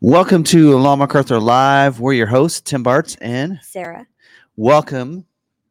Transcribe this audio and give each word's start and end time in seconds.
Welcome 0.00 0.44
to 0.44 0.76
Long 0.76 0.98
McArthur 1.00 1.40
Live. 1.40 2.00
We're 2.00 2.12
your 2.12 2.26
hosts, 2.26 2.60
Tim 2.60 2.84
Bartz, 2.84 3.16
and 3.20 3.58
Sarah. 3.62 4.06
welcome 4.56 5.24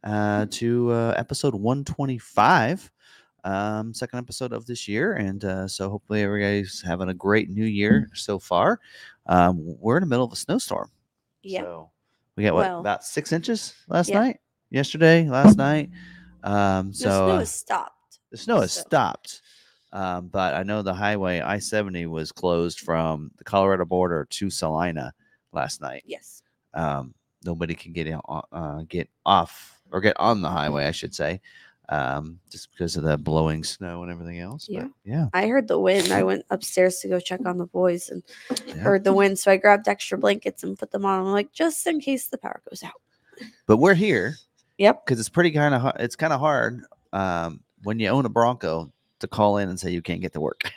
uh, 0.04 0.48
to 0.52 0.92
uh, 0.92 1.14
episode 1.16 1.54
125, 1.54 2.92
um, 3.44 3.94
second 3.94 4.20
episode 4.20 4.52
of 4.52 4.66
this 4.66 4.88
year. 4.88 5.14
And 5.14 5.44
uh, 5.46 5.68
so 5.68 5.90
hopefully 5.90 6.24
everybody's 6.24 6.82
having 6.82 7.10
a 7.10 7.14
great 7.14 7.50
new 7.50 7.66
year 7.66 8.10
so 8.14 8.40
far. 8.40 8.80
Um, 9.28 9.58
we're 9.80 9.98
in 9.98 10.02
the 10.02 10.08
middle 10.08 10.26
of 10.26 10.34
a 10.34 10.38
snowstorm. 10.38 10.90
Yeah. 11.44 11.62
So 11.62 11.92
we 12.36 12.44
got 12.44 12.54
what, 12.56 12.68
Well- 12.68 12.80
about 12.80 13.04
six 13.04 13.32
inches 13.32 13.76
last 13.88 14.10
Yeah. 14.10 14.20
night, 14.22 14.40
yesterday, 14.72 15.30
last 15.30 15.58
night. 15.58 15.92
Um, 16.44 16.90
the 16.90 16.96
so 16.96 17.04
snow 17.10 17.30
uh, 17.30 17.40
has 17.40 17.52
stopped. 17.54 18.20
the 18.32 18.38
snow 18.38 18.62
has 18.62 18.72
so- 18.74 18.82
stopped. 18.82 19.42
Um, 19.96 20.28
but 20.28 20.54
I 20.56 20.64
know 20.64 20.82
the 20.82 20.94
highway 20.94 21.40
I 21.40 21.58
70 21.60 22.06
was 22.08 22.32
closed 22.32 22.82
from 22.82 23.32
the 23.38 23.46
Colorado 23.46 23.86
border 23.86 24.28
to 24.30 24.50
Salina 24.50 25.14
last 25.54 25.80
night. 25.82 26.04
Yes. 26.06 26.42
Um, 26.74 27.14
nobody 27.46 27.74
can 27.76 27.94
get 27.94 28.06
in, 28.06 28.20
uh, 28.28 28.82
get 28.90 29.10
off 29.26 29.80
or 29.92 30.02
get 30.02 30.20
on 30.20 30.42
the 30.42 30.50
highway, 30.50 30.86
I 30.86 30.92
should 30.92 31.16
say, 31.16 31.40
um, 31.88 32.40
just 32.52 32.72
because 32.72 32.98
of 32.98 33.04
the 33.04 33.18
blowing 33.18 33.64
snow 33.64 34.04
and 34.04 34.12
everything 34.12 34.40
else. 34.40 34.68
But 34.68 34.74
Yeah. 34.74 34.88
yeah, 35.06 35.28
I 35.34 35.48
heard 35.48 35.70
the 35.70 35.80
wind. 35.80 36.12
I 36.12 36.24
went 36.24 36.44
upstairs 36.50 37.00
to 37.00 37.08
go 37.08 37.22
check 37.22 37.46
on 37.46 37.58
the 37.58 37.68
boys 37.68 38.10
and 38.10 38.22
yeah. 38.68 38.74
heard 38.74 39.06
the 39.06 39.14
wind. 39.14 39.40
So 39.40 39.50
I 39.50 39.56
grabbed 39.56 39.88
extra 39.88 40.18
blankets 40.18 40.62
and 40.64 40.78
put 40.78 40.92
them 40.92 41.06
on. 41.06 41.22
I'm 41.22 41.32
like, 41.32 41.54
just 41.54 41.88
in 41.88 42.02
case 42.02 42.28
the 42.28 42.38
power 42.38 42.62
goes 42.70 42.84
out. 42.84 43.00
But 43.66 43.78
we're 43.78 43.94
here 43.94 44.36
Yep. 44.78 45.06
because 45.06 45.22
it's 45.22 45.30
pretty 45.30 45.52
kind 45.52 45.74
of 45.74 45.82
hard. 45.82 45.96
It's 46.00 46.18
kind 46.18 46.34
of 46.34 46.42
hard 46.42 46.84
um, 47.14 47.62
when 47.84 47.98
you 48.00 48.10
own 48.10 48.26
a 48.26 48.30
Bronco 48.30 48.92
to 49.26 49.36
call 49.36 49.58
in 49.58 49.70
and 49.70 49.80
say 49.80 49.92
you 49.92 50.02
can't 50.02 50.22
get 50.22 50.34
to 50.34 50.42
work. 50.42 50.72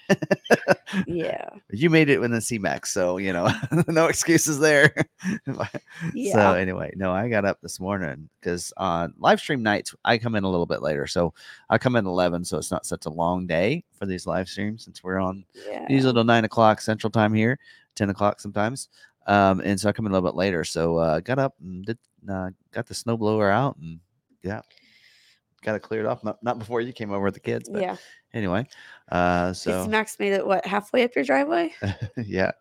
Yeah. 1.07 1.49
you 1.71 1.91
made 1.91 2.09
it 2.09 2.21
with 2.21 2.31
the 2.31 2.39
CMAX, 2.39 2.87
so 2.87 3.19
you 3.19 3.33
know 3.33 3.51
no 3.89 4.07
excuses 4.07 4.59
there. 4.59 4.95
yeah. 6.15 6.33
So 6.33 6.55
anyway, 6.55 6.93
no, 6.97 7.13
I 7.13 7.29
got 7.29 7.45
up 7.45 7.61
this 7.61 7.81
morning 7.81 8.29
because 8.41 8.73
on 8.77 9.15
live 9.19 9.41
stream 9.41 9.63
nights 9.63 9.95
I 10.05 10.19
come 10.19 10.35
in 10.35 10.45
a 10.45 10.51
little 10.51 10.67
bit 10.67 10.83
later, 10.83 11.07
so 11.07 11.35
I 11.71 11.79
come 11.79 11.97
in 11.97 12.07
eleven, 12.07 12.45
so 12.45 12.59
it's 12.59 12.71
not 12.71 12.87
such 12.87 13.07
a 13.07 13.11
long 13.11 13.47
day 13.47 13.85
for 13.93 14.07
these 14.07 14.27
live 14.27 14.49
streams 14.49 14.85
since 14.85 15.03
we're 15.03 15.19
on 15.19 15.45
yeah. 15.67 15.87
usually 15.89 16.13
till 16.13 16.25
nine 16.25 16.45
o'clock 16.45 16.81
Central 16.81 17.11
Time 17.11 17.35
here, 17.35 17.59
ten 17.95 18.11
o'clock 18.11 18.41
sometimes, 18.41 18.89
um, 19.27 19.61
and 19.61 19.79
so 19.79 19.89
I 19.89 19.93
come 19.93 20.07
in 20.07 20.13
a 20.13 20.15
little 20.15 20.29
bit 20.29 20.37
later. 20.37 20.65
So 20.65 20.97
uh, 20.97 21.21
got 21.21 21.39
up 21.39 21.55
and 21.61 21.85
did 21.85 21.99
uh, 22.29 22.51
got 22.73 22.87
the 22.87 22.95
snowblower 22.95 23.53
out 23.53 23.77
and 23.77 24.01
yeah, 24.43 24.63
got 25.63 25.75
it 25.75 25.81
cleared 25.81 26.07
off. 26.07 26.23
Not, 26.25 26.43
not 26.43 26.59
before 26.59 26.81
you 26.81 26.93
came 26.93 27.11
over 27.11 27.25
with 27.25 27.35
the 27.35 27.41
kids, 27.41 27.69
but 27.69 27.83
yeah. 27.83 27.97
anyway, 28.33 28.67
uh, 29.11 29.53
So, 29.53 29.85
so 29.85 29.89
Max 29.91 30.19
made 30.19 30.33
it 30.33 30.47
what 30.47 30.65
halfway 30.67 31.05
up 31.05 31.15
your 31.15 31.25
driveway? 31.25 31.75
yeah. 32.17 32.53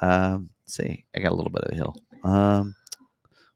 Um, 0.00 0.50
see, 0.66 1.04
I 1.14 1.20
got 1.20 1.32
a 1.32 1.34
little 1.34 1.50
bit 1.50 1.62
of 1.64 1.72
a 1.72 1.74
hill. 1.74 1.96
Um, 2.24 2.74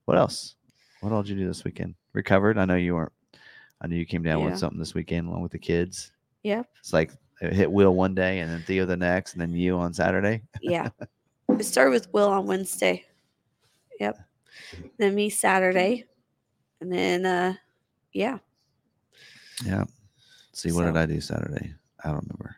what 0.06 0.18
else? 0.18 0.56
What 1.00 1.12
all 1.12 1.22
did 1.22 1.30
you 1.30 1.36
do 1.36 1.46
this 1.46 1.64
weekend? 1.64 1.94
Recovered? 2.12 2.58
I 2.58 2.64
know 2.64 2.76
you 2.76 2.94
weren't. 2.94 3.12
I 3.80 3.86
knew 3.88 3.96
you 3.96 4.06
came 4.06 4.22
down 4.22 4.40
Yeah. 4.40 4.50
with 4.50 4.58
something 4.58 4.78
this 4.78 4.94
weekend 4.94 5.26
along 5.28 5.42
with 5.42 5.52
the 5.52 5.58
kids. 5.58 6.12
Yep. 6.44 6.68
It's 6.78 6.92
like 6.92 7.10
it 7.40 7.52
hit 7.52 7.70
Will 7.70 7.94
one 7.94 8.14
day 8.14 8.38
and 8.40 8.50
then 8.50 8.62
Theo 8.62 8.86
the 8.86 8.96
next, 8.96 9.32
and 9.32 9.40
then 9.42 9.50
you 9.52 9.76
on 9.76 9.92
Saturday. 9.92 10.42
Yeah. 10.60 10.88
I 11.50 11.60
started 11.62 11.90
with 11.90 12.12
Will 12.12 12.28
on 12.28 12.46
Wednesday. 12.46 13.04
Yep. 14.00 14.18
Then 14.98 15.14
me 15.14 15.28
Saturday. 15.30 16.04
And 16.80 16.92
then 16.92 17.26
uh 17.26 17.54
yeah. 18.12 18.38
Yeah. 19.64 19.84
Let's 20.50 20.60
see, 20.62 20.72
what 20.72 20.84
did 20.84 20.96
I 20.96 21.06
do 21.06 21.20
Saturday? 21.20 21.74
I 22.04 22.08
don't 22.08 22.24
remember. 22.28 22.56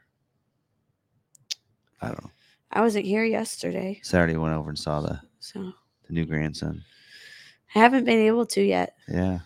I 2.01 2.09
don't 2.09 2.23
know. 2.25 2.31
I 2.73 2.81
wasn't 2.81 3.07
here 3.07 3.25
yesterday. 3.25 4.01
Saturday 4.03 4.37
went 4.37 4.55
over 4.55 4.69
and 4.71 4.79
saw 4.79 5.01
the 5.01 5.21
So 5.41 5.73
the 6.07 6.13
new 6.13 6.25
grandson. 6.25 6.83
I 7.75 7.79
haven't 7.79 8.05
been 8.05 8.21
able 8.27 8.47
to 8.47 8.63
yet 8.63 8.95
Yeah. 9.09 9.41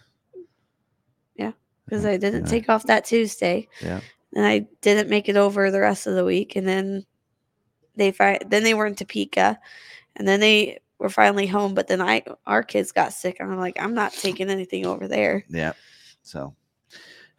Yeah. 1.36 1.53
because 1.84 2.04
Yeah, 2.04 2.10
I 2.10 2.16
didn't 2.16 2.44
yeah, 2.44 2.50
take 2.50 2.69
off 2.69 2.86
that 2.86 3.04
Tuesday. 3.04 3.69
Yeah. 3.82 4.00
and 4.34 4.47
I 4.47 4.66
didn't 4.80 5.10
make 5.10 5.28
it 5.28 5.36
over 5.36 5.70
the 5.70 5.80
rest 5.80 6.06
of 6.06 6.15
the 6.15 6.25
week. 6.25 6.56
And 6.56 6.66
then 6.66 7.04
they 7.97 8.12
fi- 8.12 8.41
then 8.47 8.62
they 8.62 8.75
were 8.75 8.86
in 8.86 8.94
Topeka, 8.94 9.59
and 10.16 10.26
then 10.28 10.41
they 10.41 10.78
were 10.98 11.09
finally 11.10 11.47
home. 11.47 11.75
But 11.75 11.88
then 11.88 12.00
I 12.00 12.22
our 12.47 12.62
kids 12.62 12.92
got 12.92 13.12
sick, 13.12 13.38
and 13.41 13.50
I'm 13.50 13.59
like, 13.59 13.80
I'm 13.80 13.94
not 13.94 14.12
taking 14.12 14.48
anything 14.50 14.86
over 14.86 15.09
there. 15.09 15.44
Yeah. 15.48 15.72
So 16.22 16.54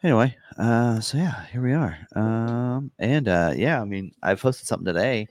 anyway, 0.02 0.36
uh 0.58 1.00
so 1.00 1.18
yeah, 1.18 1.46
here 1.46 1.62
we 1.62 1.72
are. 1.72 1.96
Um 2.14 2.90
and 2.98 3.28
uh 3.28 3.52
yeah, 3.56 3.80
I 3.80 3.84
mean, 3.84 4.12
I 4.22 4.34
posted 4.34 4.66
something 4.66 4.86
today 4.86 5.26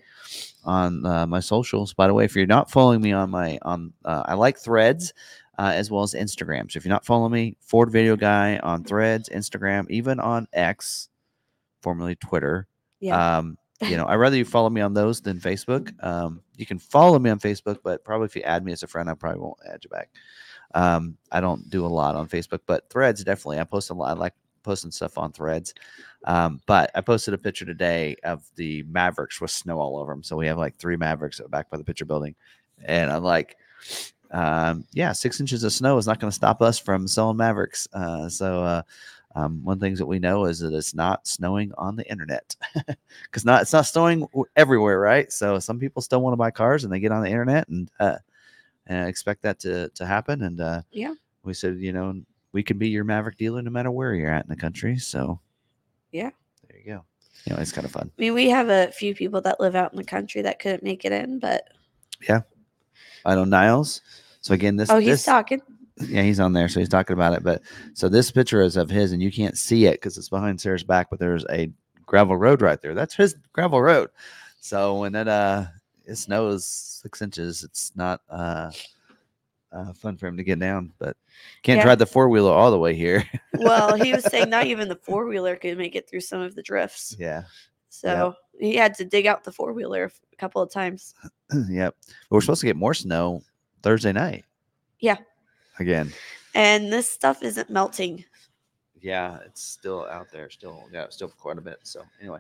on 0.66 1.06
uh, 1.06 1.26
my 1.26 1.40
socials. 1.40 1.94
By 1.94 2.08
the 2.08 2.14
way, 2.14 2.26
if 2.26 2.36
you're 2.36 2.46
not 2.46 2.70
following 2.70 3.02
me 3.02 3.12
on 3.14 3.30
my 3.30 3.58
on 3.64 3.94
uh, 4.06 4.24
I 4.26 4.34
like 4.34 4.58
threads 4.58 5.14
uh, 5.58 5.72
as 5.74 5.90
well 5.92 6.04
as 6.04 6.14
Instagram. 6.14 6.72
So 6.72 6.78
if 6.78 6.86
you're 6.86 6.94
not 6.94 7.06
following 7.06 7.32
me, 7.32 7.58
Ford 7.62 7.92
Video 7.92 8.16
Guy 8.16 8.58
on 8.60 8.84
Threads, 8.84 9.30
Instagram, 9.30 9.90
even 9.90 10.20
on 10.20 10.48
X, 10.54 11.10
formerly 11.82 12.16
Twitter. 12.16 12.68
Yeah, 13.00 13.38
Um, 13.38 13.58
you 13.82 13.98
know, 13.98 14.06
I'd 14.06 14.16
rather 14.16 14.36
you 14.38 14.46
follow 14.46 14.70
me 14.70 14.82
on 14.82 14.94
those 14.94 15.22
than 15.22 15.40
Facebook. 15.40 15.92
Um, 16.04 16.42
you 16.58 16.66
can 16.66 16.80
follow 16.80 17.18
me 17.20 17.30
on 17.30 17.40
Facebook, 17.40 17.80
but 17.84 18.04
probably 18.04 18.26
if 18.26 18.36
you 18.36 18.42
add 18.44 18.64
me 18.64 18.74
as 18.74 18.84
a 18.84 18.88
friend, 18.88 19.10
I 19.10 19.14
probably 19.14 19.40
won't 19.42 19.58
add 19.70 19.84
you 19.84 19.90
back. 19.90 20.10
Um, 20.76 21.18
I 21.32 21.40
don't 21.42 21.70
do 21.70 21.86
a 21.86 21.88
lot 21.88 22.16
on 22.16 22.28
Facebook, 22.28 22.60
but 22.66 22.90
Threads 22.90 23.24
definitely. 23.24 23.60
I 23.60 23.64
post 23.64 23.90
a 23.90 23.94
lot. 23.94 24.10
I 24.10 24.20
like 24.20 24.34
posting 24.70 24.92
stuff 24.92 25.18
on 25.18 25.32
Threads. 25.32 25.74
Um, 26.26 26.62
but 26.68 26.92
I 26.96 27.02
posted 27.02 27.34
a 27.34 27.38
picture 27.38 27.66
today 27.66 28.16
of 28.24 28.44
the 28.56 28.84
Mavericks 28.84 29.42
with 29.42 29.52
snow 29.52 29.80
all 29.80 29.98
over 29.98 30.12
them. 30.14 30.24
So 30.24 30.36
we 30.38 30.48
have 30.48 30.58
like 30.58 30.76
three 30.78 30.98
Mavericks 30.98 31.42
back 31.50 31.70
by 31.70 31.78
the 31.78 31.84
picture 31.84 32.06
building, 32.06 32.36
and 32.86 33.12
I'm 33.12 33.24
like, 33.24 33.58
um, 34.32 34.86
yeah, 34.94 35.12
six 35.12 35.40
inches 35.40 35.64
of 35.64 35.74
snow 35.74 35.98
is 35.98 36.06
not 36.06 36.20
going 36.20 36.30
to 36.30 36.36
stop 36.36 36.62
us 36.62 36.78
from 36.78 37.08
selling 37.08 37.38
Mavericks. 37.38 37.88
Uh, 37.94 38.30
so 38.30 38.64
uh, 38.64 38.82
um, 39.36 39.64
one 39.64 39.80
things 39.80 39.98
that 40.00 40.06
we 40.06 40.20
know 40.20 40.46
is 40.46 40.60
that 40.60 40.74
it's 40.74 40.94
not 40.94 41.26
snowing 41.28 41.72
on 41.78 41.96
the 41.96 42.08
internet 42.10 42.56
because 43.24 43.46
not 43.46 43.62
it's 43.64 43.74
not 43.74 43.88
snowing 43.88 44.28
everywhere, 44.56 45.00
right? 45.00 45.32
So 45.32 45.58
some 45.60 45.80
people 45.80 46.02
still 46.02 46.22
want 46.22 46.34
to 46.34 46.38
buy 46.38 46.52
cars 46.52 46.84
and 46.84 46.94
they 46.94 47.00
get 47.00 47.12
on 47.12 47.24
the 47.24 47.30
internet 47.30 47.68
and 47.70 47.90
uh, 48.00 48.18
and 48.88 49.08
expect 49.08 49.42
that 49.44 49.60
to 49.60 49.90
to 49.90 50.06
happen. 50.06 50.44
And 50.44 50.62
uh, 50.62 50.82
Yeah. 50.92 51.14
we 51.44 51.54
said, 51.54 51.78
you 51.78 51.94
know, 51.94 52.22
we 52.52 52.64
can 52.64 52.78
be 52.78 52.90
your 52.90 53.04
Maverick 53.04 53.38
dealer 53.38 53.62
no 53.62 53.72
matter 53.72 53.92
where 53.92 54.14
you're 54.14 54.32
at 54.32 54.44
in 54.44 54.50
the 54.50 54.56
country. 54.56 54.98
So 54.98 55.40
Yeah. 56.12 56.32
there 56.68 56.80
you 56.80 56.86
go. 56.86 57.06
You 57.46 57.56
know, 57.56 57.62
it's 57.62 57.72
kind 57.72 57.86
of 57.86 57.92
fun. 57.92 58.12
I 58.18 58.22
mean, 58.22 58.34
we 58.34 58.50
have 58.50 58.70
a 58.70 58.92
few 58.92 59.16
people 59.16 59.42
that 59.42 59.60
live 59.60 59.76
out 59.76 59.92
in 59.94 59.98
the 59.98 60.04
country 60.04 60.42
that 60.42 60.60
couldn't 60.60 60.84
make 60.84 61.06
it 61.06 61.12
in, 61.12 61.40
but 61.40 61.64
yeah, 62.28 62.42
I 63.26 63.36
know 63.36 63.46
Niles. 63.46 64.02
So 64.42 64.54
again, 64.54 64.76
this 64.76 64.90
oh, 64.90 64.98
he's 64.98 65.10
this, 65.10 65.24
talking. 65.24 65.62
yeah, 66.08 66.22
he's 66.22 66.40
on 66.40 66.54
there, 66.54 66.68
so 66.68 66.80
he's 66.80 66.90
talking 66.90 67.14
about 67.14 67.34
it. 67.34 67.44
But 67.44 67.62
so 67.94 68.10
this 68.10 68.30
picture 68.32 68.62
is 68.62 68.76
of 68.78 68.90
his, 68.90 69.12
and 69.14 69.22
you 69.22 69.32
can't 69.32 69.58
see 69.58 69.86
it 69.86 69.94
because 69.94 70.18
it's 70.18 70.30
behind 70.30 70.60
Sarah's 70.60 70.84
back, 70.84 71.10
but 71.10 71.20
there's 71.20 71.46
a 71.50 71.72
gravel 72.06 72.36
road 72.36 72.62
right 72.62 72.82
there. 72.82 72.94
That's 72.94 73.16
his 73.16 73.36
gravel 73.54 73.82
road. 73.82 74.10
So 74.60 74.96
when 75.00 75.16
it 75.16 75.28
uh 75.28 75.66
it 76.06 76.16
snows 76.16 76.66
six 76.66 77.22
inches, 77.22 77.64
it's 77.64 77.94
not 77.96 78.22
uh, 78.30 78.72
uh 79.72 79.94
fun 79.94 80.18
for 80.18 80.28
him 80.28 80.38
to 80.38 80.44
get 80.44 80.60
down, 80.60 80.92
but 81.00 81.16
can't 81.64 81.78
Yeah. 81.78 81.84
drive 81.84 82.00
the 82.00 82.06
four 82.06 82.30
wheeler 82.30 82.52
all 82.52 82.72
the 82.72 82.80
way 82.80 82.96
here. 82.96 83.24
Well, 83.54 83.96
he 83.96 84.14
was 84.14 84.24
saying 84.26 84.50
not 84.50 84.66
even 84.68 84.88
the 84.88 84.96
four 84.96 85.26
wheeler 85.28 85.56
could 85.56 85.78
make 85.78 85.96
it 85.96 86.10
through 86.10 86.22
some 86.22 86.42
of 86.42 86.56
the 86.56 86.64
drifts. 86.64 87.16
yeah, 87.20 87.44
So 87.90 88.34
he 88.60 88.76
had 88.76 88.94
to 88.96 89.06
dig 89.06 89.26
out 89.28 89.44
the 89.44 89.52
four 89.52 89.74
wheeler 89.74 90.06
a 90.34 90.36
couple 90.38 90.62
of 90.62 90.72
times. 90.72 91.14
yep. 91.70 91.96
But 92.08 92.36
we're 92.36 92.42
supposed 92.42 92.62
to 92.62 92.68
get 92.68 92.76
more 92.76 92.94
snow 92.94 93.42
Thursday 93.84 94.12
night. 94.12 94.46
Yeah. 95.00 95.18
Again. 95.80 96.12
And 96.56 96.92
this 96.92 97.08
stuff 97.10 97.44
isn't 97.44 97.70
melting. 97.70 98.26
Yeah, 99.02 99.38
it's 99.46 99.62
still 99.62 100.06
out 100.08 100.28
there. 100.32 100.50
Still, 100.50 100.84
yeah, 100.92 101.06
still 101.10 101.30
quite 101.30 101.58
a 101.58 101.62
bit. 101.62 101.78
So 101.84 102.04
anyway, 102.20 102.40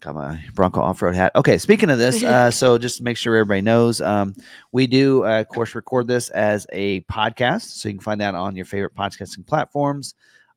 got 0.00 0.14
my 0.14 0.42
Bronco 0.54 0.80
off-road 0.80 1.14
hat. 1.14 1.32
Okay, 1.36 1.58
speaking 1.58 1.90
of 1.90 1.98
this, 1.98 2.22
uh, 2.24 2.50
so 2.50 2.78
just 2.78 2.98
to 2.98 3.02
make 3.02 3.16
sure 3.16 3.36
everybody 3.36 3.60
knows, 3.60 4.00
um, 4.00 4.34
we 4.72 4.86
do, 4.86 5.24
uh, 5.24 5.40
of 5.40 5.48
course, 5.48 5.74
record 5.74 6.06
this 6.06 6.30
as 6.30 6.66
a 6.72 7.02
podcast, 7.02 7.62
so 7.62 7.88
you 7.88 7.94
can 7.94 8.02
find 8.02 8.20
that 8.20 8.34
on 8.34 8.56
your 8.56 8.64
favorite 8.64 8.94
podcasting 8.94 9.46
platforms. 9.46 10.14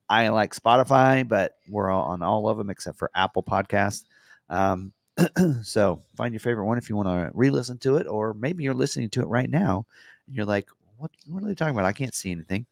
I 0.09 0.29
like 0.29 0.55
Spotify, 0.55 1.27
but 1.27 1.57
we're 1.69 1.89
all 1.89 2.03
on 2.03 2.21
all 2.21 2.49
of 2.49 2.57
them 2.57 2.69
except 2.69 2.97
for 2.97 3.09
Apple 3.15 3.43
Podcast. 3.43 4.03
Um, 4.49 4.93
so 5.63 6.01
find 6.15 6.33
your 6.33 6.39
favorite 6.39 6.65
one 6.65 6.77
if 6.77 6.89
you 6.89 6.95
want 6.95 7.07
to 7.07 7.31
re-listen 7.33 7.77
to 7.79 7.97
it, 7.97 8.07
or 8.07 8.33
maybe 8.33 8.63
you're 8.63 8.73
listening 8.73 9.09
to 9.11 9.21
it 9.21 9.27
right 9.27 9.49
now 9.49 9.85
and 10.27 10.35
you're 10.35 10.45
like, 10.45 10.67
"What? 10.97 11.11
What 11.27 11.43
are 11.43 11.47
they 11.47 11.55
talking 11.55 11.75
about? 11.75 11.85
I 11.85 11.93
can't 11.93 12.15
see 12.15 12.31
anything." 12.31 12.65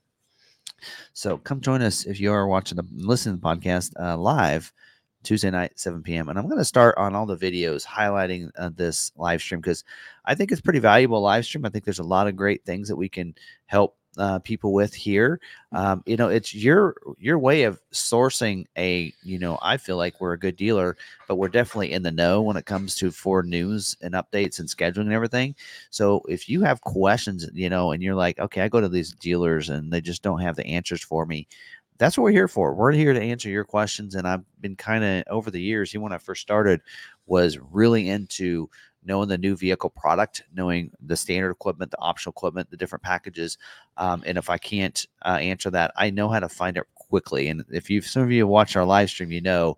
So 1.13 1.37
come 1.37 1.61
join 1.61 1.81
us 1.81 2.05
if 2.05 2.19
you 2.19 2.31
are 2.33 2.47
watching 2.47 2.75
the 2.75 2.85
listening 2.91 3.35
to 3.35 3.41
the 3.41 3.47
podcast 3.47 3.91
uh, 3.99 4.17
live 4.17 4.73
Tuesday 5.23 5.51
night, 5.51 5.79
7 5.79 6.03
p.m. 6.03 6.29
And 6.29 6.37
I'm 6.37 6.45
going 6.45 6.57
to 6.57 6.65
start 6.65 6.97
on 6.97 7.15
all 7.15 7.25
the 7.25 7.37
videos 7.37 7.85
highlighting 7.85 8.49
uh, 8.57 8.69
this 8.75 9.11
live 9.15 9.41
stream 9.41 9.61
because 9.61 9.83
I 10.25 10.35
think 10.35 10.51
it's 10.51 10.61
pretty 10.61 10.79
valuable 10.79 11.21
live 11.21 11.45
stream. 11.45 11.65
I 11.65 11.69
think 11.69 11.85
there's 11.85 11.99
a 11.99 12.03
lot 12.03 12.27
of 12.27 12.35
great 12.35 12.65
things 12.65 12.87
that 12.87 12.95
we 12.95 13.09
can 13.09 13.35
help 13.65 13.97
uh, 14.17 14.39
people 14.39 14.73
with 14.73 14.93
here. 14.93 15.39
Um, 15.71 16.03
you 16.05 16.17
know, 16.17 16.27
it's 16.27 16.53
your 16.53 16.95
your 17.17 17.39
way 17.39 17.63
of 17.63 17.79
sourcing 17.93 18.65
a. 18.77 19.13
You 19.23 19.39
know, 19.39 19.57
I 19.61 19.77
feel 19.77 19.97
like 19.97 20.19
we're 20.19 20.33
a 20.33 20.39
good 20.39 20.55
dealer, 20.57 20.97
but 21.27 21.35
we're 21.35 21.47
definitely 21.47 21.93
in 21.93 22.03
the 22.03 22.11
know 22.11 22.41
when 22.41 22.57
it 22.57 22.65
comes 22.65 22.95
to 22.95 23.11
for 23.11 23.43
news 23.43 23.95
and 24.01 24.13
updates 24.13 24.59
and 24.59 24.67
scheduling 24.67 25.01
and 25.01 25.13
everything. 25.13 25.55
So 25.89 26.21
if 26.27 26.49
you 26.49 26.61
have 26.61 26.81
questions, 26.81 27.49
you 27.53 27.69
know, 27.69 27.91
and 27.91 28.03
you're 28.03 28.15
like, 28.15 28.39
okay, 28.39 28.61
I 28.61 28.67
go 28.67 28.81
to 28.81 28.89
these 28.89 29.13
dealers 29.13 29.69
and 29.69 29.91
they 29.91 30.01
just 30.01 30.23
don't 30.23 30.41
have 30.41 30.55
the 30.55 30.65
answers 30.65 31.03
for 31.03 31.25
me. 31.25 31.47
That's 32.01 32.17
what 32.17 32.23
we're 32.23 32.31
here 32.31 32.47
for. 32.47 32.73
We're 32.73 32.93
here 32.93 33.13
to 33.13 33.21
answer 33.21 33.47
your 33.47 33.63
questions. 33.63 34.15
And 34.15 34.27
I've 34.27 34.41
been 34.59 34.75
kind 34.75 35.03
of 35.03 35.23
over 35.29 35.51
the 35.51 35.61
years, 35.61 35.93
even 35.93 36.01
when 36.01 36.11
I 36.11 36.17
first 36.17 36.41
started, 36.41 36.81
was 37.27 37.59
really 37.59 38.09
into 38.09 38.71
knowing 39.05 39.29
the 39.29 39.37
new 39.37 39.55
vehicle 39.55 39.91
product, 39.91 40.41
knowing 40.51 40.89
the 40.99 41.15
standard 41.15 41.51
equipment, 41.51 41.91
the 41.91 42.01
optional 42.01 42.31
equipment, 42.31 42.71
the 42.71 42.77
different 42.77 43.03
packages. 43.03 43.59
Um, 43.97 44.23
and 44.25 44.39
if 44.39 44.49
I 44.49 44.57
can't 44.57 45.05
uh, 45.23 45.37
answer 45.39 45.69
that, 45.69 45.91
I 45.95 46.09
know 46.09 46.27
how 46.27 46.39
to 46.39 46.49
find 46.49 46.75
it 46.75 46.87
quickly. 46.95 47.49
And 47.49 47.63
if 47.69 47.87
you 47.87 48.01
some 48.01 48.23
of 48.23 48.31
you 48.31 48.41
have 48.41 48.49
watched 48.49 48.75
our 48.75 48.85
live 48.85 49.11
stream, 49.11 49.31
you 49.31 49.41
know 49.41 49.77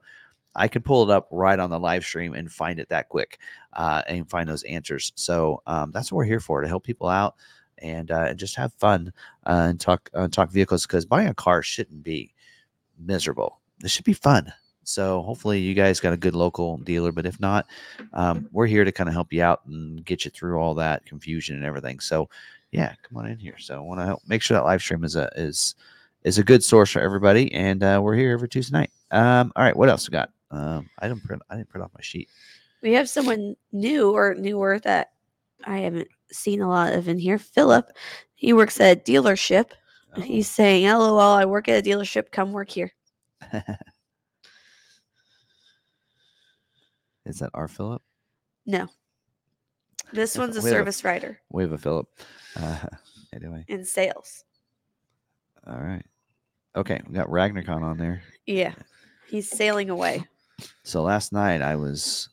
I 0.55 0.69
can 0.69 0.81
pull 0.81 1.03
it 1.03 1.13
up 1.13 1.27
right 1.29 1.59
on 1.59 1.71
the 1.71 1.79
live 1.79 2.05
stream 2.05 2.35
and 2.35 2.49
find 2.49 2.79
it 2.79 2.87
that 2.87 3.09
quick 3.09 3.37
uh, 3.73 4.01
and 4.07 4.29
find 4.29 4.47
those 4.47 4.63
answers. 4.63 5.11
So 5.15 5.61
um, 5.67 5.91
that's 5.91 6.09
what 6.09 6.19
we're 6.19 6.23
here 6.23 6.39
for 6.39 6.61
to 6.61 6.69
help 6.69 6.85
people 6.85 7.09
out 7.09 7.35
and 7.83 8.09
uh, 8.09 8.33
just 8.33 8.55
have 8.55 8.73
fun 8.73 9.13
uh, 9.45 9.67
and 9.69 9.79
talk 9.79 10.09
uh, 10.13 10.27
talk 10.27 10.49
vehicles 10.49 10.87
because 10.87 11.05
buying 11.05 11.27
a 11.27 11.33
car 11.33 11.61
shouldn't 11.61 12.03
be 12.03 12.33
miserable. 12.97 13.59
It 13.83 13.91
should 13.91 14.05
be 14.05 14.13
fun. 14.13 14.51
So 14.85 15.21
hopefully 15.21 15.59
you 15.59 15.73
guys 15.73 15.99
got 15.99 16.13
a 16.13 16.17
good 16.17 16.35
local 16.35 16.77
dealer, 16.77 17.11
but 17.11 17.25
if 17.25 17.39
not, 17.39 17.67
um, 18.13 18.49
we're 18.51 18.65
here 18.65 18.83
to 18.83 18.91
kind 18.91 19.07
of 19.07 19.13
help 19.13 19.31
you 19.31 19.41
out 19.41 19.61
and 19.65 20.03
get 20.03 20.25
you 20.25 20.31
through 20.31 20.57
all 20.57 20.73
that 20.75 21.05
confusion 21.05 21.55
and 21.55 21.65
everything. 21.65 21.99
So 21.99 22.29
yeah, 22.71 22.93
come 23.03 23.17
on 23.17 23.27
in 23.29 23.37
here. 23.37 23.57
So 23.59 23.77
I 23.77 23.79
want 23.79 23.99
to 23.99 24.05
help 24.05 24.21
make 24.27 24.41
sure 24.41 24.57
that 24.57 24.65
live 24.65 24.81
stream 24.81 25.03
is 25.03 25.15
a 25.15 25.29
is 25.35 25.75
is 26.23 26.37
a 26.37 26.43
good 26.43 26.63
source 26.63 26.91
for 26.91 27.01
everybody, 27.01 27.53
and 27.53 27.83
uh, 27.83 27.99
we're 28.01 28.15
here 28.15 28.31
every 28.31 28.49
Tuesday 28.49 28.77
night. 28.77 28.91
Um, 29.11 29.51
all 29.55 29.63
right, 29.63 29.75
what 29.75 29.89
else 29.89 30.09
we 30.09 30.13
got? 30.13 30.29
Um, 30.51 30.89
I 30.99 31.07
didn't 31.07 31.23
print. 31.23 31.41
I 31.49 31.55
didn't 31.55 31.69
print 31.69 31.83
off 31.83 31.91
my 31.93 32.01
sheet. 32.01 32.29
We 32.81 32.93
have 32.93 33.09
someone 33.09 33.55
new 33.71 34.11
or 34.11 34.35
newer 34.35 34.79
that 34.79 35.11
I 35.65 35.79
haven't 35.79 36.07
seen 36.31 36.61
a 36.61 36.69
lot 36.69 36.93
of 36.93 37.07
in 37.07 37.17
here. 37.19 37.37
Philip, 37.37 37.85
he 38.35 38.53
works 38.53 38.79
at 38.79 38.97
a 38.97 38.99
dealership. 39.01 39.71
Oh. 40.15 40.21
He's 40.21 40.47
saying, 40.49 40.85
"LOL, 40.87 41.19
I 41.19 41.45
work 41.45 41.67
at 41.69 41.85
a 41.85 41.89
dealership. 41.89 42.31
Come 42.31 42.51
work 42.51 42.69
here." 42.69 42.91
Is 47.25 47.39
that 47.39 47.51
our 47.53 47.67
Philip? 47.67 48.01
No, 48.65 48.87
this 50.11 50.37
one's 50.37 50.57
a 50.57 50.61
We 50.61 50.69
have 50.69 50.75
a- 50.75 50.79
service 50.79 51.03
writer 51.03 51.39
We 51.51 51.63
have 51.63 51.71
a 51.71 51.77
Philip. 51.77 52.07
Uh, 52.55 52.77
anyway, 53.33 53.65
in 53.67 53.85
sales. 53.85 54.43
all 55.67 55.77
right. 55.79 56.03
Okay, 56.75 56.99
we 57.07 57.13
got 57.13 57.27
RagnarKon 57.29 57.83
on 57.83 57.97
there. 57.97 58.23
Yeah, 58.45 58.73
he's 59.27 59.49
sailing 59.49 59.89
away. 59.89 60.25
So 60.83 61.01
last 61.03 61.31
night 61.33 61.61
I 61.61 61.75
was 61.75 62.29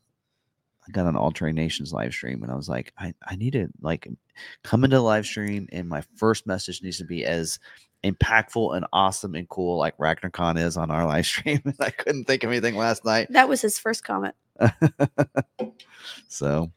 got 0.93 1.07
on 1.07 1.17
All 1.17 1.31
Terrain 1.31 1.55
Nations 1.55 1.93
live 1.93 2.13
stream 2.13 2.43
and 2.43 2.53
I 2.53 2.57
was 2.57 2.69
like, 2.69 2.93
I, 2.99 3.15
I 3.27 3.37
need 3.37 3.53
to 3.53 3.69
like 3.81 4.09
come 4.63 4.85
into 4.85 4.97
the 4.97 5.03
live 5.03 5.27
stream 5.27 5.69
and 5.73 5.89
my 5.89 6.03
first 6.17 6.47
message 6.47 6.83
needs 6.83 6.99
to 6.99 7.05
be 7.05 7.25
as 7.25 7.59
impactful 8.05 8.77
and 8.77 8.87
awesome 8.93 9.35
and 9.35 9.49
cool 9.49 9.77
like 9.77 9.97
RagnarKon 9.99 10.59
is 10.59 10.77
on 10.77 10.91
our 10.91 11.07
live 11.07 11.27
stream. 11.27 11.61
And 11.65 11.77
I 11.81 11.91
couldn't 11.91 12.25
think 12.25 12.45
of 12.45 12.51
anything 12.51 12.77
last 12.77 13.05
night. 13.05 13.29
That 13.31 13.49
was 13.49 13.61
his 13.61 13.79
first 13.79 14.05
comment. 14.05 14.35
so 16.29 16.71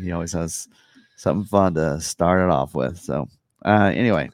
he 0.00 0.12
always 0.12 0.32
has 0.32 0.68
something 1.16 1.46
fun 1.46 1.74
to 1.74 2.00
start 2.00 2.40
it 2.40 2.50
off 2.50 2.74
with. 2.74 2.98
So 2.98 3.28
uh 3.64 3.92
anyway. 3.94 4.30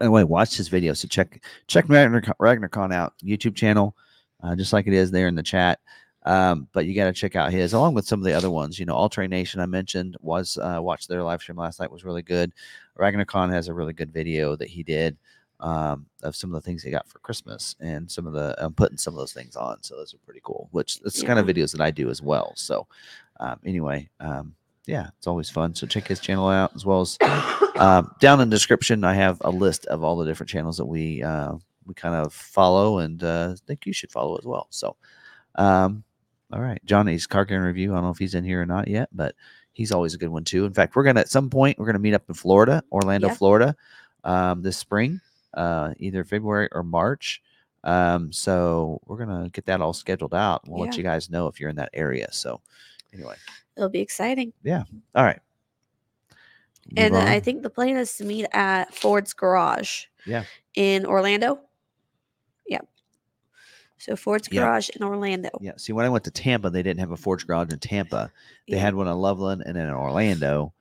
Anyway, 0.00 0.24
watch 0.24 0.56
his 0.56 0.68
video. 0.68 0.92
So 0.94 1.08
check 1.08 1.42
check 1.66 1.86
RagnarKon, 1.86 2.34
RagnarKon 2.40 2.92
out 2.92 3.14
YouTube 3.22 3.54
channel, 3.54 3.96
uh, 4.42 4.56
just 4.56 4.72
like 4.72 4.86
it 4.86 4.92
is 4.92 5.10
there 5.10 5.28
in 5.28 5.34
the 5.34 5.42
chat. 5.42 5.80
Um, 6.24 6.68
but 6.72 6.86
you 6.86 6.94
got 6.94 7.04
to 7.04 7.12
check 7.12 7.36
out 7.36 7.52
his 7.52 7.74
along 7.74 7.94
with 7.94 8.06
some 8.06 8.20
of 8.20 8.24
the 8.24 8.32
other 8.32 8.50
ones. 8.50 8.78
You 8.78 8.86
know, 8.86 8.94
All 8.94 9.08
Terrain 9.08 9.30
Nation 9.30 9.60
I 9.60 9.66
mentioned 9.66 10.16
was 10.20 10.56
uh, 10.58 10.78
watched 10.80 11.08
their 11.08 11.22
live 11.22 11.42
stream 11.42 11.58
last 11.58 11.80
night 11.80 11.90
was 11.90 12.04
really 12.04 12.22
good. 12.22 12.52
RagnarKon 12.98 13.52
has 13.52 13.68
a 13.68 13.74
really 13.74 13.92
good 13.92 14.12
video 14.12 14.56
that 14.56 14.68
he 14.68 14.82
did 14.82 15.16
um, 15.60 16.06
of 16.22 16.34
some 16.34 16.54
of 16.54 16.62
the 16.62 16.66
things 16.66 16.82
he 16.82 16.90
got 16.90 17.08
for 17.08 17.18
Christmas 17.18 17.76
and 17.80 18.10
some 18.10 18.26
of 18.26 18.32
the 18.32 18.64
um, 18.64 18.72
putting 18.72 18.98
some 18.98 19.14
of 19.14 19.18
those 19.18 19.32
things 19.32 19.56
on. 19.56 19.82
So 19.82 19.96
those 19.96 20.14
are 20.14 20.18
pretty 20.18 20.40
cool. 20.42 20.68
Which 20.72 21.00
it's 21.04 21.22
kind 21.22 21.38
of 21.38 21.46
videos 21.46 21.72
that 21.72 21.80
I 21.80 21.90
do 21.90 22.10
as 22.10 22.22
well. 22.22 22.52
So 22.56 22.86
um, 23.40 23.60
anyway, 23.64 24.08
um, 24.20 24.54
yeah, 24.86 25.08
it's 25.16 25.26
always 25.26 25.50
fun. 25.50 25.74
So 25.74 25.86
check 25.86 26.06
his 26.06 26.20
channel 26.20 26.48
out 26.48 26.72
as 26.74 26.84
well 26.84 27.00
as 27.00 27.18
um, 27.76 28.14
down 28.20 28.40
in 28.40 28.50
the 28.50 28.56
description. 28.56 29.04
I 29.04 29.14
have 29.14 29.38
a 29.42 29.50
list 29.50 29.86
of 29.86 30.04
all 30.04 30.16
the 30.16 30.26
different 30.26 30.50
channels 30.50 30.76
that 30.78 30.86
we 30.86 31.22
uh, 31.22 31.54
we 31.86 31.94
kind 31.94 32.14
of 32.14 32.32
follow 32.32 32.98
and 32.98 33.22
uh, 33.22 33.54
think 33.66 33.86
you 33.86 33.92
should 33.92 34.10
follow 34.10 34.36
as 34.36 34.44
well. 34.44 34.66
So, 34.70 34.96
um, 35.56 36.04
all 36.54 36.60
right, 36.60 36.80
Johny's 36.84 37.26
car 37.26 37.44
care 37.44 37.60
review. 37.62 37.92
I 37.92 37.96
don't 37.96 38.04
know 38.04 38.10
if 38.10 38.18
he's 38.18 38.36
in 38.36 38.44
here 38.44 38.62
or 38.62 38.66
not 38.66 38.86
yet, 38.86 39.08
but 39.12 39.34
he's 39.72 39.90
always 39.90 40.14
a 40.14 40.18
good 40.18 40.28
one 40.28 40.44
too. 40.44 40.64
In 40.64 40.72
fact, 40.72 40.94
we're 40.94 41.02
gonna 41.02 41.20
at 41.20 41.28
some 41.28 41.50
point 41.50 41.78
we're 41.78 41.86
gonna 41.86 41.98
meet 41.98 42.14
up 42.14 42.22
in 42.28 42.34
Florida, 42.34 42.82
Orlando, 42.92 43.26
Yeah. 43.26 43.34
Florida, 43.34 43.76
um, 44.22 44.62
this 44.62 44.78
spring, 44.78 45.20
uh, 45.54 45.94
either 45.98 46.22
February 46.22 46.68
or 46.70 46.84
March. 46.84 47.42
Um, 47.82 48.32
so 48.32 49.00
we're 49.06 49.18
gonna 49.18 49.48
get 49.50 49.66
that 49.66 49.80
all 49.80 49.92
scheduled 49.92 50.32
out. 50.32 50.62
We'll 50.66 50.80
let 50.84 50.96
you 50.96 51.02
guys 51.02 51.28
know 51.28 51.48
if 51.48 51.58
you're 51.58 51.70
in 51.70 51.76
that 51.76 51.90
area. 51.92 52.28
So, 52.30 52.60
anyway, 53.12 53.34
It'll 53.76 53.88
be 53.88 54.00
exciting. 54.00 54.52
Yeah. 54.62 54.84
All 55.16 55.24
right. 55.24 55.40
And 56.96 57.14
Move 57.14 57.24
I 57.24 57.40
think 57.40 57.62
the 57.62 57.70
plan 57.70 57.96
is 57.96 58.16
to 58.18 58.24
meet 58.24 58.46
at 58.52 58.94
Ford's 58.94 59.32
Garage. 59.32 60.04
Yeah. 60.26 60.44
In 60.76 61.04
Orlando. 61.04 61.58
So 64.04 64.16
Ford's 64.16 64.48
Yeah. 64.50 64.60
Garage 64.62 64.90
in 64.90 65.02
Orlando. 65.02 65.48
Yeah. 65.62 65.72
See, 65.78 65.94
when 65.94 66.04
I 66.04 66.10
went 66.10 66.24
to 66.24 66.30
Tampa, 66.30 66.68
they 66.68 66.82
didn't 66.82 67.00
have 67.00 67.10
a 67.10 67.16
Ford's 67.16 67.42
Garage 67.44 67.72
in 67.72 67.78
Tampa. 67.78 68.30
They 68.68 68.74
Yeah. 68.76 68.80
had 68.82 68.94
one 68.94 69.08
in 69.08 69.14
Loveland 69.16 69.62
and 69.64 69.74
then 69.74 69.88
in 69.88 69.94
Orlando. 69.94 70.74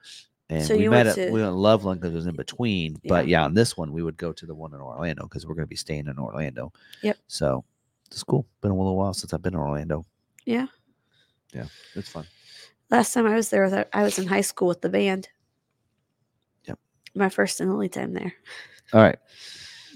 And 0.49 0.65
So 0.65 0.75
we 0.75 0.83
you 0.83 0.89
met 0.89 1.05
went 1.05 1.17
at 1.17 1.27
to- 1.27 1.31
we 1.31 1.39
went 1.41 1.51
to 1.51 1.55
Loveland 1.55 2.01
because 2.01 2.13
it 2.13 2.17
was 2.17 2.27
in 2.27 2.35
between. 2.35 2.99
But 3.05 3.29
yeah, 3.29 3.45
on 3.45 3.53
this 3.53 3.77
one 3.77 3.93
we 3.93 4.03
would 4.03 4.17
go 4.17 4.33
to 4.33 4.45
the 4.45 4.53
one 4.53 4.73
in 4.73 4.81
Orlando 4.81 5.23
because 5.23 5.45
we're 5.47 5.55
going 5.55 5.63
to 5.65 5.69
be 5.69 5.77
staying 5.77 6.07
in 6.07 6.19
Orlando. 6.19 6.73
Yep. 7.01 7.17
So 7.27 7.63
it's 8.07 8.23
cool. 8.23 8.45
Been 8.59 8.71
a 8.71 8.75
little 8.77 8.97
while 8.97 9.13
since 9.13 9.33
I've 9.33 9.41
been 9.41 9.53
in 9.53 9.59
Orlando. 9.59 10.05
Yeah. 10.43 10.67
Yeah, 11.53 11.67
it's 11.95 12.09
fun. 12.09 12.25
Last 12.91 13.13
time 13.13 13.25
I 13.25 13.35
was 13.35 13.49
there, 13.49 13.63
with- 13.69 13.87
I 13.93 14.03
was 14.03 14.19
in 14.19 14.27
high 14.27 14.41
school 14.41 14.67
with 14.67 14.81
the 14.81 14.89
band. 14.89 15.29
Yep. 16.65 16.77
My 17.15 17.29
first 17.29 17.61
and 17.61 17.71
only 17.71 17.87
time 17.89 18.13
there. 18.13 18.33
All 18.91 19.01
right. 19.01 19.17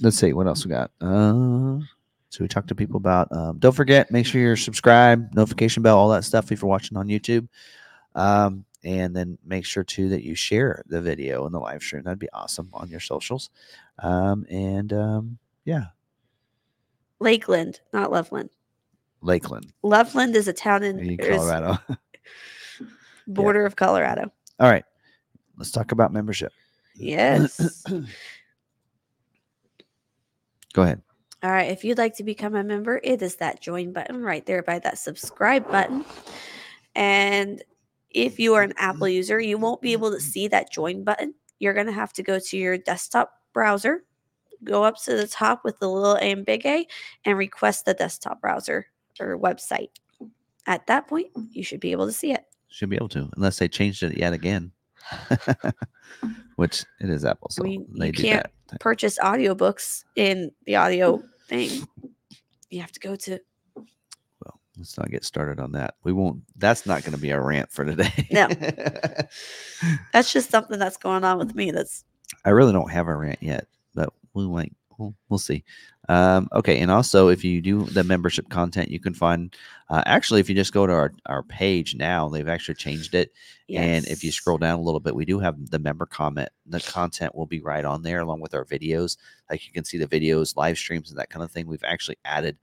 Let's 0.02 0.18
see 0.18 0.32
what 0.32 0.48
else 0.48 0.64
we 0.66 0.70
got. 0.70 0.92
Uh, 1.02 1.80
so 2.30 2.44
we 2.44 2.48
talked 2.48 2.68
to 2.70 2.76
people 2.76 2.98
about. 2.98 3.32
Um, 3.32 3.60
don't 3.60 3.76
forget, 3.76 4.12
make 4.12 4.26
sure 4.26 4.42
you're 4.42 4.58
subscribed, 4.58 5.36
notification 5.36 5.84
bell, 5.84 5.98
all 5.98 6.10
that 6.10 6.24
stuff 6.24 6.52
if 6.52 6.62
you're 6.62 6.70
watching 6.70 6.98
on 6.98 7.08
YouTube. 7.08 7.48
Um, 8.16 8.66
and 8.84 9.16
then 9.16 9.38
make 9.46 9.66
sure 9.66 9.84
too 9.84 10.10
that 10.10 10.24
you 10.24 10.36
share 10.36 10.84
the 10.88 11.02
video 11.02 11.46
and 11.46 11.54
the 11.54 11.60
live 11.60 11.82
stream. 11.82 12.04
That'd 12.04 12.20
be 12.20 12.30
awesome 12.32 12.70
on 12.74 12.90
your 12.90 13.00
socials. 13.00 13.50
Um, 14.00 14.46
and 14.50 14.94
um, 14.94 15.38
yeah, 15.66 15.86
Lakeland, 17.20 17.82
not 17.94 18.12
Loveland. 18.12 18.50
Lakeland 19.22 19.74
Loveland 19.82 20.36
is 20.36 20.48
a 20.48 20.54
town 20.54 20.84
in, 20.84 21.00
in 21.00 21.18
Colorado. 21.18 21.80
border 23.28 23.66
of 23.66 23.76
Colorado. 23.76 24.32
all 24.60 24.70
right. 24.70 24.86
Let's 25.58 25.72
talk 25.72 25.92
about 25.92 26.14
membership. 26.14 26.54
Yes. 26.96 27.84
Go 30.74 30.84
ahead. 30.84 31.02
All 31.44 31.52
right. 31.52 31.70
If 31.70 31.84
you'd 31.84 32.00
like 32.00 32.16
to 32.18 32.24
become 32.24 32.56
a 32.56 32.64
member, 32.64 33.00
it 33.04 33.22
is 33.22 33.36
that 33.36 33.62
join 33.62 33.94
button 33.94 34.24
right 34.24 34.46
there 34.46 34.64
by 34.64 34.80
that 34.80 34.98
subscribe 34.98 35.70
button. 35.70 36.04
And 36.96 37.64
if 38.10 38.40
you 38.40 38.56
are 38.56 38.64
an 38.64 38.74
Apple 38.78 39.08
user, 39.08 39.40
you 39.40 39.60
won't 39.60 39.82
be 39.82 39.94
able 39.94 40.12
to 40.12 40.20
see 40.20 40.48
that 40.48 40.72
join 40.72 41.04
button. 41.04 41.36
You're 41.60 41.76
going 41.76 41.86
to 41.86 41.92
have 41.92 42.14
to 42.14 42.24
go 42.24 42.40
to 42.40 42.58
your 42.58 42.78
desktop 42.78 43.34
browser, 43.54 44.04
go 44.64 44.84
up 44.84 44.96
to 45.04 45.16
the 45.16 45.28
top 45.28 45.64
with 45.64 45.78
the 45.80 45.90
little 45.90 46.16
A 46.16 46.32
and 46.32 46.46
big 46.46 46.66
A, 46.66 46.88
and 47.26 47.38
request 47.38 47.86
the 47.86 47.94
desktop 47.94 48.42
browser 48.42 48.88
or 49.20 49.38
website. 49.38 49.90
At 50.66 50.88
that 50.88 51.08
point, 51.08 51.28
you 51.52 51.64
should 51.64 51.80
be 51.80 51.92
able 51.92 52.08
to 52.08 52.12
see 52.12 52.32
it. 52.32 52.46
Should 52.70 52.90
be 52.90 52.96
able 52.96 53.10
to, 53.10 53.30
unless 53.38 53.60
they 53.60 53.68
changed 53.68 54.02
it 54.02 54.18
yet 54.18 54.34
again. 54.34 54.72
Which 56.58 56.84
it 57.00 57.10
is 57.10 57.24
Apple, 57.24 57.48
so 57.50 57.64
We- 57.64 57.86
they 57.98 58.08
you 58.08 58.14
can't. 58.14 58.48
Purchase 58.82 59.18
audiobooks 59.20 60.04
in 60.18 60.52
the 60.66 60.76
audio 60.76 61.24
thing. 61.48 61.88
You 62.70 62.82
have 62.82 62.92
to 62.92 63.00
go 63.00 63.16
to 63.16 63.40
Well, 63.76 64.60
let's 64.78 64.98
not 64.98 65.10
get 65.10 65.24
started 65.24 65.60
on 65.62 65.72
that. 65.72 65.96
We 66.04 66.12
won't. 66.12 66.42
That's 66.58 66.86
not 66.86 67.04
going 67.04 67.14
to 67.14 67.18
be 67.22 67.32
our 67.32 67.42
rant 67.42 67.72
for 67.72 67.86
today. 67.86 68.28
No. 68.32 68.48
That's 70.14 70.34
just 70.34 70.50
something 70.50 70.78
that's 70.80 70.98
going 70.98 71.24
on 71.24 71.38
with 71.38 71.56
me. 71.56 71.72
That's 71.72 72.04
I 72.44 72.50
really 72.50 72.74
don't 72.74 72.92
have 72.92 73.08
a 73.08 73.16
rant 73.16 73.42
yet, 73.42 73.68
but 73.96 74.12
we 74.34 74.46
might 74.48 74.74
we'll, 74.98 75.14
we'll 75.30 75.38
see. 75.38 75.64
Um, 76.10 76.48
okay, 76.54 76.80
and 76.80 76.90
also 76.90 77.28
if 77.28 77.44
you 77.44 77.62
do 77.62 77.84
the 77.84 78.04
membership 78.04 78.50
content, 78.50 78.90
you 78.90 79.00
can 79.00 79.14
find. 79.14 79.56
Uh, 79.90 80.04
actually, 80.06 80.40
if 80.40 80.50
you 80.50 80.56
just 80.56 80.74
go 80.74 80.88
to 80.88 80.94
our 80.94 81.14
our 81.26 81.44
page 81.44 81.96
now, 81.96 82.30
they've 82.30 82.48
actually 82.48 82.76
changed 82.76 83.14
it. 83.14 83.32
And 83.70 84.08
if 84.08 84.24
you 84.24 84.32
scroll 84.32 84.58
down 84.58 84.80
a 84.80 84.82
little 84.82 85.02
bit, 85.02 85.16
we 85.16 85.26
do 85.26 85.40
have 85.40 85.70
the 85.70 85.80
member 85.80 86.06
comment. 86.06 86.50
The 86.66 86.80
content 86.80 87.36
will 87.36 87.46
be 87.46 87.60
right 87.60 87.84
on 87.84 88.04
there 88.04 88.22
along 88.22 88.40
with 88.40 88.54
our 88.54 88.64
videos. 88.64 89.18
Like 89.50 89.68
you 89.68 89.74
can 89.74 89.84
see 89.84 89.98
the 89.98 90.08
videos, 90.08 90.56
live 90.56 90.78
streams, 90.78 91.10
and 91.10 91.20
that 91.20 91.30
kind 91.30 91.44
of 91.44 91.52
thing. 91.52 91.68
We've 91.68 91.84
actually 91.84 92.18
added. 92.26 92.58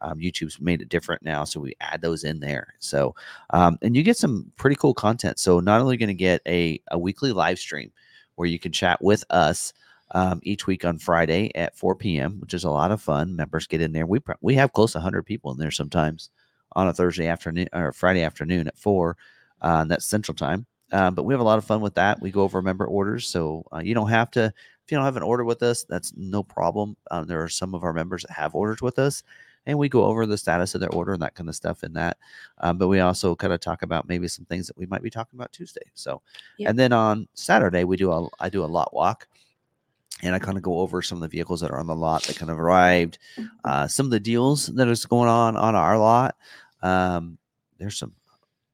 Um, 0.00 0.20
YouTube's 0.20 0.60
made 0.60 0.80
it 0.80 0.88
different 0.88 1.22
now, 1.24 1.42
so 1.42 1.58
we 1.58 1.74
add 1.80 2.02
those 2.02 2.22
in 2.22 2.38
there. 2.38 2.74
So, 2.78 3.16
um, 3.50 3.78
and 3.82 3.96
you 3.96 4.04
get 4.04 4.16
some 4.16 4.52
pretty 4.56 4.76
cool 4.76 4.94
content. 4.94 5.40
So, 5.40 5.58
not 5.58 5.80
only 5.80 5.96
going 5.96 6.08
to 6.08 6.14
get 6.14 6.40
a 6.46 6.80
a 6.92 6.98
weekly 6.98 7.32
live 7.32 7.58
stream 7.58 7.90
where 8.36 8.46
you 8.46 8.60
can 8.60 8.70
chat 8.70 9.02
with 9.02 9.24
us 9.30 9.72
um, 10.12 10.40
each 10.42 10.66
week 10.66 10.84
on 10.84 10.98
Friday 10.98 11.50
at 11.54 11.76
4 11.76 11.94
p.m., 11.96 12.40
which 12.40 12.54
is 12.54 12.64
a 12.64 12.70
lot 12.70 12.90
of 12.90 13.00
fun. 13.02 13.36
Members 13.36 13.66
get 13.66 13.80
in 13.82 13.92
there. 13.92 14.06
We 14.06 14.20
we 14.40 14.54
have 14.54 14.72
close 14.72 14.92
to 14.92 14.98
100 14.98 15.24
people 15.24 15.52
in 15.52 15.58
there 15.58 15.70
sometimes 15.70 16.30
on 16.72 16.88
a 16.88 16.92
Thursday 16.92 17.26
afternoon 17.26 17.68
or 17.72 17.92
Friday 17.92 18.22
afternoon 18.22 18.68
at 18.68 18.78
four. 18.78 19.16
Uh, 19.62 19.78
and 19.82 19.90
that's 19.90 20.06
Central 20.06 20.34
Time. 20.34 20.66
Um, 20.92 21.14
but 21.14 21.24
we 21.24 21.34
have 21.34 21.40
a 21.40 21.44
lot 21.44 21.58
of 21.58 21.64
fun 21.64 21.80
with 21.80 21.94
that. 21.96 22.20
We 22.20 22.30
go 22.30 22.42
over 22.42 22.62
member 22.62 22.86
orders, 22.86 23.26
so 23.26 23.64
uh, 23.74 23.80
you 23.80 23.94
don't 23.94 24.08
have 24.08 24.30
to. 24.32 24.44
If 24.46 24.92
you 24.92 24.96
don't 24.96 25.04
have 25.04 25.18
an 25.18 25.22
order 25.22 25.44
with 25.44 25.62
us, 25.62 25.84
that's 25.84 26.14
no 26.16 26.42
problem. 26.42 26.96
Um, 27.10 27.26
there 27.26 27.42
are 27.42 27.48
some 27.48 27.74
of 27.74 27.84
our 27.84 27.92
members 27.92 28.22
that 28.22 28.32
have 28.32 28.54
orders 28.54 28.80
with 28.80 28.98
us, 28.98 29.22
and 29.66 29.78
we 29.78 29.90
go 29.90 30.04
over 30.04 30.24
the 30.24 30.38
status 30.38 30.74
of 30.74 30.80
their 30.80 30.88
order 30.90 31.12
and 31.12 31.20
that 31.20 31.34
kind 31.34 31.48
of 31.50 31.54
stuff 31.54 31.84
in 31.84 31.92
that. 31.92 32.16
Um, 32.58 32.78
but 32.78 32.88
we 32.88 33.00
also 33.00 33.36
kind 33.36 33.52
of 33.52 33.60
talk 33.60 33.82
about 33.82 34.08
maybe 34.08 34.28
some 34.28 34.46
things 34.46 34.66
that 34.66 34.78
we 34.78 34.86
might 34.86 35.02
be 35.02 35.10
talking 35.10 35.38
about 35.38 35.52
Tuesday. 35.52 35.82
So, 35.92 36.22
Yep. 36.56 36.70
and 36.70 36.78
then 36.78 36.92
on 36.94 37.28
Saturday 37.34 37.84
we 37.84 37.98
do 37.98 38.10
a 38.10 38.26
I 38.40 38.48
do 38.48 38.64
a 38.64 38.66
lot 38.66 38.94
walk 38.94 39.28
and 40.22 40.34
I 40.34 40.38
kind 40.38 40.56
of 40.56 40.62
go 40.62 40.80
over 40.80 41.00
some 41.02 41.18
of 41.18 41.22
the 41.22 41.36
vehicles 41.36 41.60
that 41.60 41.70
are 41.70 41.78
on 41.78 41.86
the 41.86 41.94
lot 41.94 42.22
that 42.24 42.36
kind 42.36 42.50
of 42.50 42.58
arrived, 42.58 43.18
uh, 43.64 43.86
some 43.86 44.06
of 44.06 44.10
the 44.10 44.20
deals 44.20 44.66
that 44.66 44.88
is 44.88 45.04
going 45.06 45.28
on 45.28 45.56
on 45.56 45.74
our 45.74 45.98
lot. 45.98 46.36
Um, 46.82 47.38
there's 47.78 47.98
some, 47.98 48.12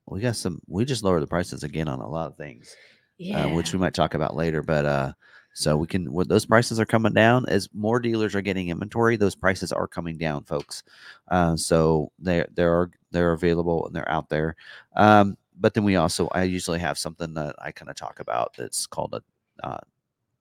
we 0.07 0.21
got 0.21 0.37
some, 0.37 0.61
we 0.67 0.85
just 0.85 1.03
lowered 1.05 1.23
the 1.23 1.27
prices 1.27 1.63
again 1.65 1.89
on 1.89 2.01
a 2.01 2.09
lot 2.09 2.27
of 2.29 2.37
things, 2.37 2.75
Yeah. 3.19 3.47
uh, 3.47 3.55
which 3.55 3.73
we 3.73 3.79
might 3.79 3.95
talk 3.95 4.15
about 4.15 4.37
later. 4.37 4.63
But 4.63 4.85
uh, 4.87 5.13
so 5.53 5.77
we 5.77 5.87
can, 5.87 6.13
what 6.13 6.29
those 6.29 6.47
prices 6.47 6.81
are 6.81 6.87
coming 6.87 7.13
down 7.13 7.45
as 7.49 7.69
more 7.73 8.01
dealers 8.01 8.35
are 8.35 8.41
getting 8.43 8.69
inventory, 8.71 9.17
those 9.17 9.35
prices 9.35 9.73
are 9.73 9.87
coming 9.87 10.17
down, 10.19 10.45
folks. 10.45 10.83
Uh, 11.29 11.57
so 11.57 12.11
they 12.19 12.45
they 12.55 12.65
are 12.65 12.91
they're 13.13 13.33
available 13.33 13.87
and 13.87 13.95
they're 13.95 14.11
out 14.11 14.29
there. 14.29 14.57
Um, 14.97 15.37
but 15.61 15.73
then 15.75 15.85
we 15.85 15.95
also, 15.97 16.27
I 16.33 16.43
usually 16.43 16.81
have 16.81 16.99
something 16.99 17.33
that 17.35 17.55
I 17.59 17.71
kind 17.71 17.89
of 17.89 17.95
talk 17.97 18.19
about 18.19 18.55
that's 18.59 18.87
called 18.87 19.15
a 19.15 19.67
uh, 19.67 19.79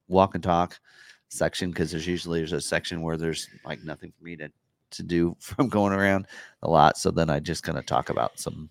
walk 0.08 0.36
and 0.36 0.44
talk 0.44 0.80
section 1.30 1.72
because 1.72 1.92
there's 1.92 2.08
usually 2.08 2.40
there's 2.40 2.54
a 2.54 2.62
section 2.62 3.02
where 3.02 3.18
there's 3.18 3.48
like 3.66 3.84
nothing 3.84 4.14
for 4.18 4.24
me 4.24 4.36
to 4.36 4.50
to 4.92 5.04
do 5.04 5.36
from 5.40 5.68
going 5.68 5.94
around 5.94 6.28
a 6.62 6.70
lot. 6.70 6.98
So 6.98 7.12
then 7.12 7.30
I 7.30 7.40
just 7.40 7.64
kind 7.64 7.78
of 7.78 7.86
talk 7.86 8.10
about 8.10 8.40
some. 8.40 8.70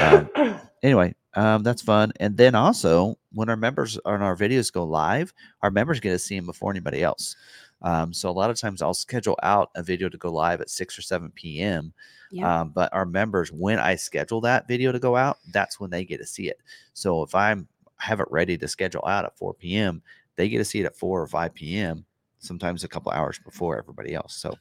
Um, 0.00 0.30
anyway, 0.82 1.14
um, 1.34 1.62
that's 1.62 1.82
fun. 1.82 2.12
And 2.20 2.36
then 2.36 2.54
also 2.54 3.16
when 3.32 3.48
our 3.48 3.56
members 3.56 3.98
on 4.04 4.22
our 4.22 4.36
videos 4.36 4.72
go 4.72 4.84
live, 4.84 5.32
our 5.62 5.70
members 5.70 6.00
get 6.00 6.10
to 6.10 6.18
see 6.18 6.36
them 6.36 6.46
before 6.46 6.70
anybody 6.70 7.02
else. 7.02 7.36
Um, 7.82 8.12
so 8.12 8.30
a 8.30 8.32
lot 8.32 8.48
of 8.48 8.58
times 8.60 8.80
I'll 8.80 8.94
schedule 8.94 9.38
out 9.42 9.70
a 9.74 9.82
video 9.82 10.08
to 10.08 10.16
go 10.16 10.32
live 10.32 10.60
at 10.60 10.70
six 10.70 10.96
or 10.98 11.02
seven 11.02 11.30
p.m. 11.34 11.92
Yeah. 12.30 12.60
Um, 12.60 12.70
but 12.70 12.92
our 12.94 13.04
members, 13.04 13.50
when 13.52 13.78
I 13.78 13.96
schedule 13.96 14.40
that 14.42 14.68
video 14.68 14.92
to 14.92 14.98
go 14.98 15.16
out, 15.16 15.38
that's 15.52 15.80
when 15.80 15.90
they 15.90 16.04
get 16.04 16.18
to 16.18 16.26
see 16.26 16.48
it. 16.48 16.58
So 16.94 17.22
if 17.22 17.34
I'm 17.34 17.68
have 18.02 18.20
it 18.20 18.26
ready 18.30 18.58
to 18.58 18.66
schedule 18.66 19.04
out 19.06 19.24
at 19.24 19.38
4 19.38 19.54
p.m., 19.54 20.02
they 20.36 20.48
get 20.48 20.58
to 20.58 20.64
see 20.64 20.80
it 20.80 20.86
at 20.86 20.96
4 20.96 21.22
or 21.22 21.26
5 21.26 21.54
p.m. 21.54 22.04
Sometimes 22.38 22.84
a 22.84 22.88
couple 22.88 23.12
hours 23.12 23.38
before 23.44 23.78
everybody 23.78 24.14
else. 24.14 24.36
So 24.36 24.54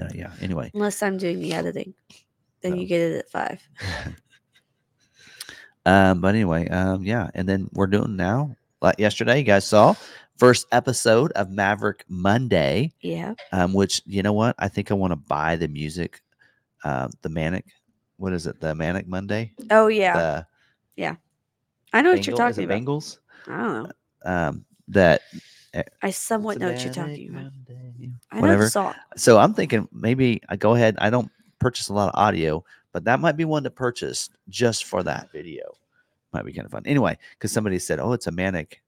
uh, 0.00 0.08
yeah. 0.14 0.30
Anyway, 0.40 0.70
Unless 0.74 1.02
I'm 1.02 1.16
doing 1.16 1.40
the 1.40 1.52
editing, 1.52 1.94
then 2.60 2.76
you 2.76 2.86
get 2.86 3.00
it 3.00 3.18
at 3.18 3.28
five. 3.28 3.68
um, 5.86 6.20
but 6.20 6.28
anyway, 6.28 6.68
um, 6.68 7.04
yeah. 7.04 7.30
And 7.34 7.48
then 7.48 7.68
we're 7.72 7.86
doing 7.86 8.16
now, 8.16 8.56
like 8.80 8.98
yesterday, 8.98 9.38
you 9.38 9.44
guys 9.44 9.66
saw 9.66 9.94
first 10.36 10.66
episode 10.72 11.30
of 11.32 11.50
Maverick 11.50 12.04
Monday. 12.08 12.92
Yeah. 13.00 13.34
um, 13.52 13.72
which 13.72 14.02
you 14.06 14.22
know 14.22 14.32
what 14.32 14.56
I 14.58 14.68
think 14.68 14.90
I 14.90 14.94
want 14.94 15.12
to 15.12 15.16
buy 15.16 15.56
the 15.56 15.68
music, 15.68 16.22
uh, 16.82 17.08
the 17.22 17.28
Manic, 17.28 17.66
what 18.16 18.32
is 18.32 18.46
it, 18.46 18.60
the 18.60 18.74
Manic 18.74 19.06
Monday? 19.06 19.52
Oh 19.70 19.86
yeah. 19.86 20.16
The 20.16 20.46
yeah 20.96 21.16
I 21.92 22.02
know 22.02 22.12
what 22.12 22.26
you're 22.26 22.36
talking 22.36 22.64
about. 22.64 22.74
Bangles? 22.74 23.20
I 23.46 23.56
don't 23.56 23.82
know. 23.84 23.90
Um, 24.24 24.64
that 24.88 25.22
I 26.02 26.10
somewhat 26.10 26.58
know 26.58 26.68
what 26.68 26.84
you're 26.84 26.94
talking 26.94 27.30
about. 27.30 27.44
Monday. 27.68 28.12
I 28.30 28.40
Whatever. 28.40 28.70
So 29.16 29.38
I'm 29.38 29.54
thinking 29.54 29.88
maybe 29.92 30.40
I 30.48 30.56
go 30.56 30.74
ahead. 30.74 30.96
I 30.98 31.10
don't 31.10 31.30
purchase 31.58 31.88
a 31.88 31.94
lot 31.94 32.08
of 32.12 32.20
audio, 32.20 32.64
but 32.92 33.04
that 33.04 33.20
might 33.20 33.36
be 33.36 33.44
one 33.44 33.64
to 33.64 33.70
purchase 33.70 34.30
just 34.48 34.84
for 34.84 35.02
that 35.02 35.30
video. 35.32 35.64
Might 36.32 36.44
be 36.44 36.52
kind 36.52 36.66
of 36.66 36.72
fun. 36.72 36.82
Anyway, 36.86 37.16
because 37.32 37.52
somebody 37.52 37.78
said, 37.78 38.00
"Oh, 38.00 38.12
it's 38.12 38.26
a 38.26 38.32
manic, 38.32 38.82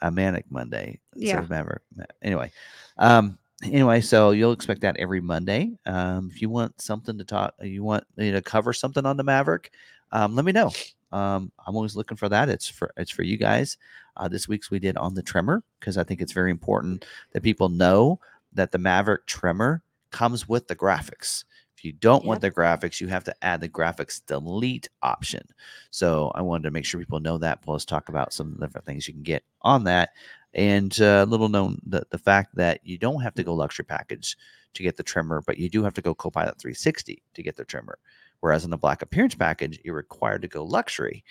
a 0.00 0.10
manic 0.10 0.44
Monday." 0.50 1.00
Yeah. 1.14 1.38
of 1.38 1.50
Maverick. 1.50 1.82
Anyway, 2.22 2.52
um, 2.98 3.38
anyway, 3.62 4.00
so 4.00 4.30
you'll 4.30 4.52
expect 4.52 4.82
that 4.82 4.96
every 4.98 5.20
Monday. 5.20 5.72
Um, 5.86 6.30
if 6.32 6.42
you 6.42 6.50
want 6.50 6.80
something 6.80 7.16
to 7.18 7.24
talk, 7.24 7.54
you 7.62 7.82
want 7.82 8.04
me 8.16 8.30
to 8.30 8.42
cover 8.42 8.72
something 8.72 9.06
on 9.06 9.16
the 9.16 9.24
Maverick, 9.24 9.72
um, 10.12 10.36
let 10.36 10.44
me 10.44 10.52
know. 10.52 10.70
Um, 11.10 11.52
I'm 11.66 11.76
always 11.76 11.96
looking 11.96 12.16
for 12.16 12.28
that. 12.28 12.48
It's 12.48 12.68
for 12.68 12.92
it's 12.96 13.10
for 13.10 13.22
you 13.22 13.36
guys. 13.36 13.76
Uh, 14.16 14.28
this 14.28 14.48
week's 14.48 14.70
we 14.70 14.78
did 14.78 14.96
on 14.96 15.14
the 15.14 15.22
tremor 15.22 15.62
because 15.80 15.96
I 15.96 16.04
think 16.04 16.20
it's 16.20 16.32
very 16.32 16.50
important 16.50 17.04
that 17.32 17.42
people 17.42 17.68
know 17.68 18.20
that 18.52 18.72
the 18.72 18.78
Maverick 18.78 19.26
tremor 19.26 19.82
comes 20.10 20.48
with 20.48 20.68
the 20.68 20.76
graphics. 20.76 21.44
If 21.76 21.84
you 21.84 21.92
don't 21.92 22.24
want 22.24 22.40
the 22.40 22.50
graphics, 22.50 23.00
you 23.00 23.08
have 23.08 23.24
to 23.24 23.34
add 23.42 23.60
the 23.60 23.68
graphics 23.68 24.24
delete 24.24 24.88
option. 25.02 25.42
So 25.90 26.30
I 26.34 26.42
wanted 26.42 26.64
to 26.64 26.70
make 26.70 26.84
sure 26.84 27.00
people 27.00 27.18
know 27.18 27.38
that. 27.38 27.62
Plus, 27.62 27.84
talk 27.84 28.08
about 28.08 28.32
some 28.32 28.48
of 28.48 28.60
the 28.60 28.66
different 28.66 28.86
things 28.86 29.08
you 29.08 29.14
can 29.14 29.24
get 29.24 29.42
on 29.62 29.84
that. 29.84 30.10
And 30.54 30.96
uh, 31.00 31.24
little 31.28 31.48
known 31.48 31.80
the, 31.84 32.06
the 32.10 32.18
fact 32.18 32.54
that 32.54 32.80
you 32.84 32.98
don't 32.98 33.22
have 33.22 33.34
to 33.34 33.42
go 33.42 33.54
luxury 33.54 33.84
package 33.84 34.36
to 34.74 34.82
get 34.82 34.96
the 34.96 35.02
Tremor, 35.02 35.42
but 35.46 35.58
you 35.58 35.68
do 35.68 35.82
have 35.82 35.94
to 35.94 36.02
go 36.02 36.14
Copilot 36.14 36.58
360 36.58 37.22
to 37.34 37.42
get 37.42 37.56
the 37.56 37.64
Tremor. 37.64 37.98
Whereas 38.40 38.64
in 38.64 38.70
the 38.70 38.76
black 38.76 39.02
appearance 39.02 39.34
package, 39.34 39.80
you're 39.82 39.94
required 39.94 40.42
to 40.42 40.48
go 40.48 40.64
luxury, 40.64 41.24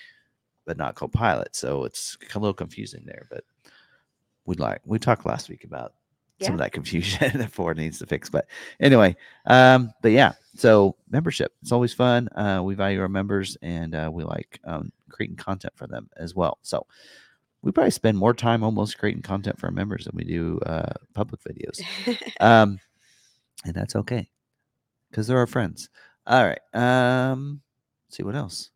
but 0.66 0.78
not 0.78 0.96
Copilot. 0.96 1.56
So 1.56 1.86
it's 1.86 2.18
a 2.34 2.40
little 2.40 2.54
confusing 2.54 3.04
there. 3.06 3.28
But 3.30 3.44
we 4.46 4.56
like 4.56 4.82
we 4.86 5.00
talked 5.00 5.26
last 5.26 5.50
week 5.50 5.64
about 5.64 5.94
some 6.42 6.54
of 6.54 6.60
that 6.60 6.72
confusion 6.74 7.38
that 7.38 7.52
Ford 7.52 7.78
needs 7.78 8.00
to 8.00 8.06
fix. 8.06 8.30
But 8.30 8.48
anyway, 8.80 9.16
um, 9.46 9.94
but 10.02 10.12
yeah, 10.12 10.34
so 10.56 10.96
membership, 11.10 11.54
it's 11.62 11.72
always 11.72 11.94
fun. 11.94 12.28
Uh, 12.36 12.62
we 12.64 12.76
value 12.76 13.02
our 13.02 13.10
members 13.10 13.58
and 13.62 13.96
uh, 13.96 14.10
we 14.12 14.24
like 14.24 14.60
um, 14.66 14.92
creating 15.10 15.38
content 15.38 15.74
for 15.76 15.88
them 15.88 16.10
as 16.18 16.36
well. 16.36 16.58
So 16.62 16.86
we 17.62 17.72
probably 17.72 17.92
spend 17.92 18.18
more 18.18 18.34
time 18.34 18.64
almost 18.64 18.98
creating 18.98 19.22
content 19.22 19.60
for 19.60 19.68
our 19.68 19.72
members 19.72 20.06
than 20.06 20.16
we 20.16 20.24
do 20.24 20.60
uh, 20.66 20.94
public 21.14 21.42
videos. 21.44 21.82
Um, 22.40 22.80
and 23.64 23.76
that's 23.76 23.96
okay 23.96 24.28
because 25.10 25.28
they're 25.28 25.38
our 25.38 25.46
friends. 25.46 25.90
All 26.26 26.44
right. 26.44 26.60
Um, 26.74 27.62
let's 28.08 28.18
see 28.18 28.24
what 28.24 28.36
else. 28.36 28.72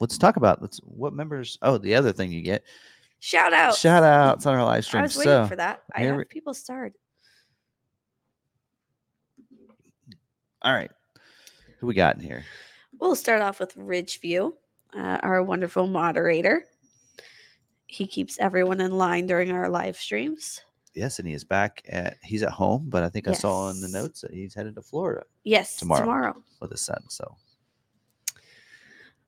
Let's 0.00 0.18
talk 0.18 0.36
about 0.36 0.60
let's 0.60 0.78
what 0.84 1.12
members. 1.14 1.58
Oh, 1.62 1.78
the 1.78 1.94
other 1.94 2.12
thing 2.12 2.32
you 2.32 2.42
get 2.42 2.64
Shout 3.20 3.52
out. 3.52 3.74
shout 3.76 4.02
outs 4.02 4.44
on 4.46 4.54
our 4.54 4.64
live 4.64 4.84
stream. 4.84 5.00
I 5.00 5.04
was 5.04 5.16
waiting 5.16 5.32
So 5.32 5.46
for 5.46 5.56
that. 5.56 5.82
I 5.94 6.00
have 6.02 6.16
we- 6.16 6.24
people 6.24 6.52
start. 6.54 6.92
all 10.62 10.72
right, 10.72 10.90
who 11.78 11.86
we 11.86 11.94
got 11.94 12.16
in 12.16 12.22
here? 12.22 12.44
We'll 12.98 13.16
start 13.16 13.42
off 13.42 13.60
with 13.60 13.74
Ridgeview, 13.76 14.52
uh, 14.96 15.18
our 15.22 15.42
wonderful 15.42 15.86
moderator. 15.86 16.64
He 17.86 18.06
keeps 18.06 18.38
everyone 18.38 18.80
in 18.80 18.92
line 18.92 19.26
during 19.26 19.50
our 19.52 19.68
live 19.68 19.96
streams. 19.96 20.60
Yes, 20.94 21.18
and 21.18 21.28
he 21.28 21.34
is 21.34 21.44
back 21.44 21.82
at 21.88 22.16
he's 22.22 22.42
at 22.42 22.50
home, 22.50 22.86
but 22.88 23.02
I 23.02 23.08
think 23.08 23.28
I 23.28 23.32
saw 23.32 23.68
in 23.70 23.80
the 23.80 23.88
notes 23.88 24.20
that 24.22 24.32
he's 24.32 24.54
headed 24.54 24.74
to 24.76 24.82
Florida 24.82 25.24
Yes, 25.42 25.76
Tomorrow. 25.76 26.00
tomorrow. 26.00 26.42
with 26.60 26.70
his 26.70 26.80
son. 26.80 27.02
So 27.08 27.36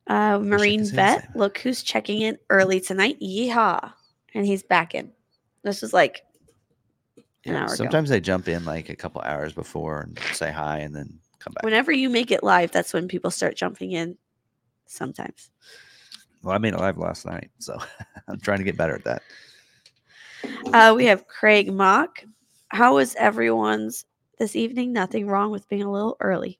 Uh, 0.06 0.38
Marine 0.38 0.80
could 0.80 0.86
say 0.86 0.90
the 0.90 0.96
Vet, 0.96 1.36
look 1.36 1.58
who's 1.58 1.82
checking 1.82 2.22
in 2.22 2.38
early 2.50 2.80
tonight. 2.80 3.18
Yeehaw. 3.20 3.92
And 4.34 4.46
he's 4.46 4.62
back 4.62 4.94
in. 4.94 5.10
This 5.62 5.82
is 5.82 5.92
like 5.92 6.22
an 7.16 7.54
yeah, 7.54 7.60
hour 7.60 7.66
ago. 7.66 7.74
sometimes 7.74 8.08
they 8.08 8.20
jump 8.20 8.48
in 8.48 8.64
like 8.64 8.88
a 8.88 8.96
couple 8.96 9.20
hours 9.22 9.52
before 9.52 10.02
and 10.02 10.18
say 10.32 10.52
hi 10.52 10.78
and 10.78 10.94
then 10.94 11.18
come 11.38 11.54
back. 11.54 11.64
whenever 11.64 11.90
you 11.90 12.08
make 12.08 12.30
it 12.30 12.44
live, 12.44 12.70
that's 12.70 12.92
when 12.92 13.08
people 13.08 13.30
start 13.30 13.56
jumping 13.56 13.92
in 13.92 14.16
sometimes. 14.86 15.50
well, 16.42 16.54
I 16.54 16.58
made 16.58 16.74
it 16.74 16.80
live 16.80 16.98
last 16.98 17.26
night, 17.26 17.50
so 17.58 17.78
I'm 18.28 18.38
trying 18.40 18.58
to 18.58 18.64
get 18.64 18.76
better 18.76 18.94
at 18.94 19.04
that. 19.04 19.22
Uh, 20.72 20.94
we 20.94 21.06
have 21.06 21.26
Craig 21.26 21.72
Mock. 21.72 22.22
How 22.68 22.94
was 22.94 23.14
everyone's 23.16 24.04
this 24.38 24.54
evening? 24.54 24.92
Nothing 24.92 25.26
wrong 25.26 25.50
with 25.50 25.68
being 25.68 25.82
a 25.82 25.90
little 25.90 26.16
early. 26.20 26.58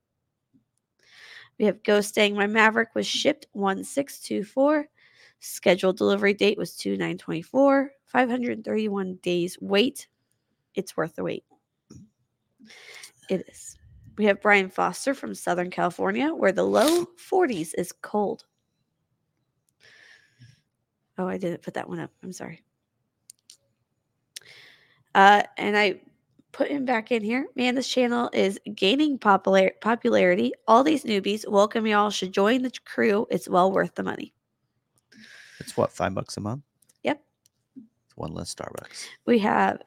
We 1.59 1.65
have 1.65 1.83
Ghosting. 1.83 2.35
My 2.35 2.47
Maverick 2.47 2.95
was 2.95 3.07
shipped 3.07 3.47
1624. 3.53 4.87
Scheduled 5.41 5.97
delivery 5.97 6.35
date 6.35 6.59
was 6.59 6.77
2924. 6.77 7.91
531 8.07 9.15
days 9.23 9.59
wait. 9.61 10.09
It's 10.75 10.97
worth 10.97 11.17
the 11.17 11.25
wait. 11.25 11.45
It 13.29 13.47
is. 13.49 13.79
We 14.17 14.25
have 14.27 14.41
Brian 14.41 14.71
Foster 14.71 15.15
from 15.15 15.35
Southern 15.35 15.71
California, 15.71 16.33
where 16.33 16.53
the 16.53 16.63
low 16.63 17.07
40s 17.31 17.73
is 17.77 17.93
cold. 17.93 18.45
Oh, 21.19 21.27
I 21.27 21.39
didn't 21.39 21.63
put 21.63 21.75
that 21.75 21.89
one 21.89 21.99
up. 21.99 22.11
I'm 22.23 22.33
sorry. 22.33 22.63
Uh, 25.15 25.43
and 25.57 25.77
I 25.77 26.01
put 26.57 26.69
him 26.71 26.87
back 26.87 27.13
in 27.13 27.23
here. 27.23 27.47
Man, 27.55 27.75
this 27.75 27.87
channel 27.87 28.31
is 28.33 28.59
gaining 28.75 29.19
popular 29.19 29.73
popularity. 29.83 30.53
All 30.67 30.83
these 30.83 31.05
newbies, 31.05 31.47
welcome 31.47 31.87
y'all. 31.87 32.09
Should 32.11 32.33
join 32.33 32.63
the 32.63 32.73
crew. 32.87 33.27
It's 33.31 33.47
well 33.49 33.71
worth 33.71 33.95
the 33.95 34.03
money. 34.03 34.33
It's 35.61 35.77
what 35.77 35.93
five 35.93 36.15
bucks 36.15 36.37
a 36.39 36.41
month. 36.41 36.63
Yep. 37.03 37.23
It's 37.77 38.17
one 38.17 38.33
less 38.33 38.55
Starbucks. 38.55 39.07
We 39.27 39.39
have 39.41 39.83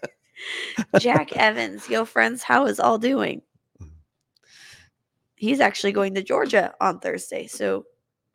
Jack 1.00 1.32
Evans. 1.36 1.88
Yo, 1.88 2.04
friends, 2.04 2.42
how 2.44 2.66
is 2.66 2.78
all 2.78 2.98
doing? 2.98 3.42
He's 5.34 5.58
actually 5.58 5.92
going 5.92 6.14
to 6.14 6.22
Georgia 6.22 6.72
on 6.80 7.00
Thursday. 7.00 7.46
So 7.48 7.84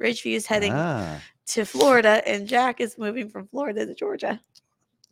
Ridgeview 0.04 0.36
is 0.36 0.46
heading 0.48 0.74
Ah, 0.74 1.22
to 1.48 1.64
Florida, 1.64 2.22
and 2.28 2.48
Jack 2.48 2.82
is 2.82 2.98
moving 2.98 3.30
from 3.30 3.48
Florida 3.48 3.86
to 3.86 3.94
Georgia. 3.94 4.42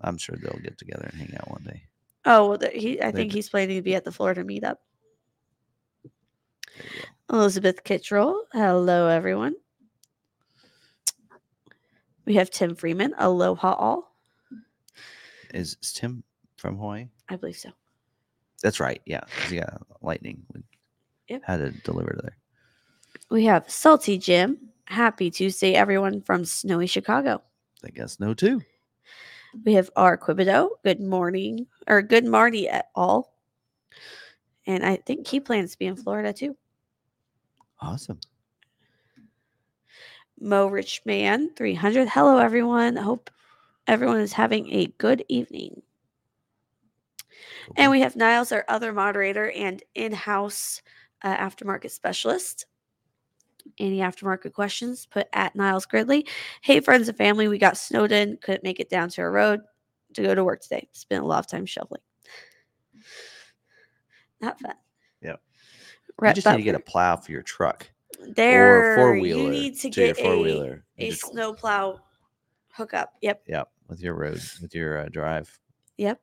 I'm 0.02 0.18
sure 0.18 0.36
they'll 0.36 0.60
get 0.62 0.78
together 0.78 1.08
and 1.10 1.22
hang 1.22 1.38
out 1.40 1.50
one 1.52 1.64
day. 1.64 1.84
Oh, 2.26 2.50
well, 2.50 2.58
the, 2.58 2.70
he. 2.70 3.02
I 3.02 3.12
think 3.12 3.32
he's 3.34 3.50
planning 3.50 3.76
to 3.78 3.82
be 3.82 3.96
at 3.96 4.06
the 4.06 4.12
Florida 4.12 4.44
meetup. 4.44 4.78
There 6.04 6.86
you 6.86 7.02
go. 7.30 7.36
Elizabeth 7.38 7.84
Kittrell. 7.84 8.44
Hello, 8.54 9.08
everyone. 9.08 9.56
We 12.26 12.36
have 12.36 12.50
Tim 12.50 12.76
Freeman. 12.76 13.14
Aloha 13.18 13.74
all. 13.74 14.16
Is, 15.54 15.78
is 15.82 15.92
Tim 15.94 16.24
from 16.58 16.78
Hawaii? 16.78 17.08
I 17.30 17.36
believe 17.36 17.58
so. 17.58 17.70
That's 18.62 18.80
right. 18.80 19.02
Yeah, 19.06 19.22
he 19.50 19.58
got 19.58 19.82
lightning. 20.02 20.44
We 20.54 20.62
Yep. 21.30 21.42
Had 21.46 21.58
to 21.58 21.72
deliver 21.84 22.20
there. 22.22 22.38
We 23.30 23.46
have 23.46 23.70
Salty 23.70 24.18
Jim. 24.18 24.58
Happy 24.86 25.32
Tuesday, 25.32 25.74
everyone 25.74 26.22
from 26.22 26.44
snowy 26.46 26.86
Chicago. 26.88 27.42
I 27.86 27.90
guess 27.90 28.20
no 28.20 28.34
too. 28.34 28.62
We 29.66 29.74
have 29.74 29.90
R. 29.96 30.18
Quibido. 30.18 30.70
Good 30.84 31.00
morning, 31.00 31.68
or 31.88 32.02
good 32.02 32.26
Marty 32.26 32.68
at 32.68 32.88
all. 32.96 33.34
And 34.66 34.86
I 34.86 34.96
think 34.96 35.28
he 35.28 35.40
plans 35.40 35.74
to 35.74 35.80
be 35.80 35.86
in 35.86 35.96
Florida 35.96 36.34
too. 36.34 36.56
Awesome. 37.80 38.20
Mo 40.40 40.68
Rich 40.68 41.02
Man 41.06 41.50
300. 41.56 42.10
Hello, 42.10 42.38
everyone. 42.38 42.96
Hope 42.96 43.30
everyone 43.88 44.20
is 44.20 44.34
having 44.34 44.72
a 44.72 44.88
good 44.98 45.24
evening. 45.30 45.82
And 47.76 47.92
we 47.92 48.02
have 48.02 48.16
Niles, 48.16 48.52
our 48.52 48.66
other 48.68 48.94
moderator 48.94 49.52
and 49.52 49.82
in 49.96 50.12
house 50.12 50.82
uh, 51.24 51.36
aftermarket 51.36 51.92
specialist. 51.92 52.66
Any 53.80 54.00
aftermarket 54.00 54.54
questions, 54.54 55.06
put 55.06 55.28
at 55.34 55.56
Niles 55.56 55.86
Gridley. 55.86 56.28
Hey, 56.62 56.80
friends 56.80 57.08
and 57.08 57.18
family, 57.18 57.48
we 57.48 57.58
got 57.58 57.78
snowed 57.78 58.12
in, 58.12 58.38
couldn't 58.42 58.64
make 58.64 58.80
it 58.80 58.90
down 58.90 59.10
to 59.10 59.22
our 59.22 59.32
road 59.32 59.62
to 60.14 60.22
go 60.22 60.36
to 60.36 60.44
work 60.44 60.62
today. 60.62 60.88
Spent 60.92 61.24
a 61.24 61.28
lot 61.28 61.40
of 61.40 61.48
time 61.48 61.66
shoveling. 61.66 62.02
Not 64.42 64.60
fun. 64.60 64.76
Yep. 65.22 65.42
you 66.22 66.34
just 66.34 66.48
need 66.48 66.58
to 66.58 66.64
get 66.64 66.76
a 66.76 66.80
plow 66.80 67.16
for 67.16 67.32
your 67.32 67.42
truck 67.42 67.90
there. 68.36 68.94
or 68.94 68.96
four 68.96 69.20
wheeler. 69.20 69.44
You 69.44 69.50
need 69.50 69.80
to 69.80 69.90
get 69.90 70.18
four 70.18 70.34
a, 70.34 70.40
wheeler. 70.40 70.84
a 70.98 71.12
snowplow 71.12 72.00
hookup. 72.74 73.14
Yep. 73.22 73.44
Yep, 73.48 73.70
with 73.88 74.02
your 74.02 74.16
road, 74.16 74.42
with 74.62 74.76
your 74.76 75.00
uh, 75.00 75.10
drive. 75.10 75.60
Yep. 75.98 76.20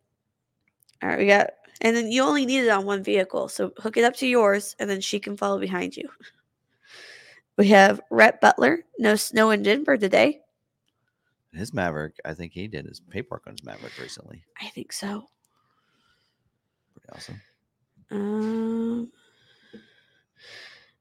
All 1.02 1.09
right, 1.09 1.18
we 1.18 1.26
got, 1.26 1.50
and 1.80 1.97
then 1.97 2.11
you 2.11 2.23
only 2.23 2.44
need 2.44 2.64
it 2.64 2.68
on 2.68 2.85
one 2.85 3.02
vehicle. 3.02 3.49
So 3.49 3.73
hook 3.78 3.97
it 3.97 4.04
up 4.04 4.14
to 4.16 4.26
yours, 4.26 4.76
and 4.78 4.88
then 4.88 5.00
she 5.00 5.18
can 5.18 5.37
follow 5.37 5.59
behind 5.59 5.97
you. 5.97 6.09
We 7.61 7.69
have 7.69 8.00
Rhett 8.09 8.40
Butler. 8.40 8.87
No 8.99 9.17
snow 9.17 9.50
in 9.50 9.62
Denver 9.62 9.99
today. 9.99 10.40
His 11.52 11.75
Maverick, 11.75 12.14
I 12.25 12.33
think 12.33 12.55
he 12.55 12.67
did 12.67 12.87
his 12.87 13.00
paperwork 13.00 13.47
on 13.47 13.52
his 13.52 13.62
Maverick 13.62 13.93
recently. 14.00 14.43
I 14.59 14.69
think 14.69 14.95
so. 14.95 15.29
Pretty 16.95 17.09
awesome. 17.12 17.40
Um, 18.11 19.12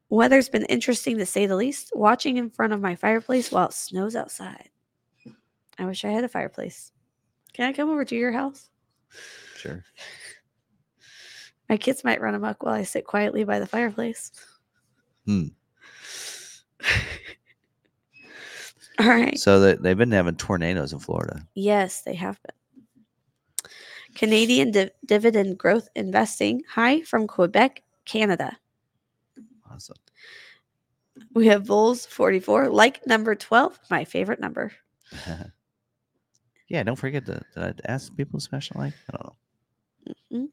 weather's 0.10 0.50
been 0.50 0.66
interesting 0.66 1.18
to 1.20 1.26
say 1.26 1.46
the 1.46 1.56
least. 1.56 1.94
Watching 1.96 2.36
in 2.36 2.50
front 2.50 2.74
of 2.74 2.82
my 2.82 2.94
fireplace 2.94 3.54
while 3.54 3.68
it 3.68 3.74
snows 3.74 4.18
outside. 4.18 4.68
I 5.78 5.86
wish 5.86 6.04
I 6.04 6.10
had 6.10 6.26
a 6.26 6.28
fireplace. 6.28 6.92
Can 7.54 7.70
I 7.70 7.72
come 7.72 7.90
over 7.90 8.04
to 8.04 8.16
your 8.18 8.34
house? 8.34 8.70
Sure. 9.56 9.86
My 11.70 11.78
kids 11.78 12.04
might 12.04 12.20
run 12.20 12.36
amok 12.36 12.64
while 12.64 12.74
I 12.74 12.84
sit 12.84 13.06
quietly 13.06 13.46
by 13.46 13.60
the 13.60 13.66
fireplace. 13.66 14.34
Hmm. 15.26 15.48
All 19.00 19.08
right. 19.08 19.40
So 19.40 19.62
that 19.62 19.82
they've 19.82 19.98
been 19.98 20.12
having 20.12 20.36
tornadoes 20.36 20.94
in 20.94 21.00
Florida. 21.00 21.48
Yes, 21.56 22.02
they 22.02 22.16
have 22.16 22.40
been. 22.44 22.56
Canadian 24.16 24.72
Div- 24.72 24.92
Dividend 25.06 25.58
Growth 25.58 25.88
Investing. 25.96 26.64
Hi 26.70 27.02
from 27.04 27.28
Quebec, 27.28 27.84
Canada. 28.06 28.58
Awesome. 29.72 29.96
We 31.34 31.48
have 31.48 31.66
Bulls 31.66 32.06
44, 32.08 32.70
like 32.70 33.06
number 33.06 33.36
12, 33.36 33.80
my 33.92 34.04
favorite 34.04 34.40
number. 34.40 34.72
yeah, 36.68 36.84
don't 36.84 36.96
forget 36.96 37.26
to, 37.28 37.42
I 37.56 37.74
ask 37.86 38.16
people 38.16 38.40
to 38.40 38.46
smash 38.46 38.70
the 38.70 38.78
like. 38.78 38.94
I 39.14 39.18
don't 39.18 39.26
know. 39.26 39.36
Mhm. 40.32 40.50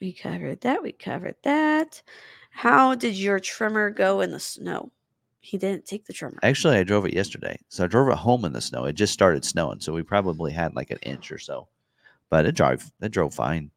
We 0.00 0.12
covered 0.12 0.60
that. 0.62 0.82
We 0.82 0.92
covered 0.92 1.36
that. 1.44 2.02
How 2.50 2.94
did 2.94 3.16
your 3.16 3.40
Tremor 3.40 3.90
go 3.90 4.20
in 4.20 4.30
the 4.30 4.40
snow? 4.40 4.92
He 5.40 5.56
didn't 5.56 5.86
take 5.86 6.04
the 6.04 6.12
Tremor. 6.12 6.38
Actually, 6.42 6.76
I 6.76 6.84
drove 6.84 7.06
it 7.06 7.14
yesterday. 7.14 7.58
So 7.68 7.84
I 7.84 7.86
drove 7.86 8.08
it 8.08 8.18
home 8.18 8.44
in 8.44 8.52
the 8.52 8.60
snow. 8.60 8.84
It 8.84 8.92
just 8.92 9.12
started 9.12 9.44
snowing, 9.44 9.80
so 9.80 9.92
we 9.92 10.02
probably 10.02 10.52
had 10.52 10.74
like 10.76 10.90
an 10.90 10.98
inch 11.02 11.32
or 11.32 11.38
so. 11.38 11.68
But 12.28 12.46
it 12.46 12.54
drove 12.54 12.90
it 13.00 13.10
drove 13.10 13.34
fine. 13.34 13.70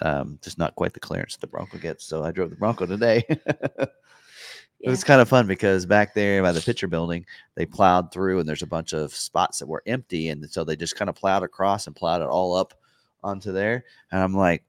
Um, 0.00 0.38
just 0.42 0.58
not 0.58 0.74
quite 0.74 0.94
the 0.94 1.00
clearance 1.00 1.36
the 1.36 1.46
Bronco 1.46 1.78
gets. 1.78 2.06
So 2.06 2.24
I 2.24 2.32
drove 2.32 2.50
the 2.50 2.56
Bronco 2.56 2.86
today. 2.86 3.24
It 4.82 4.90
was 4.90 5.04
kind 5.04 5.20
of 5.20 5.28
fun 5.28 5.46
because 5.46 5.86
back 5.86 6.12
there 6.12 6.42
by 6.42 6.50
the 6.50 6.60
picture 6.60 6.88
building, 6.88 7.24
they 7.54 7.64
plowed 7.64 8.12
through 8.12 8.40
and 8.40 8.48
there's 8.48 8.62
a 8.62 8.66
bunch 8.66 8.92
of 8.92 9.14
spots 9.14 9.60
that 9.60 9.68
were 9.68 9.82
empty. 9.86 10.28
And 10.28 10.50
so 10.50 10.64
they 10.64 10.74
just 10.74 10.96
kind 10.96 11.08
of 11.08 11.14
plowed 11.14 11.44
across 11.44 11.86
and 11.86 11.94
plowed 11.94 12.20
it 12.20 12.26
all 12.26 12.56
up 12.56 12.74
onto 13.22 13.52
there. 13.52 13.84
And 14.10 14.20
I'm 14.20 14.34
like, 14.34 14.64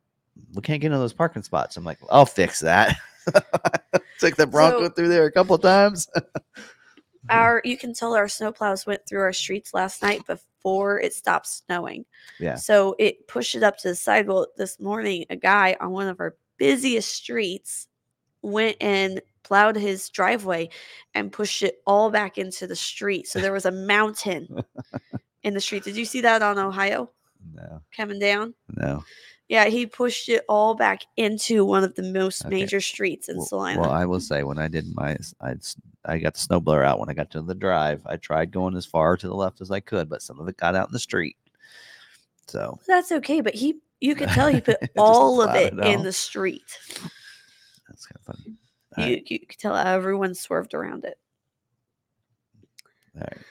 we 0.53 0.61
can't 0.61 0.81
get 0.81 0.87
into 0.87 0.99
those 0.99 1.13
parking 1.13 1.41
spots. 1.41 1.77
I'm 1.77 1.83
like, 1.83 1.97
I'll 2.11 2.27
fix 2.27 2.59
that. 2.59 2.95
Took 4.19 4.35
the 4.35 4.47
Bronco 4.47 4.85
So- 4.85 4.89
through 4.89 5.09
there 5.09 5.25
a 5.25 5.31
couple 5.31 5.57
times. 5.57 6.07
Our 7.29 7.61
you 7.63 7.77
can 7.77 7.93
tell 7.93 8.15
our 8.15 8.25
snowplows 8.25 8.85
went 8.85 9.07
through 9.07 9.21
our 9.21 9.31
streets 9.31 9.73
last 9.73 10.01
night 10.01 10.27
before 10.27 10.99
it 10.99 11.13
stopped 11.13 11.47
snowing. 11.47 12.03
Yeah. 12.37 12.55
So 12.55 12.97
it 12.99 13.27
pushed 13.29 13.55
it 13.55 13.63
up 13.63 13.77
to 13.77 13.87
the 13.87 13.95
sidewalk 13.95 14.49
this 14.57 14.77
morning. 14.77 15.25
A 15.29 15.37
guy 15.37 15.77
on 15.79 15.91
one 15.91 16.09
of 16.09 16.19
our 16.19 16.35
busiest 16.57 17.15
streets 17.15 17.87
went 18.41 18.75
and 18.81 19.21
plowed 19.43 19.77
his 19.77 20.09
driveway 20.09 20.67
and 21.13 21.31
pushed 21.31 21.63
it 21.63 21.81
all 21.87 22.11
back 22.11 22.37
into 22.37 22.67
the 22.67 22.75
street. 22.75 23.25
So 23.27 23.39
there 23.39 23.53
was 23.53 23.65
a 23.65 23.71
mountain 23.71 24.61
in 25.43 25.53
the 25.53 25.61
street. 25.61 25.85
Did 25.85 25.95
you 25.95 26.03
see 26.03 26.19
that 26.21 26.41
on 26.41 26.59
Ohio 26.59 27.09
no, 27.53 27.81
coming 27.95 28.19
down? 28.19 28.53
no. 28.75 29.01
Yeah, 29.49 29.65
he 29.65 29.85
pushed 29.85 30.29
it 30.29 30.43
all 30.47 30.73
back 30.73 31.01
into 31.17 31.65
one 31.65 31.83
of 31.83 31.95
the 31.95 32.03
most 32.03 32.45
Okay. 32.45 32.55
major 32.61 32.79
streets 32.81 33.29
in 33.29 33.37
Well, 33.37 33.45
Salina. 33.45 33.81
well, 33.81 33.91
I 33.91 34.05
will 34.05 34.19
say 34.19 34.43
when 34.43 34.57
I 34.57 34.67
did 34.67 34.95
my, 34.95 35.17
I 35.41 35.55
I 36.05 36.17
got 36.17 36.33
the 36.33 36.39
snowblower 36.39 36.85
out 36.85 36.99
when 36.99 37.09
I 37.09 37.13
got 37.13 37.29
to 37.31 37.41
the 37.41 37.53
drive. 37.55 38.01
I 38.05 38.17
tried 38.17 38.51
going 38.51 38.75
as 38.75 38.85
far 38.85 39.17
to 39.17 39.27
the 39.27 39.35
left 39.35 39.61
as 39.61 39.69
I 39.71 39.79
could, 39.79 40.09
but 40.09 40.21
some 40.21 40.39
of 40.39 40.47
it 40.47 40.57
got 40.57 40.75
out 40.75 40.87
in 40.87 40.93
the 40.93 40.99
street. 40.99 41.35
So 42.47 42.79
That's 42.87 43.11
okay, 43.11 43.41
but 43.41 43.55
he 43.55 43.75
you 43.99 44.15
could 44.15 44.29
tell 44.29 44.47
he 44.47 44.61
put 44.61 44.77
all 44.97 45.41
of 45.41 45.55
it 45.55 45.73
in 45.73 46.03
the 46.03 46.11
street. 46.13 46.77
that's 47.87 48.05
kind 48.05 48.17
of 48.19 48.25
funny. 48.25 48.55
All 48.97 49.03
You, 49.05 49.13
right, 49.13 49.23
you 49.31 49.39
could 49.39 49.59
tell 49.59 49.75
everyone 49.75 50.35
swerved 50.35 50.73
around 50.73 51.05
it. 51.05 51.17
all 53.15 53.21
right. 53.21 53.45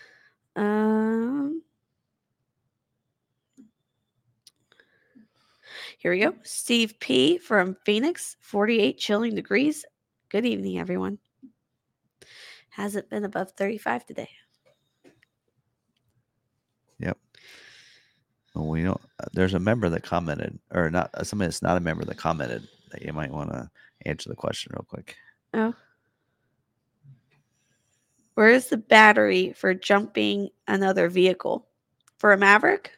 Um, 0.57 1.63
here 6.03 6.11
we 6.11 6.19
go. 6.19 6.35
Steve 6.43 6.99
P 6.99 7.39
from 7.39 7.77
Phoenix, 7.87 8.37
48 8.41 8.99
chilling 8.99 9.37
degrees. 9.37 9.85
Good 10.31 10.45
evening, 10.45 10.81
everyone. 10.81 11.19
Hasn't 12.71 13.09
been 13.09 13.25
above 13.25 13.53
35 13.53 14.07
today. 14.07 14.29
Yep. 16.99 17.17
Well, 18.53 18.67
we 18.67 18.83
know 18.83 18.99
uh, 19.21 19.27
there's 19.33 19.55
a 19.55 19.61
member 19.61 19.89
that 19.91 20.03
commented, 20.03 20.59
or 20.73 20.91
not 20.91 21.11
uh, 21.15 21.23
somebody 21.23 21.47
that's 21.47 21.63
not 21.63 21.77
a 21.77 21.81
member 21.81 22.05
that 22.05 22.17
commented 22.17 22.67
that 22.91 23.03
you 23.03 23.13
might 23.13 23.31
want 23.31 23.51
to 23.53 23.71
answer 24.05 24.29
the 24.29 24.35
question 24.35 24.73
real 24.75 24.85
quick. 24.89 25.15
Oh. 25.55 25.73
Where 28.35 28.49
is 28.49 28.67
the 28.67 28.77
battery 28.77 29.53
for 29.53 29.73
jumping 29.73 30.49
another 30.67 31.09
vehicle? 31.09 31.69
For 32.19 32.33
a 32.33 32.37
Maverick? 32.37 32.91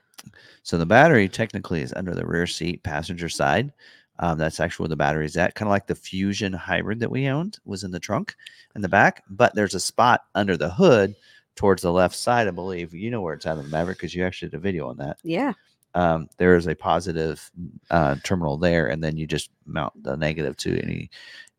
So 0.62 0.78
the 0.78 0.86
battery 0.86 1.28
technically 1.28 1.82
is 1.82 1.92
under 1.94 2.14
the 2.14 2.26
rear 2.26 2.46
seat 2.46 2.82
passenger 2.82 3.28
side. 3.28 3.72
Um, 4.20 4.38
that's 4.38 4.60
actually 4.60 4.84
where 4.84 4.88
the 4.90 4.96
battery 4.96 5.26
is 5.26 5.36
at. 5.36 5.54
Kind 5.56 5.66
of 5.68 5.70
like 5.72 5.86
the 5.88 5.94
Fusion 5.94 6.52
hybrid 6.52 7.00
that 7.00 7.10
we 7.10 7.26
owned 7.26 7.58
was 7.64 7.82
in 7.84 7.90
the 7.90 7.98
trunk 8.00 8.34
in 8.76 8.80
the 8.82 8.88
back, 8.88 9.24
but 9.28 9.54
there's 9.54 9.74
a 9.74 9.80
spot 9.80 10.24
under 10.34 10.56
the 10.56 10.70
hood 10.70 11.14
towards 11.56 11.82
the 11.82 11.92
left 11.92 12.14
side, 12.16 12.46
I 12.46 12.52
believe. 12.52 12.94
You 12.94 13.10
know 13.10 13.20
where 13.20 13.34
it's 13.34 13.46
at 13.46 13.56
in 13.58 13.64
the 13.64 13.68
Maverick 13.70 13.98
because 13.98 14.14
you 14.14 14.24
actually 14.24 14.50
did 14.50 14.56
a 14.56 14.60
video 14.60 14.88
on 14.88 14.96
that. 14.98 15.18
Yeah. 15.24 15.52
Um, 15.96 16.28
there 16.38 16.56
is 16.56 16.66
a 16.66 16.74
positive 16.74 17.50
uh, 17.90 18.16
terminal 18.24 18.56
there, 18.56 18.88
and 18.88 19.02
then 19.02 19.16
you 19.16 19.26
just 19.26 19.50
mount 19.66 20.00
the 20.02 20.16
negative 20.16 20.56
to 20.58 20.80
any 20.82 21.10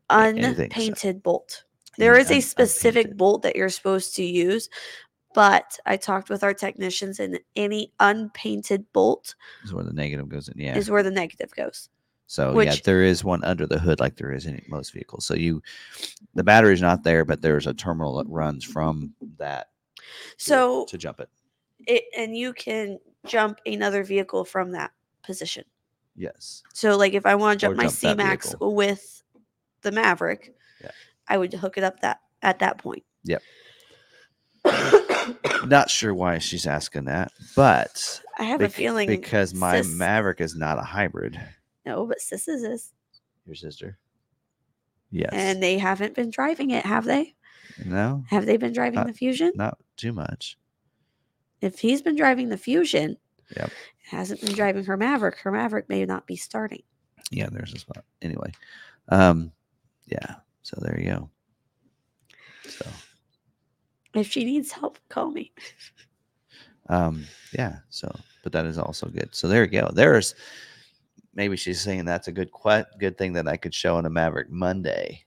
a- 0.09 0.13
anything, 0.13 0.55
so- 0.55 0.63
Unpainted 0.63 1.23
bolt. 1.23 1.63
There 1.97 2.17
is 2.17 2.29
a 2.29 2.41
specific 2.41 3.05
unpainted. 3.05 3.17
bolt 3.17 3.41
that 3.43 3.55
you're 3.55 3.69
supposed 3.69 4.15
to 4.17 4.23
use, 4.25 4.69
but 5.35 5.77
I 5.85 5.97
talked 5.97 6.29
with 6.29 6.43
our 6.43 6.53
technicians, 6.53 7.19
and 7.19 7.37
any 7.57 7.91
unpainted 7.99 8.85
bolt 8.93 9.35
is 9.65 9.73
where 9.73 9.83
the 9.83 9.93
negative 9.93 10.29
goes 10.29 10.47
in. 10.47 10.57
Yeah. 10.57 10.75
is 10.77 10.89
where 10.89 11.03
the 11.03 11.11
negative 11.11 11.51
goes. 11.55 11.89
So 12.27 12.59
yeah, 12.59 12.75
there 12.83 13.03
is 13.03 13.23
one 13.23 13.43
under 13.43 13.67
the 13.67 13.77
hood, 13.77 13.99
like 13.99 14.15
there 14.15 14.31
is 14.31 14.45
in 14.47 14.59
most 14.67 14.93
vehicles. 14.93 15.25
So 15.27 15.35
you, 15.35 15.61
the 16.33 16.43
battery's 16.43 16.81
not 16.81 17.03
there, 17.03 17.23
but 17.23 17.41
there's 17.41 17.67
a 17.67 17.73
terminal 17.73 18.15
that 18.15 18.27
runs 18.27 18.63
from 18.63 19.13
that 19.37 19.67
So 20.37 20.85
to 20.85 20.97
jump 20.97 21.19
it. 21.19 21.29
it 21.85 22.05
and 22.17 22.35
you 22.35 22.51
can 22.53 22.97
jump 23.27 23.59
another 23.65 24.03
vehicle 24.03 24.43
from 24.43 24.71
that 24.71 24.91
position. 25.21 25.65
Yes. 26.15 26.63
So 26.73 26.97
like 26.97 27.13
if 27.13 27.25
I 27.27 27.35
want 27.35 27.59
to 27.59 27.67
Or 27.67 27.69
jump 27.69 27.77
my 27.77 27.87
C 27.87 28.15
Max 28.15 28.55
with 28.59 29.21
the 29.81 29.91
Maverick, 29.91 30.55
Yeah. 30.81 30.91
I 31.27 31.37
would 31.37 31.53
hook 31.53 31.77
it 31.77 31.83
up 31.83 31.99
that 31.99 32.21
at 32.41 32.57
that 32.59 32.79
point. 32.79 33.03
Yep. 33.25 33.43
Not 35.65 35.89
sure 35.89 36.13
why 36.13 36.37
she's 36.39 36.67
asking 36.67 37.05
that, 37.05 37.31
but 37.55 38.21
I 38.37 38.43
have 38.43 38.61
a 38.61 38.69
feeling 38.69 39.07
because 39.07 39.53
my 39.53 39.81
sis- 39.81 39.93
Maverick 39.95 40.41
is 40.41 40.55
not 40.55 40.77
a 40.77 40.83
hybrid. 40.83 41.39
no, 41.85 42.05
but 42.05 42.19
sis 42.19 42.47
is, 42.47 42.93
Your 43.45 43.55
sister. 43.55 43.97
Yes. 45.11 45.29
and 45.33 45.61
they 45.63 45.77
haven't 45.77 46.13
been 46.15 46.29
driving 46.29 46.71
it, 46.71 46.85
have 46.85 47.05
they? 47.05 47.35
no, 47.85 48.23
Have 48.29 48.45
they 48.45 48.57
been 48.57 48.73
driving 48.73 48.99
Uh, 48.99 49.05
the 49.05 49.13
Fusion? 49.13 49.51
not 49.55 49.77
too 49.97 50.11
much. 50.13 50.57
If 51.61 51.79
he's 51.79 52.01
been 52.01 52.15
driving 52.15 52.49
the 52.49 52.57
Fusion, 52.57 53.17
Yep. 53.55 53.71
hasn't 54.09 54.41
been 54.41 54.53
driving 54.55 54.83
her 54.85 54.97
Maverick, 54.97 55.37
her 55.39 55.51
Maverick 55.51 55.87
may 55.89 56.05
not 56.05 56.25
be 56.27 56.35
starting. 56.35 56.83
Yeah, 57.31 57.47
there's 57.51 57.73
a 57.73 57.79
spot. 57.79 58.03
Anyway, 58.21 58.51
um, 59.09 59.51
yeah. 60.05 60.35
So 60.63 60.77
there 60.81 60.99
you 60.99 61.05
go. 61.09 61.29
So 62.67 62.85
If 64.17 64.31
she 64.31 64.43
needs 64.45 64.71
help, 64.71 64.97
call 65.09 65.29
me. 65.31 65.51
um 66.89 67.25
yeah 67.57 67.77
so 67.89 68.13
but 68.43 68.51
that 68.51 68.65
is 68.67 68.77
also 68.77 69.07
good. 69.07 69.33
So 69.33 69.47
there 69.47 69.63
you 69.63 69.71
go. 69.71 69.89
There's 69.91 70.35
maybe 71.33 71.57
she's 71.57 71.81
saying 71.81 72.05
that's 72.05 72.27
a 72.27 72.31
good 72.31 72.49
que- 72.53 72.85
good 72.99 73.17
thing 73.17 73.33
that 73.33 73.47
i 73.47 73.57
could 73.57 73.73
show 73.73 73.97
in 73.97 74.05
a 74.05 74.09
maverick 74.09 74.49
monday. 74.51 75.25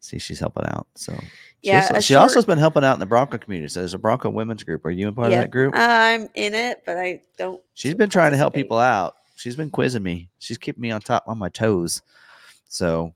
See 0.00 0.18
she's 0.18 0.38
helping 0.40 0.66
out 0.66 0.86
so. 0.94 1.14
She, 1.62 1.68
Yeah, 1.70 1.82
also, 1.84 1.94
a 1.94 2.02
she 2.02 2.14
also 2.16 2.34
has 2.34 2.44
been 2.44 2.58
helping 2.58 2.82
out 2.84 2.94
in 2.94 3.00
the 3.00 3.06
bronco 3.06 3.38
community. 3.38 3.68
So 3.68 3.80
there's 3.80 3.94
a 3.94 3.98
bronco 3.98 4.28
women's 4.30 4.64
group. 4.64 4.84
Are 4.84 4.90
you 4.90 5.08
a 5.08 5.12
part 5.12 5.30
Yeah, 5.30 5.38
of 5.38 5.44
that 5.44 5.50
group? 5.52 5.74
I'm 5.76 6.28
in 6.34 6.54
it, 6.54 6.82
but 6.84 6.98
I 6.98 7.22
don't. 7.38 7.62
she's 7.74 7.94
been 7.94 8.10
trying 8.10 8.32
to 8.32 8.36
help 8.36 8.52
people 8.52 8.78
out. 8.78 9.14
She's 9.36 9.54
been 9.56 9.70
quizzing 9.70 10.02
me. 10.02 10.28
She's 10.40 10.58
keeping 10.58 10.82
me 10.82 10.90
on 10.90 11.00
top 11.00 11.22
on 11.28 11.38
my 11.38 11.48
toes. 11.48 12.02
So 12.68 13.14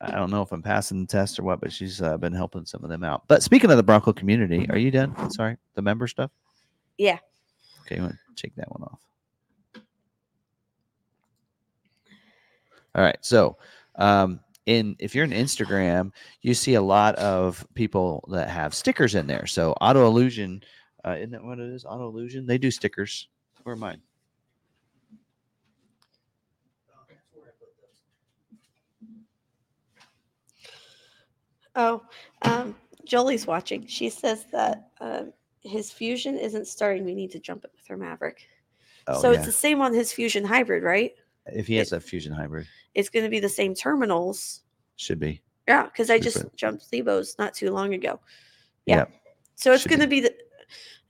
i 0.00 0.10
don't 0.12 0.30
know 0.30 0.42
if 0.42 0.52
i'm 0.52 0.62
passing 0.62 1.00
the 1.00 1.06
test 1.06 1.38
or 1.38 1.42
what 1.42 1.60
but 1.60 1.72
she's 1.72 2.00
uh, 2.02 2.16
been 2.18 2.32
helping 2.32 2.64
some 2.64 2.84
of 2.84 2.90
them 2.90 3.02
out 3.04 3.22
but 3.28 3.42
speaking 3.42 3.70
of 3.70 3.76
the 3.76 3.82
bronco 3.82 4.12
community 4.12 4.66
are 4.70 4.78
you 4.78 4.90
done 4.90 5.30
sorry 5.30 5.56
the 5.74 5.82
member 5.82 6.06
stuff 6.06 6.30
Yeah. 6.98 7.18
Okay, 7.82 7.96
you 7.96 8.02
want 8.02 8.14
to 8.14 8.18
check 8.34 8.52
that 8.56 8.70
one 8.70 8.82
off. 8.82 9.00
All 12.94 13.02
right. 13.02 13.16
So, 13.20 13.56
um, 13.96 14.40
in 14.66 14.96
if 14.98 15.14
you're 15.14 15.24
in 15.24 15.30
Instagram, 15.30 16.10
you 16.42 16.52
see 16.54 16.74
a 16.74 16.82
lot 16.82 17.14
of 17.14 17.66
people 17.74 18.28
that 18.32 18.50
have 18.50 18.74
stickers 18.74 19.14
in 19.14 19.26
there. 19.26 19.46
So, 19.46 19.72
Auto 19.80 20.06
Illusion, 20.06 20.62
uh, 21.06 21.16
isn't 21.16 21.30
that 21.30 21.42
what 21.42 21.58
it 21.58 21.70
is? 21.72 21.84
Auto 21.84 22.08
Illusion, 22.08 22.46
they 22.46 22.58
do 22.58 22.70
stickers. 22.70 23.28
Where 23.62 23.76
mine? 23.76 24.02
Oh, 31.78 32.02
um, 32.42 32.74
Jolie's 33.06 33.46
watching. 33.46 33.86
She 33.86 34.10
says 34.10 34.46
that 34.52 34.90
um, 35.00 35.32
his 35.62 35.92
Fusion 35.92 36.36
isn't 36.36 36.66
starting. 36.66 37.04
We 37.04 37.14
need 37.14 37.30
to 37.30 37.38
jump 37.38 37.64
it 37.64 37.70
with 37.74 37.86
her 37.86 37.96
Maverick. 37.96 38.48
Oh, 39.06 39.22
so 39.22 39.30
yeah. 39.30 39.38
it's 39.38 39.46
the 39.46 39.52
same 39.52 39.80
on 39.80 39.94
his 39.94 40.12
Fusion 40.12 40.44
Hybrid, 40.44 40.82
right? 40.82 41.12
if 41.46 41.66
he 41.66 41.76
has 41.76 41.92
a 41.92 42.00
Fusion 42.00 42.32
Hybrid, 42.32 42.66
It's 42.94 43.08
going 43.08 43.24
to 43.24 43.30
be 43.30 43.40
the 43.40 43.48
same 43.48 43.74
terminals. 43.74 44.62
should 44.96 45.18
be. 45.18 45.40
Yeah, 45.66 45.84
because 45.84 46.10
I 46.10 46.18
just 46.18 46.44
jumped 46.56 46.90
Lebo's 46.92 47.36
not 47.38 47.54
too 47.54 47.70
long 47.70 47.94
ago. 47.94 48.20
Yeah. 48.84 48.96
Yep. 48.96 49.12
So 49.54 49.72
it's 49.72 49.86
going 49.86 50.00
to 50.00 50.06
be 50.06 50.20
the, 50.20 50.34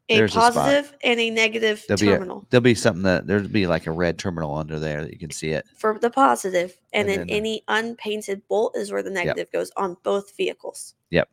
a 0.08 0.16
There's 0.16 0.34
a 0.34 0.38
positive 0.38 0.96
and 1.04 1.20
a 1.20 1.30
negative 1.30 1.84
There'll 1.86 2.00
be 2.00 2.08
a- 2.08 2.12
terminal. 2.12 2.46
There'll 2.50 2.62
be 2.62 2.74
something 2.74 3.02
that 3.02 3.26
there'll 3.26 3.48
be 3.48 3.66
like 3.66 3.86
a 3.86 3.90
red 3.90 4.18
terminal 4.18 4.56
under 4.56 4.78
there 4.78 5.02
that 5.02 5.12
you 5.12 5.18
can 5.18 5.30
see 5.30 5.50
it. 5.50 5.66
for 5.76 5.98
the 5.98 6.10
positive, 6.10 6.76
and, 6.92 7.08
And 7.08 7.20
then, 7.20 7.26
then, 7.26 7.36
any 7.36 7.62
unpainted 7.68 8.42
bolt 8.48 8.76
is 8.76 8.90
where 8.90 9.02
the 9.02 9.10
negative 9.10 9.50
goes 9.52 9.70
on 9.76 9.96
both 10.02 10.36
vehicles. 10.36 10.94
Yep. 11.10 11.28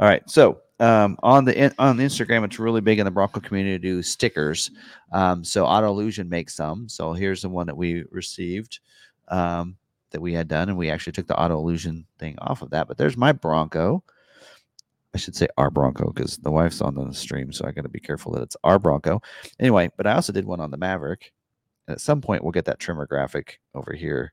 All 0.00 0.08
right. 0.08 0.28
So 0.28 0.60
um, 0.80 1.16
on 1.22 1.44
the 1.44 1.72
on 1.78 1.96
the 1.96 2.04
Instagram, 2.04 2.44
it's 2.44 2.58
really 2.58 2.80
big 2.80 2.98
in 2.98 3.04
the 3.04 3.10
Bronco 3.10 3.40
community 3.40 3.78
to 3.78 3.78
do 3.78 4.02
stickers. 4.02 4.70
Um, 5.12 5.44
so 5.44 5.64
Auto 5.64 5.88
Illusion 5.88 6.28
makes 6.28 6.54
some. 6.54 6.88
So 6.88 7.12
here's 7.12 7.42
the 7.42 7.48
one 7.48 7.66
that 7.66 7.76
we 7.76 8.04
received 8.10 8.80
um, 9.28 9.76
that 10.10 10.20
we 10.20 10.32
had 10.32 10.48
done, 10.48 10.68
and 10.68 10.76
we 10.76 10.90
actually 10.90 11.12
took 11.12 11.28
the 11.28 11.40
Auto 11.40 11.56
Illusion 11.56 12.04
thing 12.18 12.36
off 12.40 12.62
of 12.62 12.70
that. 12.70 12.88
But 12.88 12.98
there's 12.98 13.16
my 13.16 13.32
Bronco. 13.32 14.02
I 15.14 15.18
should 15.18 15.36
say 15.36 15.46
our 15.56 15.70
Bronco 15.70 16.10
because 16.12 16.38
the 16.38 16.50
wife's 16.50 16.80
on 16.80 16.94
the 16.94 17.14
stream, 17.14 17.52
so 17.52 17.64
I 17.64 17.72
got 17.72 17.82
to 17.82 17.88
be 17.88 18.00
careful 18.00 18.32
that 18.32 18.42
it's 18.42 18.56
our 18.64 18.78
Bronco. 18.80 19.22
Anyway, 19.60 19.90
but 19.96 20.06
I 20.06 20.14
also 20.14 20.32
did 20.32 20.44
one 20.44 20.60
on 20.60 20.72
the 20.72 20.76
Maverick. 20.76 21.32
And 21.86 21.94
at 21.94 22.00
some 22.00 22.20
point, 22.20 22.42
we'll 22.42 22.52
get 22.52 22.64
that 22.64 22.80
Tremor 22.80 23.06
graphic 23.06 23.60
over 23.74 23.92
here 23.92 24.32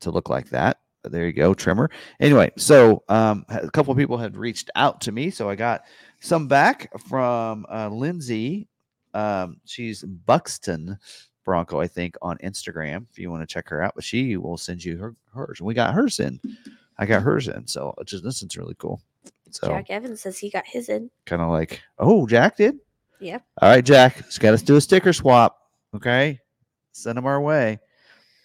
to 0.00 0.10
look 0.10 0.28
like 0.28 0.50
that. 0.50 0.78
But 1.02 1.12
there 1.12 1.26
you 1.26 1.32
go, 1.32 1.54
Tremor. 1.54 1.90
Anyway, 2.20 2.50
so 2.56 3.02
um, 3.08 3.44
a 3.48 3.70
couple 3.70 3.94
people 3.94 4.16
had 4.16 4.36
reached 4.36 4.70
out 4.74 5.00
to 5.02 5.12
me, 5.12 5.30
so 5.30 5.48
I 5.48 5.54
got 5.54 5.82
some 6.20 6.48
back 6.48 6.90
from 7.08 7.66
uh, 7.70 7.88
Lindsay. 7.88 8.68
Um, 9.14 9.58
she's 9.64 10.02
Buxton 10.02 10.98
Bronco, 11.44 11.80
I 11.80 11.86
think, 11.86 12.16
on 12.22 12.38
Instagram. 12.38 13.06
If 13.10 13.18
you 13.18 13.30
want 13.30 13.42
to 13.42 13.52
check 13.52 13.68
her 13.68 13.82
out, 13.82 13.94
but 13.94 14.04
she 14.04 14.36
will 14.36 14.56
send 14.56 14.84
you 14.84 14.96
her 14.98 15.14
hers. 15.34 15.60
And 15.60 15.66
we 15.66 15.74
got 15.74 15.94
hers 15.94 16.20
in. 16.20 16.40
I 16.98 17.06
got 17.06 17.22
hers 17.22 17.48
in, 17.48 17.66
so 17.66 17.94
just 18.04 18.24
this 18.24 18.42
is 18.42 18.56
really 18.56 18.76
cool. 18.78 19.00
So 19.52 19.68
Jack 19.68 19.90
Evans 19.90 20.20
says 20.20 20.38
he 20.38 20.50
got 20.50 20.66
his 20.66 20.88
in. 20.88 21.10
kind 21.26 21.42
of 21.42 21.50
like, 21.50 21.80
oh, 21.98 22.26
Jack 22.26 22.56
did. 22.56 22.78
Yep. 23.20 23.44
All 23.60 23.68
right, 23.68 23.84
Jack, 23.84 24.16
just 24.16 24.40
got 24.40 24.54
us 24.54 24.62
do 24.62 24.76
a 24.76 24.80
sticker 24.80 25.12
swap. 25.12 25.58
Okay, 25.94 26.40
send 26.92 27.16
them 27.16 27.26
our 27.26 27.40
way. 27.40 27.78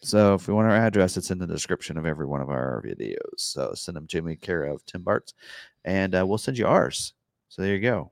So 0.01 0.35
if 0.35 0.47
you 0.47 0.53
want 0.53 0.67
our 0.67 0.75
address, 0.75 1.17
it's 1.17 1.31
in 1.31 1.39
the 1.39 1.47
description 1.47 1.97
of 1.97 2.05
every 2.05 2.25
one 2.25 2.41
of 2.41 2.49
our 2.49 2.83
videos. 2.85 3.15
So 3.37 3.73
send 3.73 3.95
them 3.95 4.05
to 4.07 4.21
me, 4.21 4.35
care 4.35 4.65
of 4.65 4.85
Tim 4.85 5.03
Bartz, 5.03 5.33
and 5.85 6.13
uh, 6.13 6.25
we'll 6.27 6.37
send 6.37 6.57
you 6.57 6.67
ours. 6.67 7.13
So 7.49 7.61
there 7.61 7.73
you 7.73 7.81
go. 7.81 8.11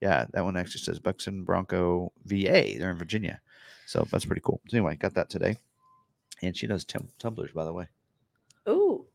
Yeah, 0.00 0.26
that 0.32 0.44
one 0.44 0.56
actually 0.56 0.80
says 0.80 0.98
Buxton 0.98 1.44
Bronco 1.44 2.12
VA. 2.24 2.76
They're 2.78 2.90
in 2.90 2.98
Virginia. 2.98 3.40
So 3.86 4.06
that's 4.10 4.24
pretty 4.24 4.42
cool. 4.44 4.60
So 4.68 4.76
anyway, 4.76 4.96
got 4.96 5.14
that 5.14 5.30
today. 5.30 5.56
And 6.42 6.56
she 6.56 6.66
does 6.66 6.84
tum- 6.84 7.08
tumblers, 7.18 7.52
by 7.52 7.64
the 7.64 7.72
way. 7.72 7.86
Ooh. 8.68 9.06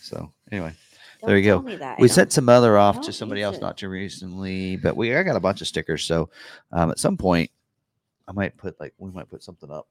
So 0.00 0.32
anyway, 0.52 0.72
don't 1.20 1.28
There 1.28 1.38
you 1.38 1.44
go. 1.44 1.96
We 1.98 2.08
sent 2.08 2.32
some 2.32 2.48
other 2.48 2.78
off 2.78 3.00
to 3.02 3.12
somebody 3.12 3.42
else 3.42 3.56
it. 3.56 3.62
not 3.62 3.76
too 3.76 3.88
recently, 3.88 4.76
but 4.76 4.96
we 4.96 5.14
I 5.14 5.22
got 5.22 5.36
a 5.36 5.40
bunch 5.40 5.60
of 5.60 5.66
stickers. 5.66 6.04
So 6.04 6.30
um, 6.72 6.90
at 6.90 6.98
some 6.98 7.16
point, 7.16 7.50
I 8.28 8.32
might 8.32 8.56
put 8.56 8.78
like 8.80 8.94
we 8.98 9.10
might 9.10 9.28
put 9.28 9.42
something 9.42 9.70
up. 9.70 9.86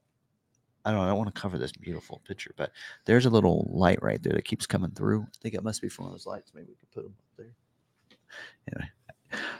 I 0.84 0.90
don't 0.90 1.00
know. 1.00 1.04
I 1.04 1.08
don't 1.08 1.18
want 1.18 1.34
to 1.34 1.40
cover 1.40 1.58
this 1.58 1.72
beautiful 1.72 2.22
picture, 2.26 2.52
but 2.56 2.70
there's 3.06 3.26
a 3.26 3.30
little 3.30 3.68
light 3.72 4.00
right 4.02 4.22
there 4.22 4.34
that 4.34 4.44
keeps 4.44 4.66
coming 4.66 4.92
through. 4.92 5.22
I 5.22 5.36
think 5.42 5.54
it 5.54 5.64
must 5.64 5.82
be 5.82 5.88
from 5.88 6.04
one 6.04 6.12
of 6.12 6.18
those 6.18 6.26
lights. 6.26 6.52
Maybe 6.54 6.68
we 6.68 6.74
could 6.74 6.90
put 6.92 7.02
them 7.02 7.14
up 7.18 7.36
there. 7.36 7.54
Anyway, 8.72 8.90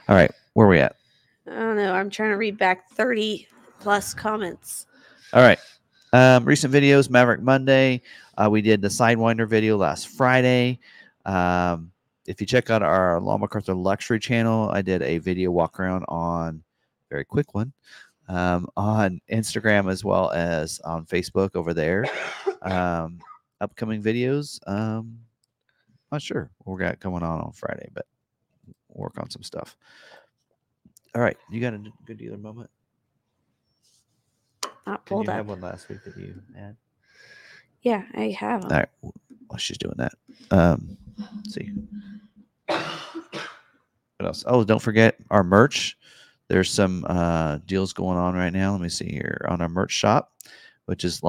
all 0.07 0.15
right, 0.15 0.31
where 0.53 0.67
are 0.67 0.69
we 0.69 0.79
at? 0.79 0.95
I 1.49 1.59
don't 1.59 1.77
know. 1.77 1.93
I'm 1.93 2.09
trying 2.09 2.31
to 2.31 2.37
read 2.37 2.57
back 2.57 2.89
30 2.91 3.47
plus 3.79 4.13
comments. 4.13 4.85
All 5.33 5.41
right. 5.41 5.59
Um, 6.13 6.45
recent 6.45 6.73
videos, 6.73 7.09
Maverick 7.09 7.41
Monday. 7.41 8.01
Uh, 8.37 8.49
we 8.49 8.61
did 8.61 8.81
the 8.81 8.87
Sidewinder 8.87 9.47
video 9.47 9.77
last 9.77 10.07
Friday. 10.07 10.79
Um, 11.27 11.91
if 12.25 12.41
you 12.41 12.47
check 12.47 12.69
out 12.69 12.81
our 12.81 13.19
Long 13.21 13.39
McArthur 13.41 13.75
Luxury 13.81 14.19
channel, 14.19 14.69
I 14.69 14.81
did 14.81 15.01
a 15.01 15.19
video 15.19 15.51
walk 15.51 15.79
around 15.79 16.03
on 16.07 16.63
very 17.09 17.23
quick 17.23 17.53
one 17.53 17.71
um, 18.27 18.67
on 18.75 19.21
Instagram 19.31 19.91
as 19.91 20.03
well 20.03 20.31
as 20.31 20.79
on 20.81 21.05
Facebook 21.05 21.55
over 21.55 21.73
there. 21.73 22.05
Um, 22.63 23.19
upcoming 23.61 24.01
videos, 24.01 24.59
um, 24.67 25.19
not 26.11 26.21
sure 26.21 26.49
what 26.63 26.73
we 26.77 26.83
got 26.83 26.99
going 26.99 27.23
on 27.23 27.39
on 27.39 27.51
Friday, 27.51 27.89
but 27.93 28.05
we'll 28.89 29.03
work 29.03 29.17
on 29.19 29.29
some 29.29 29.43
stuff. 29.43 29.77
All 31.15 31.21
right, 31.21 31.37
you 31.51 31.61
got 31.61 31.73
a 31.73 31.81
good 32.05 32.17
dealer 32.17 32.37
moment. 32.37 32.69
not 34.85 35.05
Did 35.05 35.09
pulled 35.09 35.25
you 35.27 35.31
up. 35.31 35.37
have 35.37 35.47
one 35.49 35.61
last 35.61 35.87
week 35.87 36.03
that 36.03 36.17
you 36.17 36.41
had? 36.55 36.75
Yeah, 37.83 38.03
I 38.15 38.29
have. 38.37 38.63
All 38.65 38.69
right, 38.71 38.89
While 39.47 39.59
she's 39.59 39.77
doing 39.77 39.95
that, 39.97 40.13
um, 40.51 40.97
let's 41.17 41.53
see. 41.53 41.71
What 42.67 44.25
else? 44.25 44.43
Oh, 44.47 44.63
don't 44.63 44.81
forget 44.81 45.17
our 45.29 45.43
merch. 45.43 45.97
There's 46.47 46.71
some 46.71 47.05
uh, 47.07 47.59
deals 47.65 47.93
going 47.93 48.17
on 48.17 48.33
right 48.33 48.53
now. 48.53 48.71
Let 48.71 48.81
me 48.81 48.89
see 48.89 49.09
here 49.09 49.45
on 49.49 49.61
our 49.61 49.69
merch 49.69 49.91
shop, 49.91 50.31
which 50.85 51.03
is 51.03 51.21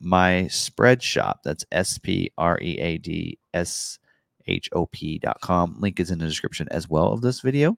my. 0.00 1.40
That's 1.44 1.64
S 1.72 1.98
P 1.98 2.30
R 2.38 2.58
E 2.60 2.78
A 2.78 2.98
D 2.98 3.38
S 3.52 3.98
H 4.46 4.68
O 4.72 4.86
P 4.86 5.18
dot 5.18 5.40
com. 5.40 5.76
Link 5.78 6.00
is 6.00 6.10
in 6.10 6.18
the 6.18 6.26
description 6.26 6.68
as 6.70 6.88
well 6.88 7.12
of 7.12 7.20
this 7.20 7.40
video. 7.40 7.76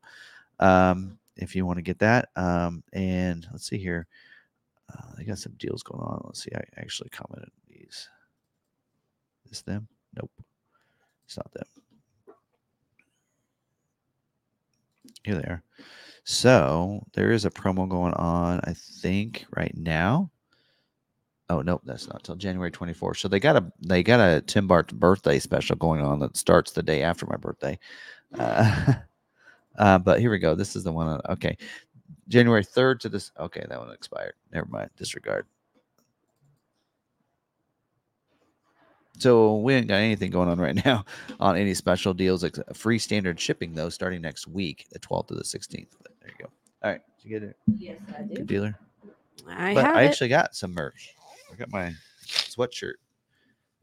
Um, 0.61 1.19
if 1.37 1.55
you 1.57 1.66
want 1.66 1.79
to 1.79 1.83
get 1.83 1.99
that. 2.01 2.29
Um, 2.37 2.83
and 2.92 3.47
let's 3.53 3.69
see 3.69 3.79
here. 3.79 4.07
Uh, 4.92 5.23
got 5.25 5.38
some 5.38 5.55
deals 5.59 5.83
going 5.83 6.03
on. 6.03 6.23
Let's 6.25 6.45
see. 6.45 6.53
I 6.55 6.62
actually 6.77 7.11
commented 7.11 7.51
these. 7.69 8.09
Is 9.51 9.62
them? 9.62 9.88
Nope. 10.14 10.31
It's 11.26 11.36
not 11.36 11.52
them. 11.52 11.66
Here 15.24 15.34
they 15.34 15.42
are. 15.42 15.62
So 16.24 17.04
there 17.14 17.30
is 17.32 17.44
a 17.44 17.50
promo 17.50 17.88
going 17.88 18.14
on, 18.14 18.60
I 18.64 18.74
think, 18.74 19.44
right 19.56 19.76
now. 19.76 20.30
Oh 21.48 21.62
nope, 21.62 21.82
that's 21.84 22.08
not 22.08 22.24
till 22.24 22.34
January 22.34 22.72
24th. 22.72 23.18
So 23.18 23.28
they 23.28 23.38
got 23.38 23.56
a 23.56 23.72
they 23.80 24.02
got 24.02 24.18
a 24.18 24.40
Tim 24.40 24.66
Bart 24.66 24.92
birthday 24.92 25.38
special 25.38 25.76
going 25.76 26.00
on 26.00 26.18
that 26.20 26.36
starts 26.36 26.72
the 26.72 26.82
day 26.82 27.02
after 27.02 27.26
my 27.26 27.36
birthday. 27.36 27.78
Uh, 28.36 28.94
uh, 29.78 29.98
but 29.98 30.20
here 30.20 30.30
we 30.30 30.38
go. 30.38 30.56
This 30.56 30.74
is 30.74 30.82
the 30.82 30.92
one. 30.92 31.06
On, 31.06 31.20
okay, 31.30 31.56
January 32.28 32.64
3rd 32.64 33.00
to 33.00 33.08
this. 33.08 33.30
Okay, 33.38 33.64
that 33.68 33.78
one 33.78 33.92
expired. 33.92 34.34
Never 34.52 34.66
mind. 34.66 34.90
Disregard. 34.96 35.46
So 39.18 39.57
we 39.57 39.74
ain't 39.74 39.88
got 39.88 39.96
anything 39.96 40.31
going 40.31 40.48
on 40.48 40.59
right 40.61 40.74
now 40.85 41.05
on 41.40 41.57
any 41.57 41.74
special 41.74 42.12
deals. 42.14 42.44
Except 42.44 42.76
free 42.76 42.98
standard 42.98 43.40
shipping 43.40 43.74
though, 43.74 43.88
starting 43.88 44.20
next 44.22 44.46
week, 44.46 44.87
the 44.92 44.98
12th 44.98 45.29
to 45.29 45.35
the 45.35 45.42
16th. 45.44 45.87
But 46.02 46.12
there 46.20 46.31
you 46.38 46.44
go. 46.44 46.50
All 46.83 46.90
right, 46.90 47.00
did 47.18 47.24
you 47.31 47.38
get 47.40 47.48
it? 47.48 47.57
Yes, 47.79 47.98
I 48.16 48.22
did. 48.22 48.37
Good 48.37 48.46
dealer. 48.46 48.79
I 49.48 49.74
but 49.74 49.85
have 49.85 49.96
I 49.96 50.02
it. 50.02 50.07
actually 50.07 50.29
got 50.29 50.55
some 50.55 50.72
merch. 50.74 51.14
I 51.52 51.57
got 51.57 51.70
my 51.70 51.92
sweatshirt, 52.26 52.94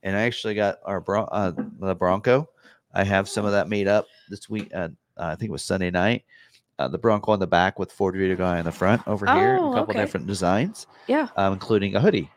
and 0.03 0.15
I 0.15 0.21
actually 0.21 0.53
got 0.55 0.79
our 0.85 0.99
Bron- 0.99 1.29
uh, 1.31 1.51
the 1.79 1.95
Bronco. 1.95 2.49
I 2.93 3.03
have 3.03 3.27
some 3.29 3.45
of 3.45 3.51
that 3.53 3.69
made 3.69 3.87
up 3.87 4.05
this 4.29 4.49
week. 4.49 4.69
Uh, 4.73 4.89
I 5.17 5.35
think 5.35 5.49
it 5.49 5.51
was 5.51 5.63
Sunday 5.63 5.89
night. 5.89 6.25
Uh, 6.79 6.87
the 6.87 6.97
Bronco 6.97 7.31
on 7.31 7.39
the 7.39 7.47
back 7.47 7.79
with 7.79 7.91
Ford 7.91 8.15
Video 8.15 8.35
Guy 8.35 8.59
on 8.59 8.65
the 8.65 8.71
front 8.71 9.07
over 9.07 9.25
here. 9.25 9.57
Oh, 9.59 9.71
A 9.71 9.75
couple 9.75 9.91
okay. 9.91 10.01
different 10.01 10.27
designs, 10.27 10.87
Yeah. 11.07 11.29
um, 11.37 11.53
including 11.53 11.95
a 11.95 11.99
hoodie, 12.01 12.29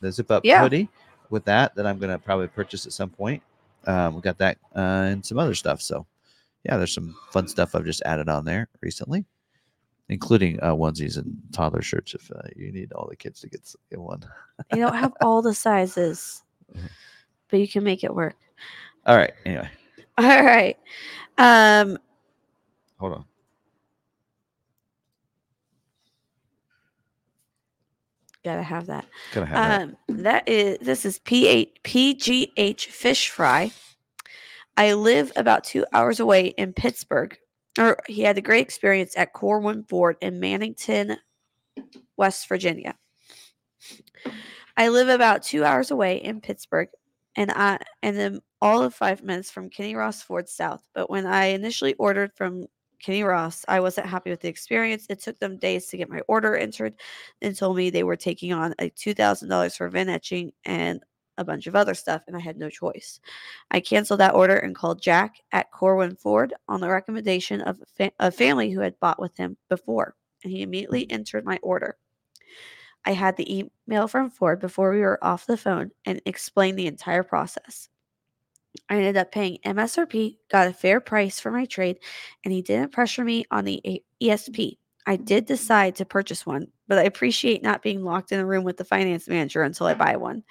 the 0.00 0.12
zip 0.12 0.30
up 0.30 0.44
Yeah. 0.44 0.60
hoodie. 0.62 0.88
With 1.30 1.44
that, 1.44 1.74
that 1.74 1.86
I'm 1.86 1.98
gonna 1.98 2.18
probably 2.18 2.48
purchase 2.48 2.86
at 2.86 2.92
some 2.92 3.10
point. 3.10 3.42
Um, 3.86 4.14
we 4.14 4.20
got 4.20 4.38
that 4.38 4.58
uh, 4.74 5.06
and 5.10 5.24
some 5.24 5.38
other 5.38 5.54
stuff. 5.54 5.80
So, 5.80 6.06
yeah, 6.64 6.76
there's 6.76 6.92
some 6.92 7.16
fun 7.30 7.48
stuff 7.48 7.74
I've 7.74 7.84
just 7.84 8.02
added 8.02 8.28
on 8.28 8.44
there 8.44 8.68
recently, 8.80 9.24
including 10.08 10.58
uh, 10.60 10.74
onesies 10.74 11.16
and 11.16 11.36
toddler 11.52 11.82
shirts. 11.82 12.14
If 12.14 12.30
uh, 12.30 12.42
you 12.56 12.72
need 12.72 12.92
all 12.92 13.06
the 13.08 13.16
kids 13.16 13.40
to 13.40 13.48
get, 13.48 13.60
one. 13.92 14.24
They 14.70 14.78
don't 14.78 14.94
have 14.94 15.12
all 15.20 15.42
the 15.42 15.54
sizes, 15.54 16.42
but 17.50 17.60
you 17.60 17.68
can 17.68 17.84
make 17.84 18.04
it 18.04 18.14
work. 18.14 18.36
All 19.06 19.16
right. 19.16 19.32
Anyway, 19.46 19.70
All 20.18 20.44
right. 20.44 20.76
Um, 21.38 21.96
hold 22.98 23.12
on. 23.14 23.24
Gotta 28.48 28.62
have 28.62 28.86
that. 28.86 29.04
Gotta 29.32 29.46
have 29.46 29.56
that. 29.56 29.82
Um, 29.82 30.22
that 30.22 30.48
is 30.48 30.78
this 30.80 31.04
is 31.04 31.18
P8 31.20 31.68
PGH 31.84 32.86
Fish 32.86 33.28
Fry. 33.30 33.70
I 34.76 34.94
live 34.94 35.32
about 35.36 35.64
two 35.64 35.84
hours 35.92 36.20
away 36.20 36.46
in 36.46 36.72
Pittsburgh. 36.72 37.36
Or 37.78 37.98
he 38.06 38.22
had 38.22 38.38
a 38.38 38.42
great 38.42 38.62
experience 38.62 39.16
at 39.16 39.32
Corwin 39.32 39.84
Ford 39.84 40.16
in 40.20 40.40
Mannington, 40.40 41.16
West 42.16 42.48
Virginia. 42.48 42.96
I 44.76 44.88
live 44.88 45.08
about 45.08 45.42
two 45.42 45.64
hours 45.64 45.90
away 45.90 46.16
in 46.16 46.40
Pittsburgh, 46.40 46.88
and 47.36 47.50
I 47.52 47.78
and 48.02 48.16
then 48.16 48.40
all 48.60 48.82
of 48.82 48.94
five 48.94 49.22
minutes 49.22 49.50
from 49.50 49.70
Kenny 49.70 49.94
Ross 49.94 50.22
Ford 50.22 50.48
South. 50.48 50.82
But 50.94 51.10
when 51.10 51.26
I 51.26 51.46
initially 51.46 51.94
ordered 51.94 52.32
from 52.34 52.66
Kenny 53.00 53.22
Ross, 53.22 53.64
I 53.68 53.80
wasn't 53.80 54.08
happy 54.08 54.30
with 54.30 54.40
the 54.40 54.48
experience. 54.48 55.06
It 55.08 55.20
took 55.20 55.38
them 55.38 55.56
days 55.56 55.86
to 55.86 55.96
get 55.96 56.10
my 56.10 56.20
order 56.28 56.56
entered 56.56 56.94
and 57.42 57.56
told 57.56 57.76
me 57.76 57.90
they 57.90 58.02
were 58.02 58.16
taking 58.16 58.52
on 58.52 58.74
a 58.78 58.90
$2,000 58.90 59.76
for 59.76 59.88
VIN 59.88 60.08
etching 60.08 60.52
and 60.64 61.02
a 61.38 61.44
bunch 61.44 61.66
of 61.66 61.76
other 61.76 61.94
stuff, 61.94 62.22
and 62.26 62.36
I 62.36 62.40
had 62.40 62.58
no 62.58 62.68
choice. 62.68 63.20
I 63.70 63.80
canceled 63.80 64.20
that 64.20 64.34
order 64.34 64.56
and 64.56 64.74
called 64.74 65.00
Jack 65.00 65.36
at 65.52 65.70
Corwin 65.70 66.16
Ford 66.16 66.52
on 66.68 66.80
the 66.80 66.88
recommendation 66.90 67.60
of 67.60 67.80
fa- 67.96 68.12
a 68.18 68.30
family 68.30 68.70
who 68.70 68.80
had 68.80 68.98
bought 68.98 69.20
with 69.20 69.36
him 69.36 69.56
before, 69.68 70.16
and 70.42 70.52
he 70.52 70.62
immediately 70.62 71.08
entered 71.10 71.44
my 71.44 71.58
order. 71.62 71.96
I 73.04 73.12
had 73.12 73.36
the 73.36 73.68
email 73.86 74.08
from 74.08 74.30
Ford 74.30 74.60
before 74.60 74.90
we 74.90 75.00
were 75.00 75.22
off 75.22 75.46
the 75.46 75.56
phone 75.56 75.92
and 76.04 76.20
explained 76.26 76.78
the 76.78 76.88
entire 76.88 77.22
process. 77.22 77.88
I 78.88 78.96
ended 78.96 79.16
up 79.16 79.32
paying 79.32 79.58
MSRP, 79.64 80.38
got 80.50 80.68
a 80.68 80.72
fair 80.72 81.00
price 81.00 81.40
for 81.40 81.50
my 81.50 81.64
trade, 81.64 81.98
and 82.44 82.52
he 82.52 82.62
didn't 82.62 82.92
pressure 82.92 83.24
me 83.24 83.44
on 83.50 83.64
the 83.64 84.02
ESP. 84.22 84.78
I 85.06 85.16
did 85.16 85.46
decide 85.46 85.96
to 85.96 86.04
purchase 86.04 86.44
one, 86.44 86.68
but 86.86 86.98
I 86.98 87.04
appreciate 87.04 87.62
not 87.62 87.82
being 87.82 88.04
locked 88.04 88.30
in 88.30 88.40
a 88.40 88.46
room 88.46 88.64
with 88.64 88.76
the 88.76 88.84
finance 88.84 89.26
manager 89.26 89.62
until 89.62 89.86
I 89.86 89.94
buy 89.94 90.16
one, 90.16 90.44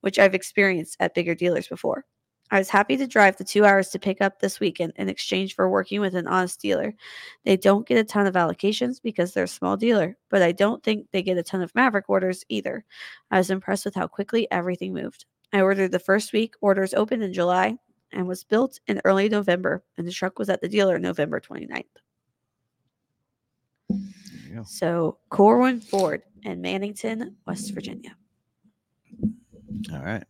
which 0.00 0.18
I've 0.18 0.34
experienced 0.34 0.96
at 0.98 1.14
bigger 1.14 1.34
dealers 1.34 1.68
before. 1.68 2.04
I 2.50 2.58
was 2.58 2.70
happy 2.70 2.96
to 2.96 3.06
drive 3.06 3.36
the 3.36 3.44
two 3.44 3.66
hours 3.66 3.90
to 3.90 3.98
pick 3.98 4.22
up 4.22 4.40
this 4.40 4.60
weekend 4.60 4.94
in 4.96 5.10
exchange 5.10 5.54
for 5.54 5.68
working 5.68 6.00
with 6.00 6.14
an 6.14 6.26
honest 6.26 6.60
dealer. 6.60 6.94
They 7.44 7.58
don't 7.58 7.86
get 7.86 7.98
a 7.98 8.04
ton 8.04 8.26
of 8.26 8.34
allocations 8.34 9.02
because 9.02 9.34
they're 9.34 9.44
a 9.44 9.48
small 9.48 9.76
dealer, 9.76 10.16
but 10.30 10.40
I 10.40 10.52
don't 10.52 10.82
think 10.82 11.08
they 11.12 11.22
get 11.22 11.36
a 11.36 11.42
ton 11.42 11.60
of 11.60 11.74
Maverick 11.74 12.08
orders 12.08 12.44
either. 12.48 12.86
I 13.30 13.36
was 13.36 13.50
impressed 13.50 13.84
with 13.84 13.94
how 13.94 14.06
quickly 14.06 14.50
everything 14.50 14.94
moved. 14.94 15.26
I 15.52 15.60
ordered 15.60 15.92
the 15.92 15.98
first 15.98 16.32
week, 16.32 16.54
orders 16.60 16.94
opened 16.94 17.22
in 17.22 17.32
July, 17.32 17.78
and 18.12 18.26
was 18.26 18.44
built 18.44 18.80
in 18.86 19.00
early 19.04 19.28
November, 19.28 19.82
and 19.96 20.06
the 20.06 20.12
truck 20.12 20.38
was 20.38 20.48
at 20.48 20.60
the 20.60 20.68
dealer 20.68 20.98
November 20.98 21.40
29th. 21.40 21.84
There 23.88 23.98
you 24.48 24.54
go. 24.56 24.64
So 24.64 25.18
Corwin 25.30 25.80
Ford 25.80 26.22
in 26.42 26.62
Mannington, 26.62 27.34
West 27.46 27.72
Virginia. 27.72 28.16
All 29.92 30.00
right. 30.00 30.24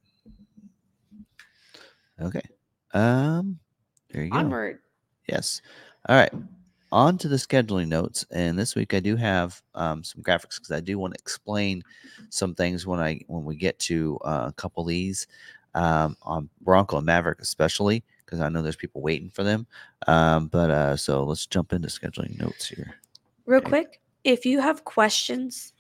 Okay. 2.21 2.43
Um. 2.95 3.59
There 4.11 4.25
you 4.25 4.31
go. 4.31 4.39
Onward. 4.39 4.79
Yes. 5.29 5.61
All 6.09 6.17
right. 6.17 6.33
On 6.91 7.19
to 7.19 7.29
the 7.29 7.37
scheduling 7.37 7.89
notes, 7.89 8.25
and 8.31 8.59
this 8.59 8.75
week 8.75 8.95
I 8.95 9.01
do 9.01 9.15
have 9.17 9.61
um, 9.75 10.03
some 10.03 10.23
graphics 10.23 10.57
because 10.57 10.71
I 10.71 10.81
do 10.81 10.99
want 10.99 11.13
to 11.15 11.21
explain 11.21 11.85
some 12.31 12.55
things 12.55 12.87
when 12.87 12.99
I 12.99 13.21
when 13.27 13.45
we 13.45 13.57
get 13.57 13.79
to 13.81 14.19
uh, 14.25 14.47
a 14.49 14.53
couple 14.55 14.83
of 14.83 14.89
these 14.89 15.27
um, 15.75 16.17
on 16.23 16.49
Bronco 16.63 16.97
and 16.97 17.05
Maverick, 17.07 17.41
especially 17.43 18.05
because 18.25 18.41
I 18.41 18.49
know 18.49 18.63
there's 18.63 18.77
people 18.77 19.03
waiting 19.03 19.29
for 19.29 19.43
them. 19.45 19.67
Um, 20.07 20.47
but 20.49 20.71
uh, 20.71 20.97
so 20.97 21.25
let's 21.25 21.47
jump 21.47 21.75
into 21.75 21.89
scheduling 21.89 22.39
notes 22.39 22.67
here. 22.69 22.97
Real 23.47 23.61
Okay. 23.61 23.69
quick, 23.69 24.01
if 24.25 24.47
you 24.47 24.61
have 24.61 24.85
questions 24.85 25.75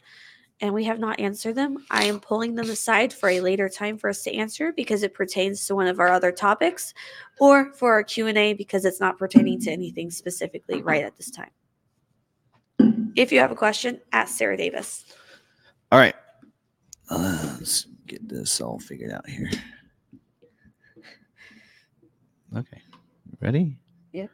and 0.60 0.74
we 0.74 0.84
have 0.84 0.98
not 0.98 1.20
answered 1.20 1.54
them, 1.54 1.84
I 1.90 2.04
am 2.04 2.20
pulling 2.20 2.54
them 2.54 2.68
aside 2.68 3.12
for 3.12 3.28
a 3.28 3.40
later 3.40 3.68
time 3.68 3.96
for 3.96 4.10
us 4.10 4.22
to 4.24 4.34
answer 4.34 4.72
because 4.72 5.02
it 5.02 5.14
pertains 5.14 5.64
to 5.66 5.74
one 5.74 5.86
of 5.86 6.00
our 6.00 6.08
other 6.08 6.32
topics 6.32 6.94
or 7.38 7.72
for 7.74 7.92
our 7.92 8.02
Q&A 8.02 8.54
because 8.54 8.84
it's 8.84 9.00
not 9.00 9.18
pertaining 9.18 9.60
to 9.60 9.70
anything 9.70 10.10
specifically 10.10 10.82
right 10.82 11.04
at 11.04 11.16
this 11.16 11.30
time. 11.30 11.50
If 13.14 13.32
you 13.32 13.38
have 13.40 13.52
a 13.52 13.56
question, 13.56 14.00
ask 14.12 14.36
Sarah 14.36 14.56
Davis. 14.56 15.04
All 15.90 15.98
right. 15.98 16.14
Uh, 17.10 17.56
let's 17.58 17.86
get 18.06 18.28
this 18.28 18.60
all 18.60 18.78
figured 18.78 19.12
out 19.12 19.28
here. 19.28 19.50
Okay. 22.56 22.80
Ready? 23.40 23.76
Yeah. 24.12 24.26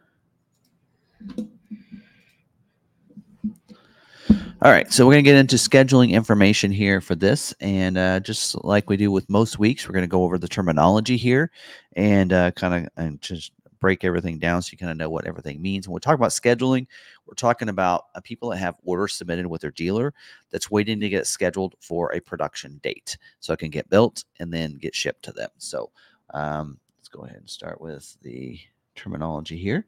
All 4.64 4.70
right. 4.70 4.90
So 4.90 5.04
we're 5.04 5.12
going 5.12 5.24
to 5.24 5.30
get 5.30 5.36
into 5.36 5.56
scheduling 5.56 6.12
information 6.12 6.72
here 6.72 7.02
for 7.02 7.14
this. 7.14 7.52
And 7.60 7.98
uh, 7.98 8.20
just 8.20 8.64
like 8.64 8.88
we 8.88 8.96
do 8.96 9.12
with 9.12 9.28
most 9.28 9.58
weeks, 9.58 9.86
we're 9.86 9.92
going 9.92 10.04
to 10.04 10.08
go 10.08 10.22
over 10.22 10.38
the 10.38 10.48
terminology 10.48 11.18
here 11.18 11.50
and 11.96 12.32
uh, 12.32 12.50
kind 12.52 12.86
of 12.86 12.90
and 12.96 13.20
just 13.20 13.52
break 13.78 14.04
everything 14.04 14.38
down 14.38 14.62
so 14.62 14.70
you 14.72 14.78
kind 14.78 14.90
of 14.90 14.96
know 14.96 15.10
what 15.10 15.26
everything 15.26 15.60
means. 15.60 15.86
When 15.86 15.92
we 15.92 16.00
talk 16.00 16.14
about 16.14 16.30
scheduling, 16.30 16.86
we're 17.26 17.34
talking 17.34 17.68
about 17.68 18.06
uh, 18.14 18.22
people 18.22 18.48
that 18.48 18.56
have 18.56 18.76
orders 18.84 19.12
submitted 19.12 19.46
with 19.46 19.60
their 19.60 19.70
dealer 19.70 20.14
that's 20.50 20.70
waiting 20.70 20.98
to 21.00 21.10
get 21.10 21.26
scheduled 21.26 21.74
for 21.80 22.14
a 22.14 22.20
production 22.20 22.80
date 22.82 23.18
so 23.40 23.52
it 23.52 23.58
can 23.58 23.68
get 23.68 23.90
built 23.90 24.24
and 24.40 24.50
then 24.50 24.78
get 24.78 24.94
shipped 24.94 25.24
to 25.24 25.32
them. 25.32 25.50
So 25.58 25.90
um, 26.32 26.78
let's 26.98 27.08
go 27.08 27.24
ahead 27.24 27.36
and 27.36 27.50
start 27.50 27.82
with 27.82 28.16
the 28.22 28.58
terminology 28.94 29.58
here. 29.58 29.84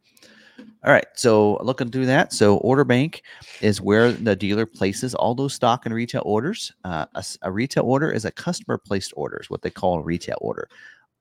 All 0.59 0.93
right, 0.93 1.07
so 1.15 1.59
looking 1.63 1.91
through 1.91 2.07
that, 2.07 2.33
so 2.33 2.59
order 2.59 2.85
bank 2.85 3.23
is 3.61 3.81
where 3.81 4.13
the 4.13 4.37
dealer 4.37 4.67
places 4.67 5.15
all 5.15 5.35
those 5.35 5.55
stock 5.55 5.85
and 5.85 5.95
retail 5.95 6.23
orders. 6.25 6.73
Uh, 6.85 7.07
a, 7.15 7.25
a 7.43 7.53
retail 7.53 7.85
order 7.85 8.11
is 8.11 8.25
a 8.25 8.31
customer 8.31 8.79
placed 8.79 9.13
order, 9.17 9.39
is 9.41 9.51
what 9.51 9.63
they 9.63 9.71
call 9.71 9.99
a 9.99 10.03
retail 10.03 10.39
order. 10.41 10.69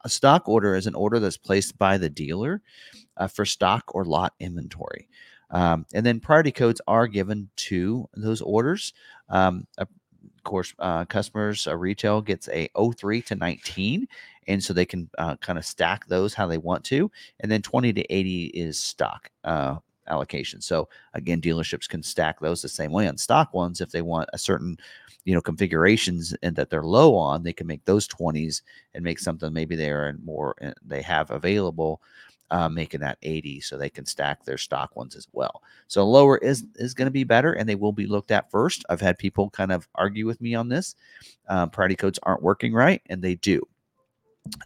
A 0.03 0.09
stock 0.09 0.47
order 0.47 0.75
is 0.75 0.87
an 0.87 0.95
order 0.95 1.19
that's 1.19 1.37
placed 1.37 1.77
by 1.77 1.97
the 1.97 2.09
dealer 2.09 2.61
uh, 3.17 3.27
for 3.27 3.43
stock 3.43 3.83
or 3.95 4.05
lot 4.05 4.33
inventory. 4.39 5.09
Um, 5.49 5.85
and 5.93 6.05
then 6.05 6.19
priority 6.19 6.51
codes 6.51 6.81
are 6.87 7.07
given 7.07 7.49
to 7.57 8.07
those 8.15 8.41
orders. 8.41 8.93
Um, 9.29 9.65
of 9.77 9.87
course, 10.43 10.73
uh, 10.79 11.05
customers, 11.05 11.67
uh, 11.67 11.75
retail 11.75 12.21
gets 12.21 12.47
a 12.49 12.69
03 12.75 13.21
to 13.23 13.35
19, 13.35 14.07
and 14.47 14.63
so 14.63 14.73
they 14.73 14.85
can 14.85 15.09
uh, 15.17 15.35
kind 15.37 15.57
of 15.57 15.65
stack 15.65 16.07
those 16.07 16.33
how 16.33 16.47
they 16.47 16.57
want 16.57 16.83
to. 16.85 17.11
And 17.39 17.51
then 17.51 17.61
20 17.61 17.93
to 17.93 18.13
80 18.13 18.45
is 18.47 18.79
stock 18.79 19.29
uh, 19.43 19.77
allocation. 20.07 20.61
So 20.61 20.87
again, 21.13 21.41
dealerships 21.41 21.89
can 21.89 22.03
stack 22.03 22.39
those 22.39 22.61
the 22.61 22.69
same 22.69 22.91
way 22.91 23.07
on 23.07 23.17
stock 23.17 23.53
ones 23.53 23.81
if 23.81 23.91
they 23.91 24.01
want 24.01 24.29
a 24.33 24.37
certain 24.37 24.77
you 25.25 25.33
know 25.33 25.41
configurations 25.41 26.35
and 26.43 26.55
that 26.55 26.69
they're 26.69 26.83
low 26.83 27.15
on 27.15 27.43
they 27.43 27.51
can 27.51 27.67
make 27.67 27.83
those 27.85 28.07
20s 28.07 28.61
and 28.93 29.03
make 29.03 29.19
something 29.19 29.51
maybe 29.51 29.75
they 29.75 29.89
are 29.89 30.15
more 30.23 30.55
uh, 30.61 30.71
they 30.85 31.01
have 31.01 31.31
available 31.31 32.01
uh, 32.51 32.69
making 32.69 32.99
that 32.99 33.17
80 33.23 33.59
so 33.61 33.75
they 33.75 33.89
can 33.89 34.05
stack 34.05 34.45
their 34.45 34.57
stock 34.57 34.95
ones 34.95 35.15
as 35.15 35.27
well 35.33 35.63
so 35.87 36.07
lower 36.07 36.37
is 36.37 36.63
is 36.75 36.93
going 36.93 37.07
to 37.07 37.11
be 37.11 37.23
better 37.23 37.53
and 37.53 37.67
they 37.67 37.75
will 37.75 37.91
be 37.91 38.05
looked 38.05 38.29
at 38.29 38.51
first 38.51 38.85
i've 38.89 39.01
had 39.01 39.17
people 39.17 39.49
kind 39.49 39.71
of 39.71 39.87
argue 39.95 40.27
with 40.27 40.39
me 40.41 40.53
on 40.53 40.69
this 40.69 40.95
um, 41.47 41.71
priority 41.71 41.95
codes 41.95 42.19
aren't 42.21 42.43
working 42.43 42.71
right 42.71 43.01
and 43.09 43.21
they 43.21 43.33
do 43.35 43.67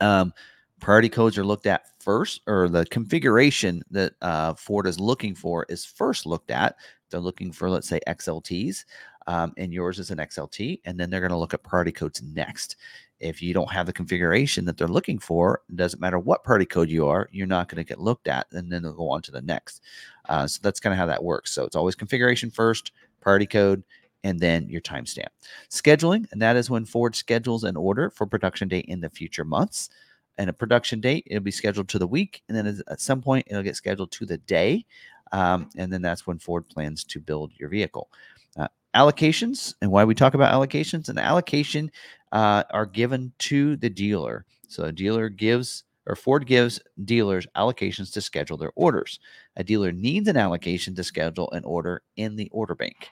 um, 0.01 0.33
priority 0.79 1.09
codes 1.09 1.37
are 1.37 1.45
looked 1.45 1.67
at 1.67 1.87
first 1.99 2.41
or 2.47 2.69
the 2.69 2.85
configuration 2.85 3.81
that 3.91 4.13
uh, 4.21 4.53
ford 4.53 4.87
is 4.87 4.99
looking 4.99 5.35
for 5.35 5.65
is 5.69 5.85
first 5.85 6.25
looked 6.25 6.51
at 6.51 6.75
they're 7.09 7.19
looking 7.19 7.51
for 7.51 7.69
let's 7.69 7.87
say 7.87 7.99
xlts 8.07 8.85
um, 9.27 9.53
and 9.57 9.73
yours 9.73 9.99
is 9.99 10.11
an 10.11 10.17
xlt 10.19 10.79
and 10.85 10.99
then 10.99 11.09
they're 11.09 11.19
going 11.19 11.31
to 11.31 11.37
look 11.37 11.53
at 11.53 11.63
priority 11.63 11.91
codes 11.91 12.21
next 12.21 12.77
if 13.19 13.41
you 13.41 13.53
don't 13.53 13.71
have 13.71 13.85
the 13.85 13.93
configuration 13.93 14.65
that 14.65 14.77
they're 14.77 14.87
looking 14.87 15.19
for, 15.19 15.61
it 15.69 15.75
doesn't 15.75 15.99
matter 15.99 16.19
what 16.19 16.43
priority 16.43 16.65
code 16.65 16.89
you 16.89 17.07
are, 17.07 17.27
you're 17.31 17.47
not 17.47 17.67
going 17.67 17.83
to 17.83 17.87
get 17.87 17.99
looked 17.99 18.27
at, 18.27 18.47
and 18.51 18.71
then 18.71 18.81
they'll 18.81 18.93
go 18.93 19.09
on 19.09 19.21
to 19.23 19.31
the 19.31 19.41
next. 19.41 19.81
Uh, 20.29 20.47
so 20.47 20.59
that's 20.63 20.79
kind 20.79 20.93
of 20.93 20.97
how 20.97 21.05
that 21.05 21.23
works. 21.23 21.51
So 21.51 21.65
it's 21.65 21.75
always 21.75 21.95
configuration 21.95 22.49
first, 22.49 22.91
priority 23.19 23.45
code, 23.45 23.83
and 24.23 24.39
then 24.39 24.67
your 24.69 24.81
timestamp. 24.81 25.27
Scheduling, 25.69 26.31
and 26.31 26.41
that 26.41 26.55
is 26.55 26.69
when 26.69 26.85
Ford 26.85 27.15
schedules 27.15 27.63
an 27.63 27.75
order 27.75 28.09
for 28.09 28.25
production 28.25 28.67
date 28.67 28.85
in 28.85 29.01
the 29.01 29.09
future 29.09 29.45
months. 29.45 29.89
And 30.37 30.49
a 30.49 30.53
production 30.53 31.01
date, 31.01 31.27
it'll 31.27 31.43
be 31.43 31.51
scheduled 31.51 31.89
to 31.89 31.99
the 31.99 32.07
week, 32.07 32.43
and 32.47 32.57
then 32.57 32.81
at 32.87 33.01
some 33.01 33.21
point, 33.21 33.47
it'll 33.49 33.63
get 33.63 33.75
scheduled 33.75 34.11
to 34.11 34.25
the 34.25 34.37
day. 34.37 34.85
Um, 35.31 35.69
and 35.77 35.91
then 35.91 36.01
that's 36.01 36.25
when 36.25 36.39
Ford 36.39 36.67
plans 36.69 37.03
to 37.05 37.19
build 37.19 37.51
your 37.57 37.69
vehicle. 37.69 38.09
Uh, 38.57 38.67
allocations, 38.95 39.75
and 39.81 39.91
why 39.91 40.05
we 40.05 40.15
talk 40.15 40.33
about 40.33 40.53
allocations, 40.53 41.09
an 41.09 41.17
allocation 41.17 41.91
uh, 42.31 42.63
are 42.71 42.85
given 42.85 43.33
to 43.39 43.75
the 43.75 43.89
dealer. 43.89 44.45
So 44.67 44.83
a 44.83 44.91
dealer 44.91 45.29
gives 45.29 45.83
or 46.07 46.15
Ford 46.15 46.45
gives 46.45 46.79
dealers 47.05 47.47
allocations 47.55 48.11
to 48.13 48.21
schedule 48.21 48.57
their 48.57 48.71
orders. 48.75 49.19
A 49.55 49.63
dealer 49.63 49.91
needs 49.91 50.27
an 50.27 50.37
allocation 50.37 50.95
to 50.95 51.03
schedule 51.03 51.49
an 51.51 51.63
order 51.63 52.01
in 52.15 52.35
the 52.35 52.49
order 52.51 52.75
bank. 52.75 53.09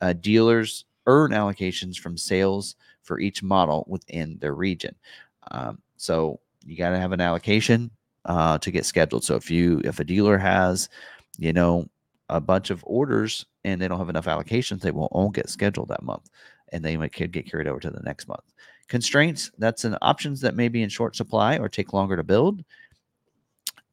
Uh, 0.00 0.12
dealers 0.12 0.84
earn 1.06 1.32
allocations 1.32 1.96
from 1.96 2.16
sales 2.16 2.76
for 3.02 3.18
each 3.20 3.42
model 3.42 3.84
within 3.88 4.38
their 4.38 4.54
region. 4.54 4.94
Um, 5.50 5.78
so 5.96 6.40
you 6.64 6.76
got 6.76 6.90
to 6.90 6.98
have 6.98 7.12
an 7.12 7.20
allocation 7.20 7.90
uh, 8.24 8.58
to 8.58 8.70
get 8.70 8.84
scheduled. 8.84 9.24
So 9.24 9.36
if 9.36 9.50
you 9.50 9.80
if 9.84 10.00
a 10.00 10.04
dealer 10.04 10.38
has, 10.38 10.88
you 11.38 11.52
know, 11.52 11.88
a 12.28 12.40
bunch 12.40 12.70
of 12.70 12.82
orders 12.86 13.46
and 13.64 13.80
they 13.80 13.86
don't 13.86 13.98
have 13.98 14.08
enough 14.08 14.26
allocations, 14.26 14.80
they 14.80 14.90
won't 14.90 15.12
all 15.12 15.30
get 15.30 15.48
scheduled 15.48 15.88
that 15.88 16.02
month 16.02 16.28
and 16.72 16.84
they 16.84 16.96
might 16.96 17.12
could 17.12 17.32
get 17.32 17.50
carried 17.50 17.68
over 17.68 17.80
to 17.80 17.90
the 17.90 18.02
next 18.04 18.28
month. 18.28 18.52
Constraints, 18.88 19.50
that's 19.58 19.84
an 19.84 19.96
options 20.02 20.40
that 20.40 20.54
may 20.54 20.68
be 20.68 20.82
in 20.82 20.88
short 20.88 21.16
supply 21.16 21.58
or 21.58 21.68
take 21.68 21.92
longer 21.92 22.16
to 22.16 22.22
build. 22.22 22.64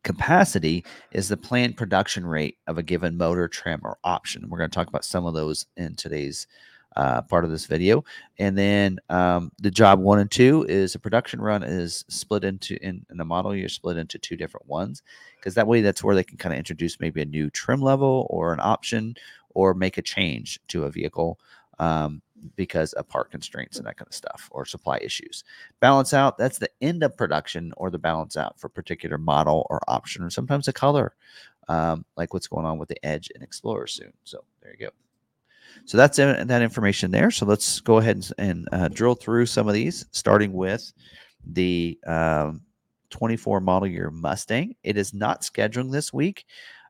Capacity 0.04 0.84
is 1.12 1.30
the 1.30 1.38
planned 1.38 1.78
production 1.78 2.26
rate 2.26 2.58
of 2.68 2.78
a 2.78 2.84
given 2.84 3.18
motor, 3.18 3.48
trim, 3.48 3.80
or 3.84 3.98
option. 4.04 4.48
We're 4.50 4.58
going 4.58 4.70
to 4.70 4.76
talk 4.76 4.90
about 4.90 5.06
some 5.06 5.26
of 5.26 5.34
those 5.34 5.66
in 5.78 5.96
today's 5.96 6.46
uh, 6.96 7.22
part 7.24 7.44
of 7.44 7.52
this 7.52 7.66
video. 7.66 8.04
And 8.38 8.58
then 8.58 9.00
um, 9.10 9.52
the 9.60 9.72
job 9.72 10.00
one 10.00 10.20
and 10.20 10.30
two 10.30 10.66
is 10.70 10.96
a 10.96 11.00
production 11.00 11.42
run 11.42 11.64
is 11.64 12.06
split 12.08 12.44
into 12.44 12.78
in, 12.86 13.06
in 13.10 13.18
the 13.18 13.26
model 13.26 13.56
you're 13.56 13.70
split 13.70 13.98
into 13.98 14.20
two 14.20 14.36
different 14.36 14.68
ones 14.68 15.02
because 15.38 15.56
that 15.56 15.68
way 15.68 15.82
that's 15.82 16.04
where 16.04 16.16
they 16.16 16.24
can 16.24 16.38
kind 16.38 16.54
of 16.54 16.60
introduce 16.60 17.00
maybe 17.00 17.22
a 17.22 17.26
new 17.26 17.50
trim 17.50 17.82
level 17.82 18.28
or 18.30 18.54
an 18.54 18.60
option 18.62 19.16
or 19.56 19.74
make 19.74 19.98
a 19.98 20.02
change 20.02 20.60
to 20.68 20.84
a 20.84 20.92
vehicle 20.92 21.40
um, 21.80 22.22
because 22.56 22.94
of 22.94 23.08
part 23.08 23.32
constraints 23.32 23.78
and 23.78 23.86
that 23.88 23.98
kind 23.98 24.08
of 24.08 24.14
stuff 24.14 24.50
or 24.52 24.66
supply 24.66 24.98
issues. 25.02 25.44
Balance 25.80 26.14
out, 26.14 26.38
that's 26.38 26.58
the 26.58 26.70
end 26.82 27.04
of 27.04 27.18
production 27.18 27.74
or 27.78 27.90
the 27.90 27.98
balance 27.98 28.38
out 28.38 28.60
for 28.60 28.70
particular 28.70 29.18
model 29.18 29.66
or 29.70 29.82
option 29.88 30.24
or 30.24 30.30
sometimes 30.30 30.68
a 30.68 30.74
color, 30.74 31.16
um, 31.68 32.06
like 32.18 32.34
what's 32.34 32.48
going 32.48 32.66
on 32.66 32.78
with 32.78 32.90
the 32.90 33.06
Edge 33.06 33.30
and 33.34 33.44
Explorer 33.44 33.88
soon. 33.88 34.14
So 34.24 34.44
there 34.62 34.72
you 34.72 34.88
go. 34.88 34.92
So 35.86 35.98
that's 35.98 36.20
in, 36.20 36.48
that 36.48 36.62
information 36.62 37.12
there. 37.12 37.32
So 37.32 37.46
let's 37.46 37.80
go 37.80 37.98
ahead 37.98 38.16
and, 38.16 38.32
and 38.38 38.70
uh, 38.72 38.88
drill 38.90 39.16
through 39.16 39.46
some 39.48 39.68
of 39.68 39.74
these, 39.74 40.06
starting 40.12 40.54
with 40.54 40.94
the 41.46 42.00
um, 42.06 42.62
24 43.10 43.60
model 43.60 43.88
year 43.88 44.10
Mustang. 44.10 44.76
It 44.84 44.98
is 44.98 45.14
not 45.14 45.42
scheduling 45.42 45.92
this 45.92 46.14
week. 46.14 46.46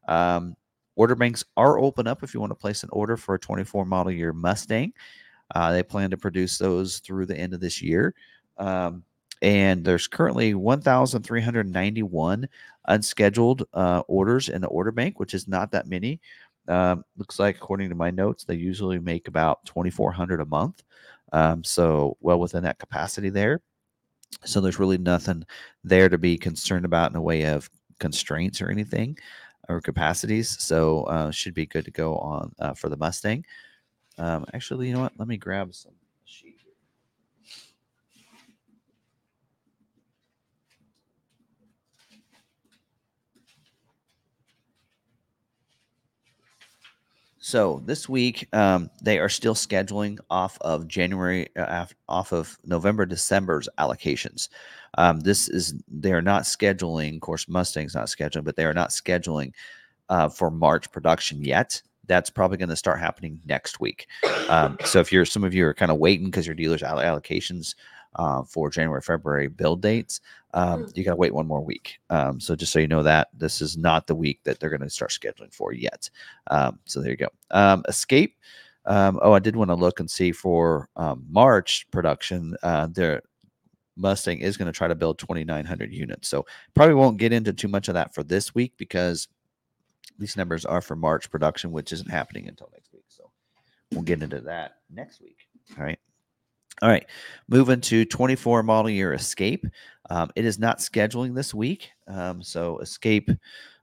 Um, 0.08 0.56
order 0.96 1.16
banks 1.16 1.44
are 1.58 1.80
open 1.80 2.08
up 2.08 2.24
if 2.24 2.34
you 2.34 2.40
want 2.40 2.52
to 2.52 2.56
place 2.56 2.84
an 2.84 2.90
order 2.92 3.18
for 3.18 3.36
a 3.36 3.40
24 3.40 3.86
model 3.86 4.12
year 4.12 4.34
Mustang. 4.34 4.94
Uh, 5.54 5.72
they 5.72 5.84
plan 5.84 6.10
to 6.10 6.18
produce 6.18 6.58
those 6.58 7.00
through 7.00 7.26
the 7.26 7.38
end 7.38 7.54
of 7.54 7.60
this 7.60 7.82
year. 7.82 8.14
Um, 8.58 9.04
and 9.42 9.84
there's 9.84 10.08
currently 10.08 10.54
1,391 10.54 12.48
unscheduled 12.88 13.64
uh, 13.74 14.02
orders 14.08 14.50
in 14.50 14.62
the 14.62 14.68
order 14.68 14.92
bank, 14.92 15.20
which 15.20 15.34
is 15.34 15.48
not 15.48 15.72
that 15.72 15.88
many. 15.88 16.22
Um, 16.70 17.04
looks 17.18 17.40
like, 17.40 17.58
according 17.58 17.90
to 17.90 17.96
my 17.96 18.10
notes, 18.10 18.46
they 18.46 18.56
usually 18.56 19.00
make 19.00 19.28
about 19.28 19.66
2,400 19.66 20.40
a 20.40 20.46
month. 20.46 20.84
Um, 21.34 21.64
so, 21.64 22.16
well 22.22 22.40
within 22.40 22.64
that 22.64 22.80
capacity 22.80 23.30
there. 23.30 23.62
So, 24.46 24.62
there's 24.62 24.80
really 24.80 24.98
nothing 24.98 25.46
there 25.84 26.08
to 26.08 26.18
be 26.18 26.38
concerned 26.38 26.86
about 26.86 27.12
in 27.12 27.18
a 27.18 27.22
way 27.22 27.44
of 27.44 27.70
constraints 28.00 28.62
or 28.62 28.70
anything 28.70 29.18
or 29.68 29.82
capacities. 29.82 30.58
So, 30.62 31.04
uh, 31.04 31.32
should 31.32 31.54
be 31.54 31.66
good 31.66 31.84
to 31.86 31.92
go 31.92 32.16
on 32.18 32.54
uh, 32.60 32.74
for 32.76 32.88
the 32.88 32.98
Mustang. 32.98 33.44
Um, 34.18 34.46
actually, 34.54 34.88
you 34.88 34.94
know 34.94 35.02
what? 35.02 35.14
Let 35.18 35.28
me 35.28 35.38
grab 35.38 35.74
some 35.74 35.94
sheet. 36.26 36.58
So 47.40 47.82
this 47.86 48.08
week, 48.08 48.48
um, 48.54 48.90
they 49.02 49.20
are 49.20 49.28
still 49.28 49.54
scheduling 49.54 50.18
off 50.30 50.58
of 50.62 50.88
January, 50.88 51.50
uh, 51.58 51.86
off 52.08 52.32
of 52.32 52.58
November, 52.64 53.06
December's 53.06 53.68
allocations. 53.78 54.48
Um, 54.98 55.20
this 55.20 55.50
is 55.50 55.74
they 55.90 56.14
are 56.14 56.22
not 56.22 56.44
scheduling. 56.44 57.16
Of 57.16 57.22
course, 57.22 57.50
Mustang's 57.50 57.96
not 57.96 58.06
scheduling, 58.06 58.46
but 58.46 58.56
they 58.56 58.64
are 58.64 58.74
not 58.74 58.92
scheduling 58.92 59.52
uh, 60.10 60.30
for 60.30 60.52
March 60.52 60.92
production 60.92 61.44
yet 61.44 61.82
that's 62.08 62.30
probably 62.30 62.58
going 62.58 62.70
to 62.70 62.76
start 62.76 63.00
happening 63.00 63.40
next 63.46 63.80
week. 63.80 64.08
Um, 64.50 64.78
so 64.86 65.00
if 65.00 65.12
you're 65.12 65.26
some 65.26 65.44
of 65.44 65.54
you 65.54 65.66
are 65.66 65.74
kind 65.74 65.92
of 65.92 65.98
waiting 65.98 66.26
because 66.26 66.46
your 66.46 66.56
dealers 66.56 66.84
all- 66.84 66.98
allocations 66.98 67.76
uh, 68.16 68.44
for 68.44 68.70
January, 68.70 69.02
February 69.02 69.48
build 69.48 69.82
dates, 69.82 70.22
um, 70.54 70.88
you 70.94 71.04
got 71.04 71.12
to 71.12 71.18
wait 71.18 71.34
one 71.34 71.48
more 71.48 71.64
week. 71.64 72.00
Um, 72.10 72.40
so 72.40 72.56
just 72.56 72.72
so 72.72 72.80
you 72.80 72.88
know 72.88 73.04
that 73.04 73.30
this 73.34 73.62
is 73.62 73.78
not 73.78 74.06
the 74.06 74.16
week 74.16 74.40
that 74.44 74.60
they're 74.60 74.70
going 74.70 74.82
to 74.82 74.90
start 74.90 75.12
scheduling 75.12 75.54
for 75.54 75.74
yet. 75.74 76.10
Um, 76.52 76.80
so 76.86 77.02
there 77.02 77.12
you 77.12 77.18
go. 77.18 77.30
Um, 77.52 77.84
Escape. 77.88 78.38
Um, 78.86 79.18
oh, 79.22 79.32
I 79.32 79.40
did 79.40 79.56
want 79.56 79.70
to 79.70 79.76
look 79.76 80.00
and 80.00 80.12
see 80.12 80.32
for 80.32 80.90
um, 80.98 81.26
March 81.30 81.88
production. 81.90 82.56
Uh, 82.62 82.88
their 82.88 83.22
Mustang 83.96 84.40
is 84.40 84.58
going 84.58 84.66
to 84.66 84.78
try 84.78 84.88
to 84.88 84.96
build 84.96 85.20
2,900 85.20 85.94
units. 85.94 86.28
So 86.28 86.46
probably 86.74 86.96
won't 86.96 87.18
get 87.18 87.34
into 87.34 87.54
too 87.54 87.68
much 87.68 87.88
of 87.88 87.94
that 87.94 88.14
for 88.14 88.24
this 88.24 88.54
week 88.54 88.74
because 88.78 89.28
these 90.18 90.38
numbers 90.38 90.66
are 90.66 90.82
for 90.82 90.96
March 90.96 91.30
production, 91.30 91.72
which 91.72 91.92
isn't 91.92 92.10
happening 92.10 92.48
until 92.48 92.70
next 92.74 92.94
week. 92.94 93.06
So 93.08 93.32
we'll 93.92 94.04
get 94.04 94.24
into 94.24 94.42
that 94.42 94.76
next 94.90 95.22
week. 95.22 95.38
All 95.78 95.84
right. 95.84 96.00
All 96.82 96.90
right. 96.90 97.06
Moving 97.48 97.82
to 97.82 98.06
24 98.06 98.64
model 98.64 98.90
year 98.90 99.14
Escape. 99.14 99.66
Um, 100.10 100.32
it 100.36 100.46
is 100.46 100.60
not 100.60 100.80
scheduling 100.80 101.36
this 101.36 101.54
week. 101.54 101.90
Um, 102.08 102.42
so 102.42 102.80
Escape 102.80 103.30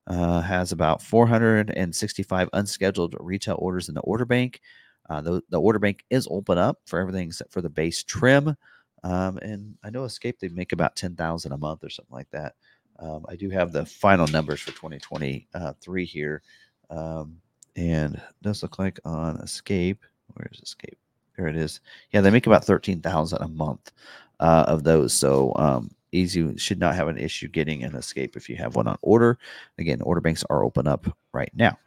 uh, 0.06 0.40
has 0.40 0.72
about 0.72 1.02
465 1.02 2.48
unscheduled 2.52 3.16
retail 3.20 3.56
orders 3.58 3.88
in 3.88 3.94
the 3.94 4.00
order 4.00 4.24
bank. 4.24 4.60
Uh, 5.08 5.20
the, 5.20 5.42
the 5.50 5.60
order 5.60 5.78
bank 5.78 6.04
is 6.10 6.28
open 6.30 6.58
up 6.58 6.78
for 6.86 6.98
everything 7.00 7.28
except 7.28 7.52
for 7.52 7.62
the 7.62 7.70
base 7.70 8.02
trim. 8.02 8.56
Um, 9.02 9.38
and 9.38 9.76
I 9.82 9.90
know 9.90 10.04
Escape, 10.04 10.38
they 10.38 10.48
make 10.48 10.72
about 10.72 10.96
10,000 10.96 11.52
a 11.52 11.56
month 11.56 11.84
or 11.84 11.90
something 11.90 12.14
like 12.14 12.30
that. 12.30 12.54
Um, 13.00 13.24
I 13.28 13.36
do 13.36 13.48
have 13.50 13.72
the 13.72 13.86
final 13.86 14.26
numbers 14.26 14.60
for 14.60 14.72
2023 14.72 16.04
here. 16.04 16.42
Um, 16.90 17.40
and 17.76 18.20
does 18.42 18.62
look 18.62 18.78
like 18.78 19.00
on 19.04 19.36
Escape, 19.38 20.04
where's 20.34 20.60
Escape? 20.62 20.98
There 21.36 21.46
it 21.46 21.56
is. 21.56 21.80
Yeah, 22.12 22.20
they 22.20 22.30
make 22.30 22.46
about 22.46 22.64
13,000 22.64 23.40
a 23.40 23.48
month 23.48 23.92
uh, 24.40 24.64
of 24.68 24.84
those. 24.84 25.14
So 25.14 25.52
um, 25.56 25.90
easy, 26.12 26.56
should 26.58 26.78
not 26.78 26.94
have 26.94 27.08
an 27.08 27.18
issue 27.18 27.48
getting 27.48 27.84
an 27.84 27.96
Escape 27.96 28.36
if 28.36 28.48
you 28.48 28.56
have 28.56 28.76
one 28.76 28.86
on 28.86 28.98
order. 29.02 29.38
Again, 29.78 30.02
order 30.02 30.20
banks 30.20 30.44
are 30.50 30.64
open 30.64 30.86
up 30.86 31.06
right 31.32 31.50
now. 31.54 31.78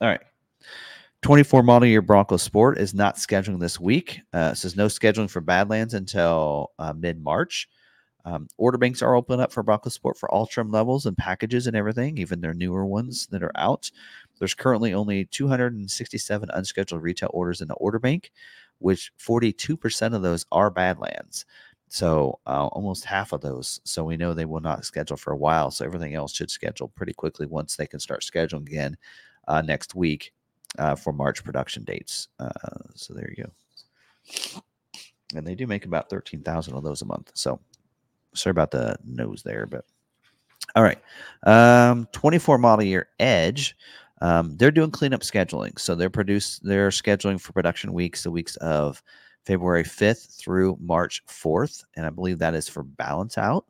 All 0.00 0.08
right. 0.08 0.20
24 1.22 1.62
model 1.62 1.88
year 1.88 2.02
Bronco 2.02 2.36
Sport 2.36 2.78
is 2.78 2.94
not 2.94 3.16
scheduling 3.16 3.58
this 3.58 3.80
week. 3.80 4.20
Uh, 4.32 4.54
says 4.54 4.76
no 4.76 4.86
scheduling 4.86 5.28
for 5.28 5.40
Badlands 5.40 5.94
until 5.94 6.70
uh, 6.78 6.92
mid 6.92 7.22
March. 7.22 7.68
Um, 8.26 8.48
order 8.58 8.76
banks 8.76 9.02
are 9.02 9.14
open 9.14 9.38
up 9.38 9.52
for 9.52 9.62
Bronco 9.62 9.88
Sport 9.88 10.18
for 10.18 10.28
all 10.30 10.46
trim 10.46 10.72
levels 10.72 11.06
and 11.06 11.16
packages 11.16 11.68
and 11.68 11.76
everything, 11.76 12.18
even 12.18 12.40
their 12.40 12.52
newer 12.52 12.84
ones 12.84 13.28
that 13.28 13.42
are 13.42 13.52
out. 13.54 13.90
There's 14.40 14.52
currently 14.52 14.92
only 14.92 15.26
267 15.26 16.50
unscheduled 16.52 17.02
retail 17.02 17.30
orders 17.32 17.60
in 17.60 17.68
the 17.68 17.74
order 17.74 18.00
bank, 18.00 18.32
which 18.78 19.12
42% 19.16 20.12
of 20.14 20.22
those 20.22 20.44
are 20.50 20.70
Badlands. 20.70 21.46
So 21.88 22.40
uh, 22.46 22.66
almost 22.66 23.04
half 23.04 23.32
of 23.32 23.42
those. 23.42 23.80
So 23.84 24.02
we 24.02 24.16
know 24.16 24.34
they 24.34 24.44
will 24.44 24.60
not 24.60 24.84
schedule 24.84 25.16
for 25.16 25.32
a 25.32 25.36
while. 25.36 25.70
So 25.70 25.84
everything 25.84 26.14
else 26.14 26.34
should 26.34 26.50
schedule 26.50 26.88
pretty 26.88 27.12
quickly 27.12 27.46
once 27.46 27.76
they 27.76 27.86
can 27.86 28.00
start 28.00 28.22
scheduling 28.22 28.66
again 28.66 28.96
uh, 29.46 29.62
next 29.62 29.94
week 29.94 30.32
uh, 30.80 30.96
for 30.96 31.12
March 31.12 31.44
production 31.44 31.84
dates. 31.84 32.26
Uh, 32.40 32.50
so 32.96 33.14
there 33.14 33.32
you 33.36 33.44
go. 33.44 34.62
And 35.36 35.46
they 35.46 35.54
do 35.54 35.68
make 35.68 35.84
about 35.84 36.10
13,000 36.10 36.74
of 36.74 36.82
those 36.82 37.02
a 37.02 37.06
month. 37.06 37.30
So 37.34 37.60
sorry 38.36 38.52
about 38.52 38.70
the 38.70 38.96
nose 39.04 39.42
there, 39.42 39.66
but 39.66 39.84
all 40.74 40.82
right. 40.82 41.00
Um, 41.44 42.08
24 42.12 42.58
model 42.58 42.84
year 42.84 43.08
Edge. 43.18 43.76
Um, 44.20 44.56
they're 44.56 44.70
doing 44.70 44.90
cleanup 44.90 45.20
scheduling. 45.20 45.78
So 45.78 45.94
they're 45.94 46.10
produce 46.10 46.58
they're 46.60 46.90
scheduling 46.90 47.40
for 47.40 47.52
production 47.52 47.92
weeks, 47.92 48.22
the 48.22 48.30
weeks 48.30 48.56
of 48.56 49.02
February 49.44 49.84
5th 49.84 50.38
through 50.38 50.76
March 50.80 51.24
4th. 51.26 51.84
And 51.96 52.06
I 52.06 52.10
believe 52.10 52.38
that 52.38 52.54
is 52.54 52.68
for 52.68 52.82
balance 52.82 53.38
out. 53.38 53.66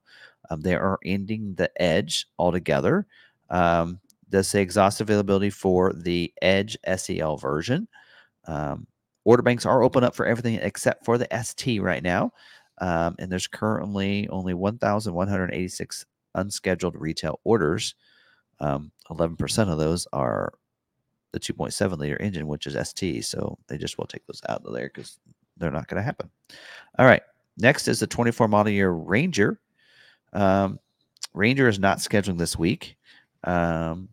Um, 0.51 0.61
they 0.61 0.75
are 0.75 0.99
ending 1.05 1.55
the 1.55 1.71
edge 1.81 2.27
altogether. 2.39 3.07
Um, 3.51 4.01
does 4.29 4.49
say 4.49 4.63
exhaust 4.63 5.01
availability 5.01 5.51
for 5.51 5.93
the 5.93 6.33
Edge 6.43 6.77
SEL 6.97 7.37
version. 7.37 7.89
Um, 8.47 8.87
order 9.25 9.43
banks 9.43 9.67
are 9.67 9.83
open 9.83 10.05
up 10.05 10.15
for 10.15 10.27
everything 10.27 10.57
except 10.57 11.05
for 11.05 11.19
the 11.19 11.29
ST 11.43 11.81
right 11.83 12.03
now. 12.03 12.33
Um, 12.79 13.17
and 13.19 13.31
there's 13.31 13.47
currently 13.47 14.29
only 14.29 14.55
1,186 14.55 16.07
unscheduled 16.35 16.97
retail 16.97 17.41
orders. 17.45 17.95
Um, 18.61 18.91
11% 19.11 19.71
of 19.71 19.79
those 19.79 20.07
are 20.13 20.53
the 21.33 21.41
2.7 21.41 21.99
liter 21.99 22.21
engine, 22.21 22.47
which 22.47 22.67
is 22.67 22.89
ST. 22.89 23.25
So 23.25 23.59
they 23.69 23.79
just 23.79 23.99
will 23.99 24.07
take 24.07 24.27
those 24.27 24.43
out 24.49 24.65
of 24.65 24.73
there 24.73 24.91
because 24.93 25.19
they're 25.57 25.71
not 25.71 25.89
going 25.89 25.99
to 26.01 26.05
happen. 26.05 26.31
All 26.99 27.07
right. 27.07 27.23
Next 27.59 27.89
is 27.89 28.01
the 28.01 28.07
24 28.07 28.49
model 28.49 28.73
year 28.73 28.91
Ranger. 28.91 29.59
Um, 30.33 30.79
Ranger 31.33 31.69
is 31.69 31.79
not 31.79 31.99
scheduling 31.99 32.39
this 32.39 32.59
week. 32.59 32.97
Um, 33.45 34.09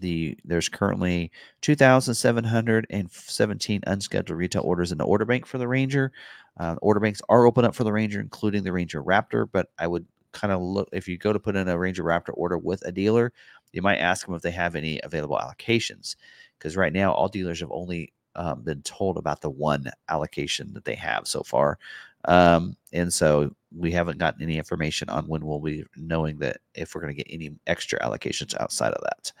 the 0.00 0.36
there's 0.44 0.68
currently 0.68 1.30
2,717 1.62 3.80
unscheduled 3.86 4.38
retail 4.38 4.62
orders 4.62 4.92
in 4.92 4.98
the 4.98 5.04
order 5.04 5.24
bank 5.24 5.46
for 5.46 5.58
the 5.58 5.68
Ranger. 5.68 6.12
Uh, 6.58 6.76
order 6.82 7.00
banks 7.00 7.22
are 7.28 7.46
open 7.46 7.64
up 7.64 7.74
for 7.74 7.84
the 7.84 7.92
Ranger, 7.92 8.20
including 8.20 8.64
the 8.64 8.72
Ranger 8.72 9.02
Raptor. 9.02 9.48
But 9.50 9.70
I 9.78 9.86
would 9.86 10.06
kind 10.32 10.52
of 10.52 10.60
look 10.60 10.88
if 10.92 11.08
you 11.08 11.16
go 11.18 11.32
to 11.32 11.38
put 11.38 11.56
in 11.56 11.68
a 11.68 11.78
Ranger 11.78 12.04
Raptor 12.04 12.32
order 12.34 12.58
with 12.58 12.82
a 12.84 12.92
dealer, 12.92 13.32
you 13.72 13.82
might 13.82 13.98
ask 13.98 14.26
them 14.26 14.34
if 14.34 14.42
they 14.42 14.50
have 14.50 14.76
any 14.76 15.00
available 15.02 15.38
allocations, 15.38 16.16
because 16.58 16.76
right 16.76 16.92
now 16.92 17.12
all 17.12 17.28
dealers 17.28 17.60
have 17.60 17.70
only 17.70 18.12
um, 18.36 18.62
been 18.62 18.82
told 18.82 19.18
about 19.18 19.40
the 19.40 19.50
one 19.50 19.90
allocation 20.08 20.72
that 20.74 20.84
they 20.84 20.94
have 20.94 21.26
so 21.26 21.42
far. 21.42 21.78
Um, 22.24 22.76
and 22.92 23.12
so 23.12 23.54
we 23.76 23.92
haven't 23.92 24.18
gotten 24.18 24.42
any 24.42 24.58
information 24.58 25.08
on 25.08 25.26
when 25.26 25.44
we'll 25.44 25.60
be 25.60 25.84
knowing 25.96 26.38
that 26.38 26.58
if 26.74 26.94
we're 26.94 27.00
going 27.00 27.14
to 27.14 27.22
get 27.22 27.32
any 27.32 27.50
extra 27.66 27.98
allocations 28.00 28.58
outside 28.60 28.92
of 28.92 29.02
that. 29.02 29.32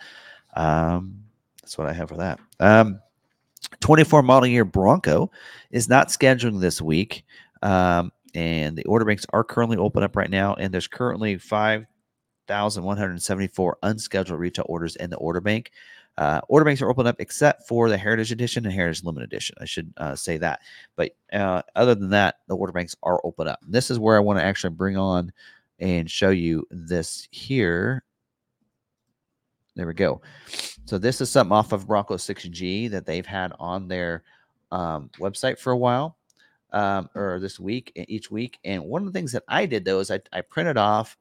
Um, 0.58 1.24
that's 1.62 1.78
what 1.78 1.86
I 1.86 1.94
have 1.94 2.10
for 2.10 2.16
that. 2.16 2.38
Um, 2.60 3.00
24 3.80 4.22
model 4.22 4.46
year 4.48 4.64
Bronco 4.64 5.30
is 5.70 5.88
not 5.88 6.08
scheduling 6.08 6.60
this 6.60 6.82
week. 6.82 7.24
Um, 7.62 8.10
and 8.34 8.76
the 8.76 8.84
order 8.84 9.04
banks 9.04 9.24
are 9.32 9.44
currently 9.44 9.76
open 9.76 10.02
up 10.02 10.16
right 10.16 10.30
now. 10.30 10.54
And 10.54 10.74
there's 10.74 10.88
currently 10.88 11.38
5,174 11.38 13.78
unscheduled 13.82 14.38
retail 14.38 14.66
orders 14.68 14.94
in 14.96 15.10
the 15.10 15.16
order 15.16 15.40
bank. 15.40 15.70
Uh, 16.18 16.40
order 16.48 16.64
banks 16.64 16.82
are 16.82 16.90
open 16.90 17.06
up 17.06 17.16
except 17.20 17.68
for 17.68 17.88
the 17.88 17.96
Heritage 17.96 18.32
Edition 18.32 18.66
and 18.66 18.74
Heritage 18.74 19.04
Limited 19.04 19.26
Edition. 19.26 19.54
I 19.60 19.64
should 19.64 19.94
uh, 19.98 20.16
say 20.16 20.36
that. 20.38 20.62
But 20.96 21.12
uh, 21.32 21.62
other 21.76 21.94
than 21.94 22.10
that, 22.10 22.38
the 22.48 22.56
order 22.56 22.72
banks 22.72 22.96
are 23.04 23.20
open 23.22 23.46
up. 23.46 23.60
And 23.62 23.72
this 23.72 23.88
is 23.90 24.00
where 24.00 24.16
I 24.16 24.20
want 24.20 24.40
to 24.40 24.44
actually 24.44 24.70
bring 24.70 24.96
on 24.96 25.32
and 25.78 26.10
show 26.10 26.30
you 26.30 26.66
this 26.70 27.28
here. 27.30 28.02
There 29.78 29.86
we 29.86 29.94
go. 29.94 30.20
So 30.86 30.98
this 30.98 31.20
is 31.20 31.30
something 31.30 31.52
off 31.52 31.70
of 31.70 31.86
Bronco 31.86 32.16
6G 32.16 32.90
that 32.90 33.06
they've 33.06 33.24
had 33.24 33.52
on 33.60 33.86
their 33.86 34.24
um, 34.72 35.08
website 35.20 35.56
for 35.56 35.70
a 35.70 35.76
while, 35.76 36.16
um, 36.72 37.08
or 37.14 37.38
this 37.38 37.60
week, 37.60 37.92
each 38.08 38.28
week. 38.28 38.58
And 38.64 38.82
one 38.82 39.02
of 39.02 39.06
the 39.06 39.16
things 39.16 39.30
that 39.30 39.44
I 39.46 39.66
did 39.66 39.84
though 39.84 40.00
is 40.00 40.10
I, 40.10 40.18
I 40.32 40.40
printed 40.40 40.78
off 40.78 41.16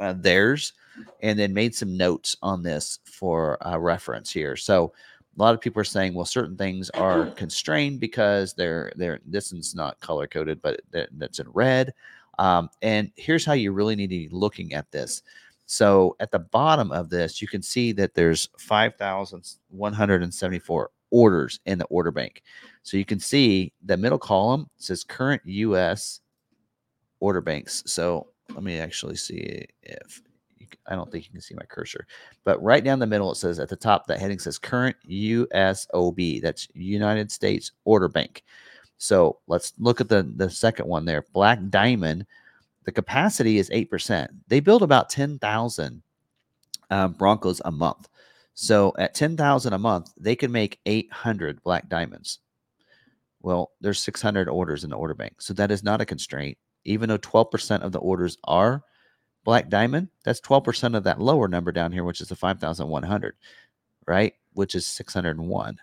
uh, 0.00 0.14
theirs 0.16 0.72
and 1.20 1.38
then 1.38 1.52
made 1.52 1.74
some 1.74 1.98
notes 1.98 2.34
on 2.40 2.62
this 2.62 3.00
for 3.04 3.58
uh, 3.66 3.78
reference 3.78 4.30
here. 4.30 4.56
So 4.56 4.94
a 5.36 5.42
lot 5.42 5.54
of 5.54 5.60
people 5.60 5.82
are 5.82 5.84
saying, 5.84 6.14
well, 6.14 6.24
certain 6.24 6.56
things 6.56 6.88
are 6.90 7.26
constrained 7.36 8.00
because 8.00 8.54
they're 8.54 8.90
they're 8.96 9.20
this 9.26 9.52
is 9.52 9.74
not 9.74 10.00
color 10.00 10.26
coded, 10.26 10.62
but 10.62 10.80
that's 10.90 11.40
in 11.40 11.48
red. 11.50 11.92
Um, 12.38 12.70
and 12.80 13.10
here's 13.16 13.44
how 13.44 13.52
you 13.52 13.72
really 13.72 13.96
need 13.96 14.06
to 14.06 14.16
be 14.16 14.28
looking 14.30 14.72
at 14.72 14.90
this. 14.92 15.22
So 15.70 16.16
at 16.18 16.30
the 16.30 16.38
bottom 16.38 16.90
of 16.92 17.10
this, 17.10 17.42
you 17.42 17.48
can 17.48 17.60
see 17.60 17.92
that 17.92 18.14
there's 18.14 18.48
5,174 18.56 20.90
orders 21.10 21.60
in 21.66 21.78
the 21.78 21.84
order 21.84 22.10
bank. 22.10 22.42
So 22.82 22.96
you 22.96 23.04
can 23.04 23.20
see 23.20 23.74
the 23.84 23.98
middle 23.98 24.18
column 24.18 24.70
says 24.78 25.04
current 25.04 25.42
US 25.44 26.22
order 27.20 27.42
banks. 27.42 27.82
So 27.86 28.28
let 28.54 28.62
me 28.62 28.78
actually 28.78 29.16
see 29.16 29.66
if 29.82 30.22
I 30.86 30.94
don't 30.94 31.12
think 31.12 31.26
you 31.26 31.32
can 31.32 31.42
see 31.42 31.54
my 31.54 31.66
cursor, 31.66 32.06
but 32.44 32.62
right 32.62 32.82
down 32.82 32.98
the 32.98 33.06
middle, 33.06 33.30
it 33.30 33.36
says 33.36 33.58
at 33.58 33.68
the 33.68 33.76
top, 33.76 34.06
that 34.06 34.18
heading 34.18 34.38
says 34.38 34.56
current 34.56 34.96
USOB. 35.06 36.40
That's 36.40 36.66
United 36.72 37.30
States 37.30 37.72
Order 37.84 38.08
Bank. 38.08 38.42
So 38.96 39.40
let's 39.48 39.74
look 39.78 40.00
at 40.00 40.08
the, 40.08 40.32
the 40.36 40.48
second 40.48 40.88
one 40.88 41.04
there. 41.04 41.26
Black 41.34 41.58
Diamond 41.68 42.24
the 42.88 42.92
capacity 42.92 43.58
is 43.58 43.68
8%. 43.68 44.28
They 44.46 44.60
build 44.60 44.82
about 44.82 45.10
10,000 45.10 46.02
um, 46.88 47.12
Broncos 47.12 47.60
a 47.66 47.70
month. 47.70 48.08
So 48.54 48.94
at 48.98 49.14
10,000 49.14 49.74
a 49.74 49.78
month, 49.78 50.10
they 50.18 50.34
can 50.34 50.50
make 50.50 50.80
800 50.86 51.62
black 51.62 51.90
diamonds. 51.90 52.38
Well, 53.42 53.72
there's 53.82 54.00
600 54.00 54.48
orders 54.48 54.84
in 54.84 54.90
the 54.90 54.96
order 54.96 55.12
bank. 55.12 55.42
So 55.42 55.52
that 55.52 55.70
is 55.70 55.82
not 55.82 56.00
a 56.00 56.06
constraint. 56.06 56.56
Even 56.86 57.10
though 57.10 57.18
12% 57.18 57.82
of 57.82 57.92
the 57.92 57.98
orders 57.98 58.38
are 58.44 58.82
black 59.44 59.68
diamond, 59.68 60.08
that's 60.24 60.40
12% 60.40 60.96
of 60.96 61.04
that 61.04 61.20
lower 61.20 61.46
number 61.46 61.72
down 61.72 61.92
here, 61.92 62.04
which 62.04 62.22
is 62.22 62.30
the 62.30 62.36
5,100, 62.36 63.36
right? 64.06 64.32
Which 64.54 64.74
is 64.74 64.86
601. 64.86 65.78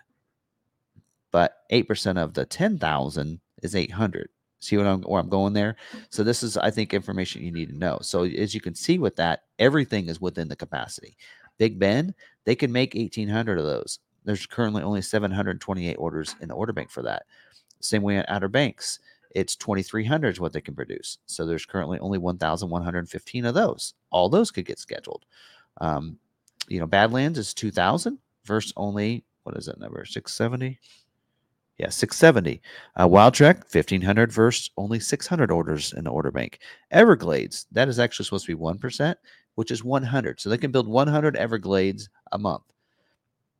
But 1.30 1.52
8% 1.70 2.20
of 2.20 2.34
the 2.34 2.46
10,000 2.46 3.40
is 3.62 3.76
800. 3.76 4.28
See 4.58 4.76
what 4.76 4.86
I'm 4.86 5.02
where 5.02 5.20
I'm 5.20 5.28
going 5.28 5.52
there? 5.52 5.76
So 6.10 6.24
this 6.24 6.42
is, 6.42 6.56
I 6.56 6.70
think, 6.70 6.94
information 6.94 7.42
you 7.42 7.52
need 7.52 7.68
to 7.68 7.78
know. 7.78 7.98
So 8.00 8.24
as 8.24 8.54
you 8.54 8.60
can 8.60 8.74
see 8.74 8.98
with 8.98 9.16
that, 9.16 9.44
everything 9.58 10.08
is 10.08 10.20
within 10.20 10.48
the 10.48 10.56
capacity. 10.56 11.16
Big 11.58 11.78
Bend, 11.78 12.14
they 12.44 12.54
can 12.54 12.72
make 12.72 12.94
1,800 12.94 13.58
of 13.58 13.64
those. 13.64 13.98
There's 14.24 14.46
currently 14.46 14.82
only 14.82 15.02
728 15.02 15.94
orders 15.94 16.34
in 16.40 16.48
the 16.48 16.54
order 16.54 16.72
bank 16.72 16.90
for 16.90 17.02
that. 17.02 17.24
Same 17.80 18.02
way 18.02 18.18
at 18.18 18.28
Outer 18.28 18.48
Banks, 18.48 18.98
it's 19.36 19.54
2,300 19.56 20.30
is 20.30 20.40
what 20.40 20.52
they 20.52 20.60
can 20.60 20.74
produce. 20.74 21.18
So 21.26 21.44
there's 21.44 21.66
currently 21.66 21.98
only 21.98 22.18
1,115 22.18 23.44
of 23.44 23.54
those. 23.54 23.94
All 24.10 24.28
those 24.28 24.50
could 24.50 24.64
get 24.64 24.78
scheduled. 24.78 25.26
Um, 25.80 26.18
you 26.68 26.80
know, 26.80 26.86
Badlands 26.86 27.38
is 27.38 27.52
2,000 27.54 28.18
versus 28.44 28.72
only 28.76 29.24
what 29.42 29.56
is 29.56 29.66
that 29.66 29.78
number? 29.78 30.04
670. 30.04 30.80
Yeah, 31.78 31.90
670. 31.90 32.62
Uh, 32.96 33.06
Wildtrak, 33.06 33.56
1500 33.72 34.32
versus 34.32 34.70
only 34.78 34.98
600 34.98 35.50
orders 35.50 35.92
in 35.92 36.04
the 36.04 36.10
order 36.10 36.30
bank. 36.30 36.60
Everglades, 36.90 37.66
that 37.72 37.88
is 37.88 37.98
actually 37.98 38.24
supposed 38.24 38.46
to 38.46 38.56
be 38.56 38.62
1%, 38.62 39.14
which 39.56 39.70
is 39.70 39.84
100. 39.84 40.40
So 40.40 40.48
they 40.48 40.56
can 40.58 40.70
build 40.72 40.88
100 40.88 41.36
Everglades 41.36 42.08
a 42.32 42.38
month. 42.38 42.62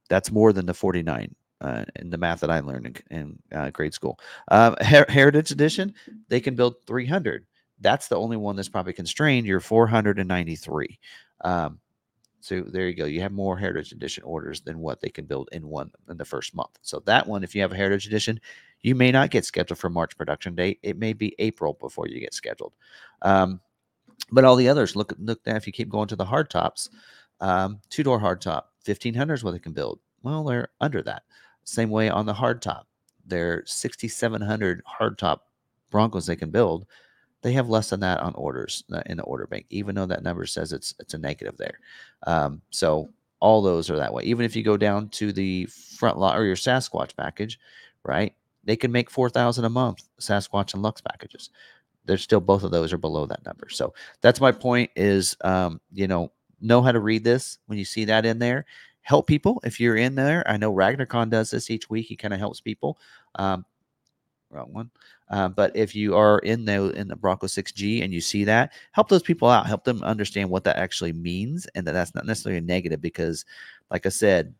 That's 0.08 0.30
more 0.32 0.52
than 0.52 0.66
the 0.66 0.72
49 0.74 1.34
uh, 1.60 1.84
in 1.96 2.08
the 2.10 2.16
math 2.18 2.40
that 2.40 2.50
I 2.50 2.60
learned 2.60 3.02
in, 3.10 3.16
in 3.18 3.38
uh, 3.58 3.70
grade 3.70 3.92
school. 3.92 4.18
Um, 4.48 4.76
Her- 4.80 5.06
Heritage 5.08 5.50
Edition, 5.50 5.94
they 6.28 6.40
can 6.40 6.54
build 6.54 6.76
300. 6.86 7.44
that's 7.80 8.08
the 8.08 8.16
only 8.16 8.36
one 8.38 8.56
that's 8.56 8.68
probably 8.70 8.92
constrained. 8.94 9.46
You're 9.46 9.60
493. 9.60 10.98
Um, 11.44 11.78
so 12.46 12.60
there 12.60 12.86
you 12.86 12.94
go. 12.94 13.06
You 13.06 13.20
have 13.22 13.32
more 13.32 13.58
Heritage 13.58 13.90
Edition 13.90 14.22
orders 14.22 14.60
than 14.60 14.78
what 14.78 15.00
they 15.00 15.08
can 15.08 15.24
build 15.24 15.48
in 15.50 15.66
one 15.66 15.90
in 16.08 16.16
the 16.16 16.24
first 16.24 16.54
month. 16.54 16.78
So 16.80 17.02
that 17.04 17.26
one, 17.26 17.42
if 17.42 17.56
you 17.56 17.60
have 17.60 17.72
a 17.72 17.76
Heritage 17.76 18.06
Edition, 18.06 18.40
you 18.82 18.94
may 18.94 19.10
not 19.10 19.30
get 19.30 19.44
scheduled 19.44 19.80
for 19.80 19.90
March 19.90 20.16
production 20.16 20.54
date. 20.54 20.78
It 20.84 20.96
may 20.96 21.12
be 21.12 21.34
April 21.40 21.76
before 21.80 22.06
you 22.06 22.20
get 22.20 22.34
scheduled. 22.34 22.72
Um, 23.22 23.60
but 24.30 24.44
all 24.44 24.54
the 24.54 24.68
others, 24.68 24.94
look 24.94 25.12
look 25.18 25.44
now. 25.44 25.56
if 25.56 25.66
you 25.66 25.72
keep 25.72 25.88
going 25.88 26.06
to 26.06 26.14
the 26.14 26.24
hard 26.24 26.48
tops, 26.48 26.88
um, 27.40 27.80
two 27.90 28.04
door 28.04 28.20
hard 28.20 28.40
top, 28.40 28.74
1500 28.84 29.34
is 29.34 29.42
what 29.42 29.50
they 29.50 29.58
can 29.58 29.72
build. 29.72 29.98
Well, 30.22 30.44
they're 30.44 30.68
under 30.80 31.02
that. 31.02 31.24
Same 31.64 31.90
way 31.90 32.10
on 32.10 32.26
the 32.26 32.34
hard 32.34 32.62
top, 32.62 32.86
they're 33.26 33.64
6700 33.66 34.82
hard 34.86 35.18
top 35.18 35.48
Broncos 35.90 36.26
they 36.26 36.36
can 36.36 36.52
build. 36.52 36.86
They 37.46 37.52
have 37.52 37.68
less 37.68 37.90
than 37.90 38.00
that 38.00 38.18
on 38.18 38.34
orders 38.34 38.82
in 39.06 39.18
the 39.18 39.22
order 39.22 39.46
bank, 39.46 39.66
even 39.70 39.94
though 39.94 40.06
that 40.06 40.24
number 40.24 40.46
says 40.46 40.72
it's 40.72 40.96
it's 40.98 41.14
a 41.14 41.18
negative 41.18 41.56
there. 41.56 41.78
Um, 42.26 42.60
so 42.70 43.08
all 43.38 43.62
those 43.62 43.88
are 43.88 43.94
that 43.94 44.12
way. 44.12 44.24
Even 44.24 44.44
if 44.44 44.56
you 44.56 44.64
go 44.64 44.76
down 44.76 45.10
to 45.10 45.32
the 45.32 45.66
front 45.66 46.18
lot 46.18 46.36
or 46.36 46.44
your 46.44 46.56
Sasquatch 46.56 47.16
package, 47.16 47.60
right? 48.02 48.34
They 48.64 48.74
can 48.74 48.90
make 48.90 49.08
four 49.08 49.30
thousand 49.30 49.64
a 49.64 49.70
month 49.70 50.08
Sasquatch 50.20 50.74
and 50.74 50.82
Lux 50.82 51.00
packages. 51.00 51.50
They're 52.04 52.18
still 52.18 52.40
both 52.40 52.64
of 52.64 52.72
those 52.72 52.92
are 52.92 52.98
below 52.98 53.26
that 53.26 53.46
number. 53.46 53.68
So 53.68 53.94
that's 54.22 54.40
my 54.40 54.50
point. 54.50 54.90
Is 54.96 55.36
um, 55.42 55.80
you 55.92 56.08
know 56.08 56.32
know 56.60 56.82
how 56.82 56.90
to 56.90 56.98
read 56.98 57.22
this 57.22 57.58
when 57.66 57.78
you 57.78 57.84
see 57.84 58.06
that 58.06 58.26
in 58.26 58.40
there. 58.40 58.66
Help 59.02 59.28
people 59.28 59.60
if 59.62 59.78
you're 59.78 59.98
in 59.98 60.16
there. 60.16 60.42
I 60.48 60.56
know 60.56 60.74
RagnarKon 60.74 61.30
does 61.30 61.52
this 61.52 61.70
each 61.70 61.88
week. 61.88 62.06
He 62.06 62.16
kind 62.16 62.34
of 62.34 62.40
helps 62.40 62.60
people. 62.60 62.98
Um, 63.36 63.64
wrong 64.50 64.72
one. 64.72 64.90
Uh, 65.28 65.48
but 65.48 65.74
if 65.76 65.94
you 65.94 66.16
are 66.16 66.38
in 66.40 66.64
the 66.64 66.90
in 66.90 67.08
the 67.08 67.16
Bronco 67.16 67.46
6G 67.46 68.02
and 68.02 68.12
you 68.12 68.20
see 68.20 68.44
that, 68.44 68.72
help 68.92 69.08
those 69.08 69.22
people 69.22 69.48
out. 69.48 69.66
Help 69.66 69.84
them 69.84 70.02
understand 70.02 70.50
what 70.50 70.64
that 70.64 70.76
actually 70.76 71.12
means, 71.12 71.66
and 71.74 71.86
that 71.86 71.92
that's 71.92 72.14
not 72.14 72.26
necessarily 72.26 72.58
a 72.58 72.62
negative. 72.62 73.00
Because, 73.00 73.44
like 73.90 74.06
I 74.06 74.10
said, 74.10 74.54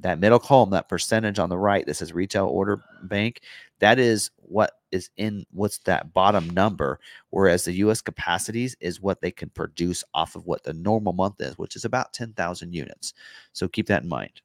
that 0.00 0.18
middle 0.18 0.38
column, 0.38 0.70
that 0.70 0.88
percentage 0.88 1.38
on 1.38 1.48
the 1.48 1.58
right 1.58 1.86
that 1.86 1.94
says 1.94 2.12
retail 2.12 2.46
order 2.46 2.82
bank, 3.02 3.40
that 3.78 3.98
is 3.98 4.30
what 4.36 4.72
is 4.92 5.10
in 5.16 5.46
what's 5.52 5.78
that 5.78 6.12
bottom 6.12 6.50
number. 6.50 7.00
Whereas 7.30 7.64
the 7.64 7.72
U.S. 7.72 8.00
capacities 8.02 8.76
is 8.80 9.00
what 9.00 9.20
they 9.22 9.30
can 9.30 9.48
produce 9.50 10.04
off 10.12 10.36
of 10.36 10.46
what 10.46 10.64
the 10.64 10.74
normal 10.74 11.12
month 11.12 11.40
is, 11.40 11.56
which 11.56 11.76
is 11.76 11.84
about 11.86 12.12
ten 12.12 12.34
thousand 12.34 12.74
units. 12.74 13.14
So 13.52 13.68
keep 13.68 13.86
that 13.86 14.02
in 14.02 14.08
mind. 14.08 14.42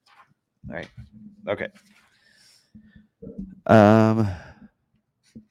All 0.70 0.76
right. 0.76 0.90
Okay. 1.50 1.68
Um. 3.68 4.30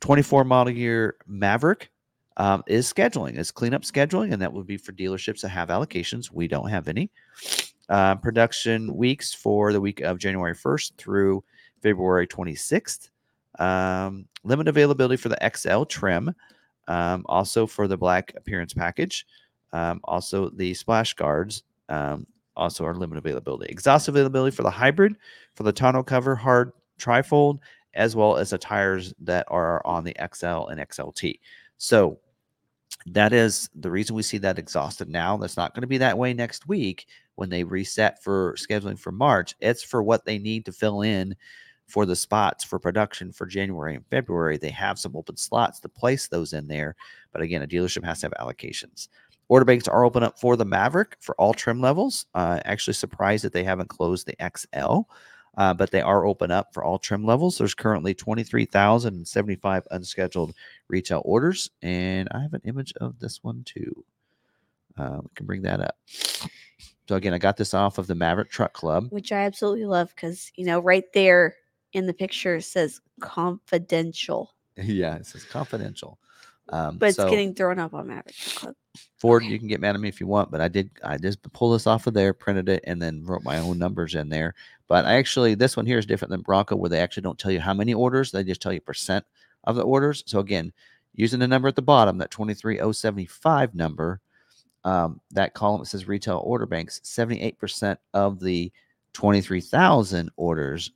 24 0.01 0.45
model 0.45 0.73
year 0.73 1.17
Maverick 1.27 1.91
um, 2.37 2.63
is 2.67 2.93
scheduling, 2.93 3.39
is 3.39 3.51
cleanup 3.51 3.83
scheduling, 3.83 4.33
and 4.33 4.43
that 4.43 4.53
would 4.53 4.67
be 4.67 4.77
for 4.77 4.93
dealerships 4.93 5.41
that 5.43 5.51
have 5.51 5.69
allocations. 5.69 6.31
We 6.31 6.49
don't 6.49 6.69
have 6.69 6.89
any. 6.89 7.11
Uh, 7.89 8.15
production 8.15 8.95
weeks 8.97 9.35
for 9.35 9.73
the 9.73 9.81
week 9.81 10.01
of 10.01 10.19
January 10.19 10.55
1st 10.55 10.97
through 10.97 11.45
February 11.83 12.27
26th. 12.27 13.11
Um, 13.59 14.27
limit 14.43 14.69
availability 14.69 15.17
for 15.17 15.29
the 15.29 15.53
XL 15.55 15.85
trim, 15.85 16.35
um, 16.89 17.25
also 17.27 17.67
for 17.67 17.87
the 17.87 17.97
black 17.97 18.33
appearance 18.37 18.73
package. 18.73 19.27
Um, 19.73 20.01
also, 20.05 20.49
the 20.51 20.73
splash 20.75 21.15
guards 21.15 21.63
um, 21.89 22.27
also 22.57 22.85
are 22.85 22.95
limited 22.95 23.19
availability. 23.19 23.71
Exhaust 23.71 24.09
availability 24.09 24.55
for 24.57 24.63
the 24.63 24.71
hybrid, 24.71 25.17
for 25.55 25.63
the 25.63 25.73
tonneau 25.73 26.03
cover 26.03 26.35
hard 26.35 26.73
trifold, 26.99 27.59
as 27.95 28.17
well 28.17 28.37
as 28.37 28.51
the 28.51 28.59
tires 28.59 29.15
that 29.21 29.47
are 29.49 29.85
on 29.87 30.05
the 30.05 30.17
XL 30.35 30.67
and 30.67 30.81
XLT. 30.81 31.39
So 31.77 32.19
that 33.07 33.33
is 33.33 33.69
the 33.75 33.91
reason 33.91 34.17
we 34.17 34.23
see 34.23 34.39
that 34.39 34.59
exhausted 34.59 35.09
now. 35.09 35.37
That's 35.37 35.57
not 35.57 35.75
going 35.75 35.83
to 35.83 35.89
be 35.89 35.99
that 35.99 36.19
way 36.19 36.33
next 36.33 36.69
week 36.69 37.07
when 37.35 37.51
they 37.51 37.65
reset 37.65 38.23
for 38.23 38.55
scheduling 38.55 38.99
for 38.99 39.13
March. 39.13 39.55
It's 39.61 39.83
for 39.83 40.03
what 40.03 40.25
they 40.25 40.39
need 40.39 40.65
to 40.67 40.73
fill 40.73 41.03
in 41.03 41.35
for 41.87 42.07
the 42.07 42.17
spots 42.17 42.65
for 42.65 42.79
production 42.79 43.31
for 43.31 43.47
January 43.47 43.95
and 43.95 44.07
February. 44.07 44.57
They 44.57 44.71
have 44.71 44.99
some 44.99 45.17
open 45.17 45.37
slots 45.37 45.81
to 45.81 45.89
place 45.89 46.29
those 46.29 46.53
in 46.53 46.67
there. 46.67 46.97
But 47.33 47.43
again, 47.43 47.63
a 47.63 47.67
dealership 47.67 48.05
has 48.05 48.21
to 48.21 48.27
have 48.27 48.47
allocations. 48.47 49.09
Order 49.49 49.67
banks 49.67 49.89
are 49.89 50.05
open 50.05 50.23
up 50.23 50.39
for 50.39 50.57
the 50.57 50.65
Maverick 50.65 51.17
for 51.21 51.35
all 51.35 51.53
trim 51.53 51.81
levels. 51.81 52.25
Uh, 52.35 52.61
actually, 52.65 52.95
surprised 52.95 53.45
that 53.45 53.53
they 53.53 53.65
haven't 53.65 53.91
closed 53.91 54.27
the 54.27 54.37
XL 54.57 55.03
uh, 55.57 55.75
but 55.75 55.91
they 55.91 56.01
are 56.01 56.27
open 56.27 56.51
up 56.51 56.73
for 56.73 56.85
all 56.85 56.99
trim 56.99 57.25
levels. 57.25 57.59
There's 57.59 57.75
currently 57.75 58.15
23,075 58.15 59.87
unscheduled 59.91 60.55
retail 60.89 61.23
orders, 61.25 61.71
and 61.83 62.29
I 62.33 62.41
have 62.43 62.55
an 62.55 62.63
image 62.65 62.93
of 63.01 63.19
this 63.19 63.43
one 63.43 63.63
too. 63.65 64.05
Uh, 64.97 65.19
we 65.23 65.29
can 65.35 65.47
bring 65.47 65.63
that 65.63 65.81
up. 65.81 65.97
So 67.09 67.17
again, 67.17 67.35
I 67.35 67.39
got 67.39 67.57
this 67.57 67.75
off 67.75 67.99
of 67.99 68.07
the 68.07 68.15
Maverick 68.15 68.51
Truck 68.51 68.73
Club, 68.73 69.09
which 69.11 69.33
I 69.33 69.41
absolutely 69.41 69.85
love 69.85 70.15
because 70.15 70.51
you 70.57 70.65
know 70.65 70.81
right 70.81 71.05
there 71.13 71.57
in 71.93 72.07
the 72.07 72.15
picture 72.15 72.61
says 72.61 73.01
confidential. 73.21 74.55
yeah, 74.77 75.17
it 75.17 75.27
says 75.27 75.45
confidential. 75.45 76.19
Um, 76.71 76.97
but 76.99 77.11
it's 77.11 77.17
so 77.17 77.29
getting 77.29 77.55
thrown 77.55 77.79
up 77.79 77.95
on 77.95 78.07
Maverick 78.09 78.35
Club. 78.55 78.75
Ford, 79.19 79.45
you 79.45 79.59
can 79.59 79.69
get 79.69 79.81
mad 79.81 79.95
at 79.95 80.01
me 80.01 80.09
if 80.09 80.21
you 80.21 80.27
want, 80.27 80.51
but 80.51 80.61
I 80.61 80.69
did. 80.69 80.91
I 81.03 81.19
just 81.19 81.43
pulled 81.53 81.75
this 81.75 81.87
off 81.87 82.07
of 82.07 82.15
there, 82.15 82.33
printed 82.33 82.69
it, 82.69 82.85
and 82.87 83.01
then 83.01 83.25
wrote 83.25 83.43
my 83.43 83.59
own 83.59 83.79
numbers 83.79 84.15
in 84.15 84.29
there. 84.29 84.55
But 84.89 85.05
I 85.05 85.15
actually, 85.15 85.55
this 85.55 85.77
one 85.77 85.87
here 85.87 85.99
is 85.99 86.07
different 86.07 86.31
than 86.31 86.43
Bronco, 86.43 86.77
where 86.77 86.91
they 86.91 87.01
actually 87.01 87.23
don't 87.23 87.39
tell 87.39 87.51
you 87.51 87.61
how 87.61 87.75
many 87.75 87.93
orders; 87.95 88.31
they 88.31 88.45
just 88.45 88.63
tell 88.63 88.73
you 88.73 88.81
percent 88.81 89.25
of 89.65 89.77
the 89.77 89.83
orders. 89.83 90.23
So 90.27 90.39
again, 90.39 90.73
using 91.15 91.41
the 91.41 91.49
number 91.49 91.69
at 91.69 91.77
the 91.77 91.83
bottom, 91.83 92.19
that 92.19 92.31
twenty 92.31 92.55
three 92.55 92.81
oh 92.81 92.93
seventy 92.93 93.27
five 93.27 93.75
number, 93.75 94.21
um, 94.85 95.21
that 95.33 95.55
column 95.55 95.85
says 95.85 96.09
retail 96.09 96.43
order 96.45 96.67
banks. 96.67 97.01
Seventy 97.03 97.41
eight 97.41 97.59
percent 97.59 97.99
of 98.15 98.41
the 98.41 98.73
twenty 99.13 99.41
three 99.41 99.61
thousand 99.61 100.31
orders 100.37 100.93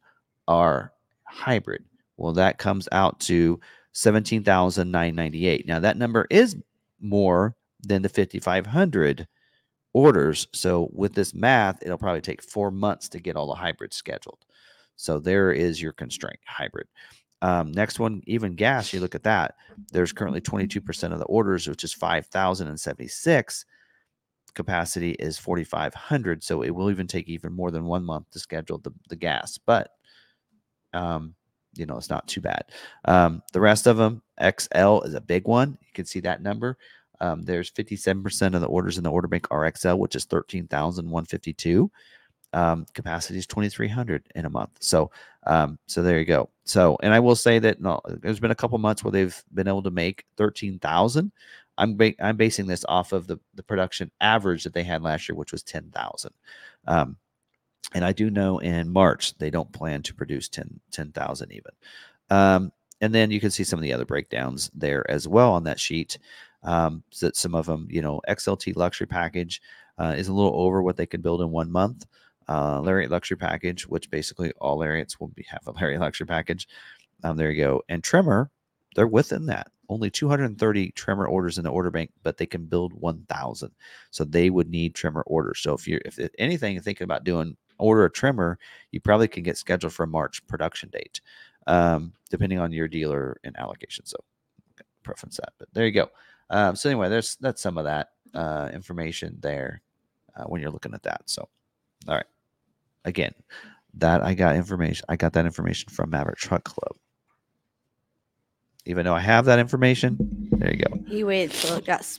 are 0.46 0.92
hybrid. 1.24 1.84
Well, 2.16 2.32
that 2.34 2.58
comes 2.58 2.88
out 2.92 3.20
to 3.20 3.60
17,998. 3.98 5.66
Now 5.66 5.80
that 5.80 5.96
number 5.96 6.28
is 6.30 6.56
more 7.00 7.56
than 7.82 8.02
the 8.02 8.08
5,500 8.08 9.26
orders. 9.92 10.46
So 10.52 10.88
with 10.92 11.14
this 11.14 11.34
math, 11.34 11.82
it'll 11.82 11.98
probably 11.98 12.20
take 12.20 12.40
four 12.40 12.70
months 12.70 13.08
to 13.08 13.18
get 13.18 13.34
all 13.34 13.48
the 13.48 13.54
hybrids 13.54 13.96
scheduled. 13.96 14.44
So 14.94 15.18
there 15.18 15.50
is 15.50 15.82
your 15.82 15.90
constraint 15.92 16.38
hybrid. 16.46 16.86
Um, 17.42 17.72
next 17.72 17.98
one, 17.98 18.22
even 18.28 18.54
gas, 18.54 18.92
you 18.92 19.00
look 19.00 19.16
at 19.16 19.24
that. 19.24 19.56
There's 19.90 20.12
currently 20.12 20.42
22% 20.42 21.12
of 21.12 21.18
the 21.18 21.24
orders, 21.24 21.66
which 21.66 21.82
is 21.82 21.92
5,076. 21.92 23.64
Capacity 24.54 25.10
is 25.10 25.38
4,500. 25.38 26.44
So 26.44 26.62
it 26.62 26.70
will 26.70 26.90
even 26.90 27.08
take 27.08 27.28
even 27.28 27.52
more 27.52 27.72
than 27.72 27.84
one 27.84 28.04
month 28.04 28.30
to 28.30 28.38
schedule 28.38 28.78
the, 28.78 28.92
the 29.08 29.16
gas. 29.16 29.58
But 29.58 29.90
um, 30.92 31.34
you 31.78 31.86
know, 31.86 31.96
it's 31.96 32.10
not 32.10 32.26
too 32.26 32.40
bad. 32.40 32.64
Um, 33.04 33.42
the 33.52 33.60
rest 33.60 33.86
of 33.86 33.96
them, 33.96 34.22
XL 34.40 35.00
is 35.02 35.14
a 35.14 35.20
big 35.20 35.46
one. 35.46 35.78
You 35.80 35.92
can 35.94 36.04
see 36.04 36.20
that 36.20 36.42
number. 36.42 36.76
Um, 37.20 37.42
there's 37.42 37.70
57% 37.70 38.54
of 38.54 38.60
the 38.60 38.66
orders 38.66 38.98
in 38.98 39.04
the 39.04 39.10
order 39.10 39.28
bank 39.28 39.46
are 39.50 39.70
XL, 39.76 39.94
which 39.94 40.14
is 40.14 40.24
13,152. 40.24 41.90
Um, 42.52 42.86
capacity 42.94 43.38
is 43.38 43.46
2,300 43.46 44.26
in 44.34 44.44
a 44.44 44.50
month. 44.50 44.70
So, 44.80 45.10
um, 45.46 45.78
so 45.86 46.02
there 46.02 46.18
you 46.18 46.24
go. 46.24 46.48
So, 46.64 46.96
and 47.02 47.12
I 47.12 47.20
will 47.20 47.36
say 47.36 47.58
that 47.58 47.80
no, 47.80 48.00
there's 48.06 48.40
been 48.40 48.50
a 48.50 48.56
couple 48.56 48.78
months 48.78 49.04
where 49.04 49.12
they've 49.12 49.42
been 49.52 49.68
able 49.68 49.82
to 49.82 49.90
make 49.90 50.24
13,000. 50.36 51.32
I'm 51.76 51.96
ba- 51.96 52.24
I'm 52.24 52.36
basing 52.36 52.66
this 52.66 52.84
off 52.88 53.12
of 53.12 53.26
the 53.26 53.38
the 53.54 53.62
production 53.62 54.10
average 54.20 54.64
that 54.64 54.74
they 54.74 54.82
had 54.82 55.02
last 55.02 55.28
year, 55.28 55.36
which 55.36 55.52
was 55.52 55.62
10,000. 55.62 56.32
Um, 56.86 57.16
and 57.94 58.04
I 58.04 58.12
do 58.12 58.30
know 58.30 58.58
in 58.58 58.92
March 58.92 59.36
they 59.38 59.50
don't 59.50 59.72
plan 59.72 60.02
to 60.02 60.14
produce 60.14 60.48
10 60.48 60.80
10,000 60.92 61.52
even. 61.52 61.72
Um, 62.30 62.72
and 63.00 63.14
then 63.14 63.30
you 63.30 63.40
can 63.40 63.50
see 63.50 63.64
some 63.64 63.78
of 63.78 63.82
the 63.82 63.92
other 63.92 64.04
breakdowns 64.04 64.70
there 64.74 65.08
as 65.10 65.28
well 65.28 65.52
on 65.52 65.64
that 65.64 65.80
sheet. 65.80 66.18
Um, 66.64 67.04
so 67.10 67.26
that 67.26 67.36
some 67.36 67.54
of 67.54 67.66
them, 67.66 67.86
you 67.88 68.02
know, 68.02 68.20
XLT 68.28 68.76
luxury 68.76 69.06
package 69.06 69.62
uh, 69.96 70.14
is 70.16 70.28
a 70.28 70.32
little 70.32 70.60
over 70.60 70.82
what 70.82 70.96
they 70.96 71.06
can 71.06 71.20
build 71.20 71.40
in 71.40 71.50
one 71.50 71.70
month. 71.70 72.06
Uh, 72.48 72.80
Lariat 72.80 73.10
luxury 73.10 73.36
package, 73.36 73.86
which 73.86 74.10
basically 74.10 74.52
all 74.60 74.78
Lariats 74.78 75.20
will 75.20 75.28
be 75.28 75.44
have 75.48 75.66
a 75.66 75.72
Lariat 75.72 76.00
luxury 76.00 76.26
package. 76.26 76.66
Um, 77.22 77.36
there 77.36 77.50
you 77.50 77.62
go. 77.62 77.82
And 77.88 78.02
Tremor, 78.02 78.50
they're 78.96 79.06
within 79.06 79.46
that. 79.46 79.68
Only 79.88 80.10
230 80.10 80.90
Tremor 80.92 81.26
orders 81.26 81.58
in 81.58 81.64
the 81.64 81.70
order 81.70 81.90
bank, 81.90 82.10
but 82.22 82.36
they 82.36 82.46
can 82.46 82.66
build 82.66 82.92
1,000. 82.92 83.70
So 84.10 84.24
they 84.24 84.50
would 84.50 84.68
need 84.68 84.94
Tremor 84.94 85.22
orders. 85.26 85.60
So 85.60 85.74
if 85.74 85.86
you're, 85.86 86.00
if 86.04 86.18
anything, 86.38 86.80
thinking 86.80 87.04
about 87.04 87.24
doing 87.24 87.56
order 87.78 88.04
a 88.04 88.10
Tremor, 88.10 88.58
you 88.92 89.00
probably 89.00 89.28
can 89.28 89.42
get 89.42 89.56
scheduled 89.58 89.92
for 89.92 90.04
a 90.04 90.08
March 90.08 90.46
production 90.46 90.88
date, 90.90 91.20
um, 91.66 92.12
depending 92.30 92.58
on 92.58 92.72
your 92.72 92.88
dealer 92.88 93.38
and 93.44 93.56
allocation. 93.58 94.04
So 94.06 94.16
preference 95.02 95.36
that, 95.36 95.52
but 95.58 95.68
there 95.72 95.86
you 95.86 95.92
go. 95.92 96.10
Um, 96.50 96.76
so 96.76 96.90
anyway, 96.90 97.08
there's 97.08 97.36
that's 97.40 97.62
some 97.62 97.78
of 97.78 97.84
that 97.84 98.10
uh, 98.34 98.70
information 98.72 99.36
there 99.40 99.82
uh, 100.36 100.44
when 100.44 100.60
you're 100.60 100.70
looking 100.70 100.94
at 100.94 101.02
that. 101.04 101.22
So, 101.26 101.48
all 102.08 102.14
right, 102.14 102.26
again, 103.04 103.32
that 103.94 104.22
I 104.22 104.34
got 104.34 104.56
information. 104.56 105.04
I 105.08 105.16
got 105.16 105.32
that 105.34 105.46
information 105.46 105.90
from 105.90 106.10
Maverick 106.10 106.38
Truck 106.38 106.64
Club. 106.64 106.96
even 108.86 109.04
though 109.04 109.14
I 109.14 109.20
have 109.20 109.44
that 109.46 109.58
information. 109.58 110.16
There 110.52 110.72
you 110.72 110.78
go. 110.78 110.98
He 111.06 111.24
waited 111.24 111.54
till 111.54 111.76
it 111.76 111.86
got 111.86 112.18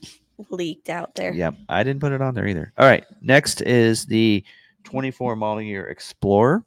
leaked 0.49 0.89
out 0.89 1.16
there. 1.16 1.34
Yep, 1.34 1.55
I 1.68 1.84
didn't 1.84 1.99
put 2.01 2.12
it 2.12 2.22
on 2.22 2.34
there 2.36 2.47
either. 2.47 2.72
All 2.78 2.88
right, 2.88 3.05
next 3.22 3.62
is 3.62 4.05
the 4.05 4.43
24 4.84 5.36
model 5.36 5.62
year 5.62 5.88
Explorer. 5.88 6.64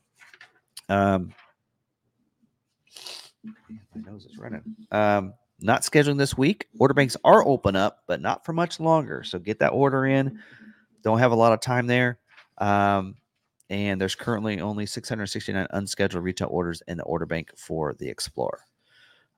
Um, 0.88 1.32
my 3.44 4.10
nose 4.10 4.24
is 4.26 4.38
running. 4.38 4.62
Um, 4.90 5.34
not 5.60 5.82
scheduling 5.82 6.18
this 6.18 6.36
week. 6.36 6.66
Order 6.78 6.94
banks 6.94 7.16
are 7.24 7.46
open 7.46 7.76
up, 7.76 8.02
but 8.06 8.20
not 8.20 8.44
for 8.44 8.52
much 8.52 8.80
longer. 8.80 9.22
So 9.22 9.38
get 9.38 9.60
that 9.60 9.70
order 9.70 10.06
in. 10.06 10.40
Don't 11.02 11.18
have 11.18 11.32
a 11.32 11.36
lot 11.36 11.52
of 11.52 11.60
time 11.60 11.86
there. 11.86 12.18
Um, 12.58 13.16
and 13.70 14.00
there's 14.00 14.14
currently 14.14 14.60
only 14.60 14.86
669 14.86 15.66
unscheduled 15.70 16.22
retail 16.22 16.48
orders 16.50 16.82
in 16.88 16.98
the 16.98 17.04
order 17.04 17.26
bank 17.26 17.50
for 17.56 17.94
the 17.94 18.08
Explorer. 18.08 18.60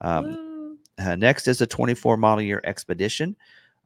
Um, 0.00 0.78
uh, 0.98 1.16
next 1.16 1.46
is 1.46 1.58
the 1.58 1.66
24 1.66 2.16
model 2.16 2.42
year 2.42 2.60
Expedition. 2.64 3.36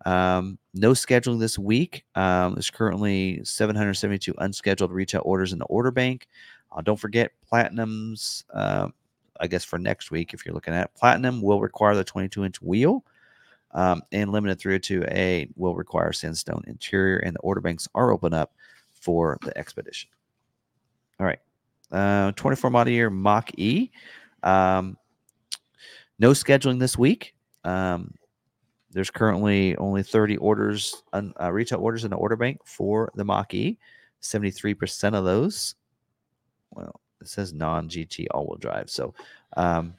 Um, 0.05 0.59
no 0.74 0.92
scheduling 0.92 1.40
this 1.40 1.59
week. 1.59 2.05
Um, 2.14 2.55
there's 2.55 2.70
currently 2.70 3.42
772 3.44 4.34
unscheduled 4.38 4.92
retail 4.92 5.22
orders 5.24 5.53
in 5.53 5.59
the 5.59 5.64
order 5.66 5.90
bank. 5.90 6.28
Uh, 6.70 6.82
don't 6.82 6.99
forget 6.99 7.32
Platinum's, 7.49 8.44
um, 8.53 8.94
I 9.40 9.46
guess 9.46 9.64
for 9.64 9.78
next 9.78 10.11
week, 10.11 10.34
if 10.34 10.44
you're 10.44 10.55
looking 10.55 10.74
at 10.74 10.86
it, 10.86 10.90
Platinum 10.94 11.42
will 11.42 11.61
require 11.61 11.94
the 11.94 12.05
22 12.05 12.44
inch 12.44 12.62
wheel. 12.62 13.05
Um, 13.72 14.03
and 14.12 14.32
limited 14.32 14.59
302A 14.59 15.51
will 15.57 15.74
require 15.74 16.11
sandstone 16.12 16.64
interior, 16.66 17.18
and 17.18 17.34
the 17.34 17.40
order 17.40 17.61
banks 17.61 17.86
are 17.94 18.12
open 18.12 18.32
up 18.32 18.53
for 18.92 19.36
the 19.42 19.57
Expedition. 19.59 20.09
All 21.20 21.26
right. 21.26 21.38
Uh, 21.90 22.32
24 22.32 22.70
model 22.70 22.92
year 22.92 23.11
Mach 23.11 23.51
E. 23.59 23.90
Um, 24.42 24.96
no 26.18 26.30
scheduling 26.30 26.78
this 26.78 26.96
week. 26.96 27.34
Um, 27.64 28.14
there's 28.99 29.12
currently 29.12 29.76
only 29.76 30.03
30 30.03 30.38
orders, 30.38 31.05
uh, 31.12 31.53
retail 31.53 31.78
orders 31.78 32.03
in 32.03 32.11
the 32.11 32.16
order 32.16 32.34
bank 32.34 32.59
for 32.64 33.12
the 33.14 33.24
Mach 33.24 33.55
E. 33.55 33.78
73% 34.22 35.14
of 35.14 35.24
those, 35.24 35.76
well, 36.72 37.01
it 37.20 37.28
says 37.28 37.53
non 37.53 37.88
GT 37.88 38.26
all 38.32 38.46
wheel 38.46 38.57
drive. 38.57 38.90
So, 38.90 39.14
um, 39.57 39.94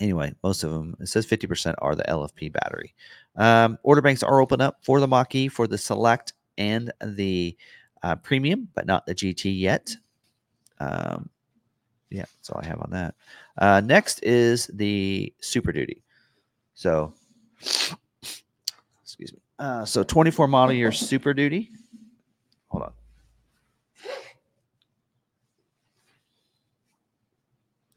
anyway, 0.00 0.32
most 0.42 0.64
of 0.64 0.70
them, 0.70 0.96
it 0.98 1.08
says 1.08 1.26
50% 1.26 1.74
are 1.82 1.94
the 1.94 2.04
LFP 2.04 2.54
battery. 2.54 2.94
Um, 3.36 3.78
order 3.82 4.00
banks 4.00 4.22
are 4.22 4.40
open 4.40 4.62
up 4.62 4.78
for 4.80 4.98
the 4.98 5.06
Mach 5.06 5.34
E 5.34 5.48
for 5.48 5.66
the 5.66 5.76
Select 5.76 6.32
and 6.56 6.90
the 7.04 7.54
uh, 8.02 8.16
Premium, 8.16 8.66
but 8.74 8.86
not 8.86 9.04
the 9.04 9.14
GT 9.14 9.60
yet. 9.60 9.94
Um, 10.80 11.28
yeah, 12.08 12.24
that's 12.38 12.48
all 12.48 12.62
I 12.64 12.66
have 12.66 12.80
on 12.80 12.88
that. 12.92 13.14
Uh, 13.58 13.82
next 13.84 14.20
is 14.22 14.70
the 14.72 15.34
Super 15.42 15.70
Duty. 15.70 16.02
So. 16.72 17.12
Uh, 19.58 19.84
so 19.84 20.02
24 20.02 20.48
model 20.48 20.74
year 20.74 20.92
Super 20.92 21.32
Duty. 21.32 21.70
Hold 22.68 22.84
on. 22.84 22.92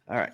All 0.10 0.18
right. 0.18 0.32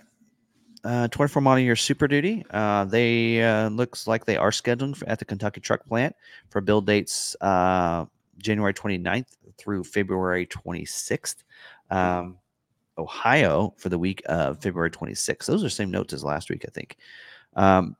Uh, 0.84 1.08
24 1.08 1.42
model 1.42 1.64
year 1.64 1.76
Super 1.76 2.08
Duty. 2.08 2.46
Uh, 2.52 2.86
they 2.86 3.42
uh, 3.42 3.70
looks 3.70 4.06
like 4.06 4.26
they 4.26 4.38
are 4.38 4.52
scheduling 4.52 4.96
for, 4.96 5.10
at 5.10 5.18
the 5.18 5.26
Kentucky 5.26 5.60
Truck 5.60 5.84
Plant 5.86 6.16
for 6.50 6.62
build 6.62 6.86
dates 6.86 7.36
uh, 7.42 8.06
January 8.38 8.74
29th 8.74 9.26
through 9.58 9.84
February 9.84 10.46
26th. 10.46 11.44
Um, 11.90 12.38
Ohio 12.98 13.74
for 13.78 13.90
the 13.90 13.98
week 13.98 14.22
of 14.28 14.62
February 14.62 14.92
26th. 14.92 15.46
Those 15.46 15.62
are 15.62 15.66
the 15.66 15.70
same 15.70 15.92
notes 15.92 16.14
as 16.14 16.24
last 16.24 16.50
week, 16.50 16.64
I 16.68 16.72
think. 16.72 16.98
Um, 17.56 17.96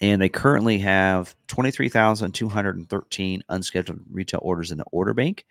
and 0.00 0.20
they 0.20 0.28
currently 0.28 0.78
have 0.78 1.34
23,213 1.48 3.42
unscheduled 3.48 4.00
retail 4.10 4.40
orders 4.42 4.70
in 4.70 4.78
the 4.78 4.84
order 4.92 5.14
bank. 5.14 5.46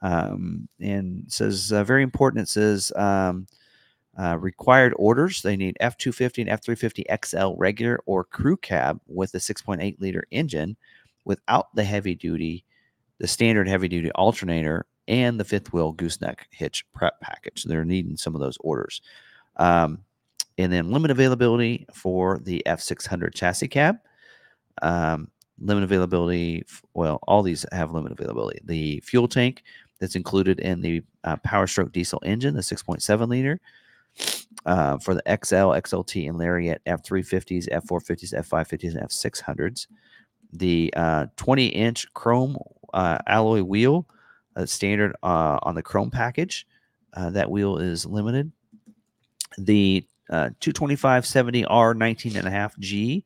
Um, 0.00 0.68
and 0.80 1.24
says 1.28 1.72
uh, 1.72 1.82
very 1.82 2.02
important. 2.02 2.42
It 2.44 2.48
says 2.48 2.92
um, 2.94 3.46
uh, 4.18 4.36
required 4.38 4.94
orders. 4.96 5.42
They 5.42 5.56
need 5.56 5.76
F250 5.80 6.48
and 6.48 6.60
F350 6.60 7.26
XL 7.26 7.58
regular 7.58 8.00
or 8.06 8.24
crew 8.24 8.56
cab 8.56 9.00
with 9.06 9.34
a 9.34 9.38
6.8 9.38 10.00
liter 10.00 10.24
engine 10.30 10.76
without 11.24 11.74
the 11.74 11.84
heavy 11.84 12.14
duty, 12.14 12.64
the 13.18 13.26
standard 13.26 13.68
heavy 13.68 13.88
duty 13.88 14.10
alternator, 14.12 14.86
and 15.08 15.40
the 15.40 15.44
fifth 15.44 15.72
wheel 15.72 15.92
gooseneck 15.92 16.46
hitch 16.50 16.84
prep 16.92 17.20
package. 17.20 17.64
They're 17.64 17.84
needing 17.84 18.16
some 18.16 18.34
of 18.34 18.40
those 18.40 18.58
orders. 18.60 19.00
Um, 19.56 20.04
and 20.58 20.72
then 20.72 20.90
limit 20.90 21.10
availability 21.10 21.86
for 21.94 22.38
the 22.38 22.62
F600 22.66 23.34
chassis 23.34 23.68
cab. 23.68 23.96
Um, 24.82 25.30
limit 25.60 25.84
availability, 25.84 26.64
well, 26.94 27.20
all 27.26 27.42
these 27.42 27.64
have 27.72 27.92
limit 27.92 28.12
availability. 28.12 28.60
The 28.64 29.00
fuel 29.00 29.28
tank 29.28 29.62
that's 30.00 30.16
included 30.16 30.60
in 30.60 30.80
the 30.80 31.02
uh, 31.24 31.36
Power 31.38 31.66
Stroke 31.66 31.92
diesel 31.92 32.20
engine, 32.24 32.54
the 32.54 32.60
6.7 32.60 33.28
liter. 33.28 33.60
Uh, 34.66 34.98
for 34.98 35.14
the 35.14 35.22
XL, 35.26 35.70
XLT, 35.70 36.28
and 36.28 36.36
Lariat 36.36 36.82
F350s, 36.86 37.68
F450s, 37.68 38.34
F550s, 38.34 38.96
and 38.96 39.08
F600s. 39.08 39.86
The 40.52 40.92
uh, 40.96 41.26
20 41.36 41.66
inch 41.66 42.12
chrome 42.14 42.56
uh, 42.92 43.18
alloy 43.28 43.62
wheel, 43.62 44.08
uh, 44.56 44.66
standard 44.66 45.14
uh, 45.22 45.58
on 45.62 45.76
the 45.76 45.82
chrome 45.82 46.10
package. 46.10 46.66
Uh, 47.14 47.30
that 47.30 47.50
wheel 47.50 47.78
is 47.78 48.04
limited. 48.04 48.50
The 49.56 50.04
uh, 50.30 50.50
225-70R 50.60 51.96
19 51.96 52.36
and 52.36 52.46
a 52.46 52.50
half 52.50 52.78
G 52.78 53.24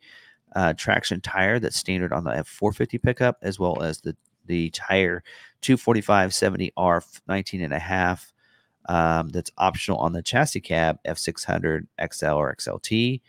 uh, 0.54 0.72
traction 0.74 1.20
tire 1.20 1.58
that's 1.58 1.76
standard 1.76 2.12
on 2.12 2.24
the 2.24 2.30
F450 2.30 3.02
pickup, 3.02 3.38
as 3.42 3.58
well 3.58 3.82
as 3.82 4.00
the 4.00 4.16
the 4.46 4.70
tire 4.70 5.22
245-70R 5.62 7.20
19 7.28 7.62
and 7.62 7.72
a 7.72 7.78
half 7.78 8.32
um, 8.88 9.28
that's 9.28 9.52
optional 9.58 9.98
on 9.98 10.12
the 10.12 10.22
chassis 10.22 10.60
cab 10.60 10.98
F600 11.06 11.86
XL 12.12 12.26
or 12.26 12.54
XLT, 12.54 13.20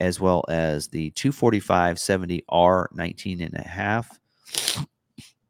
as 0.00 0.20
well 0.20 0.44
as 0.48 0.88
the 0.88 1.10
245-70R 1.12 2.86
19 2.94 3.40
and 3.40 3.54
a 3.54 3.66
half 3.66 4.20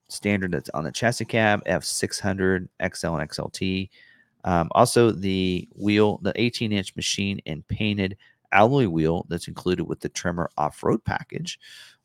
standard 0.09 0.53
that's 0.53 0.71
on 0.71 0.85
the 0.85 0.93
chassis 0.93 1.25
cab 1.25 1.65
F600 1.65 2.69
XL 2.95 3.17
and 3.17 3.31
XLT. 3.31 3.89
Um, 4.45 4.69
also, 4.73 5.11
the 5.11 5.69
wheel, 5.75 6.19
the 6.23 6.33
18 6.37 6.73
inch 6.73 6.95
machine 6.97 7.41
and 7.47 7.67
painted 7.69 8.17
alloy 8.53 8.87
wheel 8.87 9.27
that's 9.29 9.49
included 9.49 9.85
with 9.85 10.01
the 10.01 10.09
Tremor 10.09 10.51
off 10.57 10.83
road 10.83 11.05
package. 11.05 11.59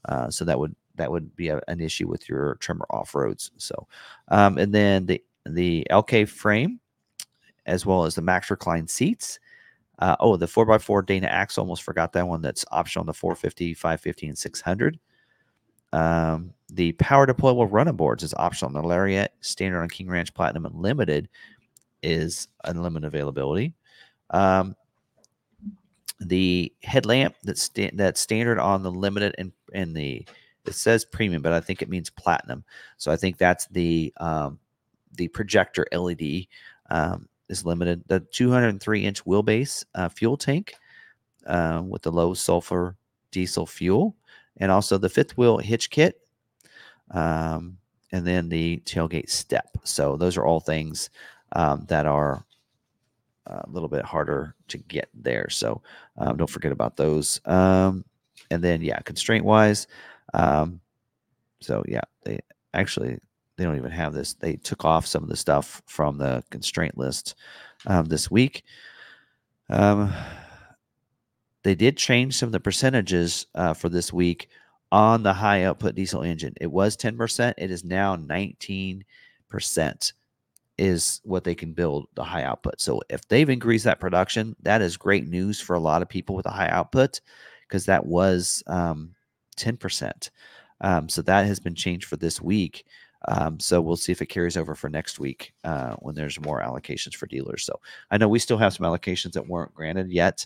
Uh, 0.05 0.29
so 0.29 0.45
that 0.45 0.57
would 0.57 0.75
that 0.95 1.11
would 1.11 1.35
be 1.35 1.49
a, 1.49 1.61
an 1.67 1.79
issue 1.79 2.07
with 2.07 2.27
your 2.27 2.55
Tremor 2.55 2.85
off 2.89 3.15
roads. 3.15 3.51
So, 3.57 3.87
um, 4.29 4.57
and 4.57 4.73
then 4.73 5.05
the 5.05 5.23
the 5.45 5.85
LK 5.89 6.27
frame, 6.29 6.79
as 7.65 7.85
well 7.85 8.05
as 8.05 8.15
the 8.15 8.21
Max 8.21 8.49
recline 8.49 8.87
seats. 8.87 9.39
Uh, 9.99 10.15
oh, 10.19 10.37
the 10.37 10.45
4x4 10.45 11.05
Dana 11.05 11.25
axle, 11.25 11.63
almost 11.63 11.81
forgot 11.81 12.13
that 12.13 12.27
one. 12.27 12.41
That's 12.41 12.63
optional 12.71 13.01
on 13.01 13.07
the 13.07 13.13
450, 13.13 13.73
550, 13.73 14.27
and 14.27 14.37
600. 14.37 14.99
Um, 15.91 16.53
the 16.69 16.91
power 16.93 17.25
deployable 17.25 17.67
running 17.71 17.95
boards 17.95 18.21
is 18.21 18.33
optional 18.35 18.69
on 18.69 18.79
the 18.79 18.87
Lariat, 18.87 19.33
standard 19.41 19.81
on 19.81 19.89
King 19.89 20.07
Ranch 20.07 20.33
Platinum, 20.33 20.65
and 20.65 20.75
limited 20.75 21.29
is 22.03 22.47
unlimited 22.63 23.07
availability. 23.07 23.73
Um, 24.29 24.75
the 26.19 26.73
headlamp 26.83 27.35
that's 27.43 27.61
sta- 27.61 27.91
that's 27.93 28.19
standard 28.19 28.59
on 28.59 28.83
the 28.83 28.91
limited 28.91 29.35
and 29.37 29.51
and 29.73 29.95
the 29.95 30.25
it 30.65 30.75
says 30.75 31.05
premium, 31.05 31.41
but 31.41 31.53
I 31.53 31.61
think 31.61 31.81
it 31.81 31.89
means 31.89 32.09
platinum. 32.09 32.63
So 32.97 33.11
I 33.11 33.15
think 33.15 33.37
that's 33.37 33.67
the 33.67 34.13
um, 34.17 34.59
the 35.13 35.27
projector 35.29 35.85
LED 35.91 36.47
um, 36.89 37.29
is 37.49 37.65
limited. 37.65 38.03
The 38.07 38.19
203 38.19 39.05
inch 39.05 39.23
wheelbase 39.25 39.85
uh, 39.95 40.09
fuel 40.09 40.37
tank 40.37 40.75
uh, 41.45 41.81
with 41.87 42.01
the 42.01 42.11
low 42.11 42.33
sulfur 42.33 42.95
diesel 43.31 43.65
fuel, 43.65 44.15
and 44.57 44.71
also 44.71 44.97
the 44.97 45.09
fifth 45.09 45.37
wheel 45.37 45.57
hitch 45.57 45.89
kit, 45.89 46.19
um, 47.11 47.77
and 48.11 48.25
then 48.27 48.49
the 48.49 48.81
tailgate 48.85 49.29
step. 49.29 49.77
So 49.83 50.17
those 50.17 50.35
are 50.37 50.45
all 50.45 50.59
things 50.59 51.09
um, 51.53 51.85
that 51.87 52.05
are 52.05 52.43
a 53.47 53.69
little 53.69 53.89
bit 53.89 54.03
harder 54.03 54.55
to 54.67 54.77
get 54.77 55.09
there. 55.13 55.49
So 55.49 55.81
um, 56.17 56.37
don't 56.37 56.49
forget 56.49 56.71
about 56.71 56.97
those. 56.97 57.39
Um, 57.45 58.03
and 58.51 58.63
then 58.63 58.81
yeah, 58.81 58.99
constraint 58.99 59.45
wise, 59.45 59.87
um, 60.33 60.79
so 61.59 61.83
yeah, 61.87 62.01
they 62.23 62.39
actually 62.73 63.17
they 63.57 63.63
don't 63.63 63.77
even 63.77 63.91
have 63.91 64.13
this. 64.13 64.33
They 64.33 64.55
took 64.55 64.85
off 64.85 65.07
some 65.07 65.23
of 65.23 65.29
the 65.29 65.35
stuff 65.35 65.81
from 65.87 66.17
the 66.17 66.43
constraint 66.51 66.97
list 66.97 67.35
um, 67.87 68.05
this 68.05 68.29
week. 68.29 68.63
Um, 69.69 70.13
they 71.63 71.75
did 71.75 71.97
change 71.97 72.35
some 72.35 72.47
of 72.47 72.53
the 72.53 72.59
percentages 72.59 73.47
uh, 73.55 73.73
for 73.73 73.89
this 73.89 74.13
week 74.13 74.49
on 74.91 75.23
the 75.23 75.33
high 75.33 75.63
output 75.63 75.95
diesel 75.95 76.21
engine. 76.21 76.53
It 76.61 76.71
was 76.71 76.95
10%. 76.95 77.53
It 77.57 77.71
is 77.71 77.83
now 77.83 78.15
19%. 78.15 79.03
Is 80.77 81.21
what 81.23 81.43
they 81.43 81.55
can 81.55 81.73
build 81.73 82.07
the 82.15 82.23
high 82.23 82.43
output. 82.43 82.79
So 82.79 83.01
if 83.09 83.27
they've 83.27 83.49
increased 83.49 83.85
that 83.85 83.99
production, 83.99 84.55
that 84.61 84.81
is 84.81 84.97
great 84.97 85.27
news 85.27 85.59
for 85.59 85.75
a 85.75 85.79
lot 85.79 86.01
of 86.01 86.09
people 86.09 86.35
with 86.35 86.45
a 86.45 86.51
high 86.51 86.69
output 86.69 87.21
because 87.61 87.85
that 87.85 88.05
was 88.05 88.63
um, 88.67 89.15
10%. 89.57 90.29
Um, 90.81 91.09
so 91.09 91.21
that 91.23 91.45
has 91.45 91.59
been 91.59 91.75
changed 91.75 92.05
for 92.05 92.17
this 92.17 92.39
week. 92.39 92.85
Um, 93.27 93.59
so 93.59 93.81
we'll 93.81 93.97
see 93.97 94.11
if 94.11 94.21
it 94.21 94.27
carries 94.27 94.57
over 94.57 94.75
for 94.75 94.89
next 94.89 95.19
week 95.19 95.53
uh, 95.63 95.95
when 95.95 96.13
there's 96.13 96.39
more 96.39 96.61
allocations 96.61 97.15
for 97.15 97.25
dealers. 97.25 97.63
So 97.63 97.79
I 98.11 98.17
know 98.17 98.27
we 98.27 98.39
still 98.39 98.57
have 98.57 98.73
some 98.73 98.85
allocations 98.85 99.33
that 99.33 99.47
weren't 99.47 99.73
granted 99.73 100.11
yet 100.11 100.45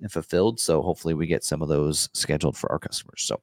and 0.00 0.10
fulfilled. 0.10 0.58
So 0.58 0.82
hopefully 0.82 1.14
we 1.14 1.26
get 1.26 1.44
some 1.44 1.62
of 1.62 1.68
those 1.68 2.08
scheduled 2.12 2.56
for 2.56 2.70
our 2.72 2.78
customers. 2.78 3.22
So, 3.22 3.40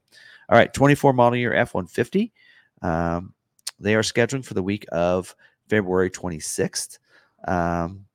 all 0.49 0.57
right, 0.57 0.73
24 0.73 1.13
model 1.13 1.37
year 1.37 1.53
F 1.53 1.73
150. 1.73 2.33
Um, 2.81 3.33
they 3.79 3.95
are 3.95 4.01
scheduling 4.01 4.45
for 4.45 4.53
the 4.53 4.63
week 4.63 4.85
of 4.91 5.35
February 5.69 6.09
26th. 6.09 6.99
Um, 7.47 8.05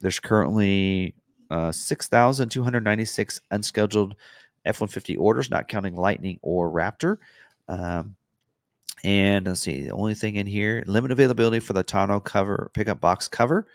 there's 0.00 0.20
currently 0.20 1.14
uh, 1.50 1.72
6,296 1.72 3.40
unscheduled 3.50 4.14
F 4.64 4.80
150 4.80 5.16
orders, 5.16 5.50
not 5.50 5.68
counting 5.68 5.96
Lightning 5.96 6.38
or 6.42 6.70
Raptor. 6.70 7.18
Um, 7.68 8.16
and 9.04 9.46
let's 9.46 9.60
see, 9.60 9.82
the 9.82 9.90
only 9.90 10.14
thing 10.14 10.36
in 10.36 10.46
here 10.46 10.84
limit 10.86 11.10
availability 11.10 11.60
for 11.60 11.72
the 11.72 11.82
tonneau 11.82 12.20
cover 12.20 12.70
pickup 12.72 13.00
box 13.00 13.26
cover 13.26 13.66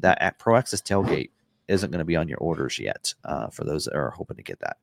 that 0.00 0.20
at 0.20 0.38
Pro 0.38 0.56
Access 0.56 0.80
tailgate 0.80 1.30
isn't 1.68 1.90
going 1.90 2.00
to 2.00 2.04
be 2.04 2.16
on 2.16 2.28
your 2.28 2.38
orders 2.38 2.78
yet 2.78 3.14
uh, 3.24 3.48
for 3.48 3.64
those 3.64 3.84
that 3.84 3.96
are 3.96 4.10
hoping 4.10 4.36
to 4.36 4.42
get 4.42 4.58
that. 4.60 4.78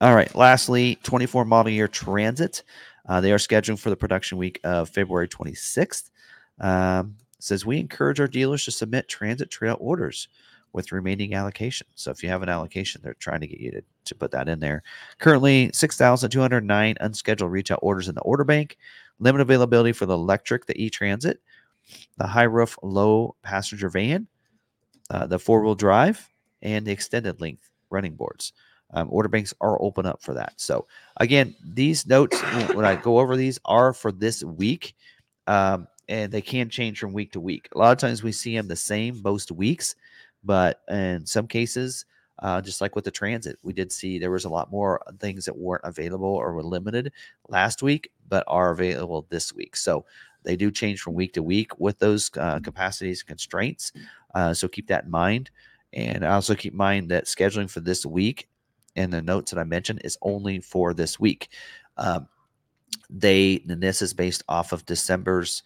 All 0.00 0.14
right. 0.14 0.32
Lastly, 0.34 0.98
24 1.02 1.44
model 1.44 1.72
year 1.72 1.88
Transit. 1.88 2.62
Uh, 3.08 3.20
they 3.20 3.32
are 3.32 3.38
scheduling 3.38 3.78
for 3.78 3.90
the 3.90 3.96
production 3.96 4.38
week 4.38 4.60
of 4.64 4.88
February 4.88 5.28
26th. 5.28 6.10
Um, 6.60 7.16
says 7.38 7.66
we 7.66 7.78
encourage 7.78 8.20
our 8.20 8.28
dealers 8.28 8.64
to 8.64 8.70
submit 8.70 9.08
Transit 9.08 9.50
Trail 9.50 9.76
orders 9.80 10.28
with 10.74 10.92
remaining 10.92 11.34
allocation. 11.34 11.86
So 11.94 12.10
if 12.10 12.22
you 12.22 12.28
have 12.28 12.42
an 12.42 12.48
allocation, 12.48 13.00
they're 13.02 13.14
trying 13.14 13.40
to 13.40 13.46
get 13.46 13.60
you 13.60 13.70
to, 13.70 13.82
to 14.06 14.14
put 14.14 14.32
that 14.32 14.48
in 14.48 14.58
there. 14.58 14.82
Currently, 15.18 15.70
6,209 15.72 16.96
unscheduled 17.00 17.50
retail 17.50 17.78
orders 17.80 18.08
in 18.08 18.14
the 18.14 18.20
order 18.22 18.44
bank. 18.44 18.76
Limit 19.20 19.40
availability 19.40 19.92
for 19.92 20.04
the 20.04 20.14
electric, 20.14 20.66
the 20.66 20.82
e-transit, 20.82 21.40
the 22.18 22.26
high 22.26 22.42
roof, 22.42 22.76
low 22.82 23.36
passenger 23.42 23.88
van, 23.88 24.26
uh, 25.10 25.26
the 25.26 25.38
four 25.38 25.62
wheel 25.62 25.76
drive, 25.76 26.28
and 26.60 26.84
the 26.84 26.92
extended 26.92 27.40
length 27.40 27.70
running 27.90 28.16
boards. 28.16 28.52
Um, 28.92 29.08
order 29.10 29.28
banks 29.28 29.54
are 29.60 29.80
open 29.80 30.06
up 30.06 30.22
for 30.22 30.34
that. 30.34 30.54
So 30.56 30.86
again, 31.18 31.54
these 31.64 32.06
notes 32.06 32.40
when 32.74 32.84
I 32.84 32.96
go 32.96 33.20
over 33.20 33.36
these 33.36 33.60
are 33.64 33.92
for 33.92 34.10
this 34.10 34.42
week, 34.42 34.94
um, 35.46 35.86
and 36.08 36.32
they 36.32 36.42
can 36.42 36.68
change 36.68 36.98
from 36.98 37.12
week 37.12 37.32
to 37.32 37.40
week. 37.40 37.68
A 37.74 37.78
lot 37.78 37.92
of 37.92 37.98
times 37.98 38.22
we 38.22 38.32
see 38.32 38.56
them 38.56 38.68
the 38.68 38.76
same 38.76 39.22
most 39.22 39.52
weeks, 39.52 39.94
but 40.44 40.82
in 40.88 41.26
some 41.26 41.46
cases, 41.46 42.04
uh, 42.40 42.60
just 42.60 42.80
like 42.80 42.96
with 42.96 43.04
the 43.04 43.10
transit, 43.10 43.58
we 43.62 43.72
did 43.72 43.92
see 43.92 44.18
there 44.18 44.30
was 44.30 44.44
a 44.44 44.50
lot 44.50 44.70
more 44.70 45.00
things 45.20 45.44
that 45.44 45.56
weren't 45.56 45.84
available 45.84 46.28
or 46.28 46.52
were 46.52 46.62
limited 46.62 47.12
last 47.48 47.82
week, 47.82 48.10
but 48.28 48.44
are 48.46 48.72
available 48.72 49.26
this 49.30 49.54
week. 49.54 49.76
So 49.76 50.04
they 50.42 50.56
do 50.56 50.70
change 50.70 51.00
from 51.00 51.14
week 51.14 51.32
to 51.34 51.42
week 51.42 51.78
with 51.78 51.98
those 51.98 52.30
uh, 52.36 52.60
capacities 52.60 53.20
and 53.20 53.28
constraints. 53.28 53.92
Uh, 54.34 54.52
so 54.52 54.68
keep 54.68 54.88
that 54.88 55.04
in 55.04 55.10
mind. 55.10 55.50
And 55.92 56.24
also 56.24 56.54
keep 56.54 56.72
in 56.72 56.76
mind 56.76 57.10
that 57.10 57.26
scheduling 57.26 57.70
for 57.70 57.80
this 57.80 58.04
week 58.04 58.48
and 58.96 59.12
the 59.12 59.22
notes 59.22 59.50
that 59.52 59.60
I 59.60 59.64
mentioned 59.64 60.02
is 60.04 60.18
only 60.22 60.60
for 60.60 60.92
this 60.92 61.18
week. 61.18 61.48
Um, 61.96 62.28
they 63.10 63.62
and 63.68 63.82
this 63.82 64.02
is 64.02 64.14
based 64.14 64.42
off 64.48 64.72
of 64.72 64.86
December's 64.86 65.62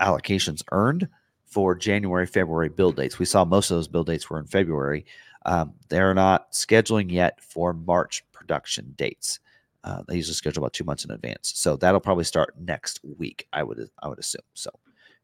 allocations 0.00 0.62
earned 0.72 1.08
for 1.52 1.74
January, 1.74 2.26
February 2.26 2.70
build 2.70 2.96
dates. 2.96 3.18
We 3.18 3.26
saw 3.26 3.44
most 3.44 3.70
of 3.70 3.76
those 3.76 3.86
build 3.86 4.06
dates 4.06 4.28
were 4.30 4.38
in 4.38 4.46
February. 4.46 5.04
Um, 5.44 5.74
they're 5.90 6.14
not 6.14 6.52
scheduling 6.52 7.12
yet 7.12 7.42
for 7.42 7.74
March 7.74 8.24
production 8.32 8.94
dates. 8.96 9.38
Uh, 9.84 10.02
they 10.08 10.16
usually 10.16 10.34
schedule 10.34 10.62
about 10.62 10.72
two 10.72 10.84
months 10.84 11.04
in 11.04 11.10
advance, 11.10 11.52
so 11.54 11.76
that'll 11.76 12.00
probably 12.00 12.24
start 12.24 12.54
next 12.58 13.00
week. 13.18 13.46
I 13.52 13.62
would 13.62 13.90
I 14.02 14.08
would 14.08 14.18
assume. 14.18 14.42
So, 14.54 14.70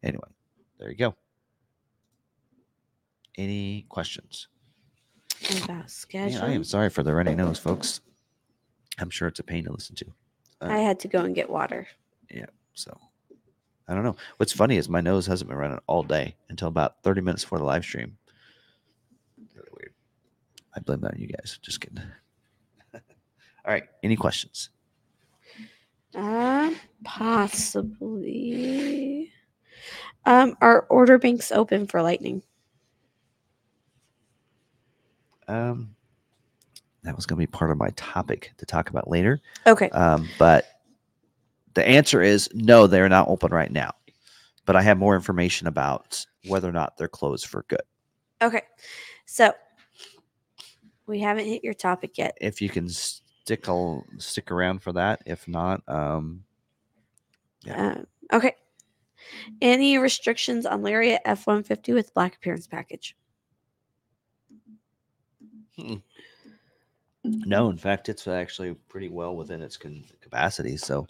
anyway, 0.02 0.28
there 0.78 0.90
you 0.90 0.96
go. 0.96 1.14
Any 3.36 3.86
questions? 3.88 4.48
About 5.50 5.68
Man, 5.68 5.88
schedule. 5.88 6.42
I 6.42 6.50
am 6.50 6.64
sorry 6.64 6.90
for 6.90 7.04
the 7.04 7.14
runny 7.14 7.36
nose, 7.36 7.58
folks. 7.58 8.00
I'm 8.98 9.10
sure 9.10 9.28
it's 9.28 9.38
a 9.38 9.44
pain 9.44 9.64
to 9.64 9.72
listen 9.72 9.94
to. 9.96 10.06
I 10.60 10.78
had 10.78 10.98
to 11.00 11.08
go 11.08 11.20
and 11.20 11.36
get 11.36 11.48
water. 11.48 11.86
Yeah. 12.28 12.46
So 12.74 12.98
I 13.88 13.94
don't 13.94 14.04
know. 14.04 14.16
What's 14.36 14.52
funny 14.52 14.76
is 14.76 14.88
my 14.88 15.00
nose 15.00 15.26
hasn't 15.26 15.48
been 15.48 15.56
running 15.56 15.80
all 15.86 16.02
day 16.02 16.36
until 16.50 16.68
about 16.68 17.02
30 17.02 17.22
minutes 17.22 17.42
before 17.44 17.58
the 17.58 17.64
live 17.64 17.84
stream. 17.84 18.18
Really 19.54 19.68
weird. 19.72 19.94
I 20.76 20.80
blame 20.80 21.00
that 21.00 21.14
on 21.14 21.20
you 21.20 21.28
guys. 21.28 21.58
Just 21.62 21.80
kidding. 21.80 22.02
all 22.94 23.00
right. 23.64 23.84
Any 24.02 24.16
questions? 24.16 24.68
Um, 26.14 26.76
possibly. 27.02 28.52
Um, 30.26 30.56
are 30.60 30.86
order 30.90 31.16
banks 31.16 31.50
open 31.50 31.86
for 31.86 32.02
lightning? 32.02 32.42
Um, 35.46 35.94
that 37.04 37.16
was 37.16 37.24
going 37.24 37.40
to 37.40 37.46
be 37.46 37.50
part 37.50 37.70
of 37.70 37.78
my 37.78 37.88
topic 37.96 38.52
to 38.58 38.66
talk 38.66 38.90
about 38.90 39.08
later. 39.08 39.40
Okay. 39.66 39.88
Um, 39.90 40.28
but 40.38 40.77
the 41.74 41.86
answer 41.86 42.22
is 42.22 42.48
no, 42.54 42.86
they're 42.86 43.08
not 43.08 43.28
open 43.28 43.52
right 43.52 43.70
now. 43.70 43.92
But 44.64 44.76
I 44.76 44.82
have 44.82 44.98
more 44.98 45.14
information 45.14 45.66
about 45.66 46.24
whether 46.46 46.68
or 46.68 46.72
not 46.72 46.96
they're 46.96 47.08
closed 47.08 47.46
for 47.46 47.64
good. 47.68 47.82
Okay. 48.42 48.62
So 49.24 49.52
we 51.06 51.20
haven't 51.20 51.46
hit 51.46 51.64
your 51.64 51.74
topic 51.74 52.18
yet. 52.18 52.36
If 52.40 52.60
you 52.60 52.68
can 52.68 52.88
stick 52.88 53.68
al- 53.68 54.04
stick 54.18 54.50
around 54.50 54.82
for 54.82 54.92
that, 54.92 55.22
if 55.24 55.48
not, 55.48 55.82
um, 55.88 56.44
Yeah. 57.64 57.92
Um, 57.92 58.06
okay. 58.32 58.54
Any 59.60 59.98
restrictions 59.98 60.66
on 60.66 60.82
Lariat 60.82 61.22
F 61.24 61.46
one 61.46 61.62
fifty 61.62 61.92
with 61.92 62.14
black 62.14 62.36
appearance 62.36 62.66
package? 62.66 63.16
No, 67.24 67.68
in 67.70 67.76
fact, 67.76 68.08
it's 68.08 68.26
actually 68.26 68.74
pretty 68.88 69.08
well 69.08 69.36
within 69.36 69.60
its 69.60 69.76
con- 69.76 70.04
capacity. 70.20 70.76
So 70.76 71.06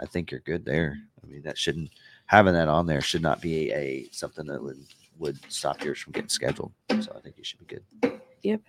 I 0.00 0.06
think 0.06 0.30
you're 0.30 0.40
good 0.40 0.64
there. 0.64 0.98
I 1.22 1.26
mean, 1.26 1.42
that 1.42 1.58
shouldn't 1.58 1.90
having 2.26 2.54
that 2.54 2.68
on 2.68 2.86
there 2.86 3.00
should 3.00 3.22
not 3.22 3.40
be 3.40 3.72
a 3.72 4.08
something 4.10 4.46
that 4.46 4.62
would 4.62 4.78
would 5.18 5.38
stop 5.52 5.84
yours 5.84 5.98
from 6.00 6.12
getting 6.12 6.28
scheduled. 6.28 6.72
So 7.00 7.12
I 7.16 7.20
think 7.20 7.36
you 7.38 7.44
should 7.44 7.66
be 7.66 7.76
good. 7.76 8.20
Yep. 8.42 8.60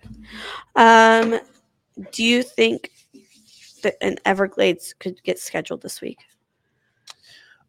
Um, 0.76 1.40
do 2.12 2.22
you 2.22 2.42
think 2.42 2.90
that 3.82 3.96
an 4.00 4.18
Everglades 4.24 4.94
could 4.98 5.22
get 5.24 5.38
scheduled 5.38 5.82
this 5.82 6.00
week? 6.00 6.18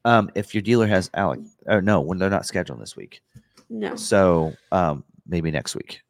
Um, 0.04 0.30
if 0.36 0.54
your 0.54 0.62
dealer 0.62 0.86
has 0.88 1.10
Alec, 1.16 1.40
or 1.66 1.82
no, 1.82 2.00
when 2.02 2.20
they're 2.20 2.30
not 2.30 2.46
scheduled 2.46 2.80
this 2.80 2.96
week, 2.96 3.22
No. 3.70 3.96
so 3.96 4.54
um, 4.72 5.04
maybe 5.28 5.50
next 5.50 5.76
week, 5.76 6.02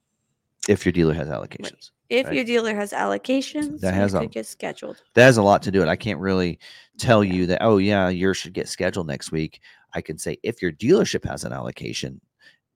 if 0.68 0.86
your 0.86 0.92
dealer 0.92 1.14
has 1.14 1.28
allocations. 1.28 1.92
If 2.10 2.28
Right. 2.28 2.36
your 2.36 2.44
dealer 2.44 2.76
has 2.76 2.92
allocations, 2.92 3.80
That 3.82 3.94
has 3.94 4.14
a- 4.14 4.28
get 4.28 4.46
scheduled. 4.46 5.02
that 5.16 5.24
has 5.26 5.38
a 5.38 5.42
lot 5.44 5.64
to 5.64 5.72
do 5.72 5.82
it. 5.82 5.88
I 5.88 5.96
can't 5.96 6.20
really 6.20 6.60
tell 6.98 7.24
you 7.24 7.46
that, 7.48 7.60
oh, 7.62 7.78
yeah, 7.78 8.10
yours 8.10 8.38
should 8.38 8.54
get 8.54 8.68
scheduled 8.68 9.08
next 9.08 9.32
week. 9.32 9.62
I 9.94 10.02
can 10.02 10.18
say 10.18 10.38
if 10.44 10.62
your 10.62 10.72
dealership 10.72 11.24
has 11.28 11.44
an 11.44 11.52
allocation 11.54 12.22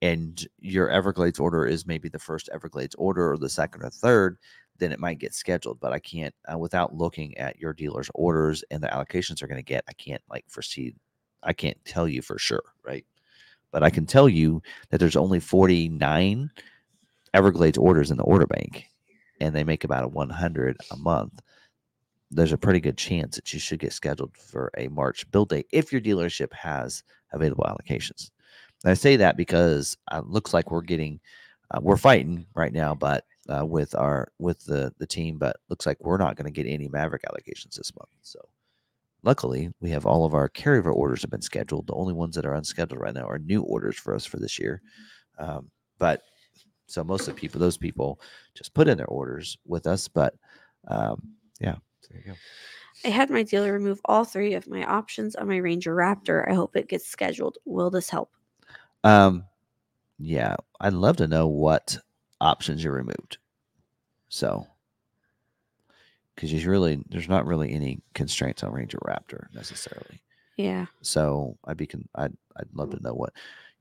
and 0.02 0.48
your 0.60 0.90
Everglades 0.90 1.40
order 1.40 1.66
is 1.66 1.86
maybe 1.86 2.10
the 2.10 2.18
first 2.20 2.50
Everglades 2.54 2.96
order 2.96 3.32
or 3.32 3.38
the 3.38 3.50
second 3.50 3.84
or 3.84 3.90
third, 3.90 4.38
then 4.78 4.92
it 4.92 5.00
might 5.00 5.20
get 5.20 5.34
scheduled. 5.34 5.80
But 5.80 5.92
I 5.92 6.00
can't, 6.00 6.34
uh, 6.52 6.58
without 6.58 6.96
looking 6.96 7.38
at 7.38 7.60
your 7.60 7.74
dealer's 7.74 8.10
orders 8.16 8.64
and 8.72 8.82
the 8.82 8.88
allocations 8.88 9.40
they're 9.40 9.48
going 9.50 9.58
to 9.60 9.64
get, 9.64 9.84
I 9.90 9.94
can't 9.94 10.22
like 10.30 10.46
foresee, 10.48 10.96
I 11.44 11.54
can't 11.54 11.78
tell 11.86 12.08
you 12.08 12.22
for 12.22 12.40
sure. 12.40 12.64
Right. 12.84 13.06
But 13.72 13.84
I 13.84 13.90
can 13.92 14.06
tell 14.08 14.28
you 14.30 14.64
that 14.90 14.98
there's 15.00 15.16
only 15.18 15.40
49 15.40 16.50
Everglades 17.34 17.78
orders 17.78 18.12
in 18.12 18.18
the 18.18 18.24
order 18.24 18.48
bank 18.48 18.88
and 19.42 19.56
they 19.56 19.64
make 19.64 19.84
about 19.84 20.04
a 20.04 20.08
100 20.08 20.78
a 20.92 20.98
month 20.98 21.42
there's 22.32 22.52
a 22.52 22.58
pretty 22.58 22.80
good 22.80 22.98
chance 22.98 23.36
that 23.36 23.52
you 23.54 23.60
should 23.60 23.80
get 23.80 23.94
scheduled 23.94 24.36
for 24.38 24.72
a 24.78 24.88
March 24.90 25.30
build 25.32 25.50
date 25.50 25.68
if 25.72 25.92
your 25.92 26.02
dealership 26.02 26.54
has 26.54 27.04
available 27.34 27.66
allocations. 27.66 28.30
And 28.84 28.92
I 28.92 28.94
say 28.94 29.16
that 29.16 29.36
because 29.36 29.98
uh, 30.12 30.20
it 30.20 30.28
looks 30.28 30.54
like 30.54 30.72
we're 30.72 30.82
getting 30.82 31.20
uh, 31.72 31.80
we're 31.82 31.98
fighting 31.98 32.46
right 32.56 32.74
now, 32.74 32.96
but 32.96 33.26
uh, 33.48 33.66
with 33.66 33.96
our 33.96 34.32
with 34.40 34.64
the 34.66 34.94
the 35.00 35.08
team, 35.08 35.38
but 35.38 35.58
looks 35.70 35.86
like 35.86 35.98
we're 36.02 36.18
not 36.18 36.36
going 36.36 36.52
to 36.52 36.64
get 36.64 36.70
any 36.70 36.88
Maverick 36.88 37.24
allocations 37.24 37.76
this 37.76 37.92
month. 37.96 38.10
So 38.22 38.40
luckily, 39.24 39.70
we 39.80 39.90
have 39.90 40.06
all 40.06 40.26
of 40.26 40.34
our 40.34 40.50
carryover 40.50 40.94
orders 40.94 41.22
have 41.22 41.32
been 41.32 41.42
scheduled. 41.42 41.88
The 41.88 41.94
only 41.94 42.14
ones 42.14 42.36
that 42.36 42.46
are 42.46 42.54
unscheduled 42.54 43.00
right 43.00 43.14
now 43.14 43.28
are 43.28 43.40
new 43.40 43.62
orders 43.64 43.98
for 43.98 44.16
us 44.16 44.26
for 44.26 44.38
this 44.38 44.58
year. 44.58 44.82
Um, 45.38 45.70
but 45.98 46.22
so 46.90 47.04
most 47.04 47.28
of 47.28 47.36
the 47.36 47.40
people, 47.40 47.60
those 47.60 47.78
people, 47.78 48.20
just 48.56 48.74
put 48.74 48.88
in 48.88 48.98
their 48.98 49.08
orders 49.08 49.58
with 49.66 49.86
us. 49.86 50.08
But 50.08 50.36
um, 50.88 51.22
yeah, 51.60 51.76
there 52.10 52.20
you 52.20 52.32
go. 52.32 52.38
I 53.06 53.10
had 53.10 53.30
my 53.30 53.44
dealer 53.44 53.72
remove 53.72 54.02
all 54.06 54.26
three 54.26 54.56
of 54.56 54.68
my 54.68 54.84
options 54.84 55.36
on 55.36 55.48
my 55.48 55.58
Ranger 55.58 55.96
Raptor. 55.96 56.50
I 56.50 56.54
hope 56.54 56.76
it 56.76 56.90
gets 56.90 57.08
scheduled. 57.08 57.58
Will 57.66 57.90
this 57.90 58.10
help? 58.10 58.32
Um, 59.04 59.46
yeah, 60.18 60.56
I'd 60.82 60.94
love 60.94 61.18
to 61.18 61.28
know 61.28 61.48
what 61.48 61.98
options 62.42 62.84
you 62.84 62.92
removed. 62.92 63.38
So, 64.28 64.68
because 66.36 66.52
you 66.52 66.70
really, 66.70 67.02
there's 67.10 67.30
not 67.30 67.46
really 67.46 67.72
any 67.72 68.02
constraints 68.14 68.64
on 68.64 68.72
Ranger 68.72 69.00
Raptor 69.00 69.46
necessarily. 69.54 70.22
Yeah. 70.58 70.88
So 71.02 71.58
I'd 71.66 71.78
be, 71.78 71.88
con- 71.88 72.10
I'd, 72.16 72.36
I'd 72.58 72.68
love 72.74 72.92
to 72.92 73.02
know 73.02 73.14
what. 73.14 73.32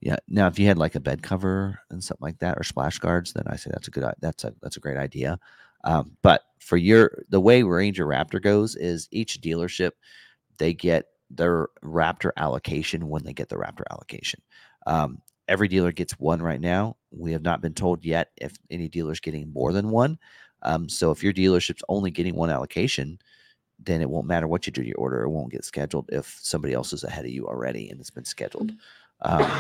Yeah. 0.01 0.17
Now, 0.29 0.47
if 0.47 0.59
you 0.59 0.67
had 0.67 0.79
like 0.79 0.95
a 0.95 1.01
bed 1.01 1.23
cover 1.23 1.81
and 1.91 2.03
something 2.03 2.25
like 2.25 2.39
that, 2.39 2.57
or 2.59 2.63
splash 2.63 2.99
guards, 2.99 3.33
then 3.33 3.45
I 3.49 3.57
say 3.57 3.71
that's 3.73 3.89
a 3.89 3.91
good, 3.91 4.05
that's 4.21 4.45
a, 4.45 4.55
that's 4.63 4.77
a 4.77 4.81
great 4.81 4.97
idea. 4.97 5.39
Um, 5.85 6.17
but 6.23 6.43
for 6.61 6.77
your, 6.77 7.25
the 7.31 7.41
way 7.41 7.63
Ranger 7.63 8.07
Raptor 8.07 8.41
goes 8.41 8.77
is 8.77 9.09
each 9.11 9.41
dealership, 9.41 9.93
they 10.59 10.73
get 10.73 11.07
their 11.31 11.69
Raptor 11.83 12.31
allocation 12.37 13.09
when 13.09 13.25
they 13.25 13.33
get 13.33 13.49
the 13.49 13.57
Raptor 13.57 13.83
allocation. 13.91 14.41
Um, 14.87 15.21
every 15.49 15.69
dealer 15.69 15.93
gets 15.93 16.13
one 16.19 16.43
right 16.43 16.61
now. 16.61 16.97
We 17.11 17.33
have 17.33 17.43
not 17.43 17.61
been 17.61 17.75
told 17.75 18.05
yet 18.05 18.31
if 18.37 18.55
any 18.71 18.89
dealer's 18.89 19.21
getting 19.21 19.53
more 19.53 19.73
than 19.73 19.91
one. 19.91 20.19
Um, 20.63 20.89
so 20.89 21.11
if 21.11 21.23
your 21.23 21.33
dealership's 21.33 21.83
only 21.89 22.11
getting 22.11 22.35
one 22.35 22.51
allocation, 22.51 23.19
then 23.79 24.01
it 24.01 24.11
won't 24.11 24.27
matter 24.27 24.49
what 24.49 24.67
you 24.67 24.73
do 24.73 24.83
to 24.83 24.89
your 24.89 24.99
order. 24.99 25.23
It 25.23 25.31
won't 25.31 25.53
get 25.53 25.65
scheduled 25.65 26.09
if 26.13 26.39
somebody 26.43 26.75
else 26.75 26.93
is 26.93 27.05
ahead 27.05 27.25
of 27.25 27.31
you 27.31 27.47
already 27.47 27.91
and 27.91 28.01
it's 28.01 28.11
been 28.11 28.25
scheduled. 28.25 28.73
Um, 29.23 29.51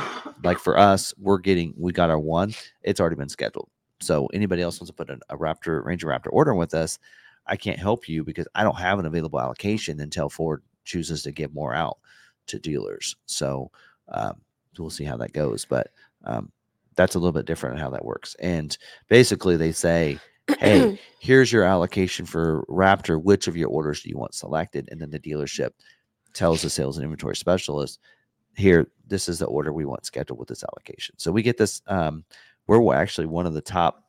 like 0.44 0.58
for 0.58 0.78
us, 0.78 1.12
we're 1.18 1.38
getting, 1.38 1.74
we 1.76 1.92
got 1.92 2.10
our 2.10 2.18
one, 2.18 2.54
it's 2.82 3.00
already 3.00 3.16
been 3.16 3.28
scheduled. 3.28 3.68
So 4.00 4.26
anybody 4.32 4.62
else 4.62 4.80
wants 4.80 4.90
to 4.90 4.94
put 4.94 5.10
an, 5.10 5.20
a 5.28 5.36
Raptor, 5.36 5.84
Ranger 5.84 6.06
Raptor 6.06 6.28
order 6.30 6.54
with 6.54 6.74
us, 6.74 6.98
I 7.46 7.56
can't 7.56 7.78
help 7.78 8.08
you 8.08 8.24
because 8.24 8.46
I 8.54 8.62
don't 8.62 8.78
have 8.78 8.98
an 8.98 9.06
available 9.06 9.40
allocation 9.40 10.00
until 10.00 10.28
Ford 10.28 10.62
chooses 10.84 11.22
to 11.22 11.32
give 11.32 11.52
more 11.54 11.74
out 11.74 11.98
to 12.46 12.58
dealers. 12.58 13.16
So, 13.26 13.70
um, 14.08 14.40
we'll 14.78 14.90
see 14.90 15.04
how 15.04 15.16
that 15.16 15.32
goes. 15.32 15.64
But 15.64 15.88
um, 16.24 16.52
that's 16.94 17.14
a 17.14 17.18
little 17.18 17.32
bit 17.32 17.46
different 17.46 17.78
how 17.78 17.90
that 17.90 18.04
works. 18.04 18.36
And 18.40 18.76
basically, 19.08 19.56
they 19.56 19.72
say, 19.72 20.18
hey, 20.58 20.98
here's 21.20 21.52
your 21.52 21.64
allocation 21.64 22.26
for 22.26 22.64
Raptor. 22.68 23.22
Which 23.22 23.46
of 23.48 23.56
your 23.56 23.68
orders 23.68 24.02
do 24.02 24.08
you 24.08 24.18
want 24.18 24.34
selected? 24.34 24.88
And 24.90 25.00
then 25.00 25.10
the 25.10 25.18
dealership 25.18 25.70
tells 26.34 26.62
the 26.62 26.70
sales 26.70 26.96
and 26.96 27.04
inventory 27.04 27.36
specialist, 27.36 27.98
here, 28.58 28.88
this 29.06 29.28
is 29.28 29.38
the 29.38 29.46
order 29.46 29.72
we 29.72 29.84
want 29.84 30.04
scheduled 30.04 30.38
with 30.38 30.48
this 30.48 30.64
allocation. 30.64 31.14
So 31.18 31.32
we 31.32 31.42
get 31.42 31.56
this. 31.56 31.82
Um, 31.86 32.24
we're 32.66 32.94
actually 32.94 33.26
one 33.26 33.46
of 33.46 33.54
the 33.54 33.62
top 33.62 34.04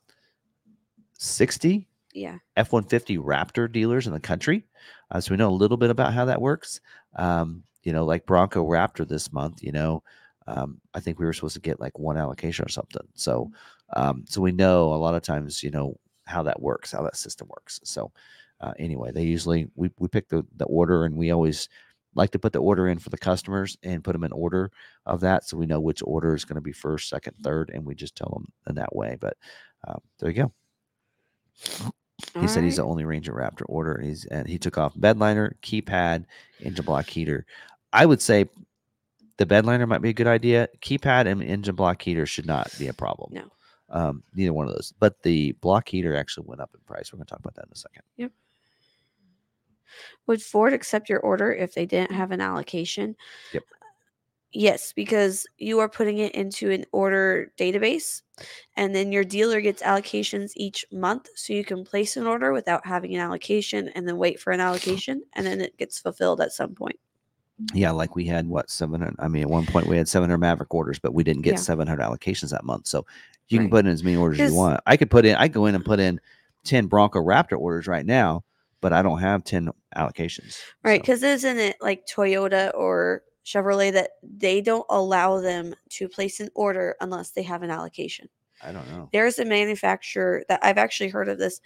60 1.13 1.87
yeah. 2.13 2.37
F 2.57 2.71
150 2.71 3.17
Raptor 3.17 3.71
dealers 3.71 4.07
in 4.07 4.13
the 4.13 4.19
country. 4.19 4.65
Uh, 5.11 5.19
so 5.19 5.31
we 5.31 5.37
know 5.37 5.49
a 5.49 5.51
little 5.51 5.77
bit 5.77 5.89
about 5.89 6.13
how 6.13 6.25
that 6.25 6.41
works. 6.41 6.81
Um, 7.15 7.63
you 7.83 7.93
know, 7.93 8.05
like 8.05 8.25
Bronco 8.25 8.65
Raptor 8.67 9.07
this 9.07 9.31
month, 9.31 9.63
you 9.63 9.71
know, 9.71 10.03
um, 10.47 10.81
I 10.93 10.99
think 10.99 11.19
we 11.19 11.25
were 11.25 11.33
supposed 11.33 11.55
to 11.55 11.61
get 11.61 11.79
like 11.79 11.97
one 11.97 12.17
allocation 12.17 12.65
or 12.65 12.69
something. 12.69 13.07
So, 13.13 13.51
um, 13.95 14.25
so 14.27 14.41
we 14.41 14.51
know 14.51 14.93
a 14.93 14.95
lot 14.95 15.15
of 15.15 15.21
times, 15.21 15.63
you 15.63 15.71
know, 15.71 15.97
how 16.25 16.43
that 16.43 16.61
works, 16.61 16.91
how 16.91 17.03
that 17.03 17.15
system 17.15 17.47
works. 17.49 17.79
So, 17.83 18.11
uh, 18.61 18.73
anyway, 18.77 19.11
they 19.11 19.23
usually 19.23 19.67
we 19.75 19.89
we 19.99 20.07
pick 20.09 20.27
the 20.27 20.45
the 20.57 20.65
order, 20.65 21.05
and 21.05 21.15
we 21.15 21.31
always 21.31 21.69
like 22.19 22.31
to 22.31 22.39
put 22.39 22.53
the 22.53 22.59
order 22.59 22.89
in 22.89 22.99
for 22.99 23.09
the 23.09 23.17
customers 23.17 23.77
and 23.81 24.03
put 24.03 24.11
them 24.13 24.25
in 24.25 24.31
order 24.33 24.71
of 25.05 25.21
that, 25.21 25.45
so 25.45 25.57
we 25.57 25.65
know 25.65 25.79
which 25.79 26.03
order 26.05 26.35
is 26.35 26.45
going 26.45 26.55
to 26.55 26.61
be 26.61 26.73
first, 26.73 27.09
second, 27.09 27.33
third, 27.41 27.71
and 27.73 27.85
we 27.85 27.95
just 27.95 28.15
tell 28.15 28.29
them 28.33 28.51
in 28.67 28.75
that 28.75 28.95
way. 28.95 29.17
But 29.19 29.37
um, 29.87 30.01
there 30.19 30.29
you 30.29 30.43
go. 30.43 30.51
He 32.39 32.47
said 32.47 32.63
he's 32.65 32.75
the 32.75 32.83
only 32.83 33.05
Ranger 33.05 33.33
Raptor 33.33 33.63
order. 33.67 33.93
and 33.95 34.05
He's 34.05 34.25
and 34.25 34.47
he 34.47 34.59
took 34.59 34.77
off 34.77 34.93
bedliner, 34.95 35.53
keypad, 35.61 36.25
engine 36.59 36.85
block 36.85 37.07
heater. 37.07 37.45
I 37.93 38.05
would 38.05 38.21
say 38.21 38.49
the 39.37 39.45
bedliner 39.45 39.87
might 39.87 40.01
be 40.01 40.09
a 40.09 40.13
good 40.13 40.27
idea. 40.27 40.67
Keypad 40.81 41.25
and 41.25 41.41
engine 41.41 41.75
block 41.75 42.01
heater 42.01 42.25
should 42.25 42.45
not 42.45 42.71
be 42.77 42.89
a 42.89 42.93
problem. 42.93 43.31
No. 43.33 43.43
Um, 43.89 44.23
neither 44.35 44.53
one 44.53 44.67
of 44.67 44.73
those. 44.73 44.93
But 44.99 45.23
the 45.23 45.53
block 45.53 45.87
heater 45.87 46.15
actually 46.15 46.45
went 46.45 46.61
up 46.61 46.71
in 46.73 46.81
price. 46.81 47.11
We're 47.11 47.17
going 47.17 47.25
to 47.27 47.31
talk 47.31 47.39
about 47.39 47.55
that 47.55 47.65
in 47.65 47.71
a 47.71 47.75
second. 47.75 48.03
Would 50.27 50.41
Ford 50.41 50.73
accept 50.73 51.09
your 51.09 51.19
order 51.19 51.51
if 51.51 51.73
they 51.73 51.85
didn't 51.85 52.11
have 52.11 52.31
an 52.31 52.41
allocation? 52.41 53.15
Yep. 53.53 53.63
Yes, 54.51 54.93
because 54.93 55.45
you 55.59 55.77
are 55.79 55.87
putting 55.87 56.17
it 56.17 56.33
into 56.33 56.71
an 56.71 56.83
order 56.91 57.51
database 57.57 58.23
and 58.77 58.95
then 58.95 59.11
your 59.11 59.23
dealer 59.23 59.61
gets 59.61 59.83
allocations 59.83 60.53
each 60.55 60.83
month. 60.91 61.29
So 61.35 61.53
you 61.53 61.63
can 61.63 61.85
place 61.85 62.17
an 62.17 62.25
order 62.25 62.51
without 62.51 62.83
having 62.83 63.13
an 63.13 63.21
allocation 63.21 63.89
and 63.89 64.07
then 64.07 64.17
wait 64.17 64.39
for 64.39 64.51
an 64.51 64.59
allocation 64.59 65.21
and 65.33 65.45
then 65.45 65.61
it 65.61 65.77
gets 65.77 65.99
fulfilled 65.99 66.41
at 66.41 66.51
some 66.51 66.73
point. 66.73 66.99
Yeah, 67.73 67.91
like 67.91 68.15
we 68.15 68.25
had 68.25 68.47
what 68.47 68.69
seven 68.69 69.01
hundred. 69.01 69.17
I 69.19 69.27
mean, 69.27 69.43
at 69.43 69.49
one 69.49 69.65
point 69.65 69.85
we 69.87 69.97
had 69.97 70.07
seven 70.07 70.29
hundred 70.29 70.39
Maverick 70.39 70.73
orders, 70.73 70.97
but 70.97 71.13
we 71.13 71.23
didn't 71.23 71.41
get 71.41 71.55
Yeah. 71.55 71.59
seven 71.59 71.87
hundred 71.87 72.03
allocations 72.03 72.51
that 72.51 72.63
month. 72.63 72.87
So 72.87 73.05
you 73.49 73.59
can 73.59 73.69
put 73.69 73.85
in 73.85 73.91
as 73.91 74.03
many 74.03 74.15
orders 74.15 74.39
as 74.39 74.51
you 74.51 74.57
want. 74.57 74.79
I 74.87 74.95
could 74.95 75.11
put 75.11 75.25
in. 75.25 75.35
I 75.35 75.47
go 75.47 75.65
in 75.65 75.75
and 75.75 75.83
put 75.83 75.99
in 75.99 76.21
ten 76.63 76.87
Bronco 76.87 77.19
Raptor 77.19 77.59
orders 77.59 77.85
right 77.85 78.05
now, 78.05 78.43
but 78.81 78.93
I 78.93 79.01
don't 79.01 79.19
have 79.19 79.43
ten 79.43 79.69
allocations. 79.95 80.57
Right. 80.83 80.97
So, 80.97 81.01
Because 81.01 81.23
isn't 81.23 81.57
it 81.57 81.77
like 81.81 82.05
Toyota 82.07 82.71
or 82.75 83.23
Chevrolet 83.45 83.91
that 83.93 84.11
they 84.21 84.61
don't 84.61 84.85
allow 84.89 85.39
them 85.41 85.73
to 85.89 86.07
place 86.07 86.39
an 86.39 86.49
order 86.55 86.95
unless 87.01 87.31
they 87.31 87.43
have 87.43 87.63
an 87.63 87.71
allocation? 87.71 88.29
I 88.61 88.71
don't 88.73 88.87
know. 88.89 89.09
there's 89.13 89.39
a 89.39 89.45
manufacturer 89.45 90.43
that 90.49 90.59
I've 90.63 90.77
actually 90.77 91.09
heard 91.09 91.29
of 91.29 91.37
this. 91.37 91.61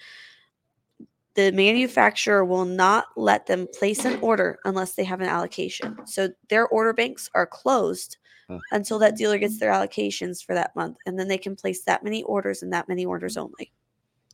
The 1.35 1.51
manufacturer 1.51 2.45
will 2.45 2.65
not 2.65 3.05
let 3.17 3.47
them 3.47 3.67
place 3.79 4.05
an 4.05 4.19
order 4.21 4.59
unless 4.65 4.93
they 4.93 5.03
have 5.03 5.19
an 5.19 5.27
allocation. 5.27 5.97
So 6.05 6.29
their 6.49 6.67
order 6.67 6.93
banks 6.93 7.29
are 7.33 7.47
closed 7.47 8.17
Huh. 8.49 8.59
until 8.73 8.99
that 8.99 9.15
dealer 9.15 9.37
gets 9.37 9.57
their 9.57 9.71
allocations 9.71 10.43
for 10.43 10.53
that 10.53 10.75
month. 10.75 10.97
And 11.05 11.17
then 11.17 11.29
they 11.29 11.37
can 11.37 11.55
place 11.55 11.85
that 11.85 12.03
many 12.03 12.23
orders 12.23 12.61
and 12.61 12.73
that 12.73 12.89
many 12.89 13.05
orders 13.05 13.37
only. 13.37 13.71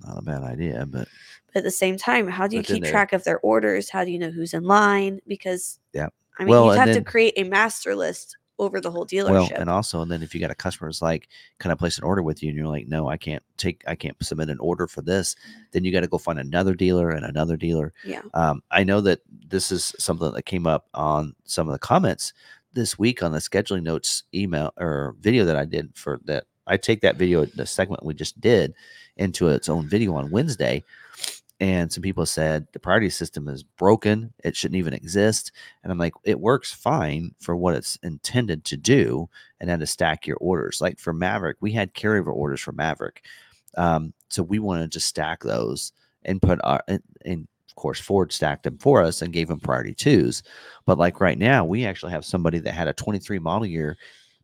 Not 0.05 0.17
a 0.19 0.21
bad 0.21 0.43
idea, 0.43 0.85
but 0.87 1.07
But 1.47 1.57
at 1.59 1.63
the 1.63 1.71
same 1.71 1.97
time, 1.97 2.27
how 2.27 2.47
do 2.47 2.55
you 2.55 2.63
keep 2.63 2.83
track 2.83 3.11
of 3.13 3.23
their 3.23 3.39
orders? 3.39 3.89
How 3.89 4.03
do 4.03 4.11
you 4.11 4.19
know 4.19 4.29
who's 4.31 4.53
in 4.53 4.63
line? 4.63 5.19
Because 5.27 5.79
Yeah. 5.93 6.09
I 6.37 6.43
mean, 6.43 6.49
Well, 6.51 6.65
you 6.67 6.71
have 6.71 6.87
then- 6.87 6.95
to 6.97 7.01
create 7.03 7.33
a 7.37 7.43
master 7.43 7.95
list 7.95 8.37
over 8.59 8.81
the 8.81 8.91
whole 8.91 9.05
dealership. 9.05 9.31
well, 9.31 9.49
and 9.55 9.69
also, 9.69 10.01
and 10.01 10.11
then 10.11 10.21
if 10.21 10.33
you 10.35 10.39
got 10.41 10.51
a 10.51 10.55
customer 10.55 10.89
that's 10.89 11.01
like, 11.01 11.29
"Can 11.59 11.71
I 11.71 11.75
place 11.75 11.97
an 11.97 12.03
order 12.03 12.21
with 12.21 12.43
you?" 12.43 12.49
and 12.49 12.57
you're 12.57 12.67
like, 12.67 12.87
"No, 12.89 13.07
I 13.07 13.15
can't 13.15 13.41
take. 13.55 13.83
I 13.87 13.95
can't 13.95 14.17
submit 14.21 14.49
an 14.49 14.59
order 14.59 14.85
for 14.85 15.01
this." 15.01 15.35
Then 15.71 15.85
you 15.85 15.93
got 15.93 16.01
to 16.01 16.07
go 16.07 16.17
find 16.17 16.39
another 16.39 16.73
dealer 16.75 17.09
and 17.09 17.25
another 17.25 17.55
dealer. 17.55 17.93
yeah. 18.03 18.21
Um, 18.33 18.61
I 18.69 18.83
know 18.83 18.99
that 19.01 19.21
this 19.47 19.71
is 19.71 19.95
something 19.97 20.31
that 20.33 20.43
came 20.43 20.67
up 20.67 20.87
on 20.93 21.35
some 21.45 21.67
of 21.67 21.71
the 21.73 21.79
comments 21.79 22.33
this 22.73 22.99
week 22.99 23.23
on 23.23 23.31
the 23.31 23.39
scheduling 23.39 23.83
notes 23.83 24.23
email 24.33 24.73
or 24.77 25.15
video 25.21 25.45
that 25.45 25.55
I 25.55 25.63
did 25.65 25.91
for 25.95 26.19
that. 26.25 26.43
I 26.67 26.75
take 26.77 26.99
that 27.01 27.15
video, 27.15 27.45
the 27.45 27.65
segment 27.65 28.05
we 28.05 28.13
just 28.13 28.39
did, 28.41 28.73
into 29.19 29.49
its 29.49 29.69
own 29.69 29.87
video 29.87 30.15
on 30.15 30.31
Wednesday. 30.31 30.83
And 31.61 31.91
some 31.91 32.01
people 32.01 32.25
said 32.25 32.67
the 32.71 32.79
priority 32.79 33.09
system 33.09 33.49
is 33.49 33.63
broken. 33.63 34.33
It 34.45 34.55
shouldn't 34.55 34.77
even 34.77 34.93
exist. 34.93 35.51
And 35.83 35.91
I'm 35.91 35.97
like, 35.97 36.13
it 36.23 36.39
works 36.39 36.71
fine 36.71 37.35
for 37.41 37.55
what 37.55 37.75
it's 37.75 37.97
intended 38.01 38.63
to 38.65 38.77
do 38.77 39.29
and 39.59 39.69
then 39.69 39.79
to 39.79 39.85
stack 39.85 40.25
your 40.25 40.37
orders. 40.37 40.79
Like 40.79 40.99
for 40.99 41.11
Maverick, 41.11 41.57
we 41.59 41.73
had 41.73 41.93
carryover 41.93 42.33
orders 42.33 42.61
for 42.61 42.71
Maverick. 42.71 43.25
Um, 43.75 44.13
so 44.29 44.41
we 44.41 44.59
wanted 44.59 44.93
to 44.93 45.01
stack 45.01 45.43
those 45.43 45.91
and 46.23 46.41
put 46.41 46.59
our, 46.63 46.81
and, 46.87 47.03
and 47.25 47.47
of 47.69 47.75
course, 47.75 47.99
Ford 47.99 48.31
stacked 48.31 48.63
them 48.63 48.77
for 48.77 49.03
us 49.03 49.21
and 49.21 49.33
gave 49.33 49.49
them 49.49 49.59
priority 49.59 49.93
twos. 49.93 50.43
But 50.85 50.97
like 50.97 51.19
right 51.19 51.37
now, 51.37 51.65
we 51.65 51.85
actually 51.85 52.13
have 52.13 52.25
somebody 52.25 52.59
that 52.59 52.73
had 52.73 52.87
a 52.87 52.93
23 52.93 53.37
model 53.39 53.67
year 53.67 53.97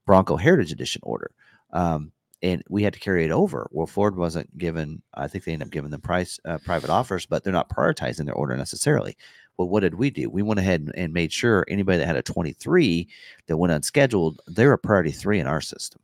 Bronco 0.06 0.36
Heritage 0.36 0.74
Edition 0.74 1.02
order. 1.04 1.32
Um, 1.72 2.12
and 2.46 2.64
we 2.70 2.84
had 2.84 2.94
to 2.94 3.00
carry 3.00 3.26
it 3.26 3.32
over. 3.32 3.68
Well, 3.72 3.88
Ford 3.88 4.16
wasn't 4.16 4.56
given, 4.56 5.02
I 5.16 5.28
think 5.28 5.44
they 5.44 5.54
ended 5.54 5.68
up 5.68 5.72
giving 5.72 5.90
them 5.90 6.02
price 6.02 6.40
uh, 6.46 6.60
private 6.60 6.92
offers, 6.92 7.26
but 7.26 7.44
they're 7.44 7.52
not 7.52 7.70
prioritizing 7.70 8.26
their 8.26 8.36
order 8.36 8.56
necessarily. 8.56 9.18
Well, 9.58 9.68
what 9.68 9.80
did 9.80 9.96
we 9.96 10.12
do? 10.12 10.30
We 10.30 10.44
went 10.44 10.60
ahead 10.60 10.82
and, 10.82 10.94
and 10.96 11.12
made 11.12 11.34
sure 11.34 11.66
anybody 11.68 11.98
that 11.98 12.06
had 12.06 12.18
a 12.18 12.22
23 12.22 13.08
that 13.48 13.58
went 13.58 13.74
unscheduled, 13.74 14.42
they're 14.46 14.74
a 14.74 14.78
priority 14.78 15.12
three 15.12 15.40
in 15.40 15.48
our 15.48 15.60
system. 15.60 16.02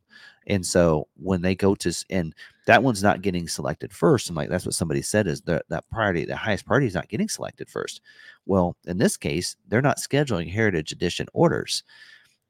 And 0.47 0.65
so 0.65 1.07
when 1.17 1.43
they 1.43 1.53
go 1.53 1.75
to, 1.75 2.05
and 2.09 2.33
that 2.65 2.81
one's 2.81 3.03
not 3.03 3.21
getting 3.21 3.47
selected 3.47 3.93
first. 3.93 4.27
And 4.27 4.35
like 4.35 4.49
that's 4.49 4.65
what 4.65 4.73
somebody 4.73 5.03
said 5.03 5.27
is 5.27 5.41
that 5.41 5.65
that 5.69 5.87
priority, 5.91 6.25
the 6.25 6.35
highest 6.35 6.65
priority 6.65 6.87
is 6.87 6.95
not 6.95 7.09
getting 7.09 7.29
selected 7.29 7.69
first. 7.69 8.01
Well, 8.47 8.75
in 8.87 8.97
this 8.97 9.15
case, 9.15 9.55
they're 9.67 9.83
not 9.83 9.99
scheduling 9.99 10.51
Heritage 10.51 10.91
Edition 10.91 11.27
orders. 11.33 11.83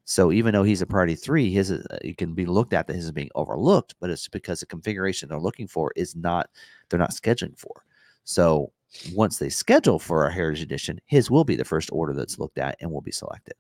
So 0.06 0.32
even 0.32 0.54
though 0.54 0.64
he's 0.64 0.82
a 0.82 0.86
priority 0.86 1.16
three, 1.16 1.52
his 1.52 1.72
uh, 1.72 1.98
it 2.02 2.18
can 2.18 2.34
be 2.34 2.46
looked 2.46 2.74
at 2.74 2.88
that 2.88 2.96
his 2.96 3.06
is 3.06 3.12
being 3.12 3.30
overlooked, 3.36 3.96
but 4.00 4.10
it's 4.10 4.28
because 4.28 4.60
the 4.60 4.66
configuration 4.66 5.30
they're 5.30 5.40
looking 5.40 5.68
for 5.68 5.92
is 5.96 6.16
not 6.16 6.50
they're 6.90 7.00
not 7.00 7.12
scheduling 7.12 7.58
for. 7.58 7.84
So 8.24 8.72
once 9.14 9.38
they 9.38 9.50
schedule 9.50 10.00
for 10.00 10.26
a 10.26 10.34
Heritage 10.34 10.64
Edition, 10.64 11.00
his 11.06 11.32
will 11.32 11.44
be 11.44 11.56
the 11.56 11.66
first 11.66 11.90
order 11.92 12.14
that's 12.14 12.40
looked 12.40 12.58
at 12.58 12.78
and 12.82 12.92
will 12.92 13.02
be 13.02 13.12
selected. 13.12 13.54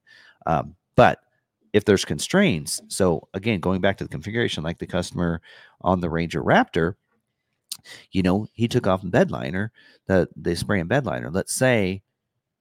Um, 0.46 0.76
but 0.96 1.20
if 1.74 1.86
there's 1.86 2.04
constraints, 2.04 2.82
so 2.90 3.28
again, 3.34 3.60
going 3.60 3.80
back 3.80 3.98
to 3.98 4.04
the 4.04 4.10
configuration, 4.10 4.64
like 4.64 4.80
the 4.80 4.88
customer 4.88 5.42
on 5.82 6.02
the 6.02 6.10
Ranger 6.10 6.44
Raptor, 6.44 6.96
you 8.12 8.22
know, 8.22 8.48
he 8.54 8.68
took 8.68 8.88
off 8.88 9.02
bedliner, 9.04 9.70
the 10.08 10.28
the 10.36 10.56
spray 10.56 10.80
and 10.80 10.90
bedliner. 10.90 11.34
Let's 11.34 11.54
say 11.56 12.02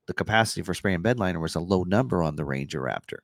the 0.06 0.14
capacity 0.14 0.62
for 0.62 0.74
spray 0.74 0.94
and 0.94 1.04
bedliner 1.04 1.40
was 1.40 1.54
a 1.54 1.60
low 1.60 1.82
number 1.84 2.22
on 2.22 2.36
the 2.36 2.44
Ranger 2.44 2.80
Raptor, 2.80 3.18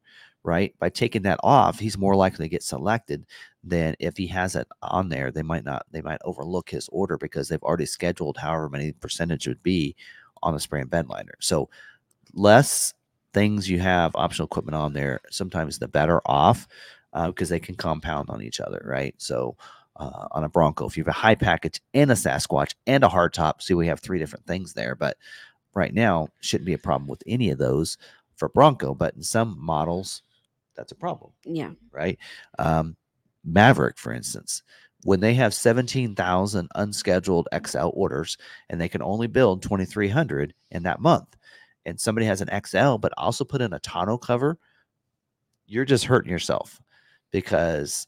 right? 0.47 0.75
By 0.79 0.89
taking 0.89 1.23
that 1.23 1.41
off, 1.43 1.79
he's 1.79 1.99
more 1.99 2.15
likely 2.15 2.47
to 2.47 2.51
get 2.51 2.63
selected 2.63 3.27
than 3.65 3.97
if 3.99 4.17
he 4.17 4.29
has 4.29 4.55
it 4.55 4.69
on 4.81 5.09
there. 5.09 5.33
They 5.33 5.43
might 5.43 5.65
not, 5.65 5.85
they 5.91 6.01
might 6.01 6.21
overlook 6.25 6.71
his 6.71 6.89
order 6.93 7.19
because 7.19 7.49
they've 7.49 7.63
already 7.63 7.87
scheduled 7.87 8.37
however 8.37 8.69
many 8.69 8.93
percentage 8.93 9.49
would 9.49 9.63
be 9.63 9.97
on 10.43 10.55
the 10.55 10.61
spray 10.61 10.81
and 10.81 10.91
bedliner. 10.91 11.35
So 11.41 11.69
less 12.33 12.95
things 13.35 13.69
you 13.69 13.81
have 13.81 14.15
optional 14.15 14.47
equipment 14.47 14.77
on 14.77 14.93
there, 14.93 15.21
sometimes 15.31 15.79
the 15.79 15.89
better 15.89 16.23
off 16.25 16.69
because 17.27 17.49
they 17.49 17.61
can 17.61 17.75
compound 17.75 18.31
on 18.31 18.43
each 18.43 18.61
other, 18.61 18.83
right? 18.85 19.15
So 19.19 19.57
uh, 19.97 20.29
on 20.31 20.45
a 20.45 20.49
Bronco, 20.49 20.87
if 20.87 20.97
you 20.97 21.03
have 21.03 21.09
a 21.09 21.13
high 21.13 21.35
package 21.35 21.81
and 21.93 22.11
a 22.11 22.15
Sasquatch 22.15 22.75
and 22.87 23.03
a 23.03 23.09
hardtop, 23.09 23.63
see 23.63 23.75
we 23.75 23.89
have 23.89 24.01
three 24.01 24.19
different 24.19 24.47
things 24.47 24.75
there, 24.75 24.95
but 24.95 25.17
right 25.75 25.93
now 25.93 26.29
shouldn't 26.41 26.67
be 26.67 26.75
a 26.75 26.79
problem 26.79 27.09
with 27.09 27.23
any 27.27 27.51
of 27.51 27.59
those 27.59 27.99
for 28.37 28.49
Bronco, 28.51 28.95
but 28.95 29.15
in 29.15 29.23
some 29.23 29.57
models, 29.59 30.23
that's 30.77 30.93
a 30.93 30.97
problem, 30.97 31.33
Yeah. 31.45 31.73
right? 31.91 32.19
Um, 32.59 32.97
Maverick, 33.45 33.99
for 33.99 34.13
instance, 34.13 34.63
when 35.03 35.21
they 35.21 35.35
have 35.35 35.55
17,000 35.55 36.69
unscheduled 36.75 37.49
XL 37.67 37.91
orders 37.93 38.37
and 38.69 38.81
they 38.81 38.89
can 38.89 39.03
only 39.03 39.27
build 39.29 39.63
2,300 39.63 40.53
in 40.73 40.83
that 40.83 41.01
month, 41.01 41.37
and 41.85 42.01
somebody 42.01 42.27
has 42.27 42.41
an 42.41 42.51
XL 42.65 42.97
but 42.97 43.13
also 43.17 43.45
put 43.45 43.61
in 43.63 43.73
a 43.73 43.79
tonneau 43.81 44.19
cover, 44.19 44.59
you're 45.67 45.85
just 45.85 46.05
hurting 46.05 46.31
yourself 46.31 46.81
because 47.31 48.07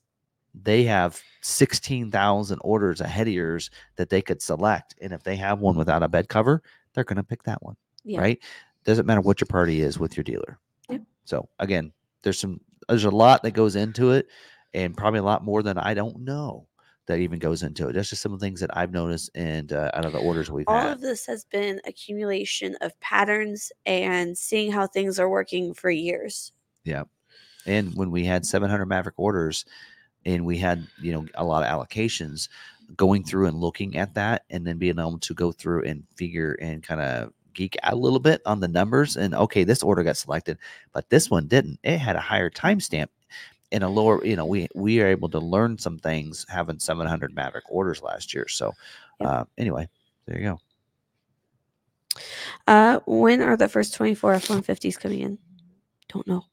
they 0.55 0.83
have 0.85 1.21
16,000 1.43 2.59
orders 2.63 3.01
ahead 3.01 3.29
of 3.29 3.35
yours 3.35 3.71
that 3.97 4.09
they 4.09 4.23
could 4.23 4.43
select. 4.43 4.95
And 5.01 5.13
if 5.13 5.23
they 5.23 5.37
have 5.37 5.61
one 5.61 5.77
without 5.77 6.03
a 6.03 6.09
bed 6.09 6.29
cover, 6.29 6.63
they're 6.95 7.05
going 7.05 7.17
to 7.17 7.23
pick 7.23 7.45
that 7.45 7.63
one, 7.63 7.77
Yeah. 8.05 8.21
right? 8.21 8.39
Doesn't 8.85 9.07
matter 9.07 9.21
what 9.21 9.41
your 9.41 9.47
party 9.47 9.83
is 9.83 9.99
with 10.01 10.17
your 10.17 10.25
dealer. 10.25 10.59
Yep. 10.89 11.03
So 11.25 11.49
again, 11.61 11.93
there's 12.23 12.39
some, 12.39 12.61
there's 12.89 13.05
a 13.05 13.11
lot 13.11 13.43
that 13.43 13.53
goes 13.53 13.77
into 13.77 14.13
it 14.13 14.27
and 14.75 14.97
probably 14.97 15.21
a 15.21 15.25
lot 15.25 15.45
more 15.45 15.63
than 15.63 15.79
I 15.79 15.95
don't 15.95 16.21
know 16.21 16.67
that 17.07 17.19
even 17.19 17.39
goes 17.39 17.63
into 17.63 17.89
it. 17.89 17.95
That's 17.95 18.11
just 18.11 18.23
some 18.23 18.33
of 18.33 18.39
the 18.39 18.47
things 18.47 18.61
that 18.61 18.77
I've 18.77 18.93
noticed 18.93 19.31
and 19.35 19.73
uh, 19.73 19.91
out 19.95 20.05
of 20.05 20.13
the 20.13 20.19
orders 20.19 20.51
we've 20.51 20.69
All 20.69 20.79
had. 20.79 20.93
of 20.93 21.01
this 21.01 21.27
has 21.27 21.45
been 21.45 21.81
accumulation 21.87 22.77
of 22.83 22.99
patterns 23.01 23.73
and 23.87 24.37
seeing 24.37 24.71
how 24.71 24.87
things 24.87 25.19
are 25.19 25.29
working 25.29 25.73
for 25.75 25.91
years. 25.91 26.53
Yeah. 26.85 27.05
And 27.67 27.95
when 27.95 28.11
we 28.11 28.25
had 28.25 28.47
700 28.47 28.87
maverick 28.87 29.19
orders 29.19 29.65
and 30.25 30.45
we 30.45 30.59
had 30.59 30.87
you 31.01 31.13
know 31.13 31.27
a 31.35 31.45
lot 31.45 31.65
of 31.65 31.69
allocations 31.71 32.49
going 32.97 33.25
through 33.25 33.47
and 33.47 33.57
looking 33.57 33.97
at 33.97 34.15
that 34.15 34.45
and 34.51 34.67
then 34.67 34.79
being 34.79 34.99
able 34.99 35.19
to 35.19 35.35
go 35.35 35.53
through 35.53 35.85
and 35.85 36.05
figure 36.17 36.53
and 36.61 36.83
kind 36.83 37.01
of 37.01 37.33
geek 37.59 37.77
out 37.83 37.93
a 37.93 37.97
little 37.97 38.21
bit 38.21 38.41
on 38.47 38.61
the 38.61 38.69
numbers 38.69 39.17
and 39.17 39.35
okay 39.35 39.65
this 39.65 39.83
order 39.83 40.03
got 40.03 40.17
selected 40.17 40.57
but 40.93 41.09
this 41.11 41.29
one 41.31 41.47
didn't 41.49 41.79
it 41.83 41.99
had 41.99 42.17
a 42.17 42.21
higher 42.21 42.49
timestamp 42.51 43.09
and 43.73 43.83
a 43.85 43.89
lower 43.89 44.25
you 44.25 44.37
know 44.37 44.47
we 44.47 44.69
we 44.75 45.01
are 45.03 45.07
able 45.09 45.29
to 45.29 45.39
learn 45.41 45.77
some 45.77 45.99
things 45.99 46.47
having 46.49 46.79
700 46.79 47.35
maverick 47.35 47.65
orders 47.69 48.01
last 48.03 48.33
year 48.33 48.47
so 48.49 48.73
uh 49.21 49.45
anyway 49.59 49.87
there 50.27 50.39
you 50.39 50.45
go 50.45 50.61
Uh, 52.67 52.99
when 53.07 53.41
are 53.43 53.57
the 53.57 53.69
first 53.69 53.95
24 53.95 54.35
F 54.35 54.49
150s 54.49 54.99
coming 54.99 55.21
in? 55.21 55.39
Don't 56.13 56.27
know. 56.27 56.45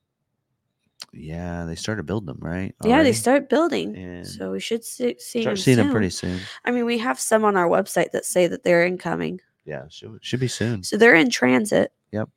yeah 1.13 1.65
they 1.65 1.75
started 1.75 2.05
building 2.05 2.27
them 2.27 2.39
right 2.41 2.75
Yeah, 2.83 3.03
they 3.03 3.13
start 3.13 3.49
building. 3.49 3.95
So 4.23 4.51
we 4.51 4.59
should 4.59 4.83
see, 4.83 5.15
see 5.19 5.41
start 5.41 5.55
them 5.55 5.63
seeing 5.63 5.77
soon. 5.77 5.85
them 5.87 5.91
pretty 5.93 6.09
soon 6.09 6.39
I 6.65 6.71
mean, 6.71 6.85
we 6.85 6.97
have 6.99 7.19
some 7.19 7.45
on 7.45 7.55
our 7.55 7.67
website 7.69 8.11
that 8.11 8.25
say 8.25 8.47
that 8.47 8.63
they're 8.63 8.85
incoming. 8.85 9.39
Yeah 9.65 9.83
should, 9.89 10.17
should 10.21 10.39
be 10.39 10.47
soon 10.47 10.83
So 10.83 10.97
they're 10.97 11.15
in 11.15 11.29
transit. 11.29 11.91
Yep. 12.11 12.29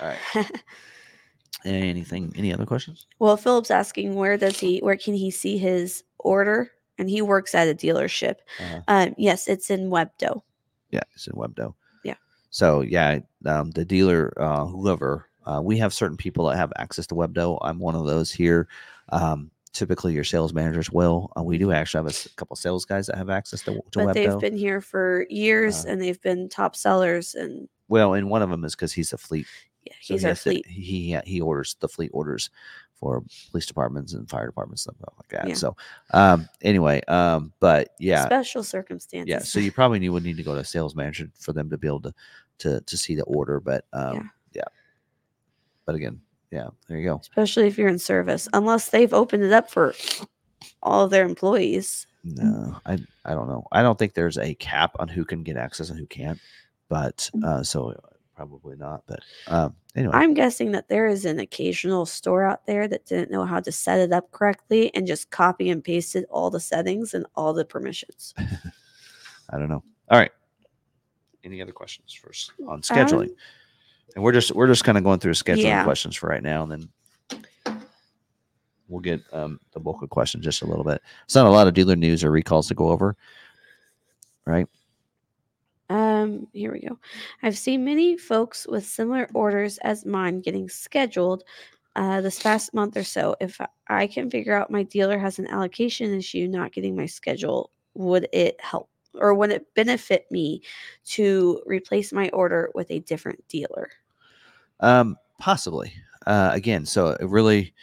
all 0.00 0.08
right 0.08 0.18
anything 1.64 2.32
any 2.36 2.52
other 2.52 2.66
questions 2.66 3.06
well, 3.18 3.36
Philip's 3.36 3.70
asking 3.70 4.14
where 4.16 4.36
does 4.36 4.58
he, 4.58 4.80
where 4.80 4.96
can 4.96 5.14
he 5.14 5.30
see 5.30 5.56
his 5.58 6.02
order? 6.18 6.72
And 6.98 7.08
he 7.08 7.22
works 7.22 7.54
at 7.54 7.68
a 7.68 7.74
dealership. 7.74 8.36
uh 8.60 8.80
Um, 8.88 9.14
yes, 9.16 9.46
it's 9.48 9.70
in 9.70 9.90
Webdo. 9.90 10.42
Yeah, 10.90 11.02
it's 11.14 11.26
in 11.28 11.34
Webdo. 11.34 11.74
So 12.52 12.82
yeah, 12.82 13.18
um, 13.46 13.70
the 13.72 13.84
dealer, 13.84 14.32
uh, 14.40 14.66
whoever, 14.66 15.28
uh, 15.46 15.60
we 15.64 15.76
have 15.78 15.92
certain 15.92 16.16
people 16.16 16.46
that 16.46 16.56
have 16.56 16.72
access 16.76 17.06
to 17.08 17.14
Webdo. 17.16 17.58
I'm 17.62 17.78
one 17.80 17.96
of 17.96 18.06
those 18.06 18.30
here. 18.30 18.68
Um, 19.08 19.50
typically, 19.72 20.12
your 20.12 20.22
sales 20.22 20.52
managers 20.52 20.90
will. 20.90 21.32
Uh, 21.36 21.42
we 21.42 21.56
do 21.58 21.72
actually 21.72 22.04
have 22.04 22.14
a 22.14 22.28
couple 22.36 22.54
sales 22.56 22.84
guys 22.84 23.06
that 23.08 23.16
have 23.16 23.30
access 23.30 23.62
to, 23.62 23.74
to 23.74 23.82
but 23.94 24.06
Webdo. 24.08 24.14
they've 24.14 24.38
been 24.40 24.56
here 24.56 24.80
for 24.82 25.26
years 25.30 25.84
Uh, 25.84 25.88
and 25.88 26.00
they've 26.02 26.20
been 26.20 26.48
top 26.48 26.76
sellers. 26.76 27.34
And 27.34 27.68
well, 27.88 28.14
and 28.14 28.28
one 28.30 28.42
of 28.42 28.50
them 28.50 28.64
is 28.64 28.74
because 28.76 28.92
he's 28.92 29.12
a 29.14 29.18
fleet. 29.18 29.46
yeah, 29.84 29.94
so 30.02 30.14
he's 30.14 30.20
he 30.22 30.28
our 30.28 30.34
to- 30.34 30.40
fleet. 30.40 30.66
he 30.68 30.82
he 31.14 31.18
he 31.24 31.40
orders 31.40 31.74
the 31.80 31.88
fleet 31.88 32.10
orders 32.12 32.50
for 33.02 33.20
police 33.50 33.66
departments 33.66 34.12
and 34.12 34.30
fire 34.30 34.46
departments 34.46 34.82
stuff 34.82 34.94
like 35.00 35.28
that. 35.30 35.48
Yeah. 35.48 35.54
So 35.54 35.76
um, 36.12 36.48
anyway, 36.62 37.00
um, 37.08 37.52
but 37.58 37.88
yeah, 37.98 38.24
Special 38.26 38.62
circumstances. 38.62 39.28
yeah 39.28 39.40
so 39.40 39.58
you 39.58 39.72
probably 39.72 40.08
would 40.08 40.22
need 40.22 40.36
to 40.36 40.44
go 40.44 40.54
to 40.54 40.60
a 40.60 40.64
sales 40.64 40.94
manager 40.94 41.28
for 41.36 41.52
them 41.52 41.68
to 41.68 41.76
be 41.76 41.88
able 41.88 42.00
to 42.02 42.14
to 42.58 42.80
to 42.82 42.96
see 42.96 43.16
the 43.16 43.24
order 43.24 43.58
but 43.58 43.86
um 43.92 44.30
yeah, 44.52 44.62
but 45.84 45.96
again 45.96 46.20
yeah 46.52 46.68
there 46.88 46.98
you 46.98 47.04
go 47.08 47.18
especially 47.20 47.66
if 47.66 47.76
you're 47.76 47.88
in 47.88 47.98
service, 47.98 48.48
unless 48.52 48.90
they've 48.90 49.12
opened 49.12 49.42
it 49.42 49.52
up 49.52 49.68
for 49.68 49.94
all 50.80 51.04
of 51.04 51.10
their 51.10 51.24
employees. 51.24 52.06
no 52.22 52.76
i 52.86 52.92
i 53.24 53.34
don't 53.34 53.48
know 53.48 53.66
i 53.72 53.82
don't 53.82 53.98
think 53.98 54.14
there's 54.14 54.38
a 54.38 54.54
cap 54.54 54.94
on 55.00 55.08
who 55.08 55.24
can 55.24 55.42
get 55.42 55.56
access 55.56 55.90
and 55.90 55.98
who 55.98 56.06
can't 56.06 56.38
but 56.88 57.28
uh 57.44 57.64
so 57.64 57.92
probably 58.34 58.76
not 58.76 59.02
but 59.06 59.20
um 59.48 59.74
anyway. 59.94 60.12
I'm 60.14 60.32
guessing 60.34 60.72
that 60.72 60.88
there 60.88 61.06
is 61.06 61.24
an 61.24 61.38
occasional 61.38 62.06
store 62.06 62.44
out 62.44 62.66
there 62.66 62.88
that 62.88 63.04
didn't 63.06 63.30
know 63.30 63.44
how 63.44 63.60
to 63.60 63.70
set 63.70 64.00
it 64.00 64.12
up 64.12 64.30
correctly 64.32 64.94
and 64.94 65.06
just 65.06 65.30
copy 65.30 65.68
and 65.70 65.84
pasted 65.84 66.24
all 66.30 66.50
the 66.50 66.58
settings 66.60 67.14
and 67.14 67.26
all 67.34 67.52
the 67.52 67.64
permissions. 67.64 68.34
i 69.50 69.58
don't 69.58 69.68
know. 69.68 69.82
All 70.10 70.18
right. 70.18 70.30
Any 71.44 71.60
other 71.60 71.72
questions 71.72 72.12
first 72.12 72.52
on 72.66 72.80
scheduling? 72.80 73.28
Um, 73.28 73.36
and 74.14 74.24
we're 74.24 74.32
just 74.32 74.54
we're 74.54 74.66
just 74.66 74.84
kind 74.84 74.96
of 74.96 75.04
going 75.04 75.18
through 75.18 75.32
scheduling 75.34 75.64
Yeah. 75.64 75.84
questions 75.84 76.16
for 76.16 76.28
right 76.28 76.42
now 76.42 76.62
and 76.62 76.72
then 76.72 76.88
we'll 78.88 79.00
get 79.00 79.20
um 79.32 79.60
the 79.72 79.80
bulk 79.80 80.02
of 80.02 80.10
questions 80.10 80.44
just 80.44 80.62
a 80.62 80.66
little 80.66 80.84
bit. 80.84 81.02
It's 81.24 81.34
not 81.34 81.46
a 81.46 81.50
lot 81.50 81.66
of 81.68 81.74
dealer 81.74 81.96
news 81.96 82.24
or 82.24 82.30
recalls 82.30 82.68
to 82.68 82.74
go 82.74 82.88
over 82.88 83.14
right 84.46 84.66
Um, 85.92 86.46
here 86.54 86.72
we 86.72 86.80
go. 86.80 86.98
I've 87.42 87.58
seen 87.58 87.84
many 87.84 88.16
folks 88.16 88.66
with 88.66 88.86
similar 88.86 89.28
orders 89.34 89.76
as 89.78 90.06
mine 90.06 90.40
getting 90.40 90.66
scheduled 90.66 91.44
uh, 91.96 92.22
this 92.22 92.42
past 92.42 92.72
month 92.72 92.96
or 92.96 93.04
so. 93.04 93.36
If 93.42 93.60
I- 93.88 94.06
can 94.06 94.30
figure 94.30 94.56
out 94.56 94.70
my 94.70 94.84
dealer 94.84 95.18
has 95.18 95.38
an 95.38 95.48
allocation 95.48 96.14
issue 96.14 96.48
not 96.48 96.72
getting 96.72 96.96
my 96.96 97.04
schedule, 97.04 97.70
would 97.92 98.26
it 98.32 98.58
help 98.58 98.88
or 99.14 99.34
would 99.34 99.50
it 99.50 99.66
benefit 99.74 100.24
me 100.30 100.62
to 101.04 101.62
replace 101.66 102.10
my 102.10 102.30
order 102.30 102.70
with 102.74 102.90
a 102.90 103.00
different 103.00 103.46
dealer? 103.48 103.90
Um, 104.80 105.18
possibly. 105.38 105.92
Uh, 106.26 106.52
again, 106.54 106.86
so 106.86 107.08
it 107.08 107.28
really, 107.28 107.74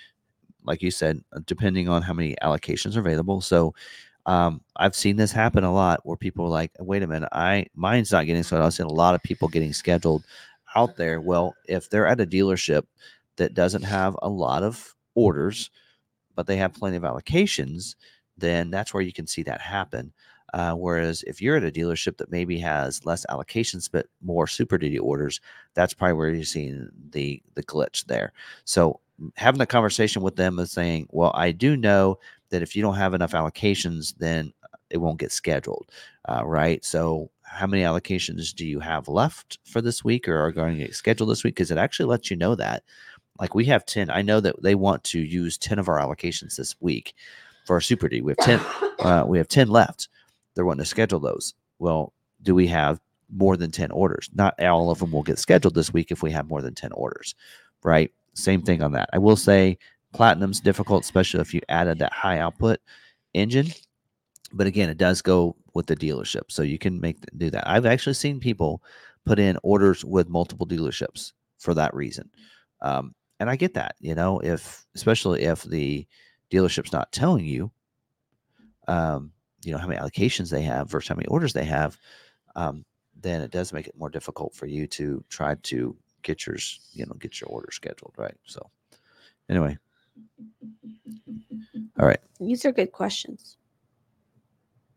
like 0.64 0.82
you 0.82 0.89
said, 0.89 1.24
uh, 1.32 1.41
depending 1.45 1.88
on 1.88 2.01
how 2.01 2.14
many 2.14 2.36
allocations 2.41 2.97
are 2.97 3.01
available. 3.01 3.39
So, 3.39 3.76
um, 4.30 4.61
I've 4.75 4.95
seen 4.95 5.15
this 5.15 5.32
happen 5.32 5.63
a 5.63 5.73
lot 5.73 6.01
where 6.05 6.15
people 6.17 6.45
are 6.45 6.49
like, 6.49 6.71
"Wait 6.80 7.01
a 7.03 7.07
minute, 7.07 7.30
I 7.32 7.65
mine's 7.75 8.11
not 8.11 8.27
getting 8.27 8.43
scheduled." 8.43 8.67
I've 8.67 8.73
seen 8.75 8.86
a 8.86 8.91
lot 8.91 9.15
of 9.15 9.23
people 9.23 9.47
getting 9.47 9.73
scheduled 9.73 10.23
out 10.75 10.95
there. 10.97 11.19
Well, 11.19 11.55
if 11.67 11.89
they're 11.89 12.07
at 12.07 12.21
a 12.21 12.27
dealership 12.27 12.84
that 13.38 13.55
doesn't 13.55 13.84
have 13.84 14.15
a 14.21 14.30
lot 14.30 14.61
of 14.63 14.95
orders, 15.15 15.71
but 16.36 16.47
they 16.47 16.57
have 16.57 16.73
plenty 16.73 16.97
of 16.97 17.03
allocations, 17.03 17.95
then 18.38 18.69
that's 18.69 18.93
where 18.93 19.03
you 19.03 19.13
can 19.13 19.27
see 19.27 19.43
that 19.43 19.61
happen. 19.61 20.13
Uh, 20.53 20.73
whereas 20.73 21.23
if 21.23 21.41
you're 21.41 21.57
at 21.57 21.63
a 21.63 21.71
dealership 21.71 22.17
that 22.17 22.32
maybe 22.32 22.59
has 22.59 23.05
less 23.05 23.25
allocations 23.30 23.89
but 23.91 24.07
more 24.21 24.47
super 24.47 24.77
duty 24.77 24.99
orders, 24.99 25.41
that's 25.75 25.93
probably 25.93 26.13
where 26.13 26.30
you're 26.30 26.43
seeing 26.43 26.89
the 27.11 27.41
the 27.55 27.63
glitch 27.63 28.05
there. 28.05 28.34
So 28.65 28.99
having 29.36 29.59
that 29.59 29.69
conversation 29.69 30.21
with 30.21 30.36
them 30.36 30.59
and 30.59 30.69
saying, 30.69 31.07
well, 31.11 31.32
I 31.36 31.51
do 31.51 31.75
know 31.77 32.19
that 32.49 32.61
if 32.61 32.75
you 32.75 32.81
don't 32.81 32.95
have 32.95 33.13
enough 33.13 33.31
allocations, 33.31 34.15
then 34.17 34.53
it 34.89 34.97
won't 34.97 35.19
get 35.19 35.31
scheduled, 35.31 35.91
uh, 36.27 36.45
right? 36.45 36.83
So 36.83 37.29
how 37.43 37.67
many 37.67 37.83
allocations 37.83 38.53
do 38.53 38.65
you 38.65 38.79
have 38.79 39.07
left 39.07 39.59
for 39.65 39.81
this 39.81 40.03
week 40.03 40.27
or 40.27 40.39
are 40.39 40.51
going 40.51 40.77
to 40.77 40.85
get 40.85 40.95
scheduled 40.95 41.29
this 41.29 41.43
week? 41.43 41.55
Because 41.55 41.71
it 41.71 41.77
actually 41.77 42.07
lets 42.07 42.29
you 42.29 42.37
know 42.37 42.55
that. 42.55 42.83
Like 43.39 43.55
we 43.55 43.65
have 43.65 43.85
10, 43.85 44.09
I 44.09 44.21
know 44.21 44.39
that 44.39 44.61
they 44.61 44.75
want 44.75 45.03
to 45.05 45.19
use 45.19 45.57
10 45.57 45.79
of 45.79 45.87
our 45.87 45.99
allocations 45.99 46.55
this 46.55 46.75
week 46.79 47.13
for 47.65 47.75
our 47.75 47.81
Super 47.81 48.09
D. 48.09 48.21
We 48.21 48.31
have 48.31 48.37
10, 48.45 48.59
uh, 48.99 49.23
we 49.27 49.37
have 49.37 49.47
10 49.47 49.69
left. 49.69 50.09
They're 50.55 50.65
wanting 50.65 50.83
to 50.83 50.89
schedule 50.89 51.19
those. 51.19 51.53
Well, 51.79 52.13
do 52.41 52.53
we 52.53 52.67
have 52.67 52.99
more 53.33 53.55
than 53.57 53.71
10 53.71 53.91
orders? 53.91 54.29
Not 54.33 54.61
all 54.61 54.91
of 54.91 54.99
them 54.99 55.11
will 55.11 55.23
get 55.23 55.39
scheduled 55.39 55.75
this 55.75 55.93
week 55.93 56.11
if 56.11 56.21
we 56.21 56.31
have 56.31 56.49
more 56.49 56.61
than 56.61 56.75
10 56.75 56.91
orders, 56.91 57.35
right? 57.83 58.11
Same 58.33 58.61
thing 58.61 58.81
on 58.81 58.91
that. 58.93 59.09
I 59.13 59.17
will 59.17 59.35
say 59.35 59.77
platinum's 60.14 60.60
difficult, 60.60 61.03
especially 61.03 61.41
if 61.41 61.53
you 61.53 61.62
added 61.70 61.99
that 61.99 62.14
high 62.14 62.39
output 62.39 62.80
engine. 63.34 63.68
But 64.51 64.68
again, 64.68 64.89
it 64.89 64.97
does 64.97 65.22
go 65.22 65.55
with 65.74 65.86
the 65.86 65.95
dealership, 65.95 66.43
so 66.49 66.64
you 66.64 66.80
can 66.80 66.99
make 66.99 67.18
do 67.38 67.49
that. 67.51 67.68
I've 67.68 67.86
actually 67.86 68.16
seen 68.16 68.39
people 68.39 68.82
put 69.26 69.38
in 69.38 69.57
orders 69.64 70.03
with 70.03 70.28
multiple 70.28 70.66
dealerships 70.66 71.34
for 71.60 71.74
that 71.76 71.93
reason, 71.93 72.30
um, 72.82 73.14
and 73.39 73.49
I 73.49 73.55
get 73.55 73.76
that. 73.76 73.95
You 73.99 74.16
know, 74.16 74.39
if 74.39 74.86
especially 74.95 75.43
if 75.43 75.64
the 75.64 76.07
dealership's 76.49 76.91
not 76.91 77.12
telling 77.12 77.45
you, 77.45 77.72
um, 78.88 79.32
you 79.64 79.72
know, 79.72 79.78
how 79.78 79.88
many 79.88 79.99
allocations 79.99 80.49
they 80.49 80.64
have 80.64 80.89
versus 80.89 81.10
how 81.10 81.16
many 81.16 81.28
orders 81.28 81.53
they 81.53 81.66
have, 81.66 81.97
um, 82.55 82.84
then 83.22 83.41
it 83.41 83.51
does 83.51 83.74
make 83.74 83.88
it 83.88 83.97
more 83.97 84.10
difficult 84.10 84.55
for 84.55 84.66
you 84.66 84.88
to 84.88 85.24
try 85.30 85.55
to 85.64 85.95
get 86.24 86.45
yours, 86.45 86.89
you 86.93 87.05
know, 87.05 87.14
get 87.20 87.39
your 87.39 87.49
order 87.49 87.70
scheduled, 87.72 88.14
right? 88.18 88.36
So, 88.45 88.70
anyway, 89.49 89.78
all 91.99 92.05
right. 92.05 92.19
These 92.39 92.65
are 92.65 92.71
good 92.71 92.91
questions. 92.91 93.57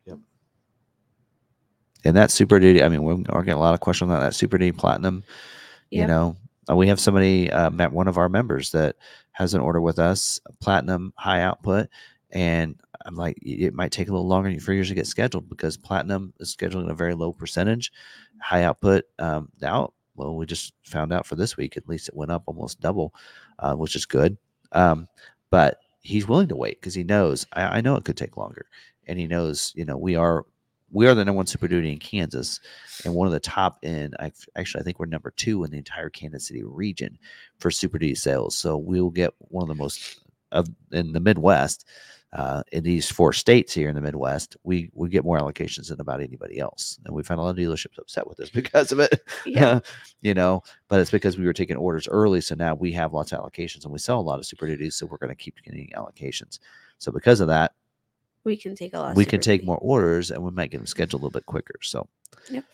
Yep. 0.07 0.19
And 2.05 2.17
that 2.17 2.31
super 2.31 2.59
duty 2.59 2.83
i 2.83 2.89
mean 2.89 3.03
we're, 3.03 3.15
we're 3.15 3.43
getting 3.43 3.55
a 3.55 3.61
lot 3.61 3.75
of 3.75 3.81
questions 3.81 4.11
on 4.11 4.21
that 4.21 4.35
super 4.35 4.59
duty 4.59 4.73
platinum 4.73 5.25
you 5.91 6.07
know 6.07 6.37
uh, 6.71 6.77
we 6.77 6.89
have 6.89 7.01
somebody 7.01 7.51
uh, 7.51 7.71
met 7.71 7.93
one 7.93 8.09
of 8.09 8.19
our 8.19 8.29
members 8.29 8.71
that 8.71 8.97
has 9.33 9.55
an 9.55 9.61
order 9.61 9.81
with 9.81 9.99
us 9.99 10.41
platinum 10.61 11.13
high 11.17 11.43
output 11.43 11.89
and 12.31 12.81
i'm 13.05 13.15
like 13.15 13.37
it 13.43 13.75
might 13.75 13.93
take 13.93 14.09
a 14.09 14.13
little 14.13 14.27
longer 14.27 14.59
for 14.59 14.73
yours 14.73 14.89
to 14.89 14.95
get 14.95 15.07
scheduled 15.07 15.49
because 15.49 15.77
platinum 15.77 16.33
is 16.41 16.57
scheduling 16.57 16.91
a 16.91 16.95
very 16.95 17.15
low 17.15 17.33
percentage 17.33 17.93
high 18.41 18.65
output 18.65 19.05
um, 19.19 19.49
now 19.61 19.93
well 20.17 20.35
we 20.37 20.47
just 20.47 20.73
found 20.83 21.13
out 21.13 21.27
for 21.27 21.37
this 21.37 21.57
week 21.57 21.77
at 21.77 21.89
least 21.89 22.09
it 22.09 22.17
went 22.17 22.31
up 22.31 22.43
almost 22.47 22.81
double 22.81 23.15
uh, 23.59 23.75
which 23.75 23.95
is 23.95 24.07
good 24.07 24.37
um, 24.73 25.09
but 25.51 25.79
he's 26.01 26.29
willing 26.29 26.49
to 26.49 26.57
wait 26.57 26.81
because 26.81 26.95
he 26.95 27.05
knows 27.05 27.47
I, 27.53 27.79
I 27.79 27.81
know 27.81 27.97
it 27.97 28.05
could 28.05 28.17
take 28.17 28.37
longer 28.37 28.67
and 29.07 29.19
he 29.19 29.27
knows 29.27 29.73
you 29.77 29.85
know 29.85 29.97
we 29.97 30.17
are 30.17 30.45
we 30.91 31.07
are 31.07 31.15
the 31.15 31.25
number 31.25 31.39
one 31.39 31.47
super 31.47 31.69
duty 31.69 31.91
in 31.93 31.99
Kansas 31.99 32.61
and 33.05 33.15
one 33.15 33.27
of 33.27 33.33
the 33.33 33.41
top 33.41 33.79
in 33.83 34.13
I 34.21 34.31
actually 34.57 34.83
I 34.83 34.85
think 34.85 34.99
we're 34.99 35.07
number 35.07 35.31
two 35.31 35.65
in 35.65 35.71
the 35.71 35.79
entire 35.79 36.11
Kansas 36.11 36.47
City 36.47 36.63
region 36.63 37.19
for 37.59 37.71
super 37.71 37.99
duty 37.99 38.15
sales. 38.15 38.55
So 38.57 38.77
we'll 38.77 39.11
get 39.11 39.33
one 39.39 39.63
of 39.63 39.69
the 39.69 39.75
most 39.75 40.21
of 40.53 40.69
in 40.93 41.13
the 41.13 41.21
Midwest, 41.21 41.87
uh, 42.33 42.63
in 42.73 42.83
these 42.83 43.11
four 43.11 43.33
states 43.33 43.75
here 43.75 43.89
in 43.89 43.95
the 43.95 44.01
Midwest, 44.01 44.57
we 44.65 44.91
we 44.95 45.09
get 45.11 45.25
more 45.25 45.39
allocations 45.39 45.89
than 45.89 46.01
about 46.01 46.23
anybody 46.23 46.59
else. 46.59 46.99
And 47.05 47.15
we 47.15 47.23
found 47.23 47.41
a 47.41 47.43
lot 47.43 47.51
of 47.51 47.57
dealerships 47.57 47.99
upset 47.99 48.27
with 48.27 48.41
us 48.41 48.49
because 48.61 48.91
of 48.91 49.01
it. 49.01 49.21
Yeah. 49.45 49.81
you 50.23 50.33
know, 50.33 50.63
but 50.89 50.99
it's 51.01 51.11
because 51.11 51.37
we 51.37 51.45
were 51.45 51.53
taking 51.53 51.77
orders 51.77 52.09
early. 52.09 52.41
So 52.41 52.55
now 52.55 52.75
we 52.75 52.91
have 52.93 53.13
lots 53.13 53.33
of 53.33 53.41
allocations 53.41 53.85
and 53.85 53.93
we 53.93 53.99
sell 53.99 54.19
a 54.19 54.23
lot 54.23 54.39
of 54.39 54.47
super 54.47 54.67
duties. 54.67 54.97
So 54.97 55.07
we're 55.07 55.19
going 55.19 55.29
to 55.29 55.35
keep 55.35 55.57
getting 55.63 55.91
allocations. 55.95 56.59
So 56.99 57.13
because 57.13 57.41
of 57.41 57.49
that, 57.49 57.73
We 58.45 58.57
can 58.57 58.75
take 58.75 58.95
a 58.95 58.99
lot. 58.99 59.15
we 59.17 59.25
can 59.27 59.41
take 59.41 59.65
more 59.65 59.79
orders 59.79 60.31
and 60.31 60.43
we 60.43 60.51
might 60.53 60.71
get 60.71 60.79
them 60.79 60.87
scheduled 60.87 61.21
a 61.21 61.25
little 61.27 61.39
bit 61.39 61.47
quicker. 61.47 61.75
So, 61.83 62.09
Yep. 62.51 62.65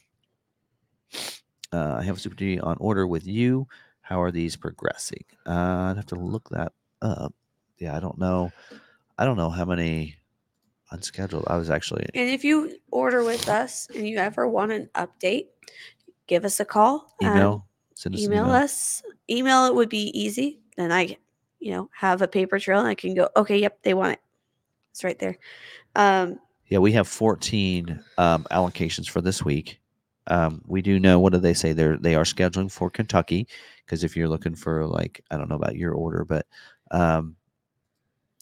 Uh, 1.72 1.96
I 1.98 2.02
have 2.04 2.16
a 2.16 2.20
super 2.20 2.36
duty 2.36 2.61
on 2.61 2.76
order 2.80 3.06
with 3.06 3.26
you. 3.26 3.66
How 4.00 4.22
are 4.22 4.30
these 4.30 4.56
progressing? 4.56 5.24
Uh, 5.46 5.90
I'd 5.90 5.96
have 5.96 6.06
to 6.06 6.14
look 6.14 6.48
that 6.50 6.72
up. 7.02 7.34
Yeah, 7.78 7.96
I 7.96 8.00
don't 8.00 8.18
know. 8.18 8.50
I 9.18 9.24
don't 9.24 9.36
know 9.36 9.50
how 9.50 9.64
many 9.64 10.16
unscheduled. 10.90 11.44
I 11.48 11.56
was 11.56 11.70
actually 11.70 12.06
And 12.14 12.30
if 12.30 12.44
you 12.44 12.78
order 12.90 13.22
with 13.24 13.48
us 13.48 13.88
and 13.94 14.08
you 14.08 14.18
ever 14.18 14.48
want 14.48 14.72
an 14.72 14.88
update, 14.94 15.46
give 16.26 16.44
us 16.44 16.60
a 16.60 16.64
call. 16.64 17.14
email. 17.22 17.66
Send 17.94 18.14
us 18.14 18.22
an 18.24 18.32
email 18.32 18.50
us. 18.50 19.02
Email 19.28 19.66
it 19.66 19.74
would 19.74 19.88
be 19.88 20.18
easy. 20.18 20.60
Then 20.76 20.92
I, 20.92 21.16
you 21.58 21.72
know, 21.72 21.90
have 21.92 22.22
a 22.22 22.28
paper 22.28 22.58
trail 22.58 22.78
and 22.78 22.88
I 22.88 22.94
can 22.94 23.14
go, 23.14 23.28
okay, 23.36 23.58
yep, 23.58 23.78
they 23.82 23.94
want 23.94 24.12
it. 24.12 24.20
It's 24.92 25.02
right 25.04 25.18
there. 25.18 25.36
Um, 25.96 26.38
Yeah, 26.68 26.78
we 26.78 26.92
have 26.92 27.08
14 27.08 28.02
um, 28.18 28.46
allocations 28.50 29.08
for 29.08 29.20
this 29.20 29.44
week. 29.44 29.80
Um, 30.28 30.62
we 30.66 30.82
do 30.82 31.00
know 31.00 31.18
what 31.18 31.32
do 31.32 31.38
they 31.38 31.54
say? 31.54 31.72
They're 31.72 31.96
they 31.96 32.14
are 32.14 32.24
scheduling 32.24 32.70
for 32.70 32.90
Kentucky 32.90 33.48
because 33.84 34.04
if 34.04 34.14
you're 34.14 34.28
looking 34.28 34.54
for 34.54 34.86
like 34.86 35.24
I 35.30 35.38
don't 35.38 35.48
know 35.48 35.56
about 35.56 35.76
your 35.76 35.94
order, 35.94 36.24
but 36.24 36.46
um, 36.90 37.36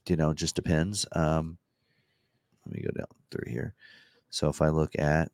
you 0.08 0.16
know, 0.16 0.32
just 0.32 0.54
depends. 0.54 1.06
Um, 1.12 1.58
let 2.64 2.74
me 2.74 2.82
go 2.82 2.90
down 2.96 3.06
through 3.30 3.50
here. 3.50 3.74
So 4.30 4.48
if 4.48 4.60
I 4.60 4.68
look 4.68 4.98
at, 4.98 5.30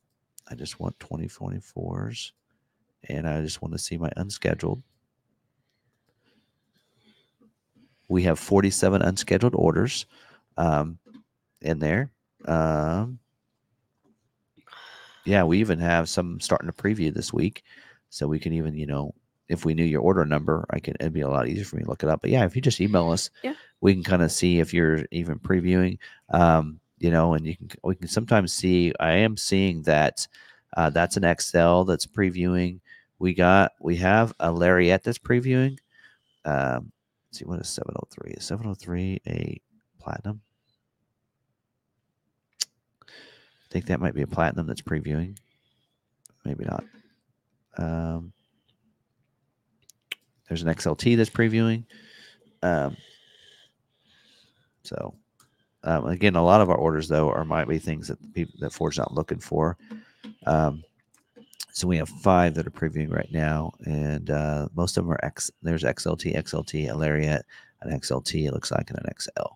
I 0.49 0.55
just 0.55 0.81
want 0.81 0.99
2024s, 0.99 2.33
and 3.09 3.29
I 3.29 3.41
just 3.43 3.63
want 3.63 3.73
to 3.73 3.79
see 3.79 3.97
my 3.97 4.11
unscheduled. 4.17 4.83
We 8.09 8.23
have 8.25 8.39
47 8.39 9.01
unscheduled 9.03 9.55
orders 9.55 10.07
um, 10.57 10.99
in 11.63 11.79
there. 11.79 12.11
Um, 12.45 13.19
yeah, 15.25 15.45
we 15.45 15.59
even 15.59 15.79
have 15.79 16.09
some 16.09 16.41
starting 16.41 16.71
to 16.71 16.75
preview 16.75 17.15
this 17.15 17.33
week, 17.33 17.63
so 18.11 18.27
we 18.27 18.39
can 18.39 18.53
even, 18.53 18.75
you 18.75 18.87
know, 18.87 19.15
if 19.53 19.65
we 19.65 19.75
knew 19.75 19.85
your 19.85 20.01
order 20.01 20.25
number, 20.25 20.65
I 20.71 20.81
can. 20.81 20.97
It'd 20.99 21.13
be 21.13 21.21
a 21.21 21.29
lot 21.29 21.47
easier 21.47 21.65
for 21.65 21.77
me 21.77 21.83
to 21.85 21.89
look 21.89 22.03
it 22.03 22.09
up. 22.09 22.23
But 22.23 22.31
yeah, 22.31 22.45
if 22.45 22.57
you 22.57 22.63
just 22.63 22.81
email 22.81 23.11
us, 23.11 23.31
Yeah. 23.43 23.55
we 23.81 23.93
can 23.95 24.03
kind 24.03 24.23
of 24.23 24.33
see 24.33 24.59
if 24.59 24.73
you're 24.75 25.05
even 25.11 25.39
previewing. 25.39 25.99
Um, 26.31 26.81
you 26.99 27.11
know, 27.11 27.35
and 27.35 27.47
you 27.47 27.57
can 27.57 27.69
we 27.85 27.95
can 27.95 28.09
sometimes 28.09 28.53
see. 28.53 28.93
I 28.99 29.13
am 29.13 29.37
seeing 29.37 29.83
that 29.83 30.27
uh, 30.77 30.91
that's 30.91 31.17
an 31.17 31.25
XL 31.39 31.83
that's 31.83 32.07
previewing. 32.07 32.81
We 33.19 33.35
got 33.35 33.73
we 33.81 33.97
have 33.97 34.33
a 34.41 34.51
Lariat 34.51 35.05
that's 35.05 35.19
previewing. 35.19 35.79
Um, 36.45 36.91
let's 37.29 37.39
see 37.39 37.45
what 37.45 37.61
is 37.61 37.69
seven 37.69 37.95
hundred 37.95 38.11
three? 38.11 38.33
Is 38.33 38.45
seven 38.45 38.65
hundred 38.65 38.81
three 38.81 39.21
a 39.27 39.61
platinum? 40.01 40.41
I 43.03 43.69
think 43.73 43.87
that 43.87 44.01
might 44.01 44.15
be 44.15 44.23
a 44.23 44.27
platinum 44.27 44.67
that's 44.67 44.83
previewing. 44.83 45.37
Maybe 46.45 46.65
not. 46.65 46.85
Um, 47.79 48.33
there's 50.53 50.63
an 50.63 50.69
XLT 50.69 51.17
that's 51.17 51.31
previewing. 51.31 51.85
Um, 52.63 52.95
so 54.83 55.15
um, 55.83 56.07
again, 56.09 56.37
a 56.37 56.45
lot 56.45 56.61
of 56.61 56.69
our 56.69 56.77
orders 56.77 57.09
though 57.09 57.31
are 57.31 57.45
might 57.47 57.69
be 57.69 57.79
things 57.79 58.09
that 58.09 58.35
people 58.35 58.55
that 58.61 58.75
Ford's 58.75 58.99
not 58.99 59.15
looking 59.15 59.41
for. 59.41 59.79
Um, 60.45 60.85
so 61.73 61.89
we 61.89 61.97
have 61.97 62.11
five 62.11 62.53
that 62.55 62.67
are 62.67 62.71
previewing 62.71 63.11
right 63.11 63.33
now, 63.33 63.73
and 63.87 64.29
uh, 64.29 64.69
most 64.75 64.99
of 64.99 65.05
them 65.05 65.13
are 65.15 65.25
X. 65.25 65.51
There's 65.63 65.85
XLT, 65.85 66.37
XLT, 66.37 66.91
a 66.91 66.95
Lariat, 66.95 67.47
an 67.81 67.99
XLT. 67.99 68.47
It 68.47 68.53
looks 68.53 68.71
like 68.71 68.91
and 68.91 68.99
an 68.99 69.11
XL. 69.19 69.55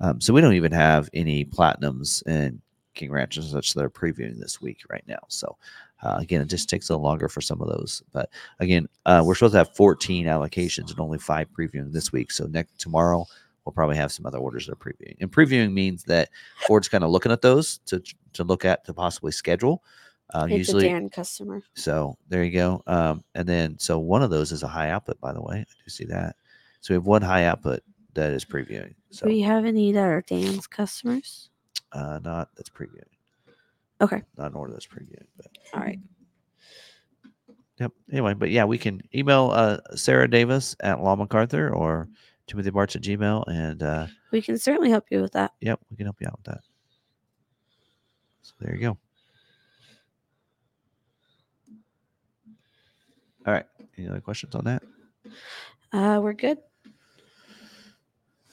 Um, 0.00 0.22
so 0.22 0.32
we 0.32 0.40
don't 0.40 0.54
even 0.54 0.72
have 0.72 1.10
any 1.12 1.44
platinums 1.44 2.22
and 2.24 2.62
King 2.94 3.10
Ranches 3.10 3.50
such 3.50 3.74
that 3.74 3.84
are 3.84 3.90
previewing 3.90 4.38
this 4.38 4.62
week 4.62 4.84
right 4.88 5.04
now. 5.06 5.20
So 5.28 5.58
uh, 6.02 6.16
again, 6.18 6.40
it 6.40 6.46
just 6.48 6.68
takes 6.68 6.88
a 6.88 6.92
little 6.92 7.04
longer 7.04 7.28
for 7.28 7.40
some 7.40 7.60
of 7.60 7.68
those. 7.68 8.02
But 8.12 8.30
again, 8.58 8.88
uh, 9.06 9.22
we're 9.24 9.34
supposed 9.34 9.52
to 9.52 9.58
have 9.58 9.74
14 9.74 10.26
allocations 10.26 10.90
and 10.90 11.00
only 11.00 11.18
five 11.18 11.48
previewing 11.52 11.92
this 11.92 12.12
week. 12.12 12.30
So 12.30 12.46
next 12.46 12.80
tomorrow 12.80 13.26
we'll 13.64 13.72
probably 13.72 13.96
have 13.96 14.10
some 14.12 14.24
other 14.26 14.38
orders 14.38 14.66
that 14.66 14.72
are 14.72 14.76
previewing. 14.76 15.16
And 15.20 15.30
previewing 15.30 15.72
means 15.72 16.04
that 16.04 16.30
Ford's 16.66 16.88
kind 16.88 17.04
of 17.04 17.10
looking 17.10 17.32
at 17.32 17.42
those 17.42 17.78
to 17.86 18.02
to 18.32 18.44
look 18.44 18.64
at 18.64 18.84
to 18.86 18.94
possibly 18.94 19.32
schedule. 19.32 19.82
Uh, 20.32 20.46
it's 20.48 20.58
usually, 20.58 20.86
a 20.86 20.90
Dan 20.90 21.10
customer. 21.10 21.60
so 21.74 22.16
there 22.28 22.44
you 22.44 22.52
go. 22.52 22.82
Um, 22.86 23.24
and 23.34 23.48
then 23.48 23.78
so 23.78 23.98
one 23.98 24.22
of 24.22 24.30
those 24.30 24.52
is 24.52 24.62
a 24.62 24.68
high 24.68 24.90
output, 24.90 25.20
by 25.20 25.32
the 25.32 25.42
way. 25.42 25.56
I 25.56 25.64
do 25.84 25.90
see 25.90 26.04
that. 26.04 26.36
So 26.80 26.94
we 26.94 26.96
have 26.96 27.06
one 27.06 27.20
high 27.22 27.44
output 27.44 27.80
that 28.14 28.32
is 28.32 28.44
previewing. 28.44 28.94
So 29.10 29.26
Do 29.26 29.32
we 29.32 29.40
have 29.40 29.64
any 29.64 29.92
that 29.92 30.04
are 30.04 30.22
Dan's 30.22 30.66
customers? 30.66 31.50
uh, 31.92 32.20
not 32.22 32.48
that's 32.56 32.70
previewing. 32.70 33.02
Okay. 34.00 34.22
Not 34.38 34.50
an 34.50 34.54
order 34.56 34.72
that's 34.72 34.86
previewing, 34.86 35.26
but 35.36 35.46
All 35.74 35.80
right. 35.80 35.98
Yep. 37.78 37.92
Anyway, 38.12 38.34
but 38.34 38.50
yeah, 38.50 38.64
we 38.64 38.76
can 38.78 39.00
email 39.14 39.50
uh, 39.54 39.78
Sarah 39.94 40.28
Davis 40.28 40.76
at 40.80 41.02
Long 41.02 41.18
McArthur 41.26 41.74
or 41.74 42.08
Timothy 42.46 42.70
Bartz 42.70 42.96
at 42.96 43.02
Gmail, 43.02 43.44
and 43.48 43.82
uh, 43.82 44.06
We 44.32 44.42
can 44.42 44.58
certainly 44.58 44.90
help 44.90 45.04
you 45.10 45.20
with 45.22 45.32
that. 45.32 45.52
yep, 45.60 45.80
we 45.90 45.96
can 45.96 46.06
help 46.06 46.16
you 46.20 46.26
out 46.26 46.38
with 46.38 46.44
that. 46.46 46.60
So 48.42 48.52
there 48.60 48.74
you 48.74 48.80
go. 48.80 48.98
All 53.46 53.54
right. 53.54 53.64
Any 53.96 54.08
other 54.08 54.20
questions 54.20 54.54
on 54.54 54.64
that? 54.64 54.82
Uh, 55.92 56.20
we're 56.22 56.34
good. 56.34 56.58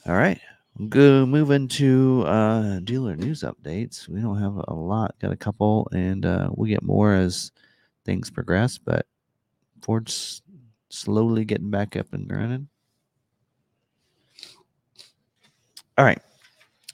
All 0.06 0.14
right. 0.14 0.40
Go 0.86 1.26
moving 1.26 1.66
to 1.68 2.22
uh, 2.24 2.78
dealer 2.80 3.16
news 3.16 3.42
updates. 3.42 4.06
We 4.06 4.20
don't 4.20 4.40
have 4.40 4.62
a 4.68 4.74
lot. 4.74 5.18
Got 5.18 5.32
a 5.32 5.36
couple, 5.36 5.88
and 5.92 6.24
uh, 6.24 6.50
we'll 6.52 6.68
get 6.68 6.84
more 6.84 7.14
as 7.14 7.50
things 8.04 8.30
progress. 8.30 8.78
But 8.78 9.04
Ford's 9.82 10.40
slowly 10.88 11.44
getting 11.44 11.70
back 11.70 11.96
up 11.96 12.12
and 12.12 12.30
running. 12.30 12.68
All 15.96 16.04
right. 16.04 16.22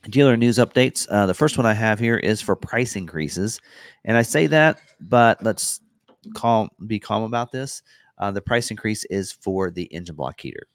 Dealer 0.08 0.38
news 0.38 0.56
updates. 0.56 1.06
Uh, 1.10 1.26
the 1.26 1.34
first 1.34 1.58
one 1.58 1.66
I 1.66 1.74
have 1.74 1.98
here 1.98 2.16
is 2.16 2.40
for 2.40 2.56
price 2.56 2.96
increases, 2.96 3.60
and 4.06 4.16
I 4.16 4.22
say 4.22 4.46
that, 4.46 4.80
but 4.98 5.42
let's 5.42 5.80
calm, 6.34 6.70
be 6.86 6.98
calm 6.98 7.22
about 7.22 7.52
this. 7.52 7.82
Uh, 8.16 8.30
the 8.30 8.40
price 8.40 8.70
increase 8.70 9.04
is 9.06 9.32
for 9.32 9.70
the 9.70 9.84
engine 9.84 10.14
block 10.14 10.40
heater. 10.40 10.66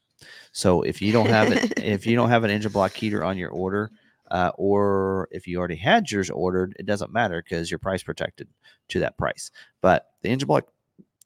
So 0.52 0.82
if 0.82 1.02
you 1.02 1.12
don't 1.12 1.30
have 1.30 1.52
it, 1.52 1.74
if 1.78 2.06
you 2.06 2.16
don't 2.16 2.30
have 2.30 2.44
an 2.44 2.52
engine 2.52 2.72
block 2.72 2.94
heater 2.94 3.24
on 3.24 3.38
your 3.38 3.52
order, 3.52 3.92
uh, 4.32 4.52
or 4.56 5.28
if 5.32 5.48
you 5.48 5.58
already 5.58 5.76
had 5.76 6.10
yours 6.12 6.30
ordered, 6.30 6.76
it 6.80 6.86
doesn't 6.86 7.14
matter 7.14 7.42
because 7.42 7.72
you're 7.72 7.80
price 7.80 8.04
protected 8.04 8.48
to 8.90 9.00
that 9.00 9.18
price. 9.18 9.52
But 9.82 10.08
the 10.22 10.30
engine 10.30 10.48
block 10.48 10.68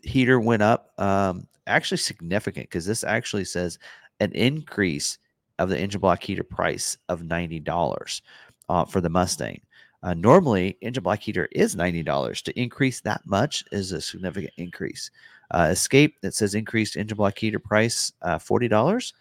heater 0.02 0.40
went 0.40 0.62
up, 0.62 0.92
um, 1.00 1.48
actually 1.68 1.98
significant 1.98 2.70
because 2.70 2.86
this 2.86 3.04
actually 3.04 3.46
says 3.46 3.80
an 4.20 4.32
increase 4.34 5.18
of 5.60 5.70
the 5.70 5.80
engine 5.80 6.02
block 6.02 6.24
heater 6.24 6.44
price 6.44 6.98
of 7.10 7.24
ninety 7.24 7.60
dollars 7.60 8.22
uh, 8.70 8.86
for 8.86 9.02
the 9.02 9.10
Mustang. 9.10 9.62
Uh, 10.02 10.14
normally, 10.14 10.78
engine 10.82 11.04
block 11.04 11.20
heater 11.20 11.48
is 11.52 11.76
ninety 11.76 12.04
dollars. 12.04 12.42
To 12.44 12.60
increase 12.60 13.02
that 13.02 13.22
much 13.26 13.64
is 13.72 13.92
a 13.92 14.02
significant 14.02 14.54
increase. 14.58 15.10
Uh, 15.52 15.70
Escape 15.72 16.20
that 16.22 16.34
says 16.34 16.56
increased 16.56 16.98
engine 16.98 17.18
block 17.18 17.38
heater 17.38 17.60
price 17.60 18.12
uh, 18.22 18.40
forty 18.40 18.68
dollars. 18.68 19.14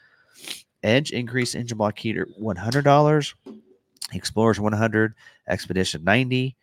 Edge 0.83 1.13
increased 1.13 1.55
engine 1.55 1.79
block 1.79 1.99
heater 1.99 2.27
one 2.37 2.57
hundred 2.57 2.85
dollars. 2.85 3.35
Explorers 4.13 4.59
one 4.61 4.73
hundred. 4.73 5.15
Expedition 5.49 6.05
ninety. 6.05 6.57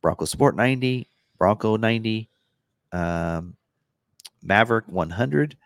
Bronco 0.00 0.24
Sport 0.24 0.56
ninety. 0.56 1.08
Bronco 1.38 1.76
ninety. 1.76 2.28
Um, 2.92 3.56
Maverick 4.42 4.86
one 4.88 5.10
hundred. 5.10 5.56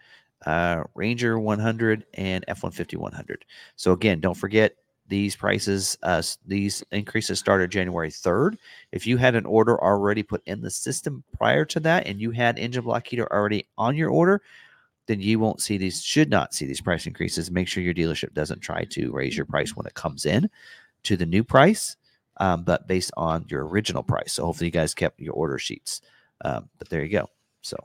Uh, 0.44 0.84
Ranger 0.94 1.40
100 1.40 2.04
and 2.14 2.44
F-150 2.46 2.96
100. 2.96 3.44
So 3.74 3.92
again, 3.92 4.20
don't 4.20 4.36
forget 4.36 4.76
these 5.08 5.36
prices, 5.36 5.96
uh, 6.02 6.22
these 6.46 6.82
increases 6.90 7.38
started 7.38 7.70
January 7.70 8.10
3rd. 8.10 8.56
If 8.92 9.06
you 9.06 9.16
had 9.16 9.34
an 9.34 9.46
order 9.46 9.82
already 9.82 10.22
put 10.22 10.42
in 10.46 10.60
the 10.60 10.70
system 10.70 11.22
prior 11.36 11.64
to 11.66 11.80
that 11.80 12.06
and 12.06 12.20
you 12.20 12.30
had 12.30 12.58
engine 12.58 12.84
block 12.84 13.06
heater 13.06 13.30
already 13.32 13.66
on 13.78 13.96
your 13.96 14.10
order, 14.10 14.42
then 15.06 15.20
you 15.20 15.38
won't 15.38 15.60
see 15.60 15.78
these, 15.78 16.02
should 16.02 16.30
not 16.30 16.54
see 16.54 16.66
these 16.66 16.80
price 16.80 17.06
increases. 17.06 17.50
Make 17.50 17.68
sure 17.68 17.82
your 17.82 17.94
dealership 17.94 18.34
doesn't 18.34 18.60
try 18.60 18.84
to 18.84 19.12
raise 19.12 19.36
your 19.36 19.46
price 19.46 19.76
when 19.76 19.86
it 19.86 19.94
comes 19.94 20.26
in 20.26 20.50
to 21.04 21.16
the 21.16 21.26
new 21.26 21.44
price, 21.44 21.96
um, 22.38 22.64
but 22.64 22.88
based 22.88 23.12
on 23.16 23.46
your 23.48 23.66
original 23.68 24.02
price. 24.02 24.34
So 24.34 24.44
hopefully 24.44 24.66
you 24.66 24.72
guys 24.72 24.94
kept 24.94 25.20
your 25.20 25.34
order 25.34 25.58
sheets. 25.58 26.00
Um, 26.44 26.68
but 26.78 26.88
there 26.88 27.04
you 27.04 27.10
go. 27.10 27.28
So 27.62 27.76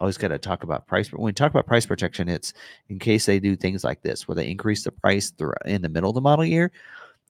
always 0.00 0.18
got 0.18 0.28
to 0.28 0.38
talk 0.38 0.62
about 0.62 0.86
price. 0.86 1.08
But 1.08 1.20
when 1.20 1.26
we 1.26 1.32
talk 1.32 1.50
about 1.50 1.66
price 1.66 1.86
protection, 1.86 2.28
it's 2.28 2.52
in 2.88 2.98
case 2.98 3.26
they 3.26 3.40
do 3.40 3.56
things 3.56 3.84
like 3.84 4.02
this, 4.02 4.26
where 4.26 4.34
they 4.34 4.50
increase 4.50 4.84
the 4.84 4.92
price 4.92 5.30
through, 5.30 5.54
in 5.64 5.82
the 5.82 5.88
middle 5.88 6.10
of 6.10 6.14
the 6.14 6.20
model 6.20 6.44
year, 6.44 6.70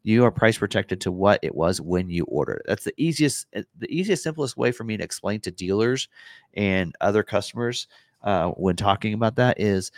you 0.02 0.24
are 0.24 0.30
price 0.30 0.58
protected 0.58 1.00
to 1.02 1.12
what 1.12 1.40
it 1.42 1.54
was 1.54 1.80
when 1.80 2.08
you 2.08 2.24
ordered. 2.24 2.62
That's 2.66 2.84
the 2.84 2.94
easiest, 2.96 3.46
eh, 3.52 3.62
the 3.78 3.90
easiest, 3.90 4.22
simplest 4.22 4.56
way 4.56 4.72
for 4.72 4.84
me 4.84 4.96
to 4.96 5.04
explain 5.04 5.40
to 5.40 5.50
dealers 5.50 6.08
and 6.54 6.94
other 7.00 7.22
customers 7.22 7.88
uh, 8.22 8.48
when 8.50 8.76
talking 8.76 9.14
about 9.14 9.36
that 9.36 9.60
is 9.60 9.90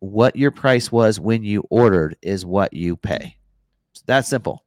what 0.00 0.36
your 0.36 0.50
price 0.50 0.92
was 0.92 1.18
when 1.18 1.42
you 1.42 1.64
ordered 1.70 2.16
is 2.22 2.46
what 2.46 2.72
you 2.72 2.96
pay. 2.96 3.36
It's 3.92 4.02
that 4.02 4.26
simple. 4.26 4.64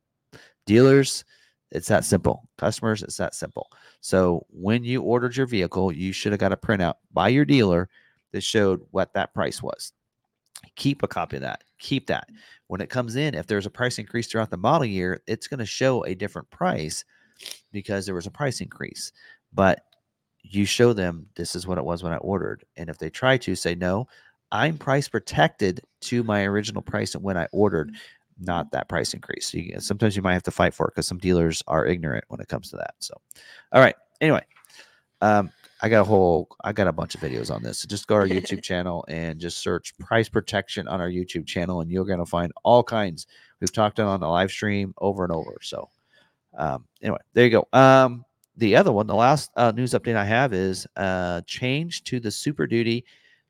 Dealers, 0.66 1.24
it's 1.72 1.88
that 1.88 2.06
simple. 2.06 2.48
Customers, 2.58 3.02
it's 3.02 3.18
that 3.18 3.34
simple. 3.34 3.70
So 4.02 4.46
when 4.50 4.84
you 4.84 5.02
ordered 5.02 5.38
your 5.38 5.46
vehicle, 5.46 5.92
you 5.92 6.12
should 6.12 6.32
have 6.32 6.40
got 6.40 6.52
a 6.52 6.58
printout 6.58 6.96
by 7.14 7.30
your 7.30 7.46
dealer 7.46 7.90
that 8.34 8.42
showed 8.44 8.82
what 8.92 9.14
that 9.14 9.34
price 9.34 9.62
was. 9.62 9.94
Keep 10.76 11.04
a 11.04 11.08
copy 11.08 11.38
of 11.38 11.42
that. 11.42 11.64
Keep 11.80 12.08
that. 12.08 12.28
When 12.68 12.82
it 12.82 12.90
comes 12.90 13.16
in, 13.16 13.36
if 13.36 13.48
there's 13.48 13.66
a 13.66 13.72
price 13.72 14.00
increase 14.00 14.28
throughout 14.28 14.50
the 14.50 14.58
model 14.58 14.86
year, 14.86 15.22
it's 15.28 15.48
going 15.48 15.60
to 15.60 15.66
show 15.66 16.04
a 16.04 16.16
different 16.16 16.50
price 16.50 17.04
because 17.72 18.06
there 18.06 18.16
was 18.16 18.28
a 18.28 18.32
price 18.32 18.62
increase. 18.62 19.12
But 19.54 19.82
you 20.44 20.66
show 20.66 20.94
them 20.94 21.28
this 21.36 21.56
is 21.56 21.68
what 21.68 21.78
it 21.78 21.86
was 21.86 22.04
when 22.04 22.14
I 22.14 22.18
ordered. 22.18 22.64
And 22.78 22.90
if 22.90 22.98
they 22.98 23.10
try 23.10 23.38
to 23.38 23.56
say, 23.56 23.76
no, 23.76 24.08
I'm 24.52 24.78
price 24.78 25.08
protected 25.08 25.82
to 26.02 26.24
my 26.24 26.44
original 26.44 26.82
price 26.82 27.16
and 27.16 27.24
when 27.24 27.38
I 27.38 27.48
ordered, 27.52 27.90
mm-hmm. 27.90 27.98
Not 28.40 28.72
that 28.72 28.90
price 28.90 29.14
increase. 29.14 29.54
You, 29.54 29.80
sometimes 29.80 30.16
you 30.16 30.22
might 30.22 30.34
have 30.34 30.44
to 30.44 30.52
fight 30.52 30.74
for 30.74 30.88
it 30.88 30.92
because 30.96 31.08
some 31.08 31.18
dealers 31.18 31.64
are 31.68 31.86
ignorant 31.86 32.26
when 32.28 32.40
it 32.40 32.48
comes 32.48 32.70
to 32.72 32.78
that. 32.78 32.96
So, 33.00 33.14
all 33.72 33.82
right. 33.82 33.96
Anyway, 34.20 34.44
um, 35.22 35.52
I 35.82 35.90
got 35.90 36.02
a 36.02 36.04
whole, 36.04 36.48
I 36.64 36.74
got 36.74 36.88
a 36.88 36.92
bunch 36.92 37.16
of 37.16 37.22
videos 37.22 37.54
on 37.54 37.64
this. 37.64 37.80
So 37.80 37.88
just 37.88 38.08
go 38.08 38.16
to 38.16 38.22
our 38.22 38.28
YouTube 38.42 38.62
channel 38.62 39.06
and 39.08 39.40
just 39.40 39.60
search 39.60 39.98
price 39.98 40.30
protection 40.30 40.88
on 40.88 41.02
our 41.02 41.10
YouTube 41.10 41.48
channel, 41.48 41.82
and 41.82 41.92
you're 41.92 42.06
going 42.06 42.20
to 42.20 42.26
find 42.26 42.52
all 42.64 42.84
kinds. 42.84 43.28
We've 43.60 43.74
talked 43.74 44.00
on 44.00 44.20
the 44.20 44.28
live 44.28 44.52
stream 44.52 44.94
over 45.00 45.24
and 45.24 45.34
over. 45.34 45.58
So, 45.62 45.90
um, 46.58 46.86
anyway, 47.02 47.20
there 47.34 47.46
you 47.46 47.52
go. 47.52 47.68
Um, 47.74 48.26
the 48.58 48.76
other 48.76 48.92
one, 48.92 49.08
the 49.08 49.16
last 49.16 49.50
uh, 49.56 49.72
news 49.72 49.92
update 49.92 50.16
I 50.16 50.26
have 50.26 50.54
is 50.54 50.86
uh, 50.96 51.42
change 51.48 52.04
to 52.06 52.20
the 52.20 52.32
Super 52.32 52.68
Duty 52.68 53.06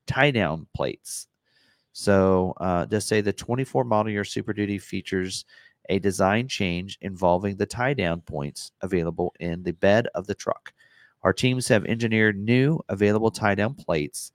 tie 0.07 0.31
down 0.31 0.67
plates. 0.75 1.27
So 1.93 2.53
uh, 2.57 2.85
just 2.85 3.07
say 3.07 3.21
the 3.21 3.33
24 3.33 3.83
model 3.83 4.11
year 4.11 4.23
Super 4.23 4.53
Duty 4.53 4.77
features 4.77 5.45
a 5.89 5.99
design 5.99 6.47
change 6.47 6.97
involving 7.01 7.57
the 7.57 7.65
tie 7.65 7.93
down 7.93 8.21
points 8.21 8.71
available 8.81 9.33
in 9.39 9.63
the 9.63 9.73
bed 9.73 10.07
of 10.15 10.27
the 10.27 10.35
truck. 10.35 10.73
Our 11.23 11.33
teams 11.33 11.67
have 11.67 11.85
engineered 11.85 12.39
new 12.39 12.79
available 12.89 13.31
tie 13.31 13.55
down 13.55 13.75
plates 13.75 14.31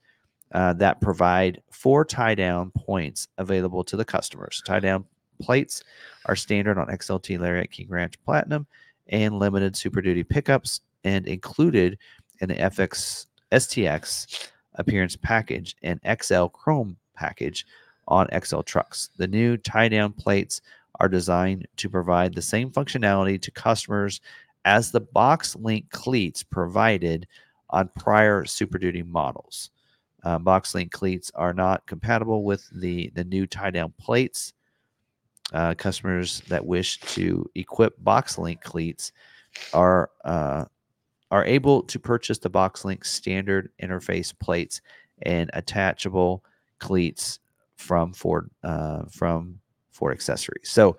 uh, 0.53 0.73
that 0.73 1.01
provide 1.01 1.61
four 1.71 2.05
tie 2.05 2.35
down 2.35 2.71
points 2.71 3.27
available 3.37 3.83
to 3.85 3.97
the 3.97 4.05
customers. 4.05 4.61
Tie 4.65 4.79
down 4.79 5.05
plates 5.41 5.83
are 6.25 6.35
standard 6.35 6.77
on 6.77 6.87
XLT 6.87 7.39
Lariat 7.39 7.71
King 7.71 7.87
Ranch 7.89 8.13
Platinum 8.23 8.65
and 9.09 9.39
limited 9.39 9.75
Super 9.75 10.01
Duty 10.01 10.23
pickups 10.23 10.81
and 11.03 11.27
included 11.27 11.97
in 12.39 12.49
the 12.49 12.55
FX 12.55 13.27
STX 13.51 14.49
appearance 14.75 15.15
package 15.15 15.75
and 15.81 15.99
XL 16.21 16.45
Chrome 16.47 16.97
package 17.17 17.65
on 18.07 18.27
XL 18.43 18.61
trucks. 18.61 19.09
The 19.17 19.27
new 19.27 19.57
tie 19.57 19.89
down 19.89 20.13
plates 20.13 20.61
are 20.99 21.09
designed 21.09 21.67
to 21.77 21.89
provide 21.89 22.33
the 22.33 22.41
same 22.41 22.71
functionality 22.71 23.41
to 23.41 23.51
customers 23.51 24.21
as 24.65 24.91
the 24.91 25.01
box 25.01 25.55
link 25.55 25.89
cleats 25.91 26.43
provided 26.43 27.27
on 27.69 27.89
prior 27.99 28.45
Super 28.45 28.77
Duty 28.77 29.03
models. 29.03 29.71
Uh, 30.23 30.39
box 30.39 30.73
link 30.73 30.91
cleats 30.91 31.31
are 31.35 31.53
not 31.53 31.85
compatible 31.85 32.43
with 32.43 32.67
the, 32.71 33.11
the 33.13 33.23
new 33.23 33.45
tie 33.45 33.71
down 33.71 33.93
plates. 33.99 34.53
Uh, 35.53 35.73
customers 35.75 36.41
that 36.49 36.65
wish 36.65 36.99
to 36.99 37.49
equip 37.55 37.93
box 38.03 38.37
link 38.37 38.61
cleats 38.61 39.13
are 39.73 40.09
uh, 40.25 40.65
are 41.31 41.45
able 41.45 41.81
to 41.83 41.99
purchase 41.99 42.37
the 42.37 42.49
box 42.49 42.85
link 42.85 43.03
standard 43.03 43.69
interface 43.81 44.37
plates 44.37 44.81
and 45.23 45.49
attachable 45.53 46.43
cleats 46.79 47.39
from 47.75 48.13
Ford 48.13 48.49
uh, 48.63 49.03
from 49.09 49.59
Ford 49.91 50.13
accessories. 50.13 50.69
So 50.69 50.97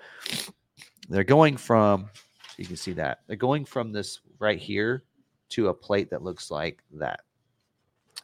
they're 1.09 1.25
going 1.25 1.57
from 1.57 2.09
you 2.57 2.67
can 2.67 2.77
see 2.77 2.93
that 2.93 3.21
they're 3.27 3.37
going 3.37 3.65
from 3.65 3.93
this 3.93 4.21
right 4.39 4.59
here 4.59 5.05
to 5.51 5.69
a 5.69 5.75
plate 5.75 6.11
that 6.11 6.23
looks 6.23 6.51
like 6.51 6.83
that. 6.95 7.21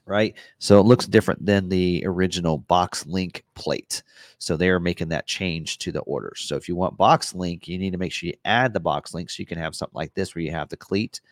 Right. 0.07 0.35
So 0.59 0.79
it 0.81 0.83
looks 0.83 1.07
different 1.07 1.47
than 1.47 1.71
the 1.71 2.03
original 2.05 2.59
box 2.59 3.07
link 3.07 3.43
plate. 3.55 4.03
So 4.37 4.55
they 4.55 4.69
are 4.69 4.81
making 4.81 5.09
that 5.09 5.27
change 5.27 5.79
to 5.79 5.93
the 5.93 6.01
orders. 6.01 6.41
So 6.41 6.57
if 6.57 6.69
you 6.69 6.77
want 6.77 6.99
box 6.99 7.35
link, 7.35 7.69
you 7.69 7.79
need 7.79 7.93
to 7.93 7.99
make 7.99 8.13
sure 8.13 8.27
you 8.27 8.35
add 8.45 8.75
the 8.75 8.81
box 8.81 9.15
link 9.15 9.31
so 9.31 9.41
you 9.41 9.47
can 9.47 9.57
have 9.57 9.75
something 9.75 9.97
like 9.97 10.13
this 10.13 10.35
where 10.35 10.43
you 10.43 10.51
have 10.51 10.69
the 10.69 10.77
cleat, 10.77 11.23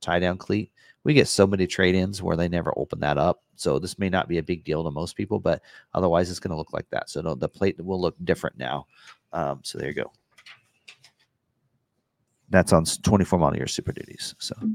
tie 0.00 0.18
down 0.18 0.36
cleat. 0.36 0.72
We 1.08 1.14
get 1.14 1.26
so 1.26 1.46
many 1.46 1.66
trade 1.66 1.94
ins 1.94 2.22
where 2.22 2.36
they 2.36 2.50
never 2.50 2.70
open 2.76 3.00
that 3.00 3.16
up. 3.16 3.42
So 3.56 3.78
this 3.78 3.98
may 3.98 4.10
not 4.10 4.28
be 4.28 4.36
a 4.36 4.42
big 4.42 4.62
deal 4.62 4.84
to 4.84 4.90
most 4.90 5.16
people, 5.16 5.38
but 5.38 5.62
otherwise 5.94 6.28
it's 6.28 6.38
going 6.38 6.50
to 6.50 6.56
look 6.58 6.74
like 6.74 6.84
that. 6.90 7.08
So 7.08 7.22
the 7.22 7.48
plate 7.48 7.82
will 7.82 7.98
look 7.98 8.14
different 8.24 8.58
now. 8.58 8.84
Um, 9.32 9.60
so 9.64 9.78
there 9.78 9.88
you 9.88 9.94
go. 9.94 10.12
That's 12.50 12.74
on 12.74 12.84
24 12.84 13.38
model 13.38 13.56
year 13.56 13.66
Super 13.66 13.92
Duties. 13.92 14.34
So, 14.38 14.54
all 14.60 14.68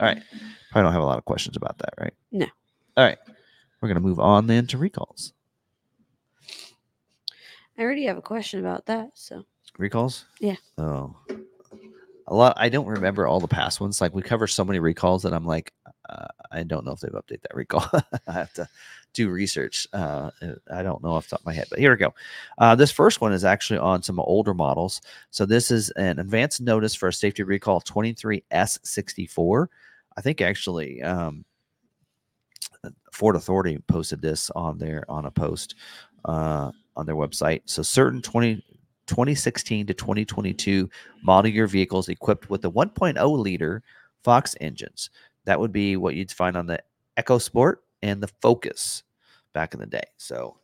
right. 0.00 0.22
Probably 0.70 0.86
don't 0.86 0.92
have 0.94 1.02
a 1.02 1.04
lot 1.04 1.18
of 1.18 1.26
questions 1.26 1.54
about 1.54 1.76
that, 1.76 1.92
right? 2.00 2.14
No. 2.32 2.46
All 2.96 3.04
right. 3.04 3.18
We're 3.82 3.88
going 3.88 4.00
to 4.00 4.08
move 4.08 4.20
on 4.20 4.46
then 4.46 4.66
to 4.68 4.78
recalls. 4.78 5.34
I 7.76 7.82
already 7.82 8.06
have 8.06 8.16
a 8.16 8.22
question 8.22 8.58
about 8.58 8.86
that. 8.86 9.10
So 9.12 9.44
Recalls? 9.76 10.24
Yeah. 10.40 10.56
Oh. 10.78 11.14
A 12.30 12.34
lot. 12.34 12.54
I 12.56 12.68
don't 12.68 12.86
remember 12.86 13.26
all 13.26 13.40
the 13.40 13.48
past 13.48 13.80
ones. 13.80 14.00
Like 14.00 14.14
we 14.14 14.22
cover 14.22 14.46
so 14.46 14.64
many 14.64 14.78
recalls 14.78 15.24
that 15.24 15.34
I'm 15.34 15.44
like, 15.44 15.72
uh, 16.08 16.28
I 16.52 16.62
don't 16.62 16.84
know 16.84 16.92
if 16.92 17.00
they've 17.00 17.10
updated 17.10 17.42
that 17.42 17.56
recall. 17.56 17.84
I 18.28 18.32
have 18.32 18.52
to 18.54 18.68
do 19.12 19.30
research. 19.30 19.88
Uh, 19.92 20.30
I 20.72 20.82
don't 20.84 21.02
know 21.02 21.14
off 21.14 21.24
the 21.24 21.30
top 21.30 21.40
of 21.40 21.46
my 21.46 21.52
head, 21.52 21.66
but 21.70 21.80
here 21.80 21.90
we 21.90 21.96
go. 21.96 22.14
Uh, 22.58 22.76
this 22.76 22.92
first 22.92 23.20
one 23.20 23.32
is 23.32 23.44
actually 23.44 23.80
on 23.80 24.02
some 24.02 24.20
older 24.20 24.54
models. 24.54 25.00
So 25.30 25.44
this 25.44 25.72
is 25.72 25.90
an 25.90 26.20
advance 26.20 26.60
notice 26.60 26.94
for 26.94 27.08
a 27.08 27.12
safety 27.12 27.42
recall 27.42 27.80
23S64. 27.80 29.66
I 30.16 30.20
think 30.20 30.40
actually 30.40 31.02
um, 31.02 31.44
Ford 33.12 33.36
Authority 33.36 33.78
posted 33.88 34.22
this 34.22 34.50
on 34.50 34.78
their 34.78 35.04
on 35.08 35.26
a 35.26 35.30
post 35.30 35.74
uh, 36.24 36.70
on 36.96 37.06
their 37.06 37.16
website. 37.16 37.62
So 37.64 37.82
certain 37.82 38.22
20, 38.22 38.62
2016 39.10 39.86
to 39.88 39.92
2022 39.92 40.88
model 41.22 41.50
year 41.50 41.66
vehicles 41.66 42.08
equipped 42.08 42.48
with 42.48 42.62
the 42.62 42.70
1.0 42.70 43.38
liter 43.38 43.82
Fox 44.22 44.54
engines. 44.60 45.10
That 45.46 45.58
would 45.58 45.72
be 45.72 45.96
what 45.96 46.14
you'd 46.14 46.30
find 46.30 46.56
on 46.56 46.66
the 46.66 46.80
EcoSport 47.18 47.78
and 48.02 48.22
the 48.22 48.30
Focus 48.40 49.02
back 49.52 49.74
in 49.74 49.80
the 49.80 49.86
day. 49.86 50.04
So 50.16 50.58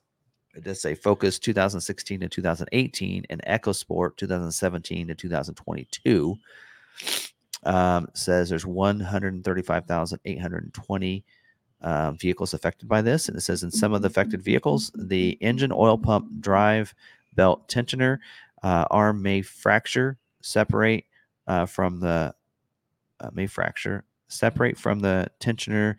it 0.54 0.62
does 0.62 0.80
say 0.80 0.94
Focus 0.94 1.40
2016 1.40 2.20
to 2.20 2.28
2018 2.28 3.26
and 3.28 3.42
EcoSport 3.46 4.16
2017 4.16 5.08
to 5.08 5.14
2022. 5.14 6.36
Um, 7.64 8.06
says 8.14 8.48
there's 8.48 8.64
135,820 8.64 11.24
uh, 11.80 12.12
vehicles 12.12 12.54
affected 12.54 12.88
by 12.88 13.02
this. 13.02 13.28
And 13.28 13.36
it 13.36 13.40
says 13.40 13.64
in 13.64 13.72
some 13.72 13.92
of 13.92 14.02
the 14.02 14.08
affected 14.08 14.42
vehicles, 14.42 14.92
the 14.94 15.30
engine 15.40 15.72
oil 15.72 15.98
pump 15.98 16.28
drive 16.40 16.94
belt 17.36 17.68
tensioner 17.68 18.18
uh, 18.62 18.84
arm 18.90 19.22
may 19.22 19.42
fracture, 19.42 20.18
separate 20.40 21.04
uh, 21.46 21.66
from 21.66 22.00
the 22.00 22.34
uh, 23.20 23.30
may 23.32 23.46
fracture, 23.46 24.04
separate 24.28 24.76
from 24.76 24.98
the 24.98 25.28
tensioner 25.40 25.96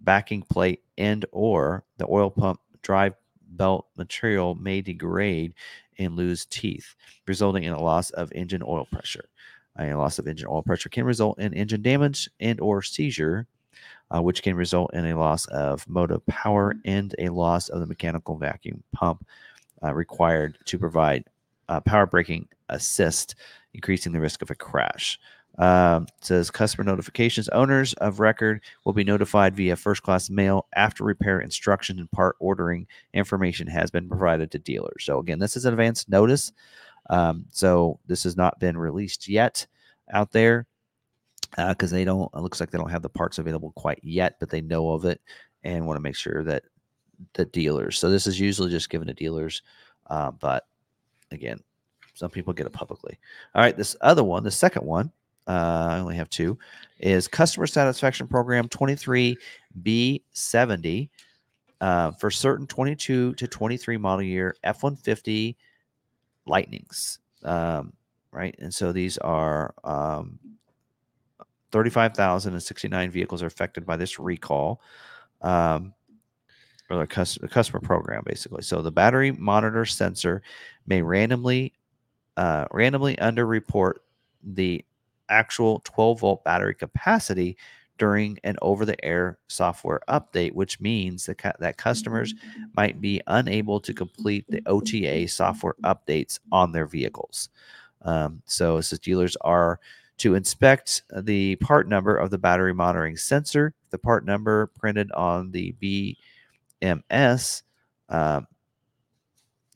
backing 0.00 0.42
plate 0.42 0.82
and 0.96 1.26
or 1.32 1.84
the 1.98 2.06
oil 2.08 2.30
pump 2.30 2.60
drive 2.82 3.14
belt 3.48 3.86
material 3.96 4.54
may 4.54 4.80
degrade 4.80 5.52
and 5.98 6.16
lose 6.16 6.46
teeth, 6.46 6.94
resulting 7.26 7.64
in 7.64 7.72
a 7.72 7.82
loss 7.82 8.10
of 8.10 8.32
engine 8.32 8.62
oil 8.66 8.86
pressure. 8.90 9.28
A 9.78 9.92
loss 9.92 10.18
of 10.18 10.26
engine 10.26 10.48
oil 10.48 10.62
pressure 10.62 10.88
can 10.88 11.04
result 11.04 11.38
in 11.38 11.52
engine 11.52 11.82
damage 11.82 12.30
and 12.40 12.60
or 12.60 12.80
seizure, 12.82 13.46
uh, 14.14 14.22
which 14.22 14.42
can 14.42 14.56
result 14.56 14.94
in 14.94 15.04
a 15.06 15.18
loss 15.18 15.46
of 15.46 15.86
motive 15.88 16.24
power 16.26 16.74
and 16.84 17.14
a 17.18 17.28
loss 17.28 17.68
of 17.68 17.80
the 17.80 17.86
mechanical 17.86 18.38
vacuum 18.38 18.82
pump 18.92 19.26
uh, 19.82 19.94
required 19.94 20.58
to 20.66 20.78
provide 20.78 21.24
uh, 21.68 21.80
power 21.80 22.06
braking 22.06 22.48
assist, 22.68 23.34
increasing 23.74 24.12
the 24.12 24.20
risk 24.20 24.42
of 24.42 24.50
a 24.50 24.54
crash. 24.54 25.18
Um, 25.58 26.06
says 26.20 26.50
customer 26.50 26.84
notifications. 26.84 27.48
Owners 27.48 27.94
of 27.94 28.20
record 28.20 28.60
will 28.84 28.92
be 28.92 29.04
notified 29.04 29.56
via 29.56 29.74
first 29.74 30.02
class 30.02 30.28
mail 30.28 30.66
after 30.76 31.02
repair 31.02 31.40
instructions 31.40 31.98
and 31.98 32.10
part 32.10 32.36
ordering 32.40 32.86
information 33.14 33.66
has 33.66 33.90
been 33.90 34.06
provided 34.06 34.50
to 34.50 34.58
dealers. 34.58 35.04
So, 35.04 35.18
again, 35.18 35.38
this 35.38 35.56
is 35.56 35.64
an 35.64 35.72
advance 35.72 36.06
notice. 36.10 36.52
Um, 37.08 37.46
so, 37.50 38.00
this 38.06 38.24
has 38.24 38.36
not 38.36 38.60
been 38.60 38.76
released 38.76 39.28
yet 39.28 39.66
out 40.12 40.30
there 40.32 40.66
because 41.56 41.90
uh, 41.90 41.96
they 41.96 42.04
don't, 42.04 42.30
it 42.34 42.40
looks 42.40 42.60
like 42.60 42.70
they 42.70 42.78
don't 42.78 42.90
have 42.90 43.02
the 43.02 43.08
parts 43.08 43.38
available 43.38 43.72
quite 43.76 44.00
yet, 44.02 44.38
but 44.38 44.50
they 44.50 44.60
know 44.60 44.90
of 44.90 45.06
it 45.06 45.22
and 45.62 45.86
want 45.86 45.96
to 45.96 46.02
make 46.02 46.16
sure 46.16 46.44
that 46.44 46.64
the 47.34 47.44
dealers, 47.46 47.98
so 47.98 48.10
this 48.10 48.26
is 48.26 48.40
usually 48.40 48.70
just 48.70 48.90
given 48.90 49.08
to 49.08 49.14
dealers, 49.14 49.62
uh, 50.08 50.30
but 50.30 50.66
again, 51.30 51.60
some 52.14 52.30
people 52.30 52.52
get 52.52 52.66
it 52.66 52.72
publicly. 52.72 53.18
All 53.54 53.62
right, 53.62 53.76
this 53.76 53.94
other 54.00 54.24
one, 54.24 54.42
the 54.42 54.50
second 54.50 54.84
one, 54.86 55.12
uh, 55.46 55.88
I 55.90 55.98
only 55.98 56.16
have 56.16 56.30
two, 56.30 56.58
is 56.98 57.28
Customer 57.28 57.66
Satisfaction 57.66 58.26
Program 58.26 58.68
23B70 58.68 61.08
uh, 61.80 62.10
for 62.12 62.30
certain 62.30 62.66
22 62.66 63.34
to 63.34 63.46
23 63.46 63.98
model 63.98 64.22
year 64.22 64.56
F 64.64 64.82
150 64.82 65.56
Lightnings. 66.46 67.18
Um, 67.44 67.92
right. 68.32 68.54
And 68.58 68.72
so 68.72 68.92
these 68.92 69.18
are 69.18 69.74
um, 69.84 70.38
35,069 71.72 73.10
vehicles 73.10 73.42
are 73.42 73.46
affected 73.46 73.84
by 73.84 73.96
this 73.96 74.18
recall. 74.18 74.80
Um, 75.42 75.92
or 76.90 76.98
the 76.98 77.06
customer, 77.06 77.48
customer 77.48 77.80
program 77.80 78.22
basically. 78.24 78.62
So 78.62 78.82
the 78.82 78.92
battery 78.92 79.32
monitor 79.32 79.84
sensor 79.84 80.42
may 80.86 81.02
randomly 81.02 81.72
uh, 82.36 82.66
randomly 82.70 83.16
underreport 83.16 83.94
the 84.42 84.84
actual 85.28 85.80
12 85.84 86.20
volt 86.20 86.44
battery 86.44 86.74
capacity 86.74 87.56
during 87.98 88.38
an 88.44 88.56
over 88.60 88.84
the 88.84 89.02
air 89.04 89.38
software 89.48 90.00
update, 90.08 90.52
which 90.52 90.80
means 90.80 91.26
that, 91.26 91.38
cu- 91.38 91.50
that 91.58 91.78
customers 91.78 92.34
might 92.76 93.00
be 93.00 93.22
unable 93.26 93.80
to 93.80 93.94
complete 93.94 94.44
the 94.48 94.62
OTA 94.66 95.26
software 95.28 95.74
updates 95.82 96.38
on 96.52 96.72
their 96.72 96.86
vehicles. 96.86 97.48
Um, 98.02 98.42
so, 98.44 98.80
says 98.80 98.98
dealers 98.98 99.36
are 99.40 99.80
to 100.18 100.34
inspect 100.34 101.02
the 101.22 101.56
part 101.56 101.88
number 101.88 102.16
of 102.16 102.30
the 102.30 102.38
battery 102.38 102.74
monitoring 102.74 103.16
sensor, 103.16 103.74
the 103.90 103.98
part 103.98 104.24
number 104.24 104.68
printed 104.78 105.10
on 105.12 105.50
the 105.50 105.72
BMS. 106.82 107.62
Um, 108.08 108.46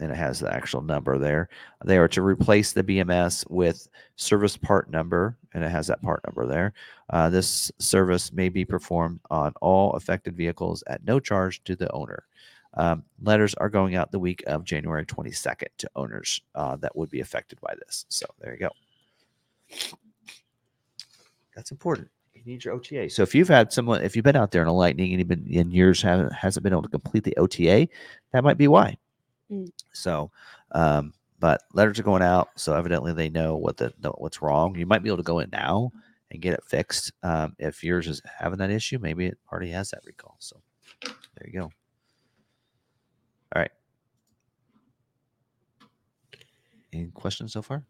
and 0.00 0.10
it 0.10 0.16
has 0.16 0.40
the 0.40 0.52
actual 0.52 0.80
number 0.80 1.18
there. 1.18 1.48
They 1.84 1.98
are 1.98 2.08
to 2.08 2.22
replace 2.22 2.72
the 2.72 2.82
BMS 2.82 3.48
with 3.50 3.86
service 4.16 4.56
part 4.56 4.90
number, 4.90 5.36
and 5.52 5.62
it 5.62 5.70
has 5.70 5.86
that 5.88 6.02
part 6.02 6.22
number 6.26 6.46
there. 6.46 6.72
Uh, 7.10 7.28
this 7.28 7.70
service 7.78 8.32
may 8.32 8.48
be 8.48 8.64
performed 8.64 9.20
on 9.30 9.52
all 9.60 9.92
affected 9.92 10.36
vehicles 10.36 10.82
at 10.86 11.04
no 11.04 11.20
charge 11.20 11.62
to 11.64 11.76
the 11.76 11.92
owner. 11.92 12.24
Um, 12.74 13.04
letters 13.20 13.54
are 13.54 13.68
going 13.68 13.94
out 13.96 14.10
the 14.10 14.18
week 14.18 14.42
of 14.46 14.64
January 14.64 15.04
22nd 15.04 15.68
to 15.78 15.90
owners 15.96 16.40
uh, 16.54 16.76
that 16.76 16.96
would 16.96 17.10
be 17.10 17.20
affected 17.20 17.60
by 17.60 17.74
this. 17.84 18.06
So 18.08 18.26
there 18.40 18.52
you 18.52 18.60
go. 18.60 18.70
That's 21.54 21.72
important. 21.72 22.08
You 22.44 22.52
need 22.52 22.64
your 22.64 22.74
OTA. 22.74 23.10
So 23.10 23.22
if 23.22 23.34
you've 23.34 23.48
had 23.48 23.72
someone, 23.72 24.02
if 24.02 24.16
you've 24.16 24.24
been 24.24 24.36
out 24.36 24.50
there 24.50 24.62
in 24.62 24.68
a 24.68 24.72
lightning 24.72 25.12
and 25.12 25.18
you've 25.18 25.28
been 25.28 25.46
in 25.46 25.70
years 25.70 26.00
haven't 26.00 26.32
hasn't 26.32 26.64
been 26.64 26.72
able 26.72 26.82
to 26.82 26.88
complete 26.88 27.24
the 27.24 27.36
OTA, 27.36 27.88
that 28.32 28.44
might 28.44 28.56
be 28.56 28.66
why. 28.66 28.96
Mm. 29.50 29.68
So, 29.92 30.30
um, 30.72 31.12
but 31.38 31.62
letters 31.74 31.98
are 31.98 32.04
going 32.04 32.22
out, 32.22 32.48
so 32.56 32.74
evidently 32.74 33.12
they 33.12 33.28
know 33.28 33.56
what 33.56 33.76
the 33.76 33.92
what's 34.16 34.40
wrong. 34.40 34.74
You 34.74 34.86
might 34.86 35.02
be 35.02 35.10
able 35.10 35.18
to 35.18 35.22
go 35.22 35.40
in 35.40 35.50
now 35.50 35.92
and 36.30 36.40
get 36.40 36.54
it 36.54 36.64
fixed. 36.64 37.12
Um, 37.22 37.54
if 37.58 37.84
yours 37.84 38.06
is 38.06 38.22
having 38.24 38.58
that 38.58 38.70
issue, 38.70 38.98
maybe 38.98 39.26
it 39.26 39.38
already 39.52 39.70
has 39.72 39.90
that 39.90 40.00
recall. 40.06 40.36
So 40.38 40.60
there 41.02 41.46
you 41.46 41.52
go. 41.52 41.64
All 43.54 43.62
right. 43.62 43.70
Any 46.92 47.08
questions 47.08 47.52
so 47.52 47.60
far? 47.60 47.84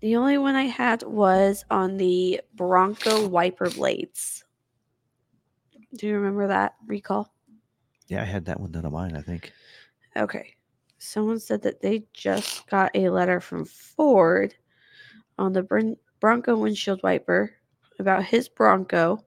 The 0.00 0.16
only 0.16 0.38
one 0.38 0.54
I 0.54 0.64
had 0.64 1.02
was 1.02 1.64
on 1.70 1.96
the 1.96 2.40
Bronco 2.54 3.26
wiper 3.26 3.70
blades. 3.70 4.44
Do 5.96 6.06
you 6.06 6.14
remember 6.14 6.46
that 6.46 6.74
recall? 6.86 7.32
Yeah, 8.06 8.22
I 8.22 8.26
had 8.26 8.44
that 8.44 8.60
one 8.60 8.70
done 8.70 8.86
on 8.86 8.92
mine. 8.92 9.16
I 9.16 9.22
think. 9.22 9.52
Okay. 10.16 10.54
Someone 10.98 11.40
said 11.40 11.62
that 11.62 11.80
they 11.80 12.04
just 12.12 12.66
got 12.68 12.90
a 12.94 13.08
letter 13.08 13.40
from 13.40 13.64
Ford 13.64 14.54
on 15.38 15.52
the 15.52 15.62
Bron- 15.62 15.96
Bronco 16.20 16.56
windshield 16.56 17.00
wiper 17.02 17.52
about 17.98 18.24
his 18.24 18.48
Bronco. 18.48 19.24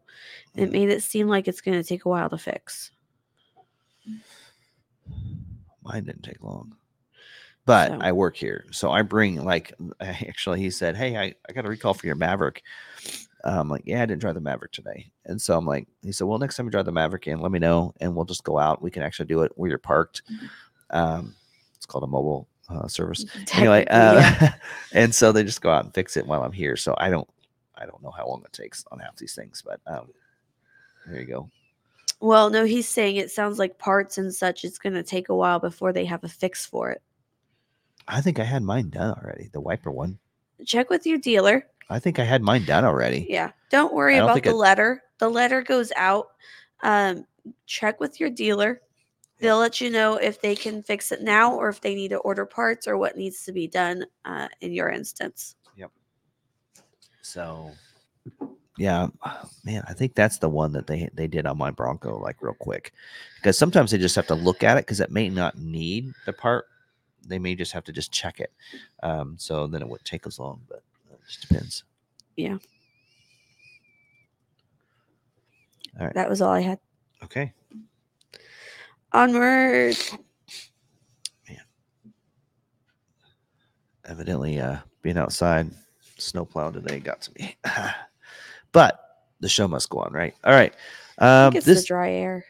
It 0.56 0.68
hmm. 0.68 0.72
made 0.72 0.90
it 0.90 1.04
seem 1.04 1.28
like 1.28 1.48
it's 1.48 1.62
going 1.62 1.82
to 1.82 1.88
take 1.88 2.06
a 2.06 2.10
while 2.10 2.30
to 2.30 2.38
fix. 2.38 2.92
Mine 5.84 6.04
didn't 6.04 6.24
take 6.24 6.44
long. 6.44 6.76
But 7.66 7.90
So- 7.90 8.00
I 8.02 8.12
work 8.12 8.36
here. 8.36 8.66
So 8.72 8.92
I 8.92 9.02
bring 9.02 9.44
like 9.44 9.74
actually 10.02 10.60
he 10.62 10.70
said, 10.70 10.96
Hey, 10.96 11.18
I, 11.18 11.36
I 11.48 11.54
got 11.54 11.66
a 11.66 11.70
recall 11.70 11.94
for 11.94 12.06
your 12.08 12.16
Maverick. 12.16 12.64
I'm 13.44 13.70
like, 13.70 13.84
Yeah, 13.86 14.02
I 14.04 14.06
didn't 14.06 14.22
drive 14.22 14.36
the 14.36 14.42
Maverick 14.42 14.72
today. 14.72 15.12
And 15.26 15.42
so 15.42 15.58
I'm 15.58 15.66
like, 15.66 15.88
he 16.02 16.12
said, 16.12 16.28
Well, 16.28 16.40
next 16.40 16.56
time 16.58 16.66
you 16.66 16.72
drive 16.72 16.86
the 16.86 16.92
Maverick 16.92 17.28
in, 17.28 17.40
let 17.40 17.52
me 17.52 17.60
know 17.60 17.94
and 18.02 18.16
we'll 18.16 18.26
just 18.26 18.44
go 18.44 18.58
out. 18.60 18.82
We 18.82 18.92
can 18.92 19.04
actually 19.04 19.28
do 19.28 19.42
it 19.42 19.52
where 19.56 19.70
you're 19.70 19.78
parked. 19.80 20.24
Um, 20.90 21.36
it's 21.76 21.86
called 21.86 22.04
a 22.04 22.08
mobile 22.08 22.48
uh, 22.70 22.88
service. 22.88 23.26
Anyway, 23.54 23.86
uh, 23.90 24.14
yeah. 24.16 24.54
and 24.94 25.14
so 25.14 25.32
they 25.32 25.44
just 25.44 25.62
go 25.62 25.70
out 25.72 25.84
and 25.86 25.94
fix 25.94 26.18
it 26.18 26.26
while 26.26 26.44
I'm 26.44 26.52
here. 26.52 26.76
So 26.78 26.96
I 26.98 27.10
don't 27.10 27.28
I 27.76 27.86
don't 27.86 28.02
know 28.04 28.12
how 28.12 28.28
long 28.28 28.44
it 28.46 28.54
takes 28.54 28.86
on 28.92 29.00
half 29.00 29.16
these 29.18 29.34
things, 29.36 29.64
but 29.66 29.80
um 29.88 30.08
there 31.08 31.20
you 31.20 31.26
go. 31.26 31.50
well, 32.20 32.50
no, 32.52 32.64
he's 32.64 32.88
saying 32.88 33.16
it 33.16 33.32
sounds 33.32 33.58
like 33.58 33.78
parts 33.80 34.18
and 34.20 34.34
such. 34.34 34.64
It's 34.64 34.78
going 34.78 34.94
to 34.94 35.02
take 35.02 35.30
a 35.30 35.36
while 35.36 35.58
before 35.60 35.92
they 35.92 36.06
have 36.06 36.24
a 36.24 36.28
fix 36.30 36.64
for 36.66 36.92
it. 36.92 37.02
I 38.08 38.22
think 38.22 38.40
I 38.40 38.44
had 38.44 38.64
mine 38.64 38.90
done 38.90 39.18
already. 39.18 39.50
The 39.52 39.62
wiper 39.62 39.92
one. 39.92 40.20
Check 40.66 40.90
with 40.90 41.06
your 41.06 41.18
dealer. 41.18 41.66
I 41.90 42.00
think 42.00 42.20
I 42.20 42.24
had 42.24 42.42
mine 42.42 42.66
done 42.66 42.86
already. 42.86 43.26
Yeah. 43.30 43.52
Don't 43.70 43.94
worry 43.94 44.16
I 44.16 44.20
don't 44.20 44.26
about 44.26 44.34
think 44.36 44.46
the 44.46 44.56
letter. 44.56 45.04
The 45.20 45.30
letter 45.30 45.62
goes 45.62 45.92
out. 45.96 46.28
Um, 46.84 47.26
check 47.66 48.00
with 48.00 48.20
your 48.20 48.30
dealer. 48.30 48.82
They'll 49.40 49.58
let 49.58 49.82
you 49.82 49.90
know 49.90 50.18
if 50.18 50.40
they 50.40 50.56
can 50.56 50.84
fix 50.84 51.12
it 51.12 51.22
now 51.24 51.56
or 51.56 51.68
if 51.70 51.82
they 51.82 51.96
need 51.96 52.10
to 52.10 52.18
order 52.18 52.46
parts 52.46 52.88
or 52.88 52.98
what 52.98 53.18
needs 53.18 53.44
to 53.46 53.52
be 53.52 53.68
done 53.68 54.06
uh, 54.24 54.48
in 54.62 54.72
your 54.72 54.90
instance. 54.90 55.56
Yep. 55.76 55.92
So 57.22 57.72
Yeah, 58.78 59.08
man, 59.64 59.84
I 59.88 59.94
think 59.94 60.16
that's 60.16 60.38
the 60.38 60.50
one 60.50 60.72
that 60.74 60.88
they 60.88 61.10
they 61.14 61.28
did 61.28 61.46
on 61.46 61.58
my 61.58 61.72
Bronco 61.72 62.18
like 62.18 62.42
real 62.42 62.56
quick, 62.56 62.94
because 63.36 63.58
sometimes 63.58 63.92
they 63.92 63.98
just 63.98 64.16
have 64.16 64.28
to 64.28 64.36
look 64.36 64.64
at 64.64 64.78
it 64.78 64.86
because 64.86 65.00
it 65.00 65.12
may 65.12 65.30
not 65.30 65.58
need 65.58 66.14
the 66.26 66.34
part. 66.34 66.66
They 67.26 67.40
may 67.40 67.56
just 67.56 67.72
have 67.74 67.84
to 67.86 67.92
just 67.92 68.12
check 68.12 68.40
it, 68.40 68.52
um, 69.04 69.36
so 69.38 69.68
then 69.68 69.82
it 69.82 69.88
wouldn't 69.88 70.06
take 70.06 70.26
as 70.28 70.40
long. 70.40 70.62
But 70.68 70.84
it 71.12 71.20
just 71.28 71.48
depends. 71.48 71.84
Yeah. 72.36 72.58
All 76.00 76.06
right. 76.06 76.14
That 76.16 76.30
was 76.30 76.42
all 76.42 76.52
I 76.52 76.62
had. 76.62 76.80
Okay, 77.24 77.54
Onward. 79.14 79.98
evidently, 84.06 84.60
uh, 84.60 84.78
being 85.02 85.18
outside, 85.18 85.70
snowplow 86.18 86.72
today 86.72 87.00
got 87.00 87.22
to 87.22 87.32
me, 87.40 87.56
but 88.72 89.00
the 89.40 89.50
show 89.50 89.68
must 89.68 89.90
go 89.90 90.00
on, 90.00 90.12
right? 90.14 90.34
All 90.44 90.54
right, 90.54 90.74
I 91.20 91.46
um, 91.46 91.52
think 91.52 91.58
it's 91.58 91.66
this 91.66 91.82
the 91.82 91.88
dry 91.88 92.12
air. 92.12 92.46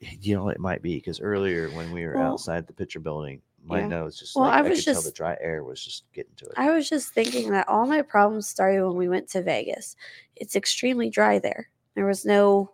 you 0.00 0.34
know 0.34 0.48
it 0.48 0.58
might 0.58 0.82
be 0.82 0.96
because 0.96 1.20
earlier 1.20 1.68
when 1.70 1.92
we 1.92 2.04
were 2.06 2.16
Well, 2.16 2.32
outside 2.32 2.66
the 2.66 2.72
picture 2.72 3.00
building, 3.00 3.40
my 3.64 3.80
yeah. 3.80 3.86
nose 3.88 4.18
just 4.18 4.34
Well, 4.34 4.44
like, 4.46 4.54
I 4.54 4.58
I, 4.58 4.62
was 4.68 4.78
could 4.84 4.92
tell 4.92 5.02
the 5.02 5.08
just- 5.08 5.16
dry 5.16 5.36
air 5.40 5.62
was 5.64 5.82
just 5.84 6.04
getting 6.12 6.34
to 6.36 6.46
it. 6.46 6.52
I 6.56 6.70
was 6.70 6.88
just 6.88 7.14
thinking 7.14 7.50
that 7.52 7.68
all 7.68 7.86
my 7.86 8.02
problems 8.02 8.48
started 8.48 8.84
when 8.86 8.96
we 8.96 9.08
went 9.08 9.28
to 9.30 9.42
Vegas. 9.42 9.96
It's 10.36 10.56
extremely 10.56 11.10
dry 11.10 11.38
there. 11.38 11.68
There 11.94 12.06
was 12.06 12.24
no 12.24 12.72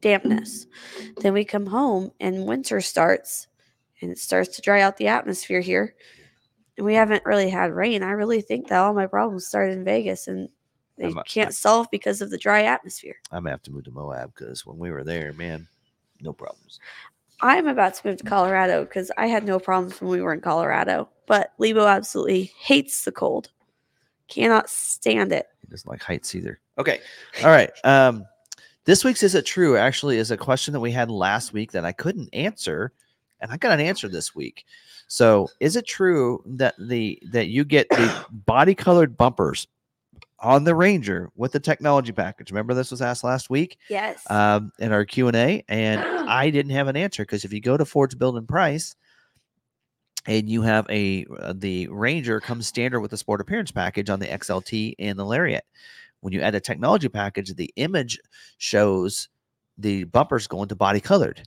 dampness. 0.00 0.66
Then 1.18 1.32
we 1.32 1.44
come 1.44 1.66
home 1.66 2.12
and 2.20 2.46
winter 2.46 2.80
starts 2.80 3.48
and 4.00 4.10
it 4.10 4.18
starts 4.18 4.54
to 4.56 4.62
dry 4.62 4.80
out 4.82 4.96
the 4.96 5.08
atmosphere 5.08 5.60
here. 5.60 5.94
And 6.76 6.84
we 6.84 6.94
haven't 6.94 7.24
really 7.24 7.48
had 7.48 7.72
rain. 7.72 8.02
I 8.02 8.10
really 8.10 8.42
think 8.42 8.68
that 8.68 8.78
all 8.78 8.92
my 8.92 9.06
problems 9.06 9.46
started 9.46 9.72
in 9.78 9.84
Vegas 9.84 10.28
and 10.28 10.48
they 10.98 11.06
I'm- 11.06 11.22
can't 11.26 11.48
I- 11.48 11.52
solve 11.52 11.88
because 11.90 12.20
of 12.22 12.30
the 12.30 12.38
dry 12.38 12.62
atmosphere. 12.64 13.16
I'm 13.30 13.42
gonna 13.44 13.50
have 13.50 13.62
to 13.64 13.70
move 13.70 13.84
to 13.84 13.90
Moab 13.90 14.34
because 14.34 14.64
when 14.66 14.78
we 14.78 14.90
were 14.90 15.04
there, 15.04 15.32
man, 15.32 15.66
no 16.20 16.32
problems. 16.32 16.78
I'm 17.40 17.66
about 17.66 17.94
to 17.94 18.08
move 18.08 18.18
to 18.18 18.24
Colorado 18.24 18.84
because 18.84 19.10
I 19.18 19.26
had 19.26 19.44
no 19.44 19.58
problems 19.58 20.00
when 20.00 20.10
we 20.10 20.20
were 20.20 20.32
in 20.32 20.40
Colorado. 20.40 21.08
But 21.26 21.52
Lebo 21.58 21.86
absolutely 21.86 22.52
hates 22.58 23.04
the 23.04 23.12
cold. 23.12 23.50
Cannot 24.28 24.70
stand 24.70 25.32
it. 25.32 25.46
He 25.60 25.68
doesn't 25.68 25.88
like 25.88 26.02
heights 26.02 26.34
either. 26.34 26.60
Okay. 26.78 27.00
All 27.42 27.50
right. 27.50 27.70
Um, 27.84 28.24
this 28.84 29.04
week's 29.04 29.22
is 29.22 29.34
it 29.34 29.44
true 29.44 29.76
actually 29.76 30.18
is 30.18 30.30
a 30.30 30.36
question 30.36 30.72
that 30.72 30.80
we 30.80 30.92
had 30.92 31.10
last 31.10 31.52
week 31.52 31.72
that 31.72 31.84
I 31.84 31.92
couldn't 31.92 32.32
answer, 32.32 32.92
and 33.40 33.50
I 33.50 33.56
got 33.56 33.72
an 33.72 33.84
answer 33.84 34.08
this 34.08 34.34
week. 34.34 34.64
So, 35.08 35.48
is 35.60 35.76
it 35.76 35.86
true 35.86 36.42
that 36.46 36.74
the 36.78 37.20
that 37.30 37.48
you 37.48 37.64
get 37.64 37.88
the 37.88 38.26
body 38.30 38.74
colored 38.74 39.16
bumpers 39.16 39.66
on 40.40 40.64
the 40.64 40.74
Ranger 40.74 41.30
with 41.34 41.52
the 41.52 41.60
technology 41.60 42.12
package? 42.12 42.50
Remember 42.50 42.74
this 42.74 42.90
was 42.90 43.02
asked 43.02 43.24
last 43.24 43.48
week 43.50 43.78
Yes. 43.88 44.22
um, 44.30 44.72
in 44.78 44.92
our 44.92 45.04
Q 45.04 45.28
and 45.28 45.36
A, 45.36 45.64
and 45.68 46.00
I 46.28 46.50
didn't 46.50 46.72
have 46.72 46.88
an 46.88 46.96
answer 46.96 47.22
because 47.22 47.44
if 47.44 47.52
you 47.52 47.60
go 47.60 47.76
to 47.76 47.84
Ford's 47.84 48.14
Build 48.14 48.36
and 48.36 48.48
Price, 48.48 48.94
and 50.26 50.48
you 50.48 50.62
have 50.62 50.86
a 50.90 51.24
uh, 51.38 51.54
the 51.56 51.86
Ranger 51.88 52.40
comes 52.40 52.66
standard 52.66 53.00
with 53.00 53.12
the 53.12 53.16
Sport 53.16 53.40
Appearance 53.40 53.70
package 53.70 54.10
on 54.10 54.18
the 54.18 54.26
XLT 54.26 54.94
and 54.98 55.18
the 55.18 55.24
Lariat. 55.24 55.64
When 56.20 56.32
you 56.32 56.40
add 56.40 56.54
a 56.56 56.60
technology 56.60 57.08
package, 57.08 57.54
the 57.54 57.72
image 57.76 58.18
shows 58.58 59.28
the 59.78 60.04
bumpers 60.04 60.46
going 60.48 60.68
to 60.68 60.74
body 60.74 60.98
colored. 61.00 61.46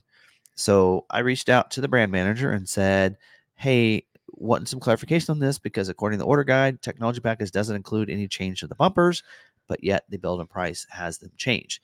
So 0.54 1.04
I 1.10 1.18
reached 1.18 1.48
out 1.48 1.70
to 1.72 1.80
the 1.80 1.88
brand 1.88 2.10
manager 2.10 2.52
and 2.52 2.66
said, 2.68 3.16
"Hey, 3.54 4.06
wanting 4.40 4.66
some 4.66 4.80
clarification 4.80 5.32
on 5.32 5.38
this 5.38 5.58
because 5.58 5.88
according 5.88 6.18
to 6.18 6.24
the 6.24 6.28
order 6.28 6.44
guide, 6.44 6.82
technology 6.82 7.20
package 7.20 7.52
doesn't 7.52 7.76
include 7.76 8.10
any 8.10 8.26
change 8.26 8.60
to 8.60 8.66
the 8.66 8.74
bumpers, 8.74 9.22
but 9.68 9.84
yet 9.84 10.04
the 10.08 10.18
build 10.18 10.40
and 10.40 10.50
price 10.50 10.86
has 10.90 11.18
them 11.18 11.30
change." 11.36 11.80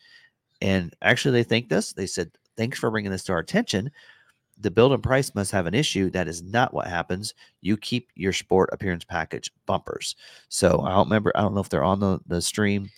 And 0.61 0.95
actually, 1.03 1.33
they 1.33 1.45
thanked 1.45 1.73
us. 1.73 1.93
They 1.93 2.07
said, 2.07 2.33
"Thanks 2.57 2.79
for 2.79 2.91
bringing 2.91 3.11
this 3.11 3.25
to 3.25 3.33
our 3.33 3.39
attention." 3.39 3.91
The 4.59 4.71
build 4.71 4.93
and 4.93 5.03
price 5.03 5.35
must 5.35 5.53
have 5.53 5.67
an 5.67 5.75
issue. 5.75 6.09
That 6.11 6.29
is 6.29 6.43
not 6.43 6.73
what 6.73 6.87
happens. 6.87 7.35
You 7.61 7.77
keep 7.77 8.11
your 8.15 8.33
sport 8.33 8.71
appearance 8.73 9.05
package 9.05 9.51
bumpers. 9.67 10.17
So 10.49 10.81
I 10.81 10.93
don't 10.93 11.09
remember. 11.09 11.31
I 11.35 11.43
don't 11.43 11.55
know 11.55 11.61
if 11.61 11.69
they're 11.69 11.85
on 11.85 12.01
the, 12.01 12.21
the 12.27 12.41
stream 12.41 12.91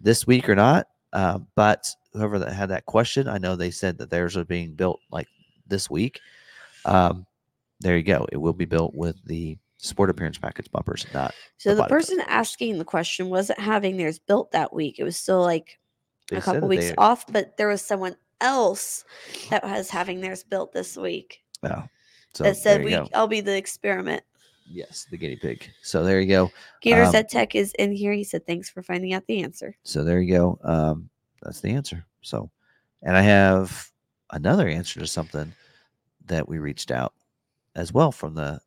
this 0.00 0.26
week 0.26 0.48
or 0.48 0.54
not. 0.54 0.86
Uh, 1.12 1.40
but 1.56 1.88
whoever 2.12 2.38
that 2.38 2.52
had 2.52 2.70
that 2.70 2.86
question, 2.86 3.28
I 3.28 3.38
know 3.38 3.56
they 3.56 3.70
said 3.70 3.98
that 3.98 4.10
theirs 4.10 4.36
are 4.36 4.44
being 4.44 4.74
built 4.74 5.00
like 5.10 5.28
this 5.66 5.90
week. 5.90 6.20
Um, 6.84 7.26
there 7.80 7.96
you 7.96 8.02
go. 8.02 8.26
It 8.30 8.36
will 8.36 8.52
be 8.52 8.64
built 8.64 8.94
with 8.94 9.16
the 9.24 9.58
sport 9.78 10.10
appearance 10.10 10.38
package 10.38 10.70
bumpers, 10.70 11.06
not 11.14 11.34
So 11.58 11.74
the 11.74 11.82
the 11.82 11.88
person 11.88 12.20
asking 12.28 12.78
the 12.78 12.84
question 12.84 13.30
wasn't 13.30 13.58
having 13.58 13.96
theirs 13.96 14.18
built 14.18 14.52
that 14.52 14.72
week. 14.72 14.98
It 14.98 15.04
was 15.04 15.16
still 15.16 15.40
like 15.40 15.78
they 16.28 16.36
a 16.36 16.40
couple 16.40 16.68
weeks 16.68 16.90
they- 16.90 16.94
off, 16.96 17.26
but 17.32 17.56
there 17.56 17.68
was 17.68 17.82
someone 17.82 18.16
else 18.40 19.04
that 19.50 19.64
was 19.64 19.90
having 19.90 20.20
theirs 20.20 20.42
built 20.42 20.72
this 20.72 20.96
week 20.96 21.40
Oh, 21.62 21.84
so 22.32 22.44
that 22.44 22.56
said 22.56 22.84
we 22.84 22.90
go. 22.90 23.08
I'll 23.14 23.26
be 23.26 23.40
the 23.40 23.56
experiment. 23.56 24.22
Yes, 24.72 25.06
the 25.10 25.18
guinea 25.18 25.36
pig. 25.36 25.68
So 25.82 26.04
there 26.04 26.20
you 26.20 26.28
go. 26.28 26.50
Gator 26.80 27.02
Um, 27.02 27.12
Zed 27.12 27.28
Tech 27.28 27.54
is 27.54 27.72
in 27.78 27.92
here. 27.92 28.12
He 28.12 28.24
said 28.24 28.46
thanks 28.46 28.70
for 28.70 28.82
finding 28.82 29.12
out 29.12 29.26
the 29.26 29.42
answer. 29.42 29.76
So 29.82 30.04
there 30.04 30.20
you 30.20 30.32
go. 30.32 30.58
Um, 30.62 31.10
that's 31.42 31.60
the 31.60 31.70
answer. 31.70 32.06
So, 32.22 32.50
and 33.02 33.16
I 33.16 33.22
have 33.22 33.90
another 34.30 34.68
answer 34.68 35.00
to 35.00 35.06
something 35.06 35.52
that 36.26 36.48
we 36.48 36.58
reached 36.58 36.90
out 36.92 37.12
as 37.74 37.92
well 37.92 38.12
from 38.12 38.34
the 38.34 38.60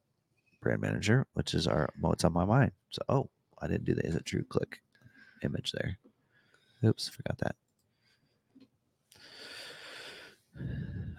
brand 0.62 0.82
manager, 0.82 1.28
which 1.34 1.54
is 1.54 1.68
our 1.68 1.90
what's 2.00 2.24
on 2.24 2.34
my 2.34 2.46
mind. 2.46 2.72
So, 2.90 3.02
oh, 3.10 3.30
I 3.62 3.68
didn't 3.68 3.86
do 3.86 3.96
that. 3.96 4.06
Is 4.06 4.16
it 4.16 4.26
true? 4.26 4.44
Click 4.44 4.82
image 5.44 5.72
there. 5.72 5.98
Oops, 6.86 7.10
forgot 7.10 7.38
that. 7.40 7.56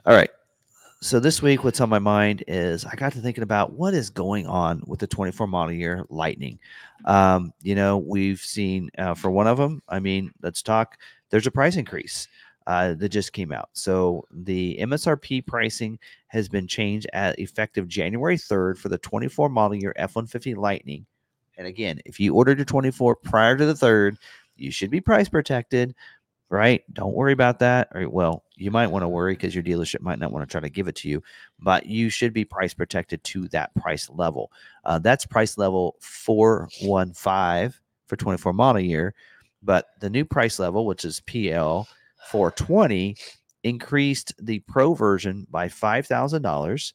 All 0.06 0.15
right. 0.15 0.31
So 1.01 1.20
this 1.20 1.43
week, 1.43 1.65
what's 1.65 1.82
on 1.82 1.90
my 1.90 1.98
mind 1.98 2.44
is 2.48 2.86
I 2.86 2.94
got 2.94 3.12
to 3.12 3.19
thinking 3.19 3.43
about 3.43 3.74
what 3.74 3.93
is 3.93 4.09
going 4.09 4.47
on 4.47 4.82
with 4.86 5.01
the 5.01 5.06
24 5.06 5.47
model 5.47 5.74
year 5.74 6.05
Lightning. 6.09 6.59
Um, 7.05 7.52
you 7.62 7.74
know, 7.74 7.98
we've 7.98 8.40
seen 8.40 8.90
uh, 8.97 9.12
for 9.12 9.31
one 9.31 9.47
of 9.47 9.59
them. 9.59 9.82
I 9.86 10.01
mean, 10.01 10.32
let's 10.40 10.62
talk. 10.62 10.97
There's 11.28 11.47
a 11.47 11.51
price 11.51 11.77
increase 11.77 12.28
uh, 12.66 12.94
that 12.94 13.10
just 13.10 13.32
came 13.32 13.52
out. 13.52 13.68
So 13.72 14.24
the 14.30 14.78
MSRP 14.80 15.46
pricing 15.46 15.98
has 16.28 16.48
been 16.48 16.66
changed 16.66 17.06
at 17.12 17.38
effective 17.38 17.88
January 17.88 18.36
3rd 18.36 18.78
for 18.78 18.88
the 18.88 18.98
24 18.98 19.48
model 19.48 19.76
year 19.76 19.92
F-150 19.96 20.56
Lightning. 20.56 21.06
And 21.56 21.66
again, 21.66 22.00
if 22.04 22.18
you 22.18 22.34
ordered 22.34 22.58
your 22.58 22.64
24 22.64 23.16
prior 23.16 23.56
to 23.56 23.66
the 23.66 23.74
third, 23.74 24.18
you 24.56 24.70
should 24.70 24.90
be 24.90 25.00
price 25.00 25.28
protected, 25.28 25.94
right? 26.48 26.82
Don't 26.92 27.14
worry 27.14 27.32
about 27.32 27.58
that. 27.60 27.88
Well, 28.10 28.44
you 28.56 28.70
might 28.70 28.88
want 28.88 29.02
to 29.02 29.08
worry 29.08 29.34
because 29.34 29.54
your 29.54 29.64
dealership 29.64 30.00
might 30.00 30.18
not 30.18 30.32
want 30.32 30.48
to 30.48 30.50
try 30.50 30.60
to 30.60 30.70
give 30.70 30.88
it 30.88 30.96
to 30.96 31.08
you, 31.08 31.22
but 31.60 31.86
you 31.86 32.08
should 32.08 32.32
be 32.32 32.44
price 32.44 32.74
protected 32.74 33.22
to 33.24 33.48
that 33.48 33.74
price 33.74 34.08
level. 34.10 34.50
Uh, 34.84 34.98
that's 34.98 35.26
price 35.26 35.58
level 35.58 35.96
415 36.00 37.78
for 38.06 38.16
24 38.16 38.52
model 38.52 38.80
year. 38.80 39.14
But 39.62 39.86
the 40.00 40.10
new 40.10 40.24
price 40.24 40.58
level, 40.58 40.86
which 40.86 41.04
is 41.04 41.20
PL 41.20 41.88
420, 42.30 43.16
increased 43.62 44.34
the 44.40 44.60
Pro 44.60 44.94
version 44.94 45.46
by 45.51 45.68
$5,000, 45.68 46.92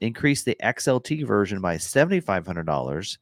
increased 0.00 0.44
the 0.44 0.56
XLT 0.62 1.26
version 1.26 1.60
by 1.60 1.76
$7,500, 1.76 3.18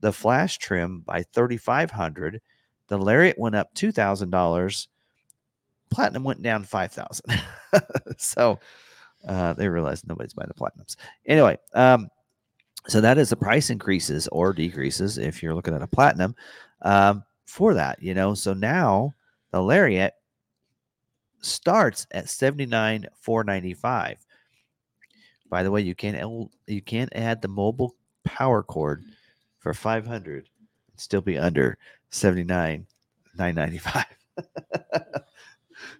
the 0.00 0.12
Flash 0.12 0.58
trim 0.58 1.00
by 1.00 1.22
3,500, 1.34 2.40
the 2.88 2.98
Lariat 2.98 3.38
went 3.38 3.54
up 3.54 3.74
$2,000, 3.74 4.86
Platinum 5.90 6.24
went 6.24 6.42
down 6.42 6.64
5000 6.64 7.42
So 8.16 8.60
uh, 9.26 9.52
they 9.54 9.68
realized 9.68 10.06
nobody's 10.06 10.34
buying 10.34 10.48
the 10.48 10.54
Platinums. 10.54 10.96
Anyway, 11.26 11.58
um, 11.74 12.08
so 12.86 13.00
that 13.00 13.18
is 13.18 13.30
the 13.30 13.36
price 13.36 13.70
increases 13.70 14.28
or 14.28 14.52
decreases 14.52 15.18
if 15.18 15.42
you're 15.42 15.54
looking 15.54 15.74
at 15.74 15.82
a 15.82 15.86
Platinum 15.86 16.34
um, 16.82 17.24
for 17.46 17.74
that, 17.74 18.02
you 18.02 18.14
know. 18.14 18.34
So 18.34 18.54
now 18.54 19.14
the 19.50 19.60
Lariat 19.60 20.14
starts 21.40 22.06
at 22.12 22.28
79 22.28 23.06
495 23.20 24.18
by 25.48 25.62
the 25.62 25.70
way 25.70 25.80
you 25.80 25.94
can 25.94 26.48
you 26.66 26.80
can 26.80 27.08
add 27.12 27.42
the 27.42 27.48
mobile 27.48 27.96
power 28.24 28.62
cord 28.62 29.02
for 29.58 29.74
500 29.74 30.48
and 30.90 31.00
still 31.00 31.20
be 31.20 31.36
under 31.36 31.76
79 32.10 32.86
995 33.36 34.04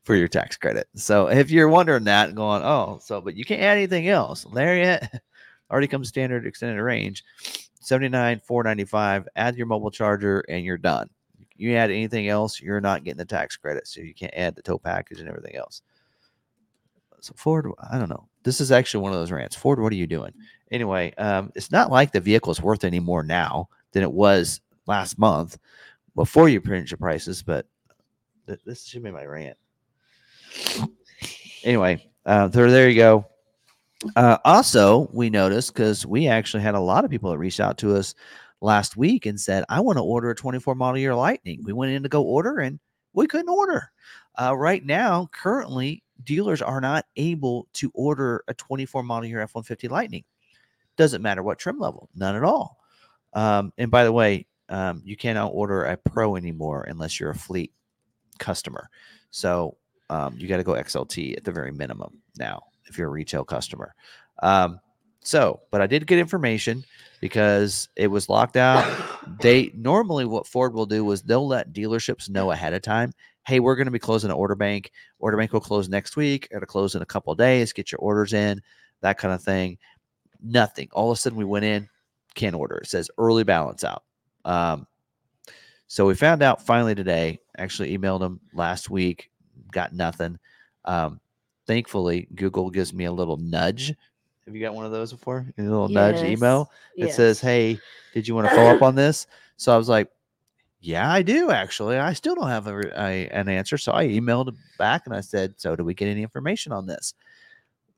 for 0.05 0.15
your 0.15 0.29
tax 0.29 0.57
credit. 0.57 0.89
So 0.95 1.29
if 1.29 1.51
you're 1.51 1.69
wondering 1.69 2.05
that 2.05 2.35
going 2.35 2.63
oh 2.63 3.01
so 3.03 3.21
but 3.21 3.35
you 3.35 3.45
can't 3.45 3.63
add 3.63 3.77
anything 3.77 4.09
else 4.09 4.47
lariat 4.47 5.09
already 5.71 5.89
comes 5.89 6.09
standard 6.09 6.47
extended 6.47 6.81
range. 6.83 7.25
79 7.81 8.41
495 8.45 9.29
add 9.37 9.57
your 9.57 9.67
mobile 9.67 9.91
charger 9.91 10.45
and 10.49 10.65
you're 10.65 10.79
done 10.79 11.11
you 11.61 11.77
add 11.77 11.91
anything 11.91 12.29
else, 12.29 12.61
you're 12.61 12.81
not 12.81 13.05
getting 13.05 13.19
the 13.19 13.25
tax 13.25 13.57
credit. 13.57 13.87
So 13.87 14.01
you 14.01 14.15
can't 14.15 14.35
add 14.35 14.57
the 14.57 14.63
tow 14.63 14.79
package 14.79 15.21
and 15.21 15.29
everything 15.29 15.57
else. 15.57 15.83
So 17.21 17.35
Ford, 17.37 17.67
I 17.91 17.99
don't 17.99 18.09
know. 18.09 18.29
This 18.43 18.61
is 18.61 18.73
actually 18.73 19.03
one 19.03 19.13
of 19.13 19.19
those 19.19 19.31
rants. 19.31 19.55
Ford, 19.55 19.79
what 19.79 19.93
are 19.93 19.97
you 19.97 20.07
doing? 20.07 20.33
Anyway, 20.71 21.13
um, 21.19 21.53
it's 21.55 21.71
not 21.71 21.91
like 21.91 22.13
the 22.13 22.21
vehicle 22.21 22.51
is 22.51 22.63
worth 22.63 22.85
any 22.85 23.01
more 23.01 23.23
now 23.23 23.69
than 23.93 24.03
it 24.03 24.11
was 24.11 24.61
last 24.87 25.19
month, 25.19 25.59
before 26.15 26.49
you 26.49 26.61
print 26.61 26.91
your 26.91 26.99
prices, 26.99 27.43
but 27.43 27.67
th- 28.47 28.61
this 28.65 28.87
should 28.87 29.03
be 29.03 29.11
my 29.11 29.25
rant. 29.25 29.57
Anyway, 31.63 32.07
uh, 32.25 32.49
there, 32.49 32.71
there 32.71 32.89
you 32.89 32.97
go. 32.97 33.27
Uh, 34.17 34.39
also, 34.45 35.11
we 35.13 35.29
noticed 35.29 35.75
because 35.75 36.07
we 36.07 36.27
actually 36.27 36.63
had 36.63 36.75
a 36.75 36.81
lot 36.81 37.05
of 37.05 37.11
people 37.11 37.31
that 37.31 37.39
reached 37.39 37.61
out 37.61 37.77
to 37.79 37.95
us 37.95 38.15
last 38.61 38.97
week 38.97 39.27
and 39.27 39.41
said, 39.41 39.65
I 39.69 39.81
want 39.81 39.99
to 39.99 40.03
order 40.03 40.31
a 40.31 40.35
24 40.35 40.75
model 40.75 40.99
year 40.99 41.15
Lightning. 41.15 41.61
We 41.65 41.73
went 41.73 41.93
in 41.93 42.03
to 42.03 42.09
go 42.09 42.23
order 42.23 42.59
and 42.59 42.79
we 43.13 43.27
couldn't 43.27 43.49
order. 43.49 43.91
Uh, 44.41 44.57
right 44.57 44.85
now, 44.85 45.29
currently, 45.33 46.03
dealers 46.25 46.63
are 46.63 46.81
not 46.81 47.07
able 47.17 47.67
to 47.75 47.91
order 47.95 48.45
a 48.49 48.55
24 48.55 49.03
model 49.03 49.29
year 49.29 49.41
F 49.41 49.55
150 49.55 49.89
Lightning. 49.89 50.25
Doesn't 50.97 51.23
matter 51.23 51.43
what 51.43 51.59
trim 51.59 51.79
level, 51.79 52.09
none 52.15 52.37
at 52.37 52.45
all. 52.45 52.79
Um, 53.33 53.73
and 53.79 53.91
by 53.91 54.05
the 54.05 54.13
way, 54.13 54.47
um, 54.69 55.03
you 55.05 55.17
cannot 55.17 55.49
order 55.49 55.85
a 55.85 55.97
Pro 55.97 56.37
anymore 56.37 56.85
unless 56.89 57.19
you're 57.19 57.31
a 57.31 57.35
fleet 57.35 57.73
customer. 58.39 58.89
So 59.31 59.77
um, 60.11 60.37
you 60.37 60.49
got 60.49 60.59
to 60.59 60.65
go 60.65 60.73
XLT 60.73 61.37
at 61.37 61.45
the 61.45 61.53
very 61.53 61.73
minimum 61.73 62.21
now 62.37 62.65
if 62.87 62.99
you're 62.99 63.09
a 63.09 63.13
retail 63.13 63.45
customer. 63.45 63.95
Um, 64.43 64.81
so, 65.31 65.61
but 65.71 65.81
I 65.81 65.87
did 65.87 66.09
get 66.09 66.19
information 66.19 66.85
because 67.21 67.89
it 67.95 68.09
was 68.09 68.29
locked 68.29 68.57
out. 68.57 68.85
They 69.41 69.71
normally 69.77 70.25
what 70.25 70.47
Ford 70.47 70.75
will 70.75 70.87
do 70.87 71.09
is 71.13 71.23
they'll 71.23 71.47
let 71.47 71.73
dealerships 71.73 72.29
know 72.29 72.51
ahead 72.51 72.75
of 72.75 72.83
time. 72.83 73.13
Hey, 73.47 73.61
we're 73.61 73.77
going 73.77 73.87
to 73.87 73.93
be 73.93 74.01
closing 74.01 74.29
an 74.29 74.37
order 74.37 74.57
bank. 74.57 74.91
Order 75.21 75.37
bank 75.37 75.53
will 75.53 75.61
close 75.61 75.89
next 75.89 76.17
week. 76.17 76.49
It'll 76.51 76.67
close 76.67 76.97
in 76.97 77.03
a 77.03 77.07
couple 77.07 77.33
days. 77.37 77.73
Get 77.73 77.93
your 77.93 78.01
orders 78.01 78.33
in, 78.33 78.61
that 79.03 79.19
kind 79.19 79.33
of 79.33 79.41
thing. 79.41 79.79
Nothing. 80.43 80.89
All 80.93 81.13
of 81.13 81.17
a 81.17 81.21
sudden, 81.21 81.39
we 81.39 81.45
went 81.45 81.65
in, 81.65 81.89
can't 82.35 82.57
order. 82.57 82.79
It 82.79 82.89
says 82.89 83.09
early 83.17 83.45
balance 83.45 83.85
out. 83.85 84.03
Um, 84.45 84.89
so 85.87 86.07
we 86.07 86.15
found 86.17 86.43
out 86.43 86.67
finally 86.67 86.97
today. 86.97 87.39
Actually, 87.57 87.97
emailed 87.97 88.21
them 88.21 88.41
last 88.53 88.91
week, 88.91 89.31
got 89.71 89.93
nothing. 89.93 90.39
Um, 90.85 91.21
thankfully, 91.69 92.27
Google 92.35 92.71
gives 92.71 92.93
me 92.93 93.05
a 93.05 93.13
little 93.13 93.37
nudge. 93.37 93.95
Have 94.51 94.57
you 94.57 94.63
got 94.63 94.75
one 94.75 94.85
of 94.85 94.91
those 94.91 95.13
before? 95.13 95.47
A 95.59 95.63
little 95.63 95.89
nudge 95.89 96.25
email. 96.25 96.73
It 96.97 97.13
says, 97.13 97.41
"Hey, 97.41 97.79
did 98.13 98.27
you 98.27 98.35
want 98.35 98.49
to 98.49 98.55
follow 98.57 98.71
up 98.71 98.83
on 98.83 98.97
this?" 98.97 99.29
So 99.57 99.73
I 99.73 99.77
was 99.77 99.89
like, 99.89 100.11
"Yeah, 100.81 101.09
I 101.09 101.23
do 101.23 101.53
actually. 101.53 101.99
I 101.99 102.15
still 102.15 102.35
don't 102.35 102.49
have 102.49 102.67
a, 102.67 102.81
a, 103.01 103.29
an 103.29 103.49
answer." 103.49 103.79
So 103.79 103.93
I 103.93 104.09
emailed 104.09 104.53
back 104.77 105.03
and 105.07 105.15
I 105.15 105.21
said, 105.21 105.55
"So 105.57 105.77
do 105.77 105.85
we 105.85 105.95
get 105.95 106.09
any 106.09 106.25
information 106.25 106.73
on 106.73 106.85
this?" 106.85 107.15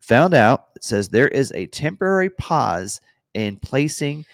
Found 0.01 0.35
out 0.35 0.66
it 0.77 0.85
says 0.85 1.09
there 1.09 1.29
is 1.29 1.53
a 1.53 1.69
temporary 1.69 2.29
pause 2.29 3.01
in 3.33 3.57
placing 3.57 4.27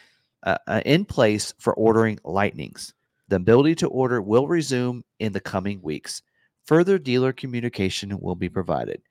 uh, 0.43 0.59
uh, 0.67 0.83
in 0.85 1.05
place 1.05 1.55
for 1.61 1.73
ordering 1.75 2.19
lightnings. 2.25 2.95
The 3.29 3.37
ability 3.37 3.77
to 3.77 3.87
order 3.87 4.21
will 4.21 4.49
resume 4.49 5.05
in 5.21 5.33
the 5.33 5.41
coming 5.41 5.81
weeks. 5.83 6.21
Further 6.65 6.99
dealer 6.99 7.33
communication 7.33 8.19
will 8.19 8.35
be 8.35 8.49
provided. 8.49 9.03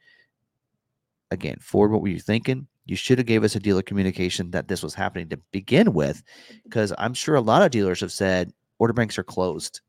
Again, 1.31 1.55
Ford, 1.61 1.91
what 1.91 2.01
were 2.01 2.09
you 2.09 2.19
thinking? 2.19 2.67
You 2.87 2.95
should 2.95 3.17
have 3.17 3.27
gave 3.27 3.43
us 3.43 3.55
a 3.55 3.59
dealer 3.59 3.81
communication 3.81 4.51
that 4.51 4.67
this 4.67 4.81
was 4.81 4.93
happening 4.93 5.29
to 5.29 5.39
begin 5.51 5.93
with, 5.93 6.23
because 6.63 6.93
I'm 6.97 7.13
sure 7.13 7.35
a 7.35 7.41
lot 7.41 7.61
of 7.61 7.71
dealers 7.71 7.99
have 7.99 8.11
said 8.11 8.51
order 8.79 8.93
banks 8.93 9.17
are 9.17 9.23
closed. 9.23 9.81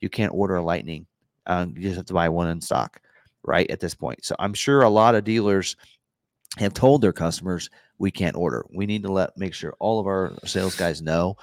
You 0.00 0.08
can't 0.08 0.34
order 0.34 0.56
a 0.56 0.62
Lightning. 0.62 1.06
Um, 1.46 1.74
you 1.76 1.82
just 1.82 1.96
have 1.96 2.06
to 2.06 2.14
buy 2.14 2.28
one 2.28 2.48
in 2.48 2.60
stock, 2.60 3.00
right? 3.44 3.70
At 3.70 3.80
this 3.80 3.94
point, 3.94 4.24
so 4.24 4.34
I'm 4.38 4.54
sure 4.54 4.82
a 4.82 4.88
lot 4.88 5.14
of 5.14 5.24
dealers 5.24 5.76
have 6.58 6.74
told 6.74 7.00
their 7.00 7.12
customers 7.12 7.70
we 7.98 8.10
can't 8.10 8.36
order. 8.36 8.66
We 8.74 8.86
need 8.86 9.02
to 9.04 9.12
let 9.12 9.36
make 9.36 9.54
sure 9.54 9.74
all 9.78 10.00
of 10.00 10.06
our 10.06 10.32
sales 10.44 10.74
guys 10.74 11.00
know 11.00 11.36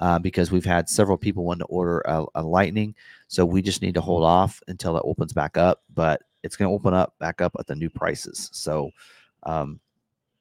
uh, 0.00 0.18
because 0.18 0.50
we've 0.50 0.64
had 0.64 0.88
several 0.88 1.16
people 1.16 1.44
want 1.44 1.60
to 1.60 1.66
order 1.66 2.00
a, 2.00 2.24
a, 2.34 2.42
Lightning. 2.42 2.94
So 3.28 3.44
we 3.44 3.62
just 3.62 3.82
need 3.82 3.94
to 3.94 4.00
hold 4.00 4.24
off 4.24 4.60
until 4.68 4.96
it 4.96 5.04
opens 5.04 5.32
back 5.32 5.56
up. 5.56 5.82
But 5.94 6.22
it's 6.42 6.56
going 6.56 6.68
to 6.68 6.74
open 6.74 6.94
up 6.94 7.14
back 7.18 7.40
up 7.40 7.54
at 7.58 7.66
the 7.66 7.74
new 7.74 7.90
prices. 7.90 8.48
So, 8.52 8.90
um, 9.44 9.78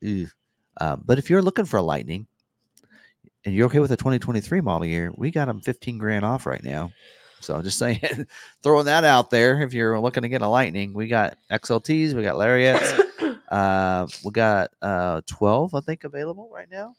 um, 0.02 1.04
but 1.06 1.18
if 1.18 1.30
you're 1.30 1.42
looking 1.42 1.66
for 1.66 1.78
a 1.78 1.82
Lightning 1.82 2.28
and 3.46 3.54
you're 3.54 3.68
okay 3.68 3.80
with 3.80 3.92
a 3.92 3.98
2023 3.98 4.62
model 4.62 4.88
year, 4.88 5.12
we 5.16 5.32
got 5.32 5.46
them 5.46 5.62
15 5.62 5.98
grand 5.98 6.26
off 6.26 6.46
right 6.46 6.64
now. 6.64 6.92
So 7.42 7.56
I'm 7.56 7.64
just 7.64 7.80
saying, 7.80 8.28
throwing 8.64 8.86
that 8.86 9.04
out 9.04 9.30
there. 9.30 9.62
If 9.62 9.74
you're 9.74 10.00
looking 10.00 10.24
to 10.24 10.30
get 10.30 10.42
a 10.42 10.48
Lightning, 10.48 10.94
we 10.94 11.08
got 11.08 11.38
XLTs, 11.52 12.14
we 12.14 12.24
got 12.24 12.36
Lariats. 12.36 13.06
Uh, 13.50 14.08
we 14.24 14.30
got 14.30 14.70
uh 14.84 15.22
12, 15.26 15.74
I 15.74 15.80
think, 15.80 16.04
available 16.04 16.52
right 16.54 16.70
now, 16.70 16.96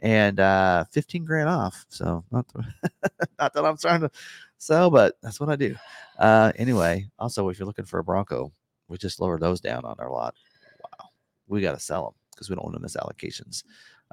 and 0.00 0.38
uh 0.38 0.84
15 0.90 1.24
grand 1.24 1.48
off. 1.48 1.86
So 1.88 2.22
not, 2.30 2.44
not 3.38 3.54
that 3.54 3.64
I'm 3.64 3.78
trying 3.78 4.02
to 4.02 4.10
sell, 4.58 4.90
but 4.90 5.16
that's 5.22 5.40
what 5.40 5.48
I 5.48 5.56
do. 5.56 5.74
Uh, 6.18 6.52
anyway, 6.56 7.08
also 7.18 7.48
if 7.48 7.58
you're 7.58 7.66
looking 7.66 7.86
for 7.86 8.00
a 8.00 8.04
Bronco, 8.04 8.52
we 8.88 8.98
just 8.98 9.18
lowered 9.18 9.40
those 9.40 9.62
down 9.62 9.86
on 9.86 9.96
our 9.98 10.10
lot. 10.10 10.34
Wow, 10.82 11.08
we 11.48 11.62
got 11.62 11.72
to 11.72 11.80
sell 11.80 12.04
them 12.04 12.14
because 12.34 12.50
we 12.50 12.56
don't 12.56 12.64
want 12.64 12.76
to 12.76 12.82
miss 12.82 12.96
allocations. 12.96 13.64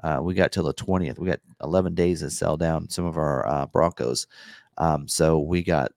Uh, 0.02 0.20
we 0.22 0.34
got 0.34 0.52
till 0.52 0.64
the 0.64 0.74
20th. 0.74 1.18
We 1.18 1.28
got 1.28 1.40
11 1.62 1.94
days 1.94 2.20
to 2.20 2.30
sell 2.30 2.56
down 2.56 2.88
some 2.88 3.04
of 3.04 3.16
our 3.16 3.46
uh, 3.46 3.66
Broncos. 3.66 4.26
Um, 4.78 5.06
so 5.06 5.38
we 5.38 5.62
got 5.62 5.92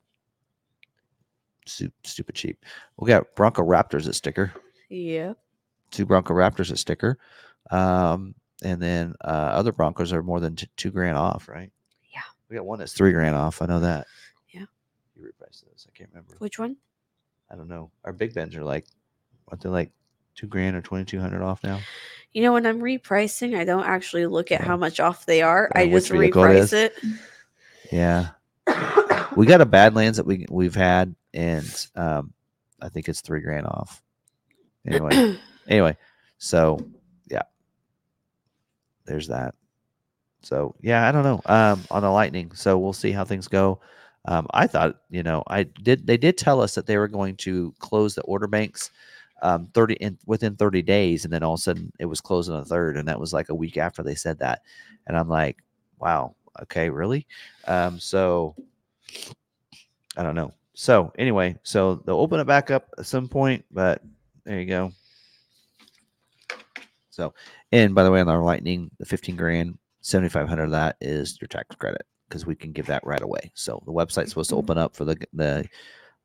stupid 1.66 2.36
cheap. 2.36 2.64
We 2.98 3.08
got 3.08 3.34
Bronco 3.36 3.64
Raptors 3.64 4.08
at 4.08 4.16
sticker. 4.16 4.54
Yeah 4.90 5.34
two 5.96 6.06
Bronco 6.06 6.34
Raptors 6.34 6.72
a 6.72 6.78
sticker. 6.78 7.18
Um, 7.72 8.36
and 8.64 8.82
then 8.82 9.16
uh, 9.24 9.28
other 9.54 9.72
Broncos 9.72 10.14
are 10.14 10.24
more 10.24 10.40
than 10.40 10.56
t- 10.56 10.70
two 10.78 10.92
grand 10.92 11.18
off, 11.18 11.48
right? 11.48 11.72
Yeah. 12.14 12.22
We 12.50 12.56
got 12.56 12.66
one 12.66 12.80
that's 12.80 12.94
three 12.94 13.12
grand 13.12 13.36
off. 13.36 13.62
I 13.62 13.66
know 13.66 13.80
that. 13.80 14.06
Yeah. 14.50 14.66
You 15.16 15.24
repriced 15.24 15.64
those. 15.66 15.88
I 15.88 15.98
can't 15.98 16.10
remember. 16.12 16.36
Which 16.40 16.60
one? 16.60 16.78
I 17.50 17.56
don't 17.56 17.68
know. 17.68 17.92
Our 18.04 18.14
Big 18.14 18.34
Bends 18.34 18.56
are 18.56 18.64
like, 18.64 18.86
what 19.46 19.62
they're 19.62 19.72
like 19.72 19.92
two 20.36 20.48
grand 20.48 20.76
or 20.76 20.82
2200 20.82 21.42
off 21.42 21.64
now. 21.64 21.80
You 22.34 22.42
know, 22.42 22.54
when 22.54 22.66
I'm 22.66 22.80
repricing, 22.80 23.58
I 23.58 23.64
don't 23.64 23.86
actually 23.86 24.26
look 24.26 24.52
at 24.52 24.62
yeah. 24.62 24.68
how 24.68 24.76
much 24.76 25.00
off 25.00 25.26
they 25.26 25.42
are. 25.42 25.72
I 25.74 25.88
just 25.88 26.12
reprice 26.12 26.74
it, 26.74 26.94
it. 27.02 27.20
Yeah. 27.92 28.30
we 29.38 29.46
got 29.46 29.62
a 29.62 29.66
Badlands 29.66 30.18
that 30.18 30.26
we, 30.26 30.46
we've 30.50 30.76
had, 30.76 31.16
and 31.34 31.88
um, 31.96 32.34
I 32.82 32.90
think 32.90 33.08
it's 33.08 33.22
three 33.22 33.40
grand 33.42 33.68
off. 33.68 34.04
Anyway. 34.86 35.38
Anyway, 35.68 35.98
so 36.38 36.80
yeah, 37.30 37.44
there's 39.06 39.28
that. 39.28 39.56
So 40.42 40.76
yeah, 40.82 41.08
I 41.08 41.12
don't 41.12 41.24
know 41.24 41.42
um, 41.46 41.84
on 41.90 42.04
the 42.04 42.10
Lightning. 42.10 42.52
So 42.54 42.78
we'll 42.78 42.94
see 42.94 43.12
how 43.12 43.26
things 43.26 43.48
go. 43.48 43.80
Um, 44.26 44.48
I 44.52 44.68
thought, 44.68 44.98
you 45.10 45.24
know, 45.24 45.44
I 45.48 45.64
did. 45.64 46.06
They 46.06 46.18
did 46.18 46.38
tell 46.38 46.62
us 46.62 46.76
that 46.76 46.86
they 46.86 46.98
were 46.98 47.08
going 47.08 47.36
to 47.38 47.74
close 47.80 48.16
the 48.16 48.22
order 48.24 48.48
banks 48.48 48.92
um, 49.46 49.68
30 49.76 49.94
in 49.96 50.18
within 50.26 50.56
30 50.56 50.82
days, 50.82 51.24
and 51.24 51.32
then 51.32 51.44
all 51.44 51.54
of 51.54 51.60
a 51.60 51.62
sudden 51.62 51.92
it 52.00 52.08
was 52.08 52.20
closed 52.20 52.50
on 52.50 52.58
the 52.58 52.66
third, 52.66 52.98
and 52.98 53.08
that 53.08 53.20
was 53.20 53.32
like 53.32 53.50
a 53.50 53.56
week 53.56 53.78
after 53.78 54.02
they 54.02 54.16
said 54.16 54.40
that. 54.40 54.64
And 55.06 55.16
I'm 55.16 55.30
like, 55.30 55.58
wow, 56.00 56.36
okay, 56.64 56.90
really? 56.90 57.28
Um, 57.68 58.00
so 58.00 58.56
I 60.18 60.24
don't 60.24 60.34
know. 60.34 60.52
So 60.74 61.14
anyway, 61.20 61.58
so 61.62 61.94
they'll 61.94 62.20
open 62.20 62.40
it 62.40 62.48
back 62.48 62.72
up 62.72 62.88
at 62.98 63.06
some 63.06 63.30
point, 63.30 63.64
but 63.70 64.02
there 64.46 64.60
you 64.60 64.66
go. 64.66 64.92
So, 67.12 67.36
and 67.72 67.94
by 67.94 68.04
the 68.04 68.10
way, 68.10 68.22
on 68.22 68.28
our 68.28 68.44
Lightning, 68.44 68.90
the 68.98 69.06
15 69.06 69.36
grand, 69.36 69.78
7,500 70.02 70.64
of 70.64 70.72
that 70.72 70.98
is 71.02 71.38
your 71.40 71.48
tax 71.50 71.76
credit 71.76 72.02
because 72.28 72.48
we 72.48 72.56
can 72.56 72.72
give 72.72 72.88
that 72.88 73.06
right 73.06 73.22
away. 73.22 73.52
So 73.54 73.84
the 73.86 73.94
website's 73.94 74.30
supposed 74.30 74.50
to 74.50 74.56
open 74.56 74.80
up 74.80 74.96
for 74.96 75.06
the, 75.06 75.16
the 75.34 75.70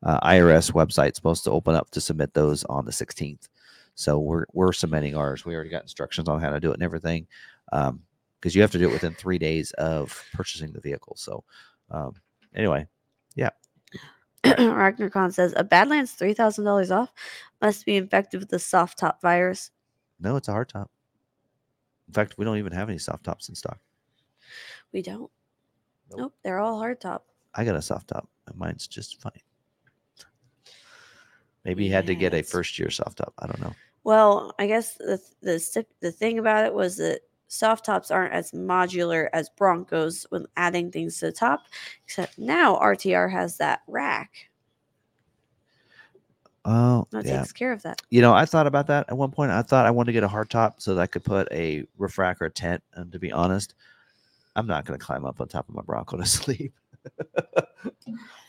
uh, 0.03 0.19
IRS 0.27 0.71
website 0.71 1.15
supposed 1.15 1.43
to 1.43 1.51
open 1.51 1.75
up 1.75 1.89
to 1.91 2.01
submit 2.01 2.33
those 2.33 2.63
on 2.65 2.85
the 2.85 2.91
16th. 2.91 3.47
So 3.95 4.19
we're, 4.19 4.45
we're 4.53 4.73
submitting 4.73 5.15
ours. 5.15 5.45
We 5.45 5.53
already 5.53 5.69
got 5.69 5.83
instructions 5.83 6.27
on 6.27 6.39
how 6.39 6.49
to 6.49 6.59
do 6.59 6.71
it 6.71 6.75
and 6.75 6.83
everything. 6.83 7.27
Um, 7.71 8.01
because 8.41 8.55
you 8.55 8.61
have 8.61 8.71
to 8.71 8.79
do 8.79 8.89
it 8.89 8.93
within 8.93 9.13
three 9.13 9.37
days 9.37 9.71
of 9.73 10.25
purchasing 10.33 10.71
the 10.71 10.81
vehicle. 10.81 11.15
So, 11.15 11.43
um, 11.91 12.13
anyway, 12.55 12.87
yeah. 13.35 13.51
RagnarKon 14.43 15.31
says 15.31 15.53
a 15.55 15.63
Badlands 15.63 16.13
three 16.13 16.33
thousand 16.33 16.65
dollars 16.65 16.89
off 16.89 17.13
must 17.61 17.85
be 17.85 17.95
infected 17.95 18.39
with 18.39 18.49
the 18.49 18.57
soft 18.57 18.97
top 18.97 19.21
virus. 19.21 19.69
No, 20.19 20.35
it's 20.35 20.47
a 20.47 20.51
hard 20.51 20.69
top. 20.69 20.89
In 22.07 22.13
fact, 22.13 22.35
we 22.37 22.45
don't 22.45 22.57
even 22.57 22.73
have 22.73 22.89
any 22.89 22.97
soft 22.97 23.23
tops 23.23 23.49
in 23.49 23.55
stock. 23.55 23.79
We 24.91 25.01
don't. 25.01 25.29
Nope, 26.09 26.19
nope 26.19 26.33
they're 26.43 26.59
all 26.59 26.77
hard 26.77 26.99
top. 26.99 27.27
I 27.53 27.63
got 27.63 27.75
a 27.75 27.81
soft 27.81 28.07
top, 28.07 28.27
mine's 28.55 28.87
just 28.87 29.21
fine. 29.21 29.31
Maybe 31.65 31.85
you 31.85 31.91
had 31.91 32.07
to 32.07 32.15
get 32.15 32.33
a 32.33 32.41
first 32.41 32.79
year 32.79 32.89
soft 32.89 33.17
top. 33.17 33.33
I 33.39 33.47
don't 33.47 33.61
know. 33.61 33.73
Well, 34.03 34.53
I 34.57 34.67
guess 34.67 34.95
the 34.95 35.21
the 35.41 35.85
the 35.99 36.11
thing 36.11 36.39
about 36.39 36.65
it 36.65 36.73
was 36.73 36.97
that 36.97 37.21
soft 37.47 37.85
tops 37.85 38.09
aren't 38.09 38.33
as 38.33 38.51
modular 38.51 39.29
as 39.33 39.49
Broncos 39.49 40.25
when 40.29 40.47
adding 40.57 40.91
things 40.91 41.19
to 41.19 41.27
the 41.27 41.31
top. 41.31 41.65
Except 42.05 42.37
now 42.39 42.77
RTR 42.77 43.31
has 43.31 43.57
that 43.57 43.81
rack. 43.87 44.49
Oh, 46.63 47.07
that 47.11 47.25
yeah. 47.25 47.39
takes 47.39 47.51
care 47.51 47.71
of 47.71 47.81
that. 47.83 48.01
You 48.09 48.21
know, 48.21 48.33
I 48.33 48.45
thought 48.45 48.67
about 48.67 48.87
that 48.87 49.09
at 49.09 49.17
one 49.17 49.31
point. 49.31 49.51
I 49.51 49.63
thought 49.63 49.85
I 49.85 49.91
wanted 49.91 50.07
to 50.07 50.13
get 50.13 50.23
a 50.23 50.27
hard 50.27 50.49
top 50.49 50.79
so 50.79 50.93
that 50.93 51.01
I 51.01 51.07
could 51.07 51.23
put 51.23 51.51
a 51.51 51.85
refractor 51.97 52.49
tent. 52.49 52.83
And 52.93 53.11
to 53.11 53.19
be 53.19 53.31
honest, 53.31 53.73
I'm 54.55 54.67
not 54.67 54.85
going 54.85 54.99
to 54.99 55.03
climb 55.03 55.25
up 55.25 55.41
on 55.41 55.47
top 55.47 55.67
of 55.69 55.75
my 55.75 55.81
Bronco 55.81 56.17
to 56.17 56.25
sleep. 56.27 56.73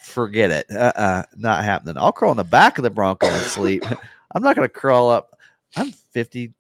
Forget 0.03 0.51
it. 0.51 0.67
Uh, 0.71 0.93
uh 0.97 1.23
not 1.37 1.65
happening. 1.65 1.97
I'll 1.97 2.13
crawl 2.13 2.33
in 2.33 2.37
the 2.37 2.45
back 2.45 2.79
of 2.79 2.85
the 2.85 2.91
Bronco 2.91 3.27
and 3.27 3.43
sleep. 3.43 3.85
I'm 4.35 4.43
not 4.43 4.57
gonna 4.57 4.69
crawl 4.69 5.11
up. 5.11 5.39
I'm 5.77 5.93
50. 5.93 6.53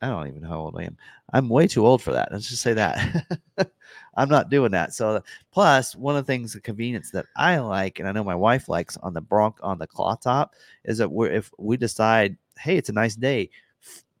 I 0.00 0.08
don't 0.08 0.28
even 0.28 0.42
know 0.42 0.48
how 0.48 0.60
old 0.60 0.76
I 0.78 0.84
am. 0.84 0.96
I'm 1.32 1.48
way 1.48 1.66
too 1.66 1.86
old 1.86 2.02
for 2.02 2.12
that. 2.12 2.30
Let's 2.32 2.48
just 2.48 2.62
say 2.62 2.72
that. 2.74 3.26
I'm 4.16 4.28
not 4.28 4.50
doing 4.50 4.72
that. 4.72 4.94
So 4.94 5.22
plus 5.52 5.94
one 5.94 6.16
of 6.16 6.24
the 6.24 6.32
things, 6.32 6.52
the 6.52 6.60
convenience 6.60 7.10
that 7.10 7.26
I 7.36 7.58
like, 7.58 7.98
and 7.98 8.08
I 8.08 8.12
know 8.12 8.24
my 8.24 8.34
wife 8.34 8.68
likes 8.68 8.96
on 8.98 9.12
the 9.12 9.20
Bronc 9.20 9.58
on 9.62 9.78
the 9.78 9.86
cloth 9.86 10.20
top, 10.22 10.54
is 10.84 10.98
that 10.98 11.10
we're 11.10 11.30
if 11.30 11.50
we 11.58 11.76
decide, 11.76 12.36
hey, 12.58 12.76
it's 12.76 12.88
a 12.88 12.92
nice 12.94 13.14
day, 13.14 13.50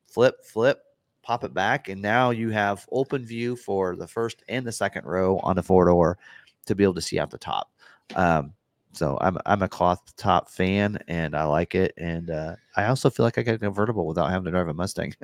flip, 0.06 0.44
flip, 0.44 0.82
pop 1.22 1.44
it 1.44 1.54
back, 1.54 1.88
and 1.88 2.00
now 2.00 2.30
you 2.30 2.50
have 2.50 2.86
open 2.92 3.24
view 3.24 3.56
for 3.56 3.96
the 3.96 4.06
first 4.06 4.42
and 4.48 4.66
the 4.66 4.72
second 4.72 5.04
row 5.04 5.38
on 5.38 5.56
the 5.56 5.62
four 5.62 5.86
door 5.86 6.18
to 6.66 6.74
be 6.74 6.84
able 6.84 6.94
to 6.94 7.00
see 7.00 7.18
out 7.18 7.30
the 7.30 7.38
top. 7.38 7.70
Um, 8.14 8.52
so 8.92 9.18
I'm 9.20 9.38
I'm 9.46 9.62
a 9.62 9.68
cloth 9.68 10.00
top 10.16 10.50
fan 10.50 10.98
and 11.08 11.34
I 11.34 11.44
like 11.44 11.74
it. 11.74 11.92
And 11.96 12.30
uh, 12.30 12.56
I 12.76 12.86
also 12.86 13.10
feel 13.10 13.24
like 13.24 13.38
I 13.38 13.42
get 13.42 13.54
a 13.54 13.58
convertible 13.58 14.06
without 14.06 14.30
having 14.30 14.44
to 14.46 14.50
drive 14.50 14.68
a 14.68 14.74
Mustang. 14.74 15.14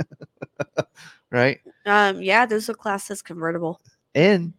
right? 1.30 1.60
Um, 1.86 2.22
yeah, 2.22 2.46
there's 2.46 2.68
a 2.68 2.74
class 2.74 3.08
that's 3.08 3.22
convertible. 3.22 3.80
And 4.14 4.52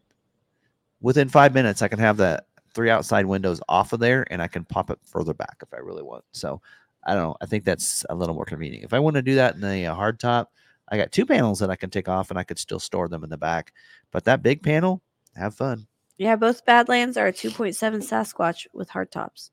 within 1.02 1.30
five 1.30 1.54
minutes, 1.54 1.82
I 1.82 1.88
can 1.88 2.00
have 2.00 2.18
the 2.18 2.44
three 2.74 2.90
outside 2.90 3.26
windows 3.26 3.62
off 3.70 3.94
of 3.94 4.00
there 4.00 4.26
and 4.30 4.42
I 4.42 4.48
can 4.48 4.66
pop 4.66 4.90
it 4.90 5.00
further 5.06 5.34
back 5.34 5.58
if 5.62 5.74
I 5.74 5.78
really 5.78 6.04
want. 6.04 6.26
So 6.34 6.62
I 7.06 7.14
don't 7.14 7.24
know. 7.24 7.36
I 7.42 7.46
think 7.46 7.64
that's 7.64 8.06
a 8.10 8.16
little 8.16 8.36
more 8.36 8.46
convenient. 8.46 8.84
If 8.84 8.94
I 8.94 9.00
want 9.00 9.16
to 9.16 9.22
do 9.22 9.36
that 9.36 9.56
in 9.56 9.64
a, 9.64 9.86
uh, 9.86 9.96
hard 9.96 10.20
top, 10.20 10.52
I 10.90 10.98
got 10.98 11.12
two 11.12 11.26
panels 11.26 11.60
that 11.60 11.70
I 11.70 11.76
can 11.76 11.90
take 11.90 12.10
off 12.10 12.30
and 12.30 12.40
I 12.40 12.44
could 12.44 12.60
still 12.60 12.80
store 12.80 13.08
them 13.08 13.24
in 13.24 13.30
the 13.30 13.38
back. 13.38 13.72
But 14.12 14.26
that 14.26 14.44
big 14.44 14.62
panel, 14.62 15.02
have 15.36 15.56
fun. 15.56 15.88
Yeah, 16.18 16.36
both 16.36 16.66
Badlands 16.66 17.18
are 17.18 17.28
a 17.28 17.34
2.7 17.34 17.76
Sasquatch 17.98 18.68
with 18.74 18.90
hard 18.90 19.12
tops. 19.12 19.52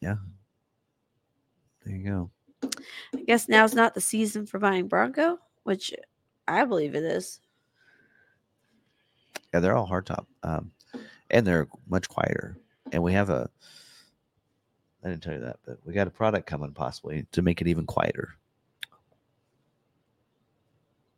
Yeah. 0.00 0.16
There 1.84 1.94
you 1.94 2.04
go. 2.04 2.30
I 3.14 3.22
guess 3.26 3.48
now's 3.48 3.74
not 3.74 3.94
the 3.94 4.00
season 4.00 4.46
for 4.46 4.58
buying 4.58 4.88
Bronco, 4.88 5.38
which 5.64 5.92
I 6.48 6.64
believe 6.64 6.94
it 6.94 7.04
is. 7.04 7.40
Yeah, 9.52 9.60
they're 9.60 9.76
all 9.76 9.88
hardtop, 9.88 10.26
um, 10.42 10.72
and 11.30 11.46
they're 11.46 11.68
much 11.88 12.08
quieter. 12.08 12.56
And 12.92 13.02
we 13.02 13.12
have 13.12 13.30
a, 13.30 13.48
I 15.04 15.08
didn't 15.08 15.22
tell 15.22 15.34
you 15.34 15.40
that, 15.40 15.58
but 15.64 15.78
we 15.84 15.92
got 15.92 16.08
a 16.08 16.10
product 16.10 16.46
coming 16.46 16.72
possibly 16.72 17.26
to 17.32 17.42
make 17.42 17.60
it 17.60 17.68
even 17.68 17.86
quieter. 17.86 18.34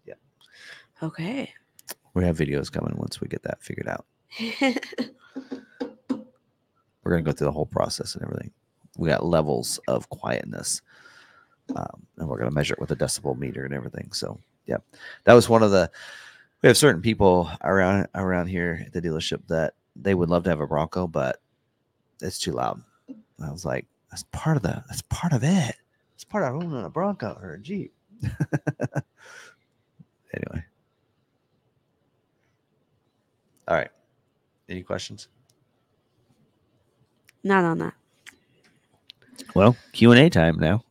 Yeah. 0.05 0.15
Okay. 1.03 1.53
We 2.15 2.25
have 2.25 2.37
videos 2.37 2.71
coming 2.71 2.95
once 2.97 3.21
we 3.21 3.29
get 3.29 3.43
that 3.45 3.63
figured 3.63 3.89
out. 3.89 4.05
We're 7.03 7.13
gonna 7.13 7.23
go 7.23 7.33
through 7.33 7.47
the 7.47 7.53
whole 7.53 7.67
process 7.67 8.15
and 8.15 8.23
everything. 8.23 8.51
We 8.99 9.09
got 9.09 9.25
levels 9.25 9.81
of 9.89 10.09
quietness, 10.11 10.83
um, 11.75 12.07
and 12.19 12.29
we're 12.29 12.39
gonna 12.39 12.51
measure 12.51 12.75
it 12.75 12.81
with 12.81 12.91
a 12.91 12.97
decibel 12.97 13.39
meter 13.39 13.65
and 13.65 13.73
everything. 13.73 14.13
So, 14.13 14.39
yeah, 14.67 14.79
that 15.25 15.33
was 15.33 15.49
one 15.49 15.63
of 15.63 15.71
the. 15.71 15.91
We 16.63 16.67
have 16.67 16.77
certain 16.77 17.01
people 17.01 17.51
around 17.63 18.09
around 18.15 18.49
here 18.49 18.83
at 18.85 18.93
the 18.93 19.01
dealership 19.01 19.47
that 19.47 19.75
they 19.97 20.15
would 20.15 20.29
love 20.29 20.45
to 20.45 20.51
have 20.51 20.61
a 20.61 20.67
Bronco, 20.67 21.07
but 21.07 21.41
it's 22.21 22.39
too 22.39 22.53
loud. 22.53 22.83
And 23.07 23.47
I 23.47 23.53
was 23.53 23.65
like, 23.65 23.87
that's 24.11 24.25
part 24.33 24.57
of 24.57 24.63
the. 24.63 24.83
That's 24.89 25.03
part 25.03 25.33
of 25.33 25.43
it. 25.45 25.77
It's 26.15 26.25
part 26.25 26.45
of 26.45 26.55
owning 26.55 26.85
a 26.85 26.91
Bronco 26.91 27.39
or 27.41 27.55
a 27.55 27.59
Jeep. 27.59 27.95
anyway. 30.35 30.65
All 33.69 33.77
right. 33.77 33.91
Any 34.69 34.83
questions? 34.83 35.29
Not 37.43 37.65
on 37.65 37.79
that. 37.79 37.95
Well, 39.55 39.77
Q 39.93 40.13
and 40.13 40.21
A 40.21 40.29
time 40.29 40.59
now. 40.59 40.85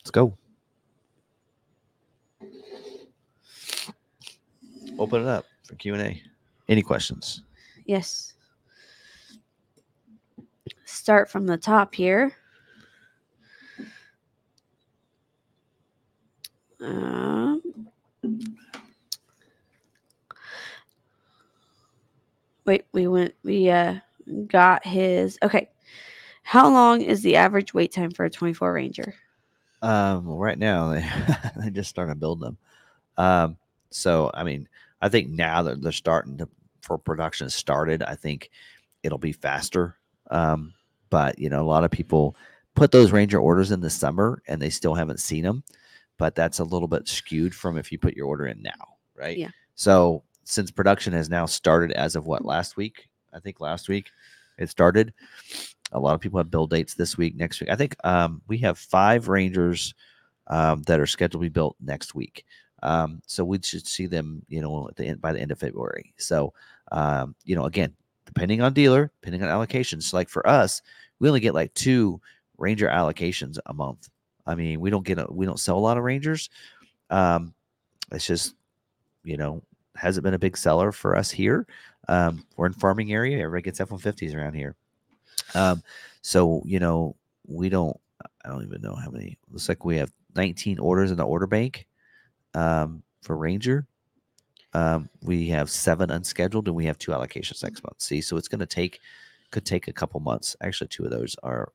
Let's 0.00 0.10
go. 0.10 0.36
Open 4.98 5.22
it 5.22 5.28
up 5.28 5.44
for 5.64 5.74
Q 5.76 5.94
and 5.94 6.02
A. 6.02 6.22
Any 6.68 6.82
questions? 6.82 7.42
Yes. 7.84 8.34
Start 10.84 11.30
from 11.30 11.46
the 11.46 11.56
top 11.56 11.94
here. 11.94 12.32
Um, 16.80 17.62
wait, 22.66 22.84
we 22.92 23.06
went, 23.06 23.34
we 23.42 23.70
uh 23.70 23.96
got 24.46 24.84
his. 24.86 25.38
Okay. 25.42 25.68
How 26.42 26.70
long 26.70 27.00
is 27.00 27.22
the 27.22 27.36
average 27.36 27.74
wait 27.74 27.92
time 27.92 28.10
for 28.10 28.24
a 28.24 28.30
24 28.30 28.72
Ranger? 28.72 29.14
Um, 29.82 30.26
right 30.26 30.58
now 30.58 30.88
they 30.90 31.04
they 31.56 31.70
just 31.70 31.90
starting 31.90 32.14
to 32.14 32.18
build 32.18 32.40
them. 32.40 32.56
Um, 33.16 33.56
so 33.90 34.30
I 34.34 34.44
mean, 34.44 34.68
I 35.00 35.08
think 35.08 35.28
now 35.28 35.62
that 35.62 35.82
they're 35.82 35.92
starting 35.92 36.38
to 36.38 36.48
for 36.82 36.98
production 36.98 37.50
started, 37.50 38.02
I 38.02 38.14
think 38.14 38.50
it'll 39.02 39.18
be 39.18 39.32
faster. 39.32 39.96
Um, 40.30 40.72
but 41.10 41.38
you 41.38 41.48
know, 41.48 41.62
a 41.62 41.66
lot 41.66 41.84
of 41.84 41.90
people 41.90 42.36
put 42.74 42.92
those 42.92 43.12
Ranger 43.12 43.38
orders 43.38 43.72
in 43.72 43.80
the 43.80 43.90
summer 43.90 44.42
and 44.46 44.60
they 44.60 44.70
still 44.70 44.94
haven't 44.94 45.20
seen 45.20 45.44
them. 45.44 45.64
But 46.18 46.34
that's 46.34 46.60
a 46.60 46.64
little 46.64 46.88
bit 46.88 47.08
skewed 47.08 47.54
from 47.54 47.76
if 47.76 47.92
you 47.92 47.98
put 47.98 48.14
your 48.14 48.26
order 48.26 48.46
in 48.46 48.62
now, 48.62 48.96
right? 49.14 49.36
Yeah. 49.36 49.50
So 49.74 50.22
since 50.46 50.70
production 50.70 51.12
has 51.12 51.28
now 51.28 51.44
started 51.44 51.92
as 51.92 52.14
of 52.16 52.26
what 52.26 52.44
last 52.44 52.76
week, 52.76 53.08
I 53.34 53.40
think 53.40 53.60
last 53.60 53.88
week 53.88 54.10
it 54.58 54.70
started. 54.70 55.12
A 55.92 55.98
lot 55.98 56.14
of 56.14 56.20
people 56.20 56.38
have 56.38 56.50
build 56.50 56.70
dates 56.70 56.94
this 56.94 57.18
week, 57.18 57.36
next 57.36 57.60
week. 57.60 57.68
I 57.68 57.76
think 57.76 57.96
um, 58.04 58.40
we 58.46 58.58
have 58.58 58.78
five 58.78 59.28
Rangers 59.28 59.92
um, 60.46 60.82
that 60.84 61.00
are 61.00 61.06
scheduled 61.06 61.42
to 61.42 61.44
be 61.44 61.52
built 61.52 61.76
next 61.80 62.14
week. 62.14 62.44
Um, 62.82 63.20
so 63.26 63.44
we 63.44 63.58
should 63.62 63.86
see 63.86 64.06
them, 64.06 64.42
you 64.48 64.60
know, 64.60 64.88
at 64.88 64.96
the 64.96 65.06
end 65.06 65.20
by 65.20 65.32
the 65.32 65.40
end 65.40 65.50
of 65.50 65.58
February. 65.58 66.14
So, 66.16 66.52
um, 66.92 67.34
you 67.44 67.56
know, 67.56 67.64
again, 67.64 67.92
depending 68.24 68.60
on 68.62 68.72
dealer, 68.72 69.10
depending 69.20 69.42
on 69.42 69.48
allocations. 69.48 70.12
Like 70.12 70.28
for 70.28 70.46
us, 70.46 70.82
we 71.18 71.28
only 71.28 71.40
get 71.40 71.54
like 71.54 71.74
two 71.74 72.20
Ranger 72.58 72.88
allocations 72.88 73.58
a 73.66 73.74
month. 73.74 74.08
I 74.46 74.54
mean, 74.54 74.80
we 74.80 74.90
don't 74.90 75.04
get 75.04 75.18
a, 75.18 75.26
we 75.28 75.46
don't 75.46 75.58
sell 75.58 75.76
a 75.76 75.80
lot 75.80 75.98
of 75.98 76.04
Rangers. 76.04 76.50
Um, 77.10 77.52
it's 78.12 78.26
just, 78.26 78.54
you 79.24 79.36
know, 79.36 79.62
hasn't 79.96 80.24
been 80.24 80.34
a 80.34 80.38
big 80.38 80.56
seller 80.56 80.92
for 80.92 81.16
us 81.16 81.30
here. 81.30 81.66
Um, 82.08 82.44
we're 82.56 82.66
in 82.66 82.72
farming 82.72 83.12
area. 83.12 83.38
Everybody 83.38 83.62
gets 83.62 83.80
F 83.80 83.90
one 83.90 84.00
fifties 84.00 84.34
around 84.34 84.54
here. 84.54 84.74
Um, 85.54 85.82
so 86.22 86.62
you 86.64 86.78
know, 86.78 87.16
we 87.46 87.68
don't. 87.68 87.96
I 88.44 88.48
don't 88.48 88.64
even 88.64 88.80
know 88.80 88.94
how 88.94 89.10
many. 89.10 89.38
Looks 89.50 89.68
like 89.68 89.84
we 89.84 89.96
have 89.96 90.12
19 90.36 90.78
orders 90.78 91.10
in 91.10 91.16
the 91.16 91.24
order 91.24 91.46
bank 91.46 91.86
um, 92.54 93.02
for 93.22 93.36
Ranger. 93.36 93.86
Um, 94.72 95.08
we 95.22 95.48
have 95.48 95.70
seven 95.70 96.10
unscheduled, 96.10 96.66
and 96.66 96.76
we 96.76 96.86
have 96.86 96.98
two 96.98 97.12
allocations 97.12 97.62
next 97.62 97.82
month. 97.82 98.00
See, 98.00 98.20
so 98.20 98.36
it's 98.36 98.48
going 98.48 98.60
to 98.60 98.66
take 98.66 99.00
could 99.50 99.64
take 99.64 99.88
a 99.88 99.92
couple 99.92 100.20
months. 100.20 100.56
Actually, 100.60 100.88
two 100.88 101.04
of 101.04 101.10
those 101.10 101.36
are 101.42 101.72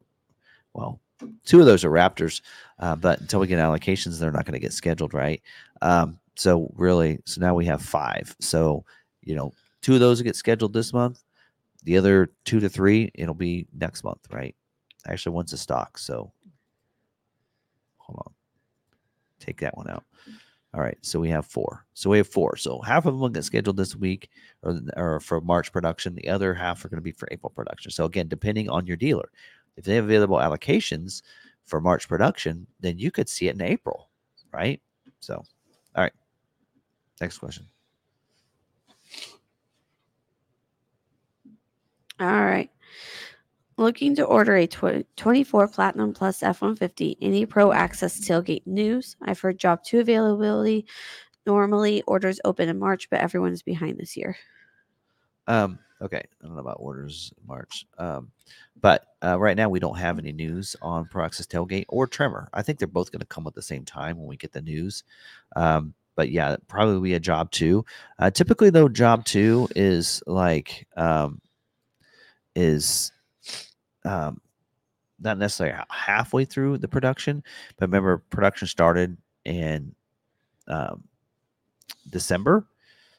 well, 0.73 0.99
two 1.45 1.59
of 1.59 1.65
those 1.65 1.83
are 1.83 1.89
Raptors, 1.89 2.41
uh, 2.79 2.95
but 2.95 3.19
until 3.19 3.39
we 3.39 3.47
get 3.47 3.59
allocations, 3.59 4.19
they're 4.19 4.31
not 4.31 4.45
going 4.45 4.53
to 4.53 4.59
get 4.59 4.73
scheduled, 4.73 5.13
right? 5.13 5.41
Um, 5.81 6.19
so 6.35 6.71
really, 6.75 7.19
so 7.25 7.41
now 7.41 7.53
we 7.53 7.65
have 7.65 7.81
five. 7.81 8.35
So 8.39 8.85
you 9.21 9.35
know, 9.35 9.51
two 9.81 9.93
of 9.93 9.99
those 9.99 10.21
get 10.21 10.35
scheduled 10.35 10.73
this 10.73 10.93
month. 10.93 11.23
The 11.83 11.97
other 11.97 12.31
two 12.45 12.59
to 12.59 12.69
three, 12.69 13.11
it'll 13.15 13.33
be 13.33 13.67
next 13.73 14.03
month, 14.03 14.19
right? 14.31 14.55
Actually, 15.07 15.33
one's 15.35 15.53
a 15.53 15.57
stock. 15.57 15.97
So 15.97 16.31
hold 17.97 18.19
on, 18.25 18.33
take 19.39 19.59
that 19.61 19.75
one 19.77 19.89
out. 19.89 20.03
All 20.73 20.79
right, 20.79 20.97
so 21.01 21.19
we 21.19 21.29
have 21.29 21.45
four. 21.45 21.85
So 21.95 22.09
we 22.09 22.17
have 22.17 22.29
four. 22.29 22.55
So 22.55 22.79
half 22.79 23.05
of 23.05 23.19
them 23.19 23.33
get 23.33 23.43
scheduled 23.43 23.75
this 23.75 23.93
week, 23.93 24.29
or, 24.63 24.79
or 24.95 25.19
for 25.19 25.41
March 25.41 25.73
production. 25.73 26.15
The 26.15 26.29
other 26.29 26.53
half 26.53 26.85
are 26.85 26.89
going 26.89 26.97
to 26.97 27.03
be 27.03 27.11
for 27.11 27.27
April 27.29 27.51
production. 27.53 27.91
So 27.91 28.05
again, 28.05 28.29
depending 28.29 28.69
on 28.69 28.87
your 28.87 28.95
dealer, 28.95 29.29
if 29.75 29.83
they 29.83 29.95
have 29.95 30.05
available 30.05 30.37
allocations 30.37 31.23
for 31.65 31.81
March 31.81 32.07
production, 32.07 32.67
then 32.79 32.97
you 32.97 33.11
could 33.11 33.27
see 33.27 33.49
it 33.49 33.55
in 33.55 33.61
April, 33.61 34.09
right? 34.53 34.81
So, 35.19 35.35
all 35.35 36.03
right. 36.03 36.13
Next 37.21 37.37
question. 37.37 37.67
All 42.19 42.27
right. 42.27 42.69
Looking 43.77 44.15
to 44.15 44.25
order 44.25 44.55
a 44.55 44.67
tw- 44.67 45.05
24 45.15 45.67
Platinum 45.67 46.13
Plus 46.13 46.43
F 46.43 46.61
150, 46.61 47.17
any 47.21 47.45
Pro 47.45 47.71
Access 47.71 48.19
tailgate 48.19 48.65
news? 48.65 49.15
I've 49.21 49.39
heard 49.39 49.59
job 49.59 49.83
two 49.83 49.99
availability. 49.99 50.85
Normally, 51.45 52.01
orders 52.03 52.39
open 52.43 52.69
in 52.69 52.77
March, 52.77 53.09
but 53.09 53.21
everyone's 53.21 53.63
behind 53.63 53.97
this 53.97 54.17
year. 54.17 54.35
Um, 55.47 55.79
okay. 56.01 56.23
I 56.41 56.45
don't 56.45 56.55
know 56.55 56.61
about 56.61 56.77
orders 56.79 57.33
in 57.39 57.47
March. 57.47 57.85
Um, 57.97 58.31
but 58.79 59.05
uh, 59.23 59.39
right 59.39 59.57
now 59.57 59.69
we 59.69 59.79
don't 59.79 59.97
have 59.97 60.19
any 60.19 60.31
news 60.31 60.75
on 60.81 61.05
Pro 61.05 61.25
Access 61.25 61.47
Tailgate 61.47 61.85
or 61.87 62.07
Tremor. 62.07 62.49
I 62.53 62.61
think 62.63 62.79
they're 62.79 62.87
both 62.87 63.11
going 63.11 63.19
to 63.19 63.25
come 63.25 63.47
at 63.47 63.53
the 63.53 63.61
same 63.61 63.85
time 63.85 64.17
when 64.17 64.27
we 64.27 64.37
get 64.37 64.51
the 64.51 64.61
news. 64.61 65.03
Um, 65.55 65.93
but 66.21 66.29
yeah, 66.29 66.55
probably 66.67 67.01
be 67.09 67.15
a 67.15 67.19
job 67.19 67.49
two. 67.49 67.83
Uh, 68.19 68.29
typically, 68.29 68.69
though, 68.69 68.87
job 68.87 69.25
two 69.25 69.67
is 69.75 70.21
like 70.27 70.87
um, 70.95 71.41
is 72.55 73.11
um, 74.05 74.39
not 75.19 75.39
necessarily 75.39 75.83
halfway 75.89 76.45
through 76.45 76.77
the 76.77 76.87
production, 76.87 77.43
but 77.75 77.89
remember 77.89 78.19
production 78.29 78.67
started 78.67 79.17
in 79.45 79.95
um, 80.67 81.03
December. 82.11 82.67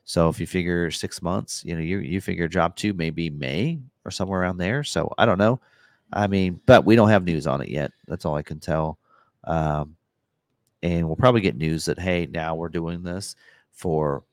So 0.05 0.29
if 0.29 0.39
you 0.39 0.47
figure 0.47 0.93
six 0.93 1.21
months, 1.21 1.65
you 1.65 1.75
know, 1.75 1.81
you 1.81 1.99
you 1.99 2.21
figure 2.21 2.47
job 2.47 2.77
two 2.77 2.93
maybe 2.93 3.31
May 3.31 3.81
or 4.05 4.13
somewhere 4.13 4.43
around 4.43 4.59
there. 4.59 4.85
So 4.85 5.13
I 5.19 5.27
don't 5.27 5.39
know. 5.39 5.61
I 6.13 6.29
mean, 6.29 6.61
but 6.67 6.85
we 6.85 6.95
don't 6.95 7.09
have 7.09 7.25
news 7.25 7.49
on 7.49 7.63
it 7.63 7.69
yet. 7.69 7.91
That's 8.07 8.25
all 8.25 8.37
I 8.37 8.43
can 8.43 8.61
tell. 8.61 9.01
Um, 9.43 9.97
and 10.83 11.07
we'll 11.07 11.17
probably 11.17 11.41
get 11.41 11.57
news 11.57 11.85
that 11.85 11.99
hey, 11.99 12.27
now 12.31 12.55
we're 12.55 12.69
doing 12.69 13.03
this 13.03 13.37
for 13.71 14.25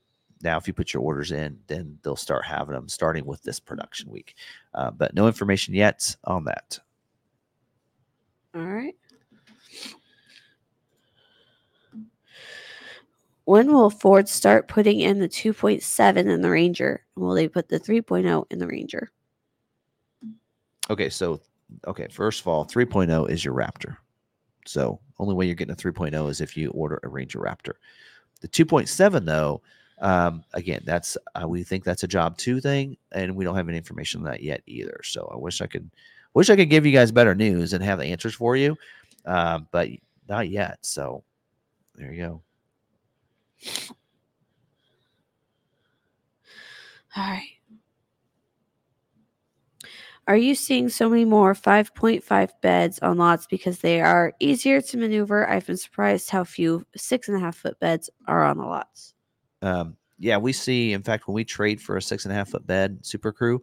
now. 0.42 0.56
If 0.56 0.66
you 0.66 0.74
put 0.74 0.92
your 0.92 1.02
orders 1.02 1.32
in, 1.32 1.58
then 1.66 1.98
they'll 2.02 2.16
start 2.16 2.44
having 2.44 2.74
them 2.74 2.88
starting 2.88 3.24
with 3.24 3.42
this 3.42 3.60
production 3.60 4.10
week. 4.10 4.34
Uh, 4.74 4.90
but 4.90 5.14
no 5.14 5.26
information 5.26 5.74
yet 5.74 6.16
on 6.24 6.44
that. 6.44 6.78
All 8.54 8.62
right. 8.62 8.94
When 13.44 13.72
will 13.72 13.90
Ford 13.90 14.28
start 14.28 14.68
putting 14.68 15.00
in 15.00 15.18
the 15.18 15.28
2.7 15.28 16.16
in 16.16 16.40
the 16.40 16.50
Ranger? 16.50 17.04
And 17.16 17.24
will 17.24 17.34
they 17.34 17.48
put 17.48 17.68
the 17.68 17.80
3.0 17.80 18.44
in 18.50 18.58
the 18.58 18.66
Ranger? 18.66 19.10
Okay, 20.88 21.08
so 21.08 21.40
okay, 21.86 22.06
first 22.10 22.40
of 22.40 22.48
all, 22.48 22.64
3.0 22.64 23.28
is 23.28 23.44
your 23.44 23.54
Raptor. 23.54 23.96
So 24.70 25.00
only 25.18 25.34
way 25.34 25.46
you're 25.46 25.54
getting 25.54 25.72
a 25.72 25.76
3.0 25.76 26.30
is 26.30 26.40
if 26.40 26.56
you 26.56 26.70
order 26.70 27.00
a 27.02 27.08
Ranger 27.08 27.40
Raptor. 27.40 27.74
The 28.40 28.48
2.7 28.48 29.24
though, 29.24 29.60
um, 30.00 30.44
again, 30.54 30.82
that's 30.84 31.18
uh, 31.34 31.46
we 31.46 31.62
think 31.62 31.84
that's 31.84 32.04
a 32.04 32.08
job 32.08 32.38
two 32.38 32.60
thing, 32.60 32.96
and 33.12 33.36
we 33.36 33.44
don't 33.44 33.56
have 33.56 33.68
any 33.68 33.76
information 33.76 34.20
on 34.20 34.24
that 34.24 34.42
yet 34.42 34.62
either. 34.66 35.00
So 35.04 35.30
I 35.32 35.36
wish 35.36 35.60
I 35.60 35.66
could, 35.66 35.90
wish 36.32 36.48
I 36.48 36.56
could 36.56 36.70
give 36.70 36.86
you 36.86 36.92
guys 36.92 37.12
better 37.12 37.34
news 37.34 37.74
and 37.74 37.84
have 37.84 37.98
the 37.98 38.06
answers 38.06 38.34
for 38.34 38.56
you, 38.56 38.78
um, 39.26 39.68
but 39.72 39.88
not 40.28 40.48
yet. 40.48 40.78
So 40.80 41.22
there 41.96 42.12
you 42.12 42.22
go. 42.22 42.42
All 47.16 47.24
right. 47.24 47.59
Are 50.30 50.36
you 50.36 50.54
seeing 50.54 50.88
so 50.88 51.08
many 51.08 51.24
more 51.24 51.54
5.5 51.54 52.50
beds 52.62 53.00
on 53.00 53.18
lots 53.18 53.48
because 53.48 53.80
they 53.80 54.00
are 54.00 54.32
easier 54.38 54.80
to 54.80 54.96
maneuver? 54.96 55.50
I've 55.50 55.66
been 55.66 55.76
surprised 55.76 56.30
how 56.30 56.44
few 56.44 56.86
six 56.94 57.26
and 57.26 57.36
a 57.36 57.40
half 57.40 57.56
foot 57.56 57.80
beds 57.80 58.08
are 58.28 58.44
on 58.44 58.58
the 58.58 58.64
lots. 58.64 59.14
Um, 59.60 59.96
yeah, 60.20 60.36
we 60.36 60.52
see. 60.52 60.92
In 60.92 61.02
fact, 61.02 61.26
when 61.26 61.34
we 61.34 61.44
trade 61.44 61.80
for 61.80 61.96
a 61.96 62.02
six 62.02 62.26
and 62.26 62.32
a 62.32 62.36
half 62.36 62.50
foot 62.50 62.64
bed 62.64 63.00
Super 63.02 63.32
Crew, 63.32 63.60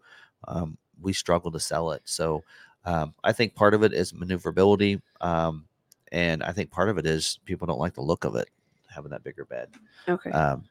um, 0.49 0.77
we 0.99 1.13
struggle 1.13 1.51
to 1.51 1.59
sell 1.61 1.91
it. 1.91 2.01
So 2.03 2.43
um, 2.83 3.13
I 3.23 3.31
think 3.31 3.55
part 3.55 3.73
of 3.73 3.83
it 3.83 3.93
is 3.93 4.13
maneuverability, 4.13 5.01
um, 5.21 5.67
and 6.11 6.43
I 6.43 6.51
think 6.51 6.69
part 6.69 6.89
of 6.89 6.97
it 6.97 7.05
is 7.05 7.39
people 7.45 7.65
don't 7.65 7.79
like 7.79 7.93
the 7.93 8.01
look 8.01 8.25
of 8.25 8.35
it 8.35 8.49
having 8.93 9.11
that 9.11 9.23
bigger 9.23 9.45
bed. 9.45 9.69
Okay. 10.09 10.31
Um, 10.31 10.65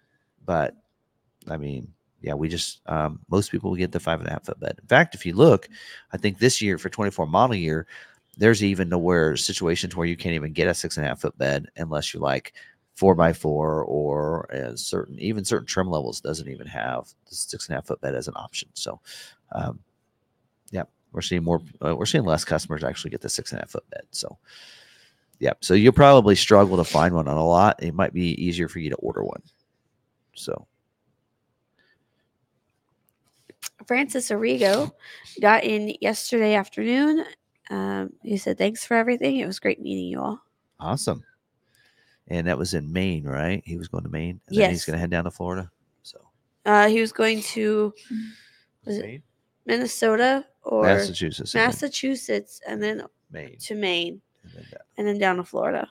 but 0.45 0.77
I 1.49 1.57
mean, 1.57 1.95
yeah, 2.21 2.35
we 2.35 2.49
just 2.49 2.81
um, 2.87 3.21
most 3.31 3.51
people 3.51 3.71
will 3.71 3.77
get 3.77 3.93
the 3.93 4.01
five 4.01 4.21
and 4.21 4.29
a 4.29 4.33
half 4.33 4.45
foot 4.45 4.61
bed. 4.61 4.77
In 4.81 4.87
fact, 4.87 5.15
if 5.15 5.27
you 5.27 5.35
look, 5.35 5.69
I 6.13 6.17
think 6.17 6.39
this 6.39 6.61
year 6.61 6.79
for 6.79 6.89
24 6.89 7.27
model 7.27 7.57
year, 7.57 7.87
there's 8.37 8.63
even 8.63 8.91
to 8.91 8.99
where 8.99 9.37
situations 9.37 9.97
where 9.97 10.07
you 10.07 10.17
can't 10.17 10.35
even 10.35 10.53
get 10.53 10.69
a 10.69 10.75
six 10.75 10.97
and 10.97 11.07
a 11.07 11.09
half 11.09 11.21
foot 11.21 11.37
bed 11.39 11.67
unless 11.77 12.13
you 12.13 12.21
like 12.21 12.55
four 12.95 13.15
by 13.15 13.33
four 13.33 13.85
or 13.85 14.45
a 14.51 14.77
certain 14.77 15.19
even 15.19 15.45
certain 15.45 15.67
trim 15.67 15.89
levels 15.89 16.21
doesn't 16.21 16.49
even 16.49 16.67
have 16.67 17.07
the 17.29 17.35
six 17.35 17.69
and 17.69 17.75
a 17.75 17.77
half 17.77 17.87
foot 17.87 18.01
bed 18.01 18.15
as 18.15 18.29
an 18.29 18.35
option. 18.37 18.69
So, 18.75 19.01
um, 19.53 19.79
yeah, 20.71 20.85
we're 21.13 21.21
seeing 21.21 21.45
more. 21.45 21.61
Uh, 21.85 21.95
we're 21.95 22.07
seeing 22.07 22.25
less 22.25 22.45
customers 22.45 22.85
actually 22.85 23.11
get 23.11 23.21
the 23.21 23.29
six 23.29 23.53
and 23.53 23.61
a 23.61 23.63
half 23.63 23.71
foot 23.71 23.89
bed. 23.91 24.03
So, 24.11 24.39
yeah, 25.39 25.53
so 25.61 25.75
you'll 25.75 25.93
probably 25.93 26.35
struggle 26.35 26.79
to 26.79 26.85
find 26.85 27.15
one 27.15 27.29
on 27.29 27.37
a 27.37 27.47
lot. 27.47 27.83
It 27.83 27.95
might 27.95 28.15
be 28.15 28.43
easier 28.43 28.69
for 28.69 28.79
you 28.79 28.91
to 28.91 28.97
order 28.97 29.23
one. 29.23 29.43
So. 30.35 30.67
Francis 33.87 34.31
Arrigo 34.31 34.93
got 35.41 35.65
in 35.65 35.95
yesterday 36.01 36.55
afternoon. 36.55 37.25
Um, 37.71 38.13
he 38.23 38.37
said, 38.37 38.59
Thanks 38.59 38.85
for 38.85 38.95
everything. 38.97 39.37
It 39.39 39.47
was 39.47 39.59
great 39.59 39.81
meeting 39.81 40.07
you 40.07 40.21
all. 40.21 40.41
Awesome. 40.81 41.23
And 42.29 42.47
that 42.49 42.59
was 42.59 42.75
in 42.75 42.93
Maine, 42.93 43.25
right? 43.25 43.63
He 43.65 43.77
was 43.77 43.89
going 43.89 44.03
to 44.05 44.11
Maine. 44.11 44.41
And 44.49 44.57
then 44.57 44.71
he's 44.71 44.85
going 44.85 44.95
to 44.95 45.01
head 45.01 45.11
down 45.11 45.25
to 45.25 45.31
Florida. 45.31 45.71
So 46.03 46.21
Uh, 46.65 46.89
he 46.89 47.01
was 47.01 47.13
going 47.13 47.43
to 47.43 47.95
Was 48.85 48.99
Maine? 48.99 49.23
Minnesota 49.65 50.45
or 50.63 50.83
Massachusetts. 50.85 51.55
Massachusetts 51.55 52.61
and 52.69 52.83
then 52.83 53.03
Maine. 53.31 53.57
to 53.61 53.75
Maine 53.75 54.21
and 54.45 54.53
then 54.53 54.63
down. 54.71 54.81
and 54.99 55.07
then 55.09 55.19
down 55.19 55.37
to 55.37 55.45
Florida. 55.45 55.89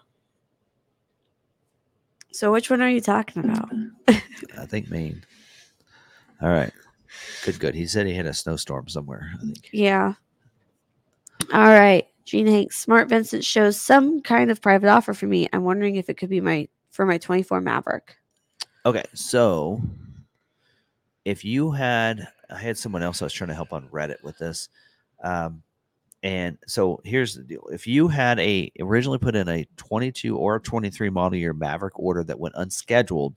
So, 2.32 2.52
which 2.52 2.70
one 2.70 2.82
are 2.82 2.90
you 2.90 3.00
talking 3.00 3.46
about? 3.46 3.70
I 4.58 4.66
think 4.66 4.90
Maine. 4.90 5.24
All 6.42 6.50
right. 6.50 6.72
Good, 7.44 7.60
good. 7.60 7.76
He 7.76 7.86
said 7.86 8.08
he 8.08 8.14
had 8.14 8.26
a 8.26 8.34
snowstorm 8.34 8.88
somewhere. 8.88 9.32
I 9.34 9.38
think. 9.46 9.70
Yeah. 9.72 10.14
All 11.54 11.64
right. 11.64 12.08
Gene 12.26 12.48
Hanks, 12.48 12.80
Smart 12.80 13.08
Vincent 13.08 13.46
shows 13.46 13.80
some 13.80 14.22
kind 14.22 14.50
of 14.50 14.62
private 14.62 14.90
offer 14.90 15.14
for 15.14 15.28
me. 15.28 15.48
I'm 15.54 15.64
wondering 15.64 15.96
if 15.96 16.10
it 16.10 16.18
could 16.18 16.30
be 16.30 16.42
my 16.42 16.68
for 16.90 17.06
my 17.06 17.18
24 17.18 17.62
Maverick. 17.62 18.18
Okay, 18.86 19.04
so 19.14 19.82
if 21.24 21.46
you 21.46 21.72
had, 21.72 22.28
I 22.50 22.58
had 22.58 22.78
someone 22.78 23.04
else 23.04 23.22
I 23.22 23.26
was 23.26 23.34
trying 23.34 23.50
to 23.50 23.56
help 23.56 23.74
on 23.74 23.88
Reddit 23.90 24.24
with 24.24 24.38
this, 24.38 24.70
um, 25.24 25.62
and 26.24 26.58
so 26.66 27.00
here's 27.04 27.36
the 27.36 27.44
deal: 27.44 27.68
if 27.72 27.86
you 27.86 28.08
had 28.08 28.40
a 28.40 28.72
originally 28.80 29.20
put 29.20 29.36
in 29.36 29.48
a 29.48 29.68
22 29.78 30.36
or 30.36 30.60
23 30.60 31.10
model 31.12 31.38
year 31.38 31.54
Maverick 31.54 32.00
order 32.00 32.24
that 32.24 32.40
went 32.40 32.56
unscheduled, 32.58 33.36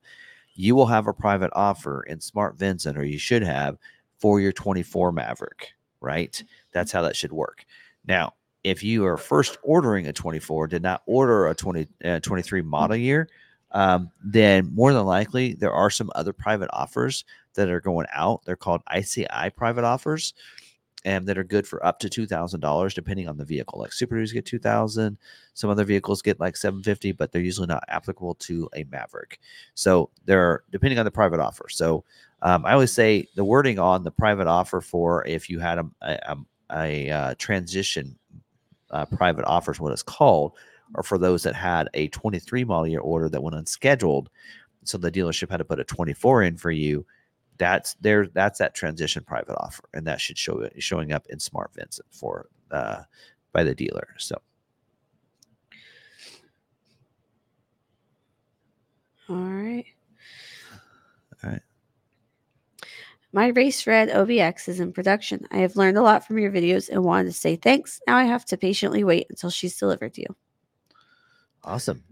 you 0.58 0.74
will 0.74 0.86
have 0.86 1.06
a 1.06 1.12
private 1.14 1.52
offer 1.54 2.02
in 2.02 2.20
Smart 2.20 2.58
Vincent, 2.58 2.98
or 2.98 3.04
you 3.04 3.18
should 3.18 3.44
have 3.44 3.78
for 4.18 4.40
your 4.40 4.50
24 4.50 5.12
Maverick. 5.12 5.68
Right? 6.00 6.42
That's 6.72 6.90
how 6.90 7.02
that 7.02 7.16
should 7.16 7.32
work. 7.32 7.64
Now, 8.06 8.34
if 8.64 8.82
you 8.82 9.06
are 9.06 9.16
first 9.16 9.56
ordering 9.62 10.08
a 10.08 10.12
24, 10.12 10.66
did 10.66 10.82
not 10.82 11.02
order 11.06 11.46
a 11.46 11.54
20 11.54 11.86
uh, 12.04 12.20
23 12.20 12.62
model 12.62 12.96
year, 12.96 13.28
um, 13.70 14.10
then 14.22 14.72
more 14.74 14.92
than 14.92 15.04
likely 15.04 15.54
there 15.54 15.72
are 15.72 15.90
some 15.90 16.10
other 16.16 16.32
private 16.32 16.70
offers 16.72 17.24
that 17.54 17.68
are 17.68 17.80
going 17.80 18.06
out. 18.12 18.44
They're 18.44 18.56
called 18.56 18.82
ICI 18.92 19.50
private 19.56 19.84
offers, 19.84 20.34
and 21.08 21.26
that 21.26 21.38
are 21.38 21.44
good 21.44 21.66
for 21.66 21.84
up 21.86 21.98
to 22.00 22.10
two 22.10 22.26
thousand 22.26 22.60
dollars, 22.60 22.92
depending 22.92 23.28
on 23.28 23.38
the 23.38 23.44
vehicle. 23.44 23.80
Like 23.80 23.94
Super 23.94 24.16
Duties 24.16 24.32
get 24.32 24.44
two 24.44 24.58
thousand, 24.58 25.16
some 25.54 25.70
other 25.70 25.84
vehicles 25.84 26.20
get 26.20 26.38
like 26.38 26.54
seven 26.54 26.82
fifty, 26.82 27.12
but 27.12 27.32
they're 27.32 27.40
usually 27.40 27.66
not 27.66 27.82
applicable 27.88 28.34
to 28.34 28.68
a 28.76 28.84
Maverick. 28.84 29.40
So 29.74 30.10
they're 30.26 30.64
depending 30.70 30.98
on 30.98 31.06
the 31.06 31.10
private 31.10 31.40
offer. 31.40 31.66
So 31.70 32.04
um, 32.42 32.66
I 32.66 32.74
always 32.74 32.92
say 32.92 33.26
the 33.36 33.44
wording 33.44 33.78
on 33.78 34.04
the 34.04 34.10
private 34.10 34.46
offer 34.46 34.82
for 34.82 35.26
if 35.26 35.48
you 35.48 35.58
had 35.58 35.78
a 35.78 35.86
a, 36.02 36.36
a, 36.70 37.10
uh, 37.10 37.34
transition 37.38 38.18
uh, 38.90 39.06
private 39.06 39.46
offer 39.46 39.72
is 39.72 39.80
what 39.80 39.92
it's 39.92 40.02
called 40.02 40.52
or 40.94 41.02
for 41.02 41.16
those 41.16 41.42
that 41.42 41.54
had 41.54 41.88
a 41.94 42.08
23 42.08 42.64
model 42.64 42.86
year 42.86 43.00
order 43.00 43.30
that 43.30 43.42
went 43.42 43.56
unscheduled 43.56 44.28
so 44.84 44.98
the 44.98 45.10
dealership 45.10 45.50
had 45.50 45.58
to 45.58 45.64
put 45.64 45.80
a 45.80 45.84
24 45.84 46.42
in 46.42 46.56
for 46.56 46.70
you 46.70 47.04
that's 47.58 47.94
there 48.00 48.26
that's 48.28 48.58
that 48.58 48.74
transition 48.74 49.22
private 49.24 49.56
offer 49.58 49.82
and 49.94 50.06
that 50.06 50.20
should 50.20 50.38
show 50.38 50.60
it 50.60 50.72
showing 50.82 51.12
up 51.12 51.26
in 51.28 51.38
smart 51.38 51.70
vincent 51.74 52.06
for 52.10 52.48
uh 52.70 53.02
by 53.52 53.62
the 53.64 53.74
dealer 53.74 54.08
so 54.18 54.36
All 59.30 59.36
right. 59.36 59.84
All 61.44 61.50
right. 61.50 61.60
My 63.32 63.48
race 63.48 63.86
red 63.86 64.08
OBX 64.08 64.68
is 64.70 64.80
in 64.80 64.90
production. 64.92 65.46
I 65.50 65.58
have 65.58 65.76
learned 65.76 65.98
a 65.98 66.02
lot 66.02 66.26
from 66.26 66.38
your 66.38 66.50
videos 66.50 66.88
and 66.88 67.04
wanted 67.04 67.26
to 67.26 67.32
say 67.38 67.56
thanks. 67.56 68.00
Now 68.06 68.16
I 68.16 68.24
have 68.24 68.46
to 68.46 68.56
patiently 68.56 69.04
wait 69.04 69.26
until 69.28 69.50
she's 69.50 69.76
delivered 69.76 70.14
to 70.14 70.22
you. 70.22 70.36
awesome 71.64 72.02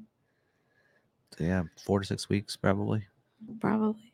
so 1.38 1.44
yeah 1.44 1.62
four 1.84 2.00
to 2.00 2.06
six 2.06 2.28
weeks 2.28 2.56
probably 2.56 3.06
Probably. 3.60 4.12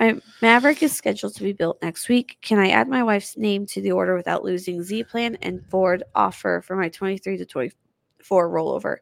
My 0.00 0.20
Maverick 0.42 0.82
is 0.82 0.94
scheduled 0.94 1.34
to 1.36 1.42
be 1.42 1.52
built 1.52 1.80
next 1.82 2.08
week. 2.08 2.38
Can 2.40 2.58
I 2.58 2.68
add 2.70 2.88
my 2.88 3.02
wife's 3.02 3.36
name 3.36 3.66
to 3.66 3.80
the 3.80 3.92
order 3.92 4.14
without 4.14 4.44
losing 4.44 4.82
Z 4.82 5.04
Plan 5.04 5.36
and 5.42 5.64
Ford 5.70 6.02
offer 6.14 6.62
for 6.66 6.76
my 6.76 6.88
23 6.88 7.36
to 7.38 7.44
24 7.46 8.48
rollover? 8.50 8.96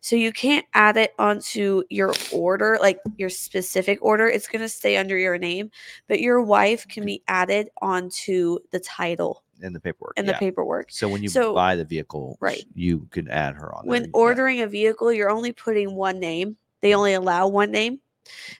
So 0.00 0.14
you 0.16 0.32
can't 0.32 0.64
add 0.74 0.96
it 0.96 1.14
onto 1.18 1.82
your 1.90 2.12
order, 2.32 2.78
like 2.80 3.00
your 3.16 3.28
specific 3.30 3.98
order. 4.02 4.28
It's 4.28 4.46
going 4.48 4.62
to 4.62 4.68
stay 4.68 4.96
under 4.96 5.16
your 5.18 5.38
name, 5.38 5.70
but 6.08 6.20
your 6.20 6.40
wife 6.42 6.86
can 6.88 7.04
be 7.04 7.22
added 7.28 7.70
onto 7.82 8.58
the 8.70 8.80
title 8.80 9.42
in 9.62 9.72
the 9.72 9.80
paperwork 9.80 10.12
and 10.16 10.26
yeah. 10.26 10.34
the 10.34 10.38
paperwork. 10.38 10.88
so 10.90 11.08
when 11.08 11.22
you 11.22 11.28
So- 11.30 11.54
buy 11.54 11.76
the 11.76 11.84
vehicle 11.84 12.36
Right. 12.40 12.64
you 12.74 13.08
can 13.10 13.26
add 13.28 13.54
her 13.54 13.74
on 13.74 13.84
there. 13.86 13.90
When 13.90 14.04
Yeah. 14.04 14.10
ordering 14.12 14.60
a 14.60 14.66
vehicle, 14.66 15.10
you're 15.12 15.30
only 15.30 15.52
putting 15.52 15.94
one 15.94 16.20
name. 16.20 16.56
They 16.82 16.94
only 16.94 17.14
allow 17.14 17.48
one 17.48 17.70
name. 17.70 18.00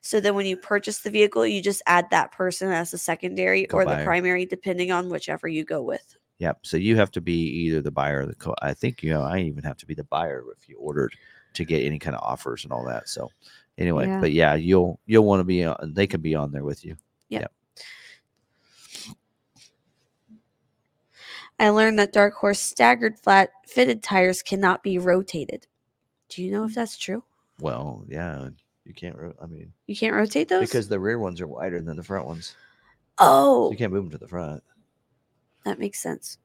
So 0.01 0.21
then 0.21 0.35
when 0.35 0.47
you 0.47 0.57
purchase 0.57 0.99
the 0.99 1.11
vehicle, 1.11 1.47
you 1.47 1.63
just 1.63 1.83
add 1.87 2.11
that 2.11 2.33
person 2.33 2.71
as 2.71 2.93
a 2.95 2.99
secondary 2.99 3.69
or 3.71 3.85
the 3.85 4.03
primary, 4.05 4.47
depending 4.47 4.93
on 4.93 5.09
whichever 5.09 5.49
you 5.49 5.65
go 5.65 5.83
with. 5.83 6.17
Yep. 6.39 6.59
So 6.63 6.77
you 6.77 6.97
have 6.97 7.11
to 7.13 7.21
be 7.21 7.33
either 7.33 7.81
the 7.81 7.91
buyer 7.91 8.21
or 8.21 8.27
the 8.27 8.35
co. 8.35 8.55
I 8.61 8.75
think 8.75 9.03
you 9.03 9.11
know 9.11 9.23
I 9.23 9.41
even 9.41 9.65
have 9.65 9.79
to 9.79 9.87
be 9.87 9.95
the 9.95 10.05
buyer 10.05 10.45
if 10.57 10.69
you 10.69 10.77
ordered 10.79 11.15
to 11.55 11.65
get 11.65 11.83
any 11.85 11.99
kind 11.99 12.15
of 12.15 12.23
offers 12.23 12.65
and 12.65 12.73
all 12.73 12.85
that. 12.87 13.09
So 13.09 13.31
anyway, 13.79 14.07
Yeah. 14.07 14.21
but 14.21 14.33
yeah, 14.33 14.55
you'll 14.55 15.01
you'll 15.07 15.25
want 15.25 15.41
to 15.41 15.45
be 15.45 15.65
on. 15.65 15.77
They 15.95 16.07
can 16.07 16.21
be 16.21 16.35
on 16.35 16.53
there 16.53 16.65
with 16.65 16.85
you. 16.85 16.97
Yep. 17.31 17.53
I 21.59 21.71
learned 21.71 21.99
that 21.99 22.13
Dark 22.13 22.35
Horse 22.35 22.61
staggered 22.61 23.19
flat 23.19 23.51
fitted 23.67 24.03
tires 24.03 24.43
cannot 24.43 24.83
be 24.83 24.99
rotated. 24.99 25.67
Do 26.29 26.43
you 26.43 26.51
know 26.51 26.65
if 26.65 26.75
that's 26.75 26.99
true? 26.99 27.25
Well, 27.61 28.05
yeah, 28.09 28.51
you 28.87 28.95
can't. 28.95 29.17
ro- 29.17 29.35
I 29.43 29.47
mean, 29.47 29.73
You 29.87 29.97
can't 29.97 30.15
rotate 30.15 30.49
those? 30.49 30.61
because 30.69 30.89
the 30.89 31.01
rear 31.01 31.19
ones 31.19 31.41
are 31.41 31.47
wider 31.47 31.81
than 31.81 31.97
the 31.97 32.03
front 32.03 32.27
ones, 32.27 32.55
so 33.19 33.27
oh, 33.27 33.71
you 33.71 33.77
can't 33.77 33.93
move 33.93 34.05
them 34.05 34.13
to 34.13 34.19
the 34.19 34.29
front. 34.29 34.63
that 35.65 35.79
makes 35.79 35.99
sense. 36.01 36.39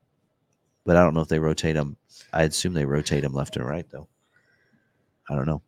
But 0.85 0.95
I 0.97 1.03
don't 1.03 1.13
know 1.13 1.21
if 1.21 1.27
they 1.27 1.39
rotate 1.39 1.75
them. 1.75 1.95
I 2.33 2.43
assume 2.43 2.73
they 2.73 2.85
rotate 2.85 3.21
them 3.21 3.33
left 3.33 3.55
and 3.55 3.65
right 3.65 3.85
though. 3.91 4.07
I 5.29 5.35
don't 5.35 5.45
know. 5.45 5.61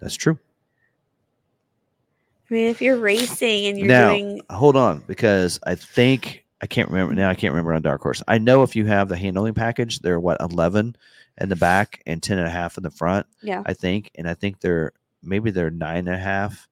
That's 0.00 0.14
true. 0.16 0.38
I 2.50 2.54
mean, 2.54 2.66
if 2.70 2.80
you're 2.80 2.96
racing 2.98 3.66
and 3.66 3.78
you're 3.78 3.88
Now, 3.88 4.10
doing 4.10 4.40
hold 4.50 4.76
on 4.76 5.02
because 5.06 5.58
I 5.66 5.74
think 5.74 6.44
I 6.62 6.66
can't 6.66 6.88
remember 6.90 7.14
now. 7.14 7.28
I 7.28 7.34
can't 7.34 7.52
remember 7.52 7.74
on 7.74 7.82
Dark 7.82 8.00
Horse. 8.02 8.22
I 8.28 8.38
know 8.38 8.62
if 8.62 8.74
you 8.76 8.86
have 8.86 9.08
the 9.08 9.16
handling 9.16 9.54
package, 9.54 9.98
they're 10.00 10.20
what 10.20 10.40
11 10.40 10.96
in 11.40 11.48
the 11.48 11.56
back 11.56 12.02
and 12.06 12.22
10 12.22 12.38
and 12.38 12.46
a 12.46 12.50
half 12.50 12.76
in 12.78 12.82
the 12.84 12.90
front, 12.90 13.26
yeah, 13.42 13.62
I 13.66 13.74
think. 13.74 14.10
And 14.14 14.28
I 14.28 14.34
think 14.34 14.60
they're 14.60 14.92
maybe 15.26 15.50
they're 15.50 15.70
nine 15.70 16.06
and 16.08 16.16
a 16.16 16.18
half 16.18 16.68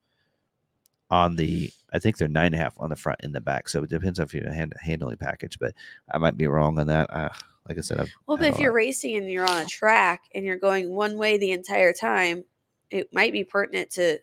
on 1.11 1.37
the, 1.37 1.71
I 1.93 1.99
think 1.99 2.17
they're 2.17 2.29
nine 2.29 2.47
and 2.47 2.55
a 2.57 2.59
half 2.59 2.75
on 2.79 2.91
the 2.91 2.97
front 2.97 3.21
and 3.23 3.35
the 3.35 3.41
back. 3.41 3.69
So 3.69 3.83
it 3.83 3.91
depends 3.91 4.19
on 4.21 4.27
if 4.27 4.35
you 4.35 4.41
have 4.43 4.51
a 4.53 4.55
hand, 4.55 4.75
handling 4.81 5.17
package, 5.17 5.59
but 5.59 5.75
I 6.13 6.19
might 6.19 6.37
be 6.37 6.47
wrong 6.47 6.79
on 6.79 6.87
that. 6.89 7.13
Uh, 7.13 7.29
like 7.69 7.79
I 7.79 7.83
said, 7.83 8.01
I've, 8.01 8.13
Well, 8.27 8.37
I 8.37 8.41
but 8.41 8.49
if 8.49 8.59
you're 8.59 8.73
know. 8.73 8.77
racing 8.77 9.17
and 9.17 9.31
you're 9.31 9.47
on 9.49 9.63
a 9.63 9.67
track 9.67 10.23
and 10.35 10.45
you're 10.45 10.59
going 10.59 10.91
one 10.91 11.17
way 11.17 11.39
the 11.39 11.53
entire 11.53 11.93
time, 11.93 12.45
it 12.91 13.13
might 13.13 13.33
be 13.33 13.45
pertinent 13.45 13.91
to. 13.93 14.19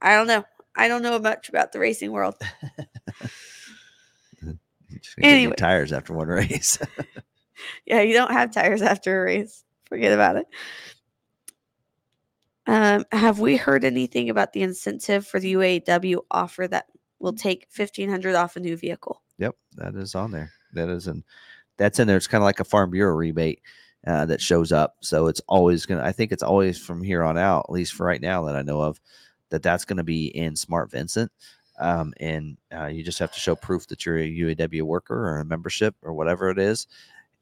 I 0.00 0.14
don't 0.14 0.26
know. 0.26 0.44
I 0.76 0.88
don't 0.88 1.02
know 1.02 1.18
much 1.18 1.48
about 1.48 1.72
the 1.72 1.78
racing 1.80 2.12
world. 2.12 2.34
You 4.88 5.00
just 5.00 5.16
gonna 5.16 5.26
get 5.28 5.40
new 5.40 5.50
anyway. 5.50 5.56
tires 5.56 5.92
after 5.92 6.12
one 6.12 6.28
race. 6.28 6.78
Yeah, 7.86 8.02
you 8.02 8.12
don't 8.12 8.30
have 8.32 8.52
tires 8.52 8.82
after 8.82 9.22
a 9.22 9.24
race. 9.24 9.64
Forget 9.86 10.12
about 10.12 10.36
it. 10.36 10.46
Um, 12.66 13.04
have 13.12 13.38
we 13.38 13.56
heard 13.56 13.84
anything 13.84 14.28
about 14.28 14.52
the 14.52 14.62
incentive 14.62 15.26
for 15.26 15.38
the 15.38 15.54
UAW 15.54 16.18
offer 16.30 16.66
that 16.68 16.86
will 17.20 17.32
take 17.32 17.66
fifteen 17.70 18.10
hundred 18.10 18.34
off 18.34 18.56
a 18.56 18.60
new 18.60 18.76
vehicle? 18.76 19.22
Yep, 19.38 19.54
that 19.76 19.94
is 19.94 20.14
on 20.14 20.30
there. 20.30 20.52
That 20.72 20.88
is 20.88 21.06
in 21.06 21.24
that's 21.76 21.98
in 21.98 22.06
there. 22.06 22.16
It's 22.16 22.26
kind 22.26 22.42
of 22.42 22.46
like 22.46 22.60
a 22.60 22.64
farm 22.64 22.90
bureau 22.90 23.14
rebate 23.14 23.60
uh, 24.06 24.26
that 24.26 24.40
shows 24.40 24.72
up. 24.72 24.96
So 25.00 25.26
it's 25.26 25.40
always 25.48 25.86
gonna. 25.86 26.02
I 26.02 26.12
think 26.12 26.32
it's 26.32 26.42
always 26.42 26.78
from 26.78 27.02
here 27.02 27.22
on 27.22 27.38
out, 27.38 27.66
at 27.68 27.72
least 27.72 27.94
for 27.94 28.06
right 28.06 28.20
now 28.20 28.44
that 28.44 28.56
I 28.56 28.62
know 28.62 28.80
of, 28.82 29.00
that 29.50 29.62
that's 29.62 29.84
going 29.84 29.98
to 29.98 30.04
be 30.04 30.26
in 30.26 30.56
Smart 30.56 30.90
Vincent. 30.90 31.30
Um, 31.78 32.14
and 32.20 32.56
uh, 32.74 32.86
you 32.86 33.02
just 33.02 33.18
have 33.18 33.32
to 33.32 33.40
show 33.40 33.54
proof 33.54 33.86
that 33.88 34.06
you're 34.06 34.18
a 34.18 34.30
UAW 34.30 34.82
worker 34.82 35.14
or 35.14 35.38
a 35.38 35.44
membership 35.44 35.94
or 36.02 36.14
whatever 36.14 36.48
it 36.48 36.58
is, 36.58 36.86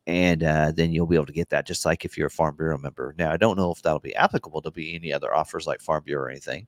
and 0.07 0.43
uh, 0.43 0.73
then 0.73 0.93
you'll 0.93 1.07
be 1.07 1.17
able 1.17 1.27
to 1.27 1.33
get 1.33 1.51
that. 1.51 1.67
Just 1.67 1.85
like 1.85 2.05
if 2.05 2.19
you're 2.19 2.27
a 2.27 2.31
Farm 2.31 2.57
Bureau 2.57 2.79
member. 2.79 3.15
Now 3.19 3.33
I 3.33 3.37
don't 3.37 3.57
know 3.57 3.71
if 3.73 3.83
that'll 3.83 4.01
be 4.01 4.15
applicable 4.15 4.63
to 4.63 4.71
be 4.71 4.95
any 4.95 5.13
other 5.13 5.35
offers 5.35 5.67
like 5.67 5.81
Farm 5.81 6.03
Bureau 6.05 6.25
or 6.25 6.31
anything, 6.31 6.67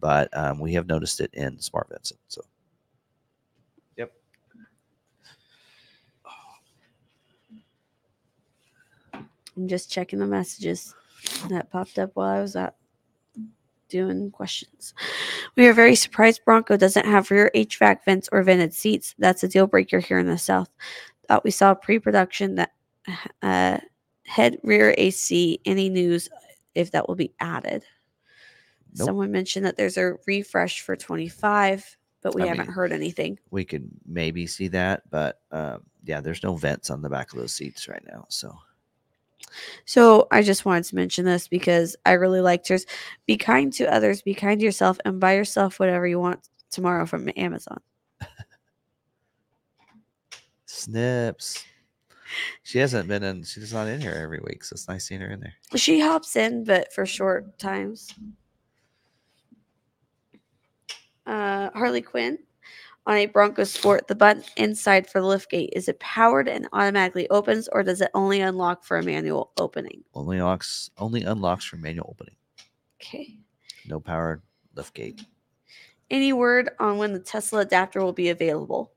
but 0.00 0.28
um, 0.36 0.58
we 0.58 0.72
have 0.74 0.86
noticed 0.86 1.20
it 1.20 1.30
in 1.34 1.58
Smart 1.60 1.88
Vincent. 1.90 2.20
So. 2.28 2.42
Yep. 3.96 4.12
I'm 9.14 9.68
just 9.68 9.90
checking 9.90 10.18
the 10.18 10.26
messages 10.26 10.94
that 11.48 11.70
popped 11.70 11.98
up 11.98 12.10
while 12.14 12.28
I 12.28 12.40
was 12.40 12.56
out 12.56 12.74
doing 13.92 14.30
questions. 14.30 14.94
We 15.54 15.66
are 15.66 15.74
very 15.74 15.94
surprised 15.94 16.44
Bronco 16.46 16.78
doesn't 16.78 17.04
have 17.04 17.30
rear 17.30 17.50
HVAC 17.54 18.04
vents 18.06 18.28
or 18.32 18.42
vented 18.42 18.72
seats. 18.72 19.14
That's 19.18 19.44
a 19.44 19.48
deal 19.48 19.66
breaker 19.66 20.00
here 20.00 20.18
in 20.18 20.26
the 20.26 20.38
South. 20.38 20.70
Thought 21.32 21.44
we 21.44 21.50
saw 21.50 21.72
pre-production 21.74 22.56
that 22.56 22.72
uh, 23.40 23.78
head 24.26 24.58
rear 24.62 24.94
AC. 24.98 25.58
Any 25.64 25.88
news 25.88 26.28
if 26.74 26.90
that 26.90 27.08
will 27.08 27.14
be 27.14 27.32
added? 27.40 27.86
Nope. 28.94 29.06
Someone 29.06 29.32
mentioned 29.32 29.64
that 29.64 29.78
there's 29.78 29.96
a 29.96 30.16
refresh 30.26 30.82
for 30.82 30.94
25, 30.94 31.96
but 32.20 32.34
we 32.34 32.42
I 32.42 32.48
haven't 32.48 32.66
mean, 32.66 32.74
heard 32.74 32.92
anything. 32.92 33.38
we 33.50 33.64
could 33.64 33.88
maybe 34.04 34.46
see 34.46 34.68
that, 34.68 35.08
but 35.08 35.40
um, 35.52 35.80
yeah, 36.04 36.20
there's 36.20 36.42
no 36.42 36.54
vents 36.54 36.90
on 36.90 37.00
the 37.00 37.08
back 37.08 37.32
of 37.32 37.38
those 37.38 37.54
seats 37.54 37.88
right 37.88 38.04
now. 38.06 38.26
So 38.28 38.54
So 39.86 40.28
I 40.30 40.42
just 40.42 40.66
wanted 40.66 40.84
to 40.84 40.96
mention 40.96 41.24
this 41.24 41.48
because 41.48 41.96
I 42.04 42.12
really 42.12 42.42
liked 42.42 42.68
yours. 42.68 42.84
Be 43.24 43.38
kind 43.38 43.72
to 43.72 43.90
others, 43.90 44.20
be 44.20 44.34
kind 44.34 44.60
to 44.60 44.66
yourself, 44.66 44.98
and 45.06 45.18
buy 45.18 45.34
yourself 45.36 45.80
whatever 45.80 46.06
you 46.06 46.20
want 46.20 46.46
tomorrow 46.70 47.06
from 47.06 47.30
Amazon. 47.38 47.80
Snips. 50.84 51.64
She 52.62 52.78
hasn't 52.78 53.08
been 53.08 53.22
in. 53.22 53.44
She's 53.44 53.72
not 53.72 53.88
in 53.88 54.00
here 54.00 54.14
every 54.14 54.40
week, 54.44 54.64
so 54.64 54.74
it's 54.74 54.88
nice 54.88 55.06
seeing 55.06 55.20
her 55.20 55.30
in 55.30 55.40
there. 55.40 55.54
She 55.76 56.00
hops 56.00 56.36
in, 56.36 56.64
but 56.64 56.92
for 56.92 57.04
short 57.04 57.58
times. 57.58 58.14
Uh, 61.26 61.70
Harley 61.74 62.02
Quinn 62.02 62.38
on 63.06 63.16
a 63.16 63.26
Bronco 63.26 63.64
Sport. 63.64 64.08
The 64.08 64.14
button 64.14 64.44
inside 64.56 65.08
for 65.08 65.20
the 65.20 65.26
liftgate 65.26 65.70
is 65.72 65.88
it 65.88 66.00
powered 66.00 66.48
and 66.48 66.68
automatically 66.72 67.28
opens, 67.30 67.68
or 67.72 67.82
does 67.82 68.00
it 68.00 68.10
only 68.14 68.40
unlock 68.40 68.84
for 68.84 68.96
a 68.98 69.02
manual 69.02 69.52
opening? 69.58 70.02
Only 70.14 70.38
unlocks. 70.38 70.90
Only 70.98 71.22
unlocks 71.22 71.64
for 71.64 71.76
manual 71.76 72.08
opening. 72.10 72.36
Okay. 73.00 73.36
No 73.86 74.00
power 74.00 74.42
lift 74.74 74.94
gate. 74.94 75.24
Any 76.10 76.32
word 76.32 76.70
on 76.78 76.98
when 76.98 77.12
the 77.12 77.18
Tesla 77.18 77.60
adapter 77.60 78.02
will 78.02 78.12
be 78.12 78.28
available? 78.28 78.92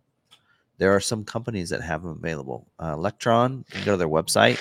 There 0.77 0.93
are 0.95 0.99
some 0.99 1.23
companies 1.23 1.69
that 1.69 1.81
have 1.81 2.01
them 2.03 2.11
available. 2.11 2.67
Uh, 2.79 2.95
Lectron. 2.97 3.65
You 3.69 3.73
can 3.75 3.85
go 3.85 3.91
to 3.91 3.97
their 3.97 4.09
website, 4.09 4.59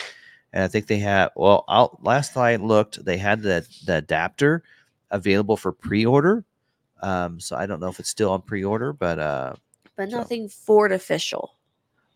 and 0.52 0.62
I 0.62 0.68
think 0.68 0.86
they 0.86 0.98
have. 0.98 1.30
Well, 1.36 1.64
out 1.68 2.02
last 2.04 2.36
I 2.36 2.56
looked, 2.56 3.04
they 3.04 3.16
had 3.18 3.42
the 3.42 3.66
the 3.86 3.96
adapter 3.98 4.62
available 5.10 5.56
for 5.56 5.72
pre-order. 5.72 6.44
Um, 7.02 7.38
so 7.40 7.56
I 7.56 7.66
don't 7.66 7.80
know 7.80 7.88
if 7.88 8.00
it's 8.00 8.08
still 8.08 8.30
on 8.30 8.42
pre-order, 8.42 8.92
but 8.92 9.18
uh, 9.18 9.54
But 9.96 10.10
So- 10.10 10.18
nothing 10.18 10.48
Ford 10.48 10.92
official. 10.92 11.54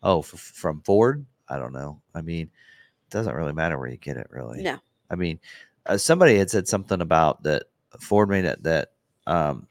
Oh, 0.01 0.19
f- 0.19 0.27
from 0.27 0.81
Ford? 0.81 1.25
I 1.47 1.57
don't 1.59 1.73
know. 1.73 2.01
I 2.15 2.21
mean, 2.21 2.43
it 2.47 3.09
doesn't 3.11 3.35
really 3.35 3.53
matter 3.53 3.77
where 3.77 3.89
you 3.89 3.97
get 3.97 4.17
it, 4.17 4.27
really. 4.29 4.61
No. 4.63 4.79
I 5.11 5.15
mean, 5.15 5.39
uh, 5.85 5.97
somebody 5.97 6.37
had 6.37 6.49
said 6.49 6.67
something 6.67 7.01
about 7.01 7.43
that 7.43 7.63
Ford 7.99 8.29
made 8.29 8.45
it 8.45 8.63
that 8.63 8.91
um 9.27 9.67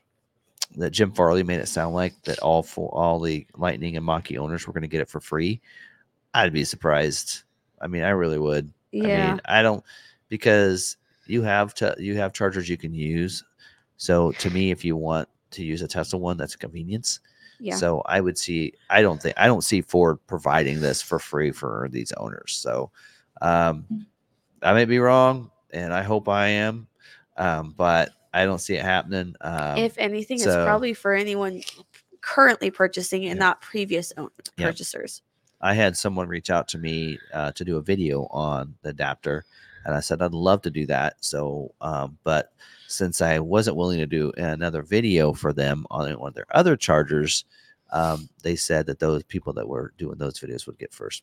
that 0.80 0.90
Jim 0.90 1.12
Farley 1.12 1.42
made 1.42 1.60
it 1.60 1.68
sound 1.68 1.94
like 1.94 2.14
that 2.24 2.38
all 2.40 2.62
for 2.62 2.88
all 2.94 3.20
the 3.20 3.46
Lightning 3.56 3.96
and 3.96 4.04
Mach-E 4.06 4.38
owners 4.38 4.66
were 4.66 4.72
going 4.72 4.82
to 4.82 4.88
get 4.88 5.00
it 5.00 5.08
for 5.08 5.20
free. 5.20 5.60
I'd 6.34 6.52
be 6.52 6.64
surprised. 6.64 7.42
I 7.80 7.86
mean, 7.86 8.02
I 8.02 8.10
really 8.10 8.38
would. 8.38 8.66
I 8.94 8.96
Yeah. 8.96 9.26
mean, 9.30 9.40
I 9.44 9.62
don't 9.62 9.84
because 10.28 10.96
you 11.26 11.42
have 11.42 11.74
to 11.74 11.94
you 11.98 12.16
have 12.16 12.32
chargers 12.32 12.68
you 12.68 12.76
can 12.76 12.94
use. 12.94 13.44
So 13.96 14.32
to 14.32 14.50
me, 14.50 14.70
if 14.70 14.84
you 14.84 14.96
want 14.96 15.28
to 15.52 15.64
use 15.64 15.82
a 15.82 15.88
Tesla 15.88 16.18
one, 16.18 16.36
that's 16.36 16.54
a 16.54 16.58
convenience. 16.58 17.20
yeah. 17.60 17.74
So 17.74 18.02
I 18.06 18.20
would 18.20 18.38
see. 18.38 18.72
I 18.90 19.02
don't 19.02 19.20
think 19.20 19.34
I 19.36 19.46
don't 19.46 19.64
see 19.64 19.80
Ford 19.80 20.18
providing 20.26 20.80
this 20.80 21.02
for 21.02 21.18
free 21.18 21.50
for 21.50 21.88
these 21.90 22.12
owners. 22.12 22.54
So 22.56 22.90
um, 23.42 23.84
I 24.62 24.72
may 24.74 24.84
be 24.84 24.98
wrong, 24.98 25.50
and 25.72 25.92
I 25.92 26.02
hope 26.02 26.28
I 26.28 26.48
am, 26.48 26.86
um, 27.36 27.74
but 27.76 28.10
I 28.32 28.44
don't 28.44 28.58
see 28.60 28.74
it 28.74 28.82
happening. 28.84 29.34
Um, 29.40 29.78
if 29.78 29.96
anything, 29.98 30.36
it's 30.38 30.46
probably 30.46 30.94
for 30.94 31.12
anyone 31.14 31.62
currently 32.20 32.70
purchasing 32.70 33.24
and 33.26 33.36
Yeah. 33.38 33.44
not 33.46 33.60
previous 33.60 34.12
own- 34.16 34.30
Yeah. 34.56 34.66
purchasers. 34.66 35.22
I 35.60 35.74
had 35.74 35.96
someone 35.96 36.28
reach 36.28 36.50
out 36.50 36.68
to 36.68 36.78
me 36.78 37.18
uh, 37.32 37.52
to 37.52 37.64
do 37.64 37.78
a 37.78 37.82
video 37.82 38.26
on 38.26 38.74
the 38.82 38.90
adapter, 38.90 39.44
and 39.84 39.94
I 39.94 40.00
said 40.00 40.22
I'd 40.22 40.32
love 40.32 40.62
to 40.62 40.70
do 40.70 40.86
that. 40.86 41.16
So, 41.20 41.74
um, 41.80 42.18
but 42.22 42.52
since 42.86 43.20
I 43.20 43.38
wasn't 43.38 43.76
willing 43.76 43.98
to 43.98 44.06
do 44.06 44.32
another 44.36 44.82
video 44.82 45.32
for 45.32 45.52
them 45.52 45.84
on 45.90 46.10
one 46.18 46.28
of 46.28 46.34
their 46.34 46.46
other 46.50 46.76
chargers, 46.76 47.44
um, 47.90 48.28
they 48.42 48.54
said 48.56 48.86
that 48.86 48.98
those 48.98 49.22
people 49.24 49.52
that 49.54 49.66
were 49.68 49.92
doing 49.98 50.18
those 50.18 50.38
videos 50.38 50.66
would 50.66 50.78
get 50.78 50.92
first 50.92 51.22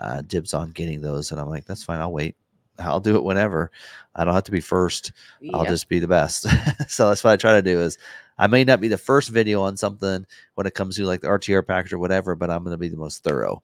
uh, 0.00 0.22
dibs 0.22 0.54
on 0.54 0.70
getting 0.70 1.00
those, 1.02 1.30
and 1.30 1.40
I'm 1.40 1.48
like, 1.50 1.66
that's 1.66 1.84
fine. 1.84 2.00
I'll 2.00 2.12
wait. 2.12 2.34
I'll 2.80 3.00
do 3.00 3.16
it 3.16 3.24
whenever. 3.24 3.70
I 4.14 4.24
don't 4.24 4.34
have 4.34 4.44
to 4.44 4.50
be 4.50 4.60
first. 4.60 5.12
I'll 5.54 5.64
just 5.64 5.88
be 5.88 5.98
the 5.98 6.08
best. 6.08 6.46
so 6.88 7.08
that's 7.08 7.22
what 7.22 7.32
I 7.32 7.36
try 7.36 7.52
to 7.52 7.62
do 7.62 7.80
is 7.80 7.96
I 8.38 8.46
may 8.46 8.64
not 8.64 8.80
be 8.80 8.88
the 8.88 8.98
first 8.98 9.28
video 9.28 9.62
on 9.62 9.76
something 9.76 10.26
when 10.54 10.66
it 10.66 10.74
comes 10.74 10.96
to 10.96 11.04
like 11.04 11.20
the 11.20 11.28
RTR 11.28 11.66
package 11.66 11.92
or 11.92 11.98
whatever, 11.98 12.34
but 12.34 12.50
I'm 12.50 12.64
going 12.64 12.74
to 12.74 12.78
be 12.78 12.88
the 12.88 12.96
most 12.96 13.22
thorough. 13.22 13.62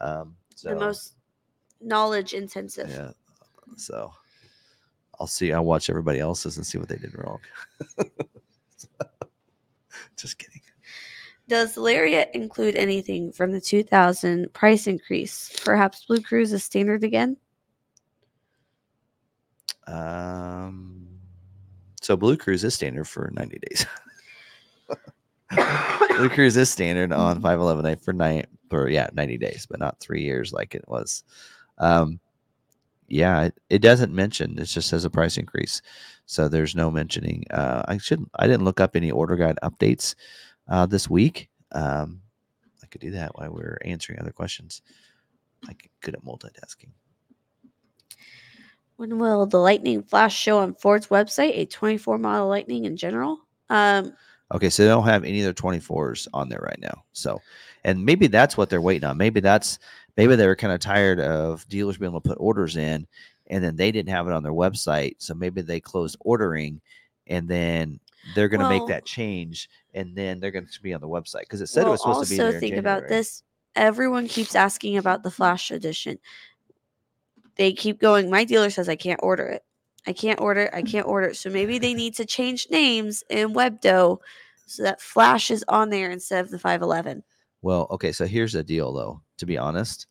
Um, 0.00 0.36
so 0.54 0.70
the 0.70 0.76
most 0.76 1.14
knowledge 1.80 2.34
intensive. 2.34 2.90
yeah. 2.90 3.10
So 3.76 4.12
I'll 5.18 5.26
see. 5.26 5.52
I'll 5.52 5.64
watch 5.64 5.90
everybody 5.90 6.20
else's 6.20 6.56
and 6.56 6.66
see 6.66 6.78
what 6.78 6.88
they 6.88 6.96
did 6.96 7.16
wrong. 7.16 7.38
just 10.16 10.38
kidding. 10.38 10.60
Does 11.48 11.78
Lariat 11.78 12.30
include 12.34 12.76
anything 12.76 13.32
from 13.32 13.52
the 13.52 13.60
2000 13.60 14.52
price 14.52 14.86
increase? 14.86 15.50
Perhaps 15.64 16.04
Blue 16.04 16.20
Cruise 16.20 16.52
is 16.52 16.62
standard 16.62 17.02
again? 17.02 17.38
Um, 19.88 21.06
so 22.00 22.16
Blue 22.16 22.36
Cruise 22.36 22.64
is 22.64 22.74
standard 22.74 23.08
for 23.08 23.30
90 23.34 23.58
days. 23.68 23.86
Blue 26.16 26.28
Cruise 26.30 26.56
is 26.56 26.70
standard 26.70 27.12
on 27.12 27.40
511A 27.40 28.02
for 28.02 28.12
nine 28.12 28.44
for 28.68 28.88
yeah 28.88 29.08
90 29.14 29.38
days, 29.38 29.66
but 29.68 29.80
not 29.80 29.98
three 29.98 30.22
years 30.22 30.52
like 30.52 30.74
it 30.74 30.84
was. 30.86 31.24
Um, 31.78 32.20
yeah, 33.08 33.44
it, 33.44 33.60
it 33.70 33.78
doesn't 33.78 34.14
mention. 34.14 34.58
It 34.58 34.66
just 34.66 34.88
says 34.88 35.04
a 35.04 35.10
price 35.10 35.38
increase, 35.38 35.80
so 36.26 36.48
there's 36.48 36.76
no 36.76 36.90
mentioning. 36.90 37.44
Uh, 37.50 37.82
I 37.88 37.96
should 37.98 38.24
I 38.34 38.46
didn't 38.46 38.64
look 38.64 38.80
up 38.80 38.94
any 38.94 39.10
order 39.10 39.36
guide 39.36 39.58
updates 39.62 40.14
uh, 40.68 40.84
this 40.84 41.08
week. 41.08 41.48
Um, 41.72 42.20
I 42.82 42.86
could 42.86 43.00
do 43.00 43.10
that 43.12 43.36
while 43.36 43.50
we're 43.50 43.78
answering 43.84 44.20
other 44.20 44.32
questions. 44.32 44.82
I 45.64 45.72
get 45.72 45.90
good 46.02 46.14
at 46.14 46.24
multitasking. 46.24 46.90
When 48.98 49.18
will 49.18 49.46
the 49.46 49.60
Lightning 49.60 50.02
Flash 50.02 50.36
show 50.36 50.58
on 50.58 50.74
Ford's 50.74 51.06
website? 51.06 51.52
A 51.54 51.66
24 51.66 52.18
model 52.18 52.48
Lightning 52.48 52.84
in 52.84 52.96
general? 52.96 53.38
Um, 53.70 54.12
Okay, 54.50 54.70
so 54.70 54.82
they 54.82 54.88
don't 54.88 55.04
have 55.04 55.24
any 55.24 55.40
of 55.40 55.44
their 55.44 55.52
24s 55.52 56.26
on 56.32 56.48
there 56.48 56.60
right 56.62 56.80
now. 56.80 57.04
So, 57.12 57.40
and 57.84 58.02
maybe 58.02 58.28
that's 58.28 58.56
what 58.56 58.70
they're 58.70 58.80
waiting 58.80 59.06
on. 59.06 59.18
Maybe 59.18 59.40
that's 59.40 59.78
maybe 60.16 60.36
they 60.36 60.46
were 60.46 60.56
kind 60.56 60.72
of 60.72 60.80
tired 60.80 61.20
of 61.20 61.68
dealers 61.68 61.98
being 61.98 62.10
able 62.10 62.22
to 62.22 62.28
put 62.30 62.38
orders 62.40 62.76
in 62.76 63.06
and 63.48 63.62
then 63.62 63.76
they 63.76 63.92
didn't 63.92 64.08
have 64.08 64.26
it 64.26 64.32
on 64.32 64.42
their 64.42 64.52
website. 64.52 65.16
So 65.18 65.34
maybe 65.34 65.60
they 65.60 65.80
closed 65.80 66.16
ordering 66.20 66.80
and 67.26 67.46
then 67.46 68.00
they're 68.34 68.48
going 68.48 68.60
to 68.60 68.68
make 68.68 68.86
that 68.88 69.04
change 69.04 69.68
and 69.92 70.16
then 70.16 70.40
they're 70.40 70.50
going 70.50 70.66
to 70.66 70.82
be 70.82 70.94
on 70.94 71.00
the 71.00 71.08
website 71.08 71.40
because 71.40 71.60
it 71.60 71.66
said 71.68 71.86
it 71.86 71.90
was 71.90 72.00
supposed 72.00 72.28
to 72.30 72.36
be 72.36 72.42
also 72.42 72.58
think 72.58 72.76
about 72.76 73.06
this. 73.06 73.42
Everyone 73.76 74.26
keeps 74.28 74.54
asking 74.54 74.96
about 74.96 75.22
the 75.22 75.30
Flash 75.30 75.70
edition. 75.70 76.18
They 77.58 77.72
keep 77.72 78.00
going. 78.00 78.30
My 78.30 78.44
dealer 78.44 78.70
says 78.70 78.88
I 78.88 78.96
can't 78.96 79.20
order 79.22 79.46
it. 79.46 79.64
I 80.06 80.12
can't 80.12 80.40
order 80.40 80.62
it. 80.62 80.70
I 80.72 80.82
can't 80.82 81.06
order 81.06 81.28
it. 81.28 81.36
So 81.36 81.50
maybe 81.50 81.78
they 81.78 81.92
need 81.92 82.14
to 82.14 82.24
change 82.24 82.68
names 82.70 83.22
in 83.28 83.52
Webdo 83.52 84.18
so 84.66 84.82
that 84.82 85.00
Flash 85.02 85.50
is 85.50 85.64
on 85.68 85.90
there 85.90 86.10
instead 86.10 86.44
of 86.44 86.50
the 86.50 86.58
511. 86.58 87.22
Well, 87.60 87.88
okay, 87.90 88.12
so 88.12 88.26
here's 88.26 88.52
the 88.52 88.62
deal 88.62 88.92
though. 88.92 89.20
To 89.38 89.46
be 89.46 89.58
honest, 89.58 90.06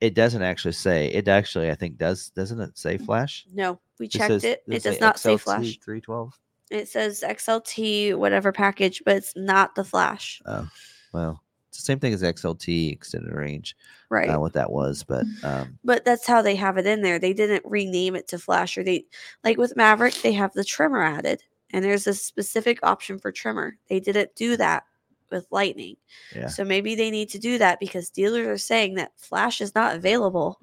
it 0.00 0.14
doesn't 0.14 0.42
actually 0.42 0.72
say. 0.72 1.08
It 1.08 1.28
actually, 1.28 1.70
I 1.70 1.74
think, 1.74 1.98
does 1.98 2.30
doesn't 2.30 2.60
it 2.60 2.76
say 2.76 2.96
mm, 2.98 3.04
Flash? 3.04 3.44
No, 3.52 3.78
we 3.98 4.06
It 4.06 4.12
checked 4.12 4.28
says- 4.28 4.44
it. 4.44 4.62
It 4.66 4.82
does 4.82 5.00
not 5.00 5.18
say 5.18 5.36
Flash. 5.36 5.78
Three 5.78 6.00
twelve. 6.00 6.38
It 6.70 6.88
says 6.88 7.22
XLT, 7.26 8.16
whatever 8.16 8.50
package, 8.50 9.02
but 9.04 9.16
it's 9.16 9.34
not 9.36 9.74
the 9.74 9.84
Flash. 9.84 10.40
Oh, 10.46 10.66
well, 11.12 11.41
it's 11.72 11.78
the 11.78 11.84
same 11.86 11.98
thing 11.98 12.12
as 12.12 12.22
XLT 12.22 12.92
extended 12.92 13.32
range. 13.32 13.74
Right. 14.10 14.28
uh, 14.28 14.38
what 14.38 14.52
that 14.52 14.70
was, 14.70 15.02
but 15.02 15.24
um, 15.42 15.78
but 15.82 16.04
that's 16.04 16.26
how 16.26 16.42
they 16.42 16.54
have 16.56 16.76
it 16.76 16.86
in 16.86 17.00
there. 17.00 17.18
They 17.18 17.32
didn't 17.32 17.64
rename 17.64 18.14
it 18.14 18.28
to 18.28 18.38
Flash 18.38 18.76
or 18.76 18.82
they 18.84 19.06
like 19.42 19.56
with 19.56 19.74
Maverick, 19.74 20.12
they 20.16 20.32
have 20.32 20.52
the 20.52 20.64
Tremor 20.64 21.02
added 21.02 21.42
and 21.72 21.82
there's 21.82 22.06
a 22.06 22.12
specific 22.12 22.78
option 22.82 23.18
for 23.18 23.32
Tremor. 23.32 23.78
They 23.88 24.00
didn't 24.00 24.34
do 24.34 24.58
that 24.58 24.84
with 25.30 25.46
Lightning. 25.50 25.96
yeah, 26.36 26.48
So 26.48 26.62
maybe 26.62 26.94
they 26.94 27.10
need 27.10 27.30
to 27.30 27.38
do 27.38 27.56
that 27.56 27.80
because 27.80 28.10
dealers 28.10 28.46
are 28.46 28.58
saying 28.58 28.96
that 28.96 29.12
Flash 29.16 29.62
is 29.62 29.74
not 29.74 29.96
available. 29.96 30.60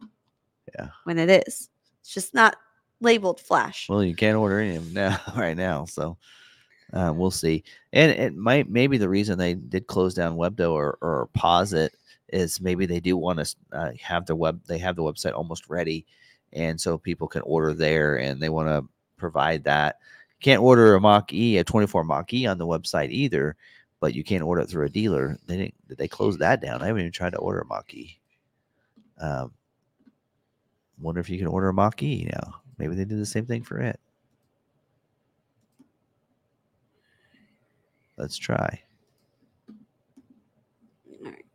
Yeah. 0.76 0.90
When 1.06 1.18
it 1.18 1.48
is. 1.48 1.70
It's 2.02 2.14
just 2.14 2.36
not 2.36 2.56
labeled 3.02 3.40
Flash. 3.40 3.90
well, 3.90 4.04
you 4.04 4.14
can't 4.14 4.38
order 4.38 4.60
any 4.60 4.76
of 4.76 4.86
them 4.86 4.94
now, 4.94 5.20
right 5.36 5.58
now, 5.58 5.86
so 5.86 6.18
uh, 6.94 7.14
we'll 7.16 7.32
see. 7.32 7.64
And 7.94 8.12
it 8.12 8.36
might 8.36 8.70
maybe 8.70 8.98
the 8.98 9.10
reason 9.10 9.38
they 9.38 9.54
did 9.54 9.88
close 9.88 10.14
down 10.14 10.38
Webdo 10.38 10.72
or, 10.72 10.98
or 11.02 11.30
pause 11.34 11.74
it 11.74 11.94
is 12.30 12.62
maybe 12.62 12.86
they 12.86 13.00
do 13.00 13.18
want 13.18 13.40
to 13.40 13.56
uh, 13.74 13.92
have 14.02 14.26
the 14.26 14.36
web 14.36 14.62
they 14.68 14.78
have 14.78 14.96
the 14.96 15.04
website 15.04 15.34
almost 15.34 15.70
ready, 15.70 16.06
and 16.54 16.80
so 16.80 16.98
people 16.98 17.28
can 17.28 17.42
order 17.44 17.74
there, 17.74 18.18
and 18.18 18.42
they 18.42 18.50
want 18.50 18.68
to 18.70 18.88
provide 19.18 19.64
that. 19.64 19.98
Can't 20.42 20.62
order 20.62 20.96
a 20.96 21.02
Mach 21.02 21.34
E, 21.34 21.58
a 21.58 21.64
24 21.64 22.04
Mach 22.04 22.34
E 22.34 22.46
on 22.46 22.58
the 22.58 22.68
website 22.68 23.10
either, 23.10 23.56
but 24.00 24.16
you 24.16 24.24
can't 24.24 24.44
order 24.44 24.62
it 24.62 24.70
through 24.70 24.86
a 24.86 24.90
dealer. 24.90 25.38
They 25.48 25.58
didn't. 25.58 25.98
They 25.98 26.08
close 26.08 26.38
that 26.38 26.62
down? 26.62 26.82
I 26.82 26.88
haven't 26.88 27.02
even 27.02 27.12
tried 27.12 27.34
to 27.34 27.40
order 27.40 27.60
a 27.60 27.66
Mach 27.66 27.94
E. 27.94 28.20
Um, 29.20 29.52
wonder 31.00 31.20
if 31.20 31.30
you 31.30 31.38
can 31.38 31.48
order 31.48 31.70
a 31.70 31.74
Mach 31.74 32.02
E 32.02 32.30
now. 32.32 32.62
Maybe 32.78 32.96
they 32.96 33.06
do 33.06 33.18
the 33.18 33.26
same 33.26 33.46
thing 33.46 33.64
for 33.64 33.80
it. 33.80 34.00
Let's 38.20 38.38
try. 38.38 38.82
All 41.26 41.32
right. 41.32 41.46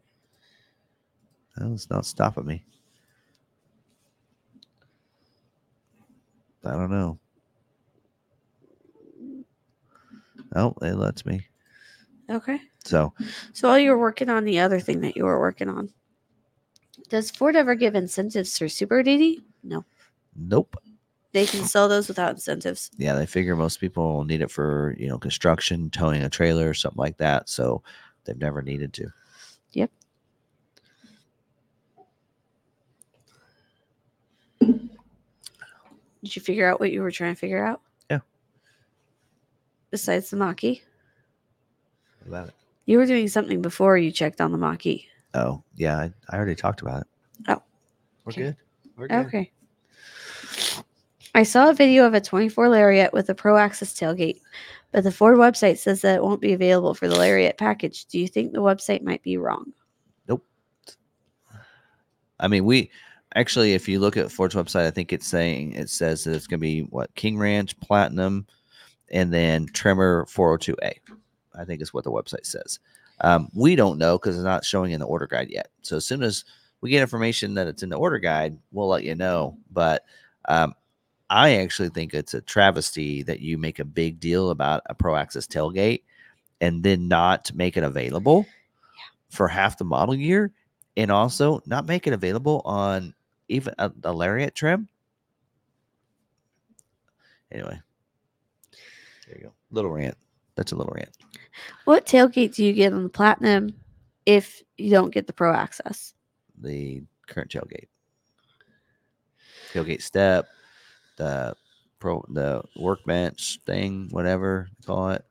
It's 1.72 1.90
not 1.90 2.06
stopping 2.06 2.46
me. 2.46 2.64
I 6.64 6.70
don't 6.70 6.90
know. 6.90 7.18
Oh, 10.56 10.74
it 10.80 10.94
lets 10.96 11.26
me. 11.26 11.46
Okay. 12.30 12.58
So 12.84 13.12
So 13.52 13.68
while 13.68 13.78
you 13.78 13.90
were 13.90 13.98
working 13.98 14.30
on 14.30 14.44
the 14.44 14.60
other 14.60 14.80
thing 14.80 15.02
that 15.02 15.16
you 15.16 15.24
were 15.24 15.38
working 15.38 15.68
on, 15.68 15.90
does 17.10 17.30
Ford 17.30 17.56
ever 17.56 17.74
give 17.74 17.94
incentives 17.94 18.56
for 18.56 18.70
Super 18.70 19.02
Duty? 19.02 19.42
No. 19.62 19.84
nope. 20.34 20.76
They 21.35 21.47
can 21.47 21.65
sell 21.65 21.89
those 21.89 22.06
without 22.06 22.31
incentives. 22.31 22.93
Yeah, 22.97 23.15
they 23.16 23.27
figure 23.27 23.56
most 23.56 23.81
people 23.81 24.24
need 24.24 24.40
it 24.40 24.52
for 24.52 24.94
you 24.97 25.09
know 25.09 25.19
construction, 25.19 25.90
towing 25.90 26.23
a 26.23 26.31
trailer, 26.31 26.70
or 26.70 26.74
something 26.74 27.01
like 27.01 27.16
that. 27.16 27.48
So 27.48 27.82
they've 28.24 28.39
never 28.39 28.62
needed 28.62 28.93
to. 28.94 29.11
Yep. 29.73 29.90
Did 34.61 36.36
you 36.36 36.40
figure 36.40 36.70
out 36.70 36.78
what 36.78 36.93
you 36.93 37.02
were 37.02 37.11
trying 37.11 37.35
to 37.35 37.39
figure 37.39 37.66
out? 37.66 37.81
Yeah. 38.09 38.20
Besides 39.90 40.31
the 40.31 40.36
Mach-E? 40.36 40.82
About 42.28 42.48
it? 42.48 42.55
You 42.86 42.98
were 42.98 43.06
doing 43.06 43.27
something 43.27 43.61
before 43.61 43.98
you 43.98 44.12
checked 44.12 44.40
on 44.40 44.52
the 44.52 44.59
Mach-E. 44.59 45.06
Oh, 45.35 45.65
yeah, 45.74 45.98
I, 45.98 46.12
I 46.31 46.36
already 46.36 46.55
talked 46.55 46.81
about 46.81 47.01
it. 47.02 47.06
Oh, 47.48 47.61
we're 48.24 48.31
okay. 48.31 48.43
good. 48.43 48.56
We're 48.97 49.09
good. 49.09 49.27
Okay. 49.27 49.51
I 51.35 51.43
saw 51.43 51.69
a 51.69 51.74
video 51.74 52.06
of 52.06 52.15
a 52.15 52.20
24 52.20 52.69
Lariat 52.69 53.12
with 53.12 53.28
a 53.28 53.35
Pro 53.35 53.56
Access 53.56 53.93
tailgate, 53.93 54.40
but 54.93 55.02
the 55.02 55.11
Ford 55.11 55.36
website 55.36 55.78
says 55.78 56.01
that 56.02 56.16
it 56.16 56.23
won't 56.23 56.40
be 56.40 56.52
available 56.52 56.94
for 56.94 57.09
the 57.09 57.16
Lariat 57.16 57.59
package. 57.59 58.06
Do 58.06 58.20
you 58.20 58.28
think 58.28 58.52
the 58.52 58.62
website 58.62 59.02
might 59.02 59.23
be 59.23 59.36
wrong? 59.36 59.73
Nope. 60.28 60.44
I 62.39 62.47
mean, 62.47 62.65
we 62.65 62.89
actually, 63.35 63.74
if 63.74 63.89
you 63.89 63.98
look 63.98 64.16
at 64.16 64.31
Ford's 64.31 64.55
website, 64.55 64.86
I 64.86 64.93
think 64.93 65.12
it's 65.12 65.27
saying 65.27 65.73
it 65.73 65.90
says 65.90 66.23
that 66.23 66.35
it's 66.35 66.47
going 66.47 66.61
to 66.61 66.62
be 66.62 66.82
what 66.82 67.15
King 67.16 67.36
Ranch 67.36 67.78
Platinum, 67.81 68.47
and 69.11 69.32
then 69.32 69.66
Tremor 69.66 70.27
402A. 70.27 70.93
I 71.56 71.65
think 71.65 71.82
is 71.82 71.93
what 71.93 72.05
the 72.05 72.11
website 72.12 72.47
says. 72.47 72.78
Um, 73.20 73.48
we 73.55 73.77
don't 73.77 73.98
know 73.98 74.19
because 74.19 74.36
it's 74.36 74.44
not 74.44 74.65
showing 74.65 74.93
in 74.93 75.01
the 75.01 75.06
order 75.06 75.27
guide 75.27 75.48
yet. 75.51 75.69
So 75.82 75.97
as 75.97 76.06
soon 76.06 76.23
as 76.23 76.44
we 76.81 76.90
get 76.90 77.01
information 77.01 77.55
that 77.55 77.69
it's 77.69 77.82
in 77.82 77.90
the 77.90 77.97
order 77.97 78.19
guide, 78.19 78.59
we'll 78.73 78.89
let 78.89 79.05
you 79.05 79.15
know. 79.15 79.56
But 79.70 80.05
um, 80.48 80.74
I 81.30 81.56
actually 81.56 81.88
think 81.88 82.14
it's 82.14 82.34
a 82.34 82.40
travesty 82.40 83.22
that 83.22 83.40
you 83.40 83.59
make 83.59 83.78
a 83.78 83.84
big 83.84 84.20
deal 84.20 84.51
about 84.51 84.82
a 84.86 84.94
Pro 84.94 85.16
Access 85.16 85.46
tailgate 85.46 86.02
and 86.60 86.82
then 86.82 87.09
not 87.09 87.52
make 87.55 87.76
it 87.76 87.84
available 87.84 88.46
for 89.30 89.48
half 89.48 89.78
the 89.78 89.84
model 89.84 90.14
year 90.14 90.52
and 90.96 91.10
mm-hmm. 91.10 91.16
also 91.16 91.62
not 91.66 91.86
make 91.86 92.06
it 92.06 92.12
available 92.12 92.62
on 92.64 93.14
even 93.48 93.74
a, 93.78 93.90
a 94.05 94.12
lariat 94.12 94.55
trim. 94.55 94.88
Anyway, 97.51 97.80
there 99.26 99.36
you 99.36 99.44
go. 99.44 99.52
Little 99.70 99.90
rant. 99.90 100.16
That's 100.56 100.72
a 100.72 100.76
little 100.76 100.92
rant. 100.94 101.16
What 101.84 102.06
tailgate 102.06 102.55
do 102.55 102.64
you 102.64 102.72
get 102.72 102.92
on 102.92 103.02
the 103.02 103.09
Platinum 103.09 103.74
if 104.26 104.62
you 104.76 104.90
don't 104.90 105.12
get 105.12 105.26
the 105.26 105.32
Pro 105.32 105.52
Access? 105.52 106.14
The 106.60 107.02
current 107.26 107.51
tailgate, 107.51 107.88
tailgate 109.72 110.02
step, 110.02 110.46
the 111.16 111.54
pro, 111.98 112.24
the 112.28 112.62
workbench 112.76 113.60
thing, 113.66 114.08
whatever 114.10 114.68
you 114.70 114.86
call 114.86 115.10
it. 115.10 115.24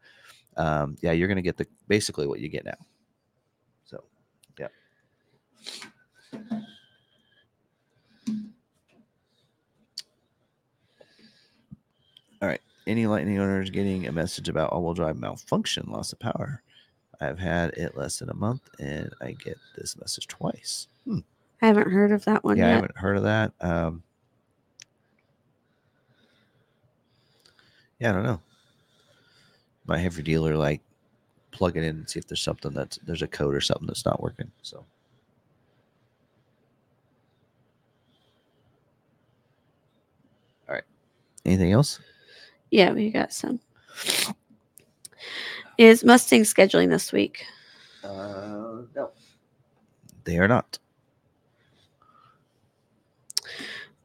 Um, 0.57 0.97
yeah, 1.01 1.11
you're 1.11 1.27
gonna 1.27 1.41
get 1.41 1.57
the 1.57 1.67
basically 1.87 2.27
what 2.27 2.39
you 2.39 2.49
get 2.49 2.65
now. 2.65 2.77
So, 3.85 4.03
yeah. 4.59 4.67
All 12.41 12.49
right. 12.49 12.61
Any 12.85 13.07
Lightning 13.07 13.39
owners 13.39 13.69
getting 13.69 14.07
a 14.07 14.11
message 14.11 14.49
about 14.49 14.71
all-wheel 14.71 14.93
drive 14.93 15.17
malfunction, 15.17 15.85
loss 15.87 16.11
of 16.11 16.19
power? 16.19 16.61
I've 17.21 17.39
had 17.39 17.71
it 17.71 17.95
less 17.95 18.19
than 18.19 18.29
a 18.29 18.33
month, 18.33 18.69
and 18.79 19.13
I 19.21 19.31
get 19.31 19.57
this 19.77 19.97
message 19.97 20.27
twice. 20.27 20.87
Hmm. 21.05 21.19
I 21.61 21.67
haven't 21.67 21.89
heard 21.89 22.11
of 22.11 22.25
that 22.25 22.43
one 22.43 22.57
yeah, 22.57 22.67
I 22.67 22.71
haven't 22.71 22.97
heard 22.97 23.15
of 23.15 23.23
that. 23.23 23.53
Um, 23.61 24.03
yeah, 28.03 28.09
I 28.09 28.13
don't 28.15 28.23
know. 28.23 28.41
Might 29.85 29.99
have 29.99 30.15
your 30.17 30.25
dealer 30.25 30.57
like 30.57 30.81
plug 31.51 31.77
it 31.77 31.83
in 31.83 31.95
and 31.95 32.09
see 32.09 32.19
if 32.19 32.27
there's 32.27 32.41
something 32.41 32.73
that's 32.73 32.97
there's 32.97 33.21
a 33.21 33.27
code 33.27 33.55
or 33.55 33.61
something 33.61 33.87
that's 33.87 34.05
not 34.05 34.21
working. 34.21 34.51
So. 34.61 34.83
All 40.67 40.75
right. 40.75 40.83
Anything 41.45 41.71
else? 41.71 42.01
Yeah, 42.71 42.91
we 42.91 43.09
got 43.09 43.31
some. 43.31 43.61
Is 45.77 46.03
Mustang 46.03 46.41
scheduling 46.41 46.89
this 46.89 47.13
week? 47.13 47.45
Uh, 48.03 48.81
no. 48.93 49.11
They 50.25 50.39
are 50.39 50.47
not. 50.49 50.77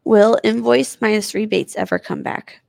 Will 0.04 0.38
invoice 0.44 0.98
minus 1.00 1.34
rebates 1.34 1.74
ever 1.74 1.98
come 1.98 2.22
back? 2.22 2.60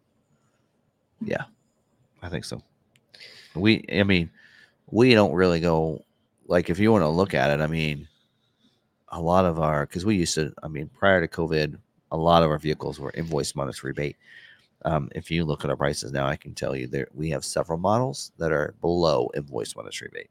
I 2.21 2.29
think 2.29 2.45
so. 2.45 2.61
We, 3.55 3.85
I 3.91 4.03
mean, 4.03 4.29
we 4.87 5.13
don't 5.13 5.33
really 5.33 5.59
go 5.59 6.03
like 6.47 6.69
if 6.69 6.79
you 6.79 6.91
want 6.91 7.03
to 7.03 7.09
look 7.09 7.33
at 7.33 7.49
it. 7.51 7.61
I 7.61 7.67
mean, 7.67 8.07
a 9.09 9.19
lot 9.19 9.45
of 9.45 9.59
our 9.59 9.85
because 9.85 10.05
we 10.05 10.15
used 10.15 10.35
to. 10.35 10.53
I 10.63 10.67
mean, 10.67 10.89
prior 10.89 11.25
to 11.25 11.27
COVID, 11.27 11.77
a 12.11 12.17
lot 12.17 12.43
of 12.43 12.49
our 12.49 12.57
vehicles 12.57 12.99
were 12.99 13.11
invoice 13.15 13.55
minus 13.55 13.83
rebate. 13.83 14.17
Um, 14.85 15.09
if 15.13 15.29
you 15.29 15.43
look 15.43 15.63
at 15.63 15.69
our 15.69 15.75
prices 15.75 16.11
now, 16.11 16.25
I 16.25 16.37
can 16.37 16.53
tell 16.53 16.75
you 16.75 16.87
that 16.87 17.13
we 17.13 17.29
have 17.31 17.43
several 17.43 17.77
models 17.77 18.31
that 18.37 18.51
are 18.51 18.75
below 18.81 19.29
invoice 19.35 19.75
minus 19.75 20.01
rebate. 20.01 20.29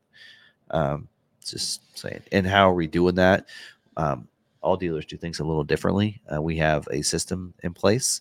Um, 0.70 1.08
just 1.44 1.98
saying. 1.98 2.22
And 2.32 2.46
how 2.46 2.70
are 2.70 2.74
we 2.74 2.86
doing 2.86 3.14
that? 3.16 3.48
Um, 3.96 4.28
all 4.60 4.76
dealers 4.76 5.06
do 5.06 5.16
things 5.16 5.40
a 5.40 5.44
little 5.44 5.64
differently. 5.64 6.20
Uh, 6.32 6.42
we 6.42 6.56
have 6.56 6.86
a 6.90 7.02
system 7.02 7.54
in 7.62 7.72
place 7.72 8.20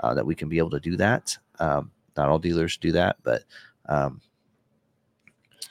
uh, 0.00 0.14
that 0.14 0.26
we 0.26 0.34
can 0.34 0.48
be 0.48 0.58
able 0.58 0.70
to 0.70 0.80
do 0.80 0.96
that. 0.96 1.36
Um, 1.58 1.90
not 2.16 2.28
all 2.28 2.38
dealers 2.38 2.76
do 2.76 2.92
that, 2.92 3.16
but 3.22 3.42
um, 3.88 4.20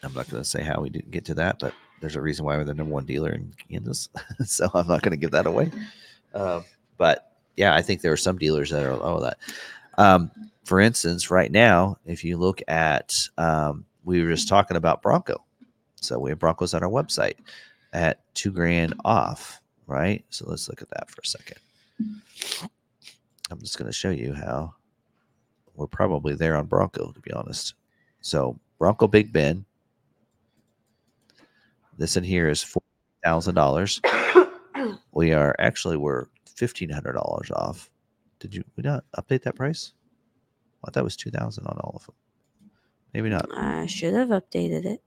I'm 0.04 0.14
not 0.14 0.30
going 0.30 0.44
to 0.44 0.50
say 0.50 0.64
how 0.64 0.82
we 0.82 0.90
didn't 0.90 1.12
get 1.12 1.26
to 1.26 1.34
that, 1.36 1.60
but 1.60 1.74
there's 2.02 2.16
a 2.16 2.22
reason 2.22 2.46
why 2.46 2.58
we're 2.58 2.64
the 2.64 2.74
number 2.74 2.94
one 2.94 3.06
dealer 3.06 3.32
in 3.32 3.54
Kansas. 3.70 4.10
so 4.46 4.70
I'm 4.74 4.88
not 4.88 5.02
going 5.02 5.12
to 5.12 5.18
give 5.18 5.32
that 5.32 5.48
away. 5.48 5.72
Uh, 6.34 6.62
but 6.98 7.34
yeah, 7.58 7.74
I 7.74 7.82
think 7.82 8.02
there 8.02 8.12
are 8.12 8.18
some 8.18 8.38
dealers 8.38 8.70
that 8.70 8.84
are 8.84 8.92
oh 8.92 9.22
that. 9.22 9.38
Um, 9.98 10.32
for 10.66 10.80
instance, 10.80 11.32
right 11.32 11.52
now, 11.52 11.98
if 12.06 12.24
you 12.24 12.38
look 12.38 12.62
at, 12.68 13.28
um, 13.38 13.86
we 14.04 14.22
were 14.24 14.32
just 14.32 14.48
talking 14.48 14.78
about 14.78 15.02
Bronco. 15.02 15.44
So 15.96 16.20
we 16.20 16.30
have 16.32 16.40
Broncos 16.40 16.74
on 16.74 16.84
our 16.84 16.90
website 16.90 17.36
at 17.94 18.20
two 18.36 18.52
grand 18.52 18.94
off, 19.06 19.62
right? 19.88 20.24
So 20.30 20.46
let's 20.48 20.68
look 20.68 20.82
at 20.82 20.90
that 20.90 21.10
for 21.10 21.22
a 21.22 21.26
second. 21.26 21.58
I'm 23.50 23.60
just 23.60 23.78
going 23.78 23.88
to 23.90 23.94
show 23.94 24.10
you 24.10 24.34
how 24.34 24.74
we're 25.76 25.88
probably 25.88 26.34
there 26.36 26.56
on 26.56 26.66
Bronco, 26.66 27.12
to 27.12 27.20
be 27.20 27.32
honest. 27.32 27.74
So 28.22 28.60
Bronco 28.80 29.08
Big 29.08 29.32
Bend. 29.32 29.66
This 31.98 32.18
in 32.18 32.24
here 32.24 32.50
is 32.50 32.62
four 32.64 32.84
thousand 33.24 33.56
dollars. 33.56 34.02
We 35.14 35.32
are 35.32 35.56
actually 35.60 35.96
we're 35.96 36.26
fifteen 36.46 36.90
hundred 36.90 37.14
dollars 37.14 37.50
off. 37.52 37.90
Did 38.40 38.54
you 38.54 38.64
we 38.76 38.84
not 38.84 39.06
update 39.18 39.44
that 39.44 39.56
price? 39.56 39.94
I 40.84 40.92
thought 40.92 41.00
it 41.00 41.04
was 41.06 41.16
two 41.16 41.32
thousand 41.32 41.66
on 41.68 41.78
all 41.80 41.94
of 41.96 42.06
them. 42.06 42.16
Maybe 43.14 43.30
not. 43.30 43.48
I 43.58 43.86
should 43.86 44.14
have 44.14 44.30
updated 44.30 44.86
it. 44.86 45.02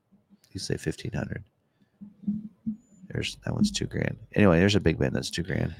You 0.53 0.61
say 0.61 0.78
fifteen 0.78 1.12
hundred. 1.12 1.45
There's 3.09 3.36
that 3.45 3.55
one's 3.55 3.70
two 3.70 3.86
grand. 3.86 4.16
Anyway, 4.32 4.59
there's 4.59 4.74
a 4.74 4.81
Big 4.81 4.99
Bend 4.99 5.15
that's 5.15 5.31
two 5.31 5.43
grand. 5.43 5.74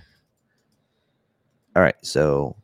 All 1.74 1.82
right, 1.82 1.97
so 2.02 2.55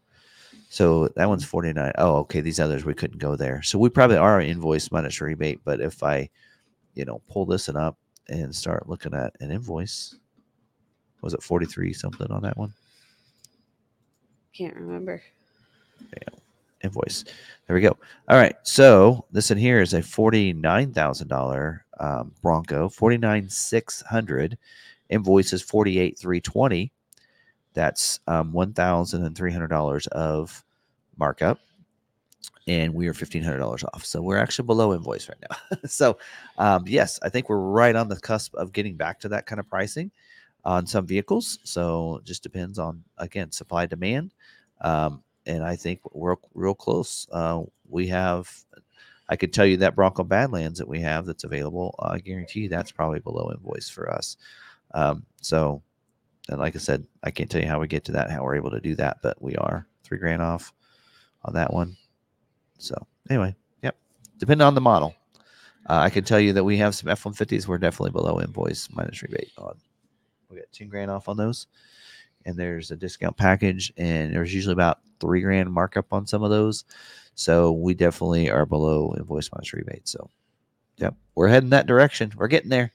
so 0.75 1.07
that 1.15 1.29
one's 1.29 1.45
49. 1.45 1.93
Oh, 1.99 2.17
okay. 2.17 2.41
These 2.41 2.59
others 2.59 2.85
we 2.85 2.95
couldn't 2.95 3.21
go 3.21 3.37
there. 3.37 3.63
So 3.63 3.79
we 3.79 3.89
probably 3.91 4.17
are 4.17 4.41
invoice 4.41 4.91
minus 4.91 5.21
rebate. 5.21 5.61
But 5.65 5.81
if 5.81 6.03
I, 6.03 6.29
you 6.97 7.05
know, 7.05 7.23
pull 7.29 7.47
this 7.47 7.69
one 7.69 7.77
up 7.77 7.97
and 8.29 8.53
start 8.53 8.89
looking 8.89 9.15
at 9.15 9.37
an 9.39 9.53
invoice, 9.53 10.17
was 11.23 11.33
it 11.33 11.45
43 11.45 11.93
something 11.93 12.29
on 12.29 12.43
that 12.43 12.57
one? 12.57 12.73
Can't 14.53 14.75
remember. 14.75 15.23
Yeah. 16.13 16.39
Invoice. 16.83 17.25
There 17.69 17.77
we 17.77 17.81
go. 17.81 17.97
All 18.29 18.37
right. 18.37 18.57
So 18.65 19.27
this 19.31 19.53
in 19.53 19.59
here 19.59 19.81
is 19.81 19.95
a 19.95 20.01
$49,000 20.01 21.81
um, 22.01 22.33
Bronco, 22.43 22.89
49,600. 22.89 24.59
Invoice 25.09 25.53
is 25.53 25.63
48,320. 25.63 26.91
That's 27.75 28.21
um, 28.27 28.53
$1,300 28.53 30.07
of 30.09 30.65
markup. 31.19 31.59
And 32.67 32.95
we 32.95 33.09
are 33.09 33.13
$1,500 33.13 33.85
off. 33.93 34.05
So 34.05 34.23
we're 34.23 34.39
actually 34.39 34.67
below 34.67 34.95
invoice 34.95 35.29
right 35.29 35.39
now. 35.51 35.79
so, 35.87 36.19
um, 36.57 36.85
yes, 36.87 37.19
I 37.23 37.29
think 37.29 37.49
we're 37.49 37.59
right 37.59 37.95
on 37.95 38.09
the 38.09 38.17
cusp 38.17 38.55
of 38.55 38.73
getting 38.73 38.97
back 38.97 39.21
to 39.21 39.29
that 39.31 39.45
kind 39.47 39.61
of 39.61 39.69
pricing 39.69 40.11
on 40.65 40.87
some 40.87 41.07
vehicles. 41.07 41.59
So 41.65 42.23
just 42.25 42.43
depends 42.43 42.79
on, 42.79 43.05
again, 43.19 43.51
supply 43.53 43.87
demand. 43.87 44.33
Um, 44.81 45.23
and 45.47 45.63
I 45.63 45.77
think 45.77 46.01
we're 46.13 46.37
real 46.55 46.75
close. 46.75 47.27
Uh, 47.31 47.63
we 47.89 48.07
have, 48.09 48.51
I 49.29 49.37
could 49.37 49.53
tell 49.53 49.67
you 49.67 49.77
that 49.79 49.95
Bronco 49.95 50.25
Badlands 50.25 50.79
that 50.79 50.89
we 50.89 51.01
have 51.01 51.27
that's 51.27 51.45
available. 51.45 51.95
I 51.99 52.19
guarantee 52.19 52.61
you 52.61 52.69
that's 52.69 52.93
probably 52.93 53.21
below 53.21 53.51
invoice 53.53 53.91
for 53.91 54.11
us. 54.11 54.39
Um, 54.95 55.27
so, 55.43 55.83
and 56.49 56.59
like 56.59 56.75
I 56.77 56.79
said, 56.79 57.07
I 57.23 57.31
can't 57.31 57.51
tell 57.51 57.61
you 57.61 57.69
how 57.69 57.81
we 57.81 57.87
get 57.87 58.05
to 58.07 58.13
that, 58.13 58.31
how 58.31 58.43
we're 58.43 58.57
able 58.57 58.71
to 58.71 58.81
do 58.81 58.95
that, 58.97 59.19
but 59.23 59.41
we 59.41 59.57
are 59.57 59.87
three 60.03 60.19
grand 60.19 60.43
off 60.43 60.73
on 61.45 61.55
that 61.55 61.73
one. 61.73 61.97
So, 62.79 62.95
anyway, 63.31 63.55
yep. 63.83 63.97
Depending 64.39 64.67
on 64.67 64.75
the 64.75 64.81
model, 64.81 65.15
uh, 65.89 65.99
I 65.99 66.11
can 66.11 66.25
tell 66.25 66.41
you 66.41 66.53
that 66.53 66.65
we 66.65 66.77
have 66.79 66.95
some 66.95 67.09
F 67.09 67.25
150s. 67.25 67.67
We're 67.67 67.79
definitely 67.79 68.11
below 68.11 68.41
invoice 68.41 68.89
minus 68.93 69.23
rebate 69.23 69.53
on. 69.59 69.75
We 70.51 70.57
got 70.57 70.71
two 70.73 70.87
grand 70.87 71.11
off 71.11 71.29
on 71.29 71.37
those. 71.37 71.67
And 72.47 72.59
there's 72.59 72.91
a 72.91 72.97
discount 72.97 73.39
package, 73.39 73.91
and 73.97 74.35
there's 74.35 74.53
usually 74.53 74.75
about 74.75 75.01
three 75.19 75.41
grand 75.41 75.73
markup 75.73 76.13
on 76.13 76.27
some 76.27 76.43
of 76.43 76.51
those. 76.51 76.85
So 77.35 77.73
we 77.73 77.95
definitely 77.95 78.51
are 78.51 78.67
below 78.67 79.15
invoice 79.17 79.51
minus 79.51 79.73
rebate. 79.73 80.07
So, 80.07 80.29
yep, 80.99 81.15
we're 81.35 81.49
heading 81.49 81.71
that 81.71 81.87
direction. 81.87 82.33
We're 82.37 82.49
getting 82.49 82.69
there. 82.69 82.93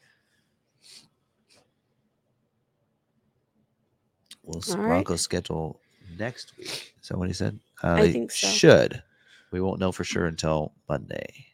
We'll 4.49 4.57
s- 4.57 4.71
All 4.71 4.77
right. 4.77 4.87
Broncos 4.87 5.21
schedule 5.21 5.79
next 6.17 6.57
week. 6.57 6.95
Is 6.99 7.07
that 7.09 7.19
what 7.19 7.27
he 7.27 7.33
said? 7.35 7.59
Uh, 7.83 7.93
I 7.93 8.11
think 8.11 8.31
so. 8.31 8.47
Should. 8.47 9.03
We 9.51 9.61
won't 9.61 9.79
know 9.79 9.91
for 9.91 10.03
sure 10.03 10.25
until 10.25 10.73
Monday. 10.89 11.45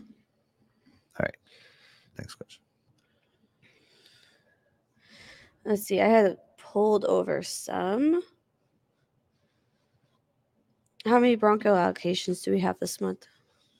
All 0.00 1.24
right. 1.24 1.36
Next 2.18 2.34
question. 2.34 2.62
Let's 5.64 5.82
see. 5.82 6.00
I 6.00 6.08
had 6.08 6.38
pulled 6.58 7.04
over 7.04 7.42
some. 7.42 8.22
How 11.04 11.18
many 11.18 11.36
Bronco 11.36 11.74
allocations 11.74 12.42
do 12.42 12.50
we 12.50 12.60
have 12.60 12.78
this 12.80 13.00
month? 13.00 13.26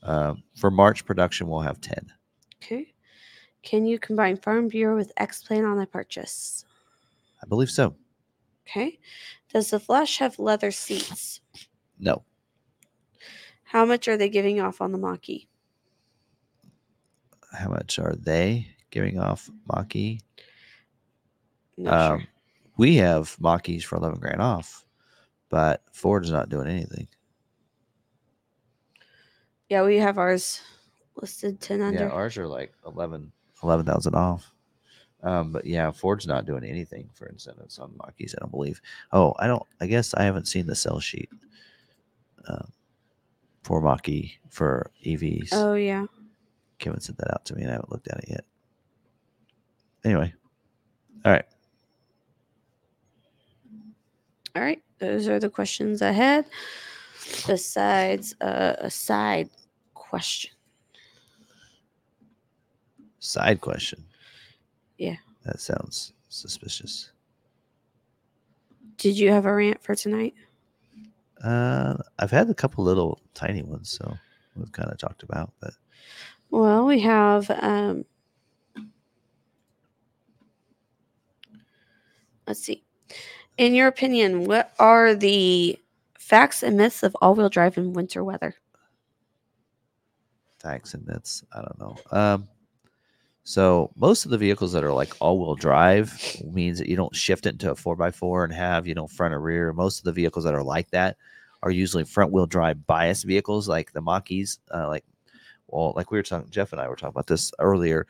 Um, 0.03 0.43
for 0.57 0.71
March 0.71 1.05
production, 1.05 1.49
we'll 1.49 1.61
have 1.61 1.81
10. 1.81 2.13
Okay. 2.63 2.92
Can 3.63 3.87
you 3.87 3.99
combine 3.99 4.37
Farm 4.37 4.69
Bureau 4.69 4.97
with 4.97 5.13
X 5.17 5.43
Plan 5.43 5.65
on 5.65 5.79
the 5.79 5.87
purchase? 5.87 6.65
I 7.43 7.47
believe 7.47 7.71
so. 7.71 7.95
Okay. 8.67 8.99
Does 9.53 9.71
the 9.71 9.81
Flash 9.81 10.19
have 10.19 10.39
leather 10.39 10.71
seats? 10.71 11.41
No. 11.99 12.25
How 13.65 13.85
much 13.85 14.09
are 14.09 14.17
they 14.17 14.29
giving 14.29 14.61
off 14.61 14.81
on 14.81 14.93
the 14.93 14.99
Mach-E? 14.99 15.49
How 17.53 17.69
much 17.69 17.99
are 17.99 18.15
they 18.17 18.67
giving 18.91 19.19
off 19.19 19.49
Mach-E? 19.73 20.21
Not 21.77 22.13
Um, 22.13 22.19
sure. 22.21 22.29
we 22.77 22.97
have 22.97 23.37
Mach-Es 23.41 23.83
for 23.85 23.97
11 23.97 24.21
grand 24.21 24.41
off, 24.43 24.85
but 25.49 25.83
Ford's 25.93 26.31
not 26.31 26.49
doing 26.49 26.67
anything. 26.69 27.09
Yeah, 29.69 29.85
we 29.85 29.97
have 29.97 30.19
ours 30.19 30.61
listed 31.17 31.61
10 31.61 31.81
under. 31.81 32.01
Yeah, 32.01 32.09
ours 32.11 32.37
are 32.37 32.47
like 32.47 32.73
11 32.87 33.33
11,000 33.63 34.15
off. 34.15 34.53
Um, 35.23 35.53
but 35.53 35.65
yeah, 35.65 35.91
Ford's 35.93 36.27
not 36.27 36.47
doing 36.47 36.65
anything 36.65 37.09
for 37.13 37.27
incentives 37.27 37.79
on 37.79 37.95
Mach-Es, 37.97 38.35
I 38.35 38.41
don't 38.41 38.51
believe. 38.51 38.81
Oh, 39.13 39.35
I 39.39 39.47
don't, 39.47 39.63
I 39.81 39.87
guess 39.87 40.15
I 40.15 40.25
haven't 40.25 40.49
seen 40.49 40.67
the 40.67 40.75
sell 40.75 40.99
sheet 40.99 41.31
um, 42.49 42.73
for 43.63 43.81
Mach-E 43.81 44.39
for 44.51 44.91
EVs. 45.05 45.51
oh, 45.53 45.75
yeah. 45.75 46.07
Kevin 46.79 47.01
sent 47.01 47.19
that 47.19 47.33
out 47.33 47.45
to 47.45 47.55
me 47.55 47.63
and 47.63 47.71
I 47.71 47.75
haven't 47.75 47.93
looked 47.93 48.09
at 48.09 48.19
it 48.19 48.29
yet. 48.29 48.45
Anyway, 50.05 50.35
all 51.25 51.31
right. 51.31 51.45
All 54.57 54.63
right. 54.63 54.83
Those 54.99 55.29
are 55.29 55.39
the 55.39 55.49
questions 55.49 56.03
I 56.03 56.11
had. 56.11 56.47
Besides 57.47 58.35
uh, 58.41 58.75
a 58.79 58.91
side 58.91 59.49
question. 59.95 60.51
Side 63.25 63.61
question. 63.61 64.05
Yeah. 64.99 65.15
That 65.45 65.61
sounds 65.61 66.13
suspicious. 66.29 67.13
Did 68.97 69.17
you 69.17 69.31
have 69.31 69.47
a 69.47 69.55
rant 69.55 69.81
for 69.81 69.95
tonight? 69.95 70.35
Uh, 71.43 71.99
I've 72.19 72.33
had 72.33 72.51
a 72.51 72.55
couple 72.55 72.83
little 72.83 73.21
tiny 73.33 73.63
ones, 73.63 73.91
so 73.91 74.17
we've 74.57 74.73
kind 74.73 74.91
of 74.91 74.99
talked 74.99 75.23
about, 75.23 75.53
but 75.61 75.73
Well, 76.51 76.85
we 76.85 76.99
have 77.03 77.49
um 77.49 78.05
let's 82.49 82.59
see. 82.61 82.83
In 83.57 83.75
your 83.77 83.87
opinion, 83.87 84.47
what 84.47 84.73
are 84.81 85.15
the 85.15 85.79
facts 86.19 86.65
and 86.65 86.77
myths 86.77 87.05
of 87.05 87.17
all-wheel 87.23 87.51
drive 87.51 87.79
in 87.79 87.93
winter 87.93 88.25
weather? 88.25 88.57
facts 90.59 90.95
and 90.95 91.07
myths. 91.07 91.45
I 91.53 91.61
don't 91.61 91.79
know. 91.79 91.97
Um, 92.11 92.49
so 93.45 93.91
most 93.97 94.25
of 94.25 94.31
the 94.31 94.39
vehicles 94.39 94.73
that 94.73 94.85
are 94.85 94.93
like 94.93 95.15
all-wheel 95.21 95.57
drive 95.57 96.13
means 96.45 96.79
that 96.79 96.89
you 96.89 96.97
don't 96.97 97.15
shift 97.15 97.47
it 97.47 97.55
into 97.55 97.71
a 97.71 97.75
four 97.75 98.01
x 98.01 98.17
four 98.17 98.45
and 98.45 98.53
have 98.53 98.87
you 98.87 98.95
know 98.95 99.07
front 99.09 99.35
or 99.35 99.41
rear. 99.41 99.73
Most 99.73 99.99
of 99.99 100.05
the 100.05 100.13
vehicles 100.13 100.45
that 100.45 100.55
are 100.55 100.63
like 100.63 100.91
that 100.91 101.17
are 101.63 101.71
usually 101.71 102.05
front-wheel 102.05 102.47
drive 102.47 102.87
bias 102.87 103.23
vehicles, 103.23 103.69
like 103.69 103.93
the 103.93 104.01
Mach-E's, 104.01 104.59
uh, 104.75 104.89
like 104.89 105.05
well, 105.69 105.93
like 105.97 106.11
we 106.11 106.19
were 106.19 106.23
talking, 106.23 106.51
Jeff 106.51 106.73
and 106.73 106.81
I 106.81 106.89
were 106.89 106.97
talking 106.97 107.11
about 107.11 107.27
this 107.27 107.51
earlier. 107.59 108.07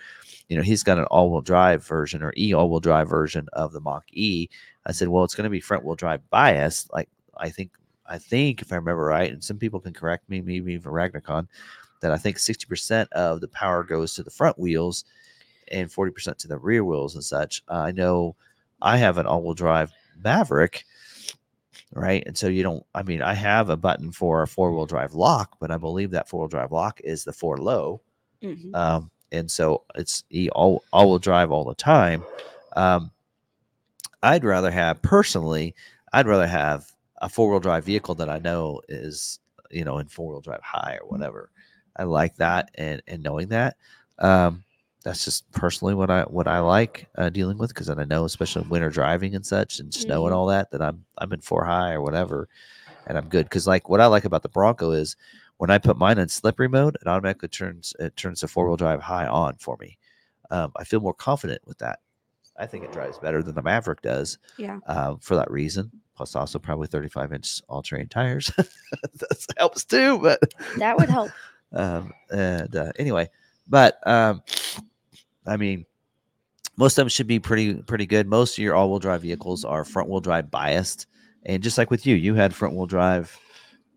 You 0.49 0.57
know, 0.57 0.63
he's 0.63 0.83
got 0.83 0.99
an 0.99 1.05
all-wheel 1.05 1.43
drive 1.43 1.87
version 1.87 2.23
or 2.23 2.33
e 2.37 2.53
all-wheel 2.53 2.81
drive 2.81 3.09
version 3.09 3.49
of 3.53 3.73
the 3.73 3.81
Mach 3.81 4.05
E. 4.13 4.49
I 4.85 4.93
said, 4.93 5.09
well, 5.09 5.25
it's 5.25 5.35
going 5.35 5.45
to 5.45 5.51
be 5.51 5.61
front-wheel 5.61 5.95
drive 5.95 6.29
bias. 6.31 6.89
Like 6.93 7.09
I 7.39 7.51
think, 7.51 7.71
I 8.07 8.19
think 8.19 8.61
if 8.63 8.73
I 8.73 8.77
remember 8.77 9.05
right, 9.05 9.33
and 9.33 9.43
some 9.43 9.59
people 9.59 9.81
can 9.81 9.93
correct 9.95 10.29
me, 10.29 10.41
maybe 10.41 10.73
even 10.75 10.93
RagnarKon, 10.93 11.47
that 12.01 12.13
I 12.13 12.19
think 12.19 12.37
60% 12.37 13.09
of 13.13 13.41
the 13.41 13.49
power 13.49 13.85
goes 13.85 14.15
to 14.15 14.23
the 14.23 14.31
front 14.31 14.59
wheels 14.59 15.05
and 15.73 15.91
40% 15.91 16.39
to 16.39 16.49
the 16.49 16.59
rear 16.59 16.85
wheels 16.85 17.15
and 17.15 17.25
such. 17.25 17.63
Uh, 17.69 17.75
I 17.75 17.91
know 17.93 18.37
I 18.81 18.97
have 18.99 19.19
an 19.19 19.27
all-wheel 19.27 19.55
drive 19.55 19.93
Maverick, 20.23 20.85
right? 21.93 22.23
And 22.27 22.37
so 22.37 22.49
you 22.49 22.63
don't. 22.63 22.85
I 22.95 23.03
mean, 23.03 23.23
I 23.23 23.35
have 23.35 23.69
a 23.69 23.77
button 23.77 24.13
for 24.13 24.43
a 24.43 24.47
four-wheel 24.49 24.87
drive 24.87 25.15
lock, 25.15 25.57
but 25.61 25.71
I 25.71 25.77
believe 25.77 26.11
that 26.13 26.29
four-wheel 26.29 26.49
drive 26.49 26.73
lock 26.73 27.01
is 27.03 27.25
the 27.25 27.33
four 27.33 27.59
low. 27.59 28.01
Mhm. 28.43 28.75
Um, 28.75 29.11
and 29.31 29.51
so 29.51 29.85
it's 29.95 30.25
all 30.53 30.83
all 30.93 31.11
wheel 31.11 31.19
drive 31.19 31.51
all 31.51 31.65
the 31.65 31.75
time. 31.75 32.23
Um, 32.77 33.11
I'd 34.23 34.45
rather 34.45 34.71
have 34.71 35.03
personally, 35.03 35.75
I'd 36.13 36.27
rather 36.27 36.47
have 36.47 36.93
a 37.19 37.29
four 37.29 37.51
wheel 37.51 37.61
drive 37.61 37.85
vehicle 37.85 38.15
that 38.17 38.29
I 38.29 38.39
know 38.39 38.81
is 38.89 39.41
you 39.71 39.85
know 39.85 39.99
in 39.99 40.07
four 40.07 40.33
wheel 40.33 40.41
drive 40.41 40.63
high 40.63 40.99
or 41.01 41.09
whatever. 41.09 41.51
I 41.97 42.05
like 42.05 42.37
that 42.37 42.71
and 42.77 43.03
and 43.07 43.23
knowing 43.23 43.49
that. 43.49 43.77
Um, 44.19 44.65
that's 45.03 45.25
just 45.25 45.51
personally 45.53 45.95
what 45.95 46.11
I 46.11 46.23
what 46.23 46.47
I 46.49 46.61
like 46.61 47.09
uh, 47.17 47.29
dealing 47.31 47.59
with 47.59 47.71
because 47.71 47.87
then 47.89 47.99
I 47.99 48.05
know, 48.05 48.25
especially 48.25 48.63
winter 48.69 48.91
driving 48.91 49.35
and 49.35 49.45
such 49.45 49.79
and 49.81 49.93
snow 49.93 50.27
and 50.27 50.33
Mhm. 50.35 50.37
all 50.37 50.47
that, 50.47 50.71
that 50.71 50.83
I'm 50.83 51.05
I'm 51.19 51.33
in 51.33 51.41
four 51.41 51.65
high 51.65 51.93
or 51.93 52.03
whatever, 52.03 52.49
and 53.07 53.19
I'm 53.19 53.29
good. 53.29 53.47
Because 53.47 53.67
like 53.67 53.89
what 53.89 54.01
I 54.01 54.07
like 54.07 54.25
about 54.25 54.43
the 54.43 54.49
Bronco 54.49 54.93
is 54.93 55.17
when 55.59 55.71
I 55.71 55.79
put 55.79 55.97
mine 55.99 56.19
in 56.19 56.29
slippery 56.29 56.69
mode, 56.69 56.97
it 57.01 57.07
automatically 57.09 57.49
turns 57.49 57.95
it 58.01 58.17
turns 58.17 58.41
the 58.41 58.49
four 58.49 58.67
wheel 58.69 58.77
drive 58.77 59.01
high 59.03 59.27
on 59.27 59.55
for 59.57 59.77
me. 59.81 59.99
Um, 60.51 60.73
I 60.77 60.85
feel 60.85 61.01
more 61.01 61.15
confident 61.15 61.63
with 61.67 61.79
that. 61.79 62.01
I 62.59 62.67
think 62.67 62.85
it 62.85 62.91
drives 62.93 63.19
better 63.19 63.43
than 63.43 63.55
the 63.55 63.63
Maverick 63.63 64.03
does 64.03 64.39
Yeah. 64.59 64.79
um, 64.87 65.19
for 65.19 65.37
that 65.37 65.51
reason. 65.51 65.91
Plus, 66.15 66.37
also 66.37 66.59
probably 66.59 66.87
35 66.89 67.33
inch 67.33 67.63
all 67.69 67.83
terrain 67.83 68.09
tires. 68.09 68.51
that 68.57 69.47
helps 69.57 69.85
too. 69.85 70.19
But 70.19 70.39
That 70.77 70.97
would 70.99 71.09
help. 71.09 71.33
um, 71.73 72.13
and 72.31 72.77
uh, 72.77 72.93
anyway, 72.99 73.31
but 73.67 74.07
um, 74.07 74.43
I 75.47 75.57
mean, 75.57 75.87
most 76.77 76.97
of 76.99 77.03
them 77.03 77.09
should 77.09 77.27
be 77.27 77.39
pretty 77.39 77.75
pretty 77.75 78.07
good. 78.07 78.27
Most 78.27 78.59
of 78.59 78.65
your 78.65 78.75
all 78.75 78.91
wheel 78.91 78.99
drive 78.99 79.23
vehicles 79.23 79.65
are 79.65 79.85
front 79.85 80.09
wheel 80.09 80.21
drive 80.21 80.51
biased, 80.51 81.07
and 81.45 81.63
just 81.63 81.79
like 81.79 81.91
with 81.91 82.07
you, 82.07 82.17
you 82.17 82.35
had 82.35 82.55
front 82.55 82.75
wheel 82.75 82.87
drive 82.87 83.39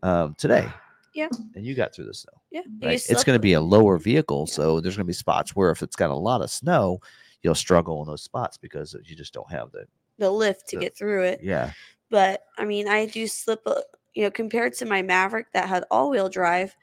um, 0.03 0.35
today. 0.37 0.67
Yeah. 1.13 1.29
and 1.55 1.65
you 1.65 1.75
got 1.75 1.95
through 1.95 2.07
the 2.07 2.13
snow. 2.13 2.33
Yeah. 2.51 2.59
Right? 2.83 3.01
It's 3.09 3.23
going 3.23 3.37
to 3.37 3.41
be 3.41 3.53
a 3.53 3.61
lower 3.61 3.97
vehicle, 3.97 4.47
so 4.47 4.81
there's 4.81 4.97
going 4.97 5.05
to 5.05 5.07
be 5.07 5.13
spots 5.13 5.55
where 5.55 5.71
if 5.71 5.81
it's 5.81 5.95
got 5.95 6.09
a 6.09 6.15
lot 6.15 6.41
of 6.41 6.51
snow, 6.51 6.99
you'll 7.41 7.55
struggle 7.55 8.01
in 8.01 8.07
those 8.07 8.21
spots 8.21 8.57
because 8.57 8.97
you 9.05 9.15
just 9.15 9.33
don't 9.33 9.49
have 9.49 9.71
the 9.71 9.85
the 10.17 10.29
lift 10.29 10.67
to 10.69 10.75
the- 10.75 10.81
get 10.81 10.97
through 10.97 11.23
it. 11.23 11.39
yeah 11.41 11.71
But 12.09 12.43
I 12.57 12.65
mean, 12.65 12.89
I 12.89 13.05
do 13.05 13.27
slip, 13.27 13.61
a, 13.65 13.81
you 14.13 14.23
know, 14.23 14.31
compared 14.31 14.73
to 14.73 14.85
my 14.85 15.01
Maverick 15.01 15.47
that 15.53 15.69
had 15.69 15.85
all 15.89 16.09
wheel 16.09 16.27
drive, 16.27 16.75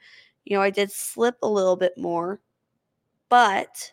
you 0.45 0.57
know, 0.57 0.63
I 0.63 0.71
did 0.71 0.91
slip 0.91 1.35
a 1.43 1.47
little 1.47 1.75
bit 1.75 1.95
more. 1.95 2.41
But 3.29 3.92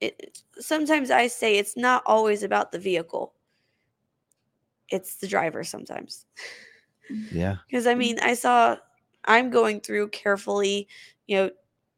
it, 0.00 0.42
sometimes 0.58 1.10
I 1.10 1.26
say 1.26 1.56
it's 1.56 1.76
not 1.76 2.02
always 2.06 2.42
about 2.42 2.72
the 2.72 2.78
vehicle, 2.78 3.34
it's 4.88 5.16
the 5.16 5.28
driver 5.28 5.64
sometimes. 5.64 6.26
yeah 7.30 7.56
Because 7.68 7.86
I 7.86 7.94
mean, 7.94 8.18
I 8.20 8.34
saw 8.34 8.76
I'm 9.24 9.50
going 9.50 9.80
through 9.80 10.08
carefully, 10.08 10.88
you 11.26 11.36
know, 11.36 11.50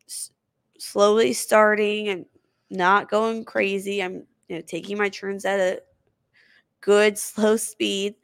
s- 0.09 0.33
slowly 0.79 1.33
starting 1.33 2.09
and 2.09 2.27
not 2.71 3.11
going 3.11 3.45
crazy. 3.45 4.03
I'm, 4.03 4.27
you 4.49 4.57
know, 4.57 4.63
taking 4.63 4.99
my 4.99 5.09
turns 5.09 5.45
at 5.45 5.61
a 5.61 5.83
good 6.81 7.19
slow 7.19 7.57
speed, 7.57 8.15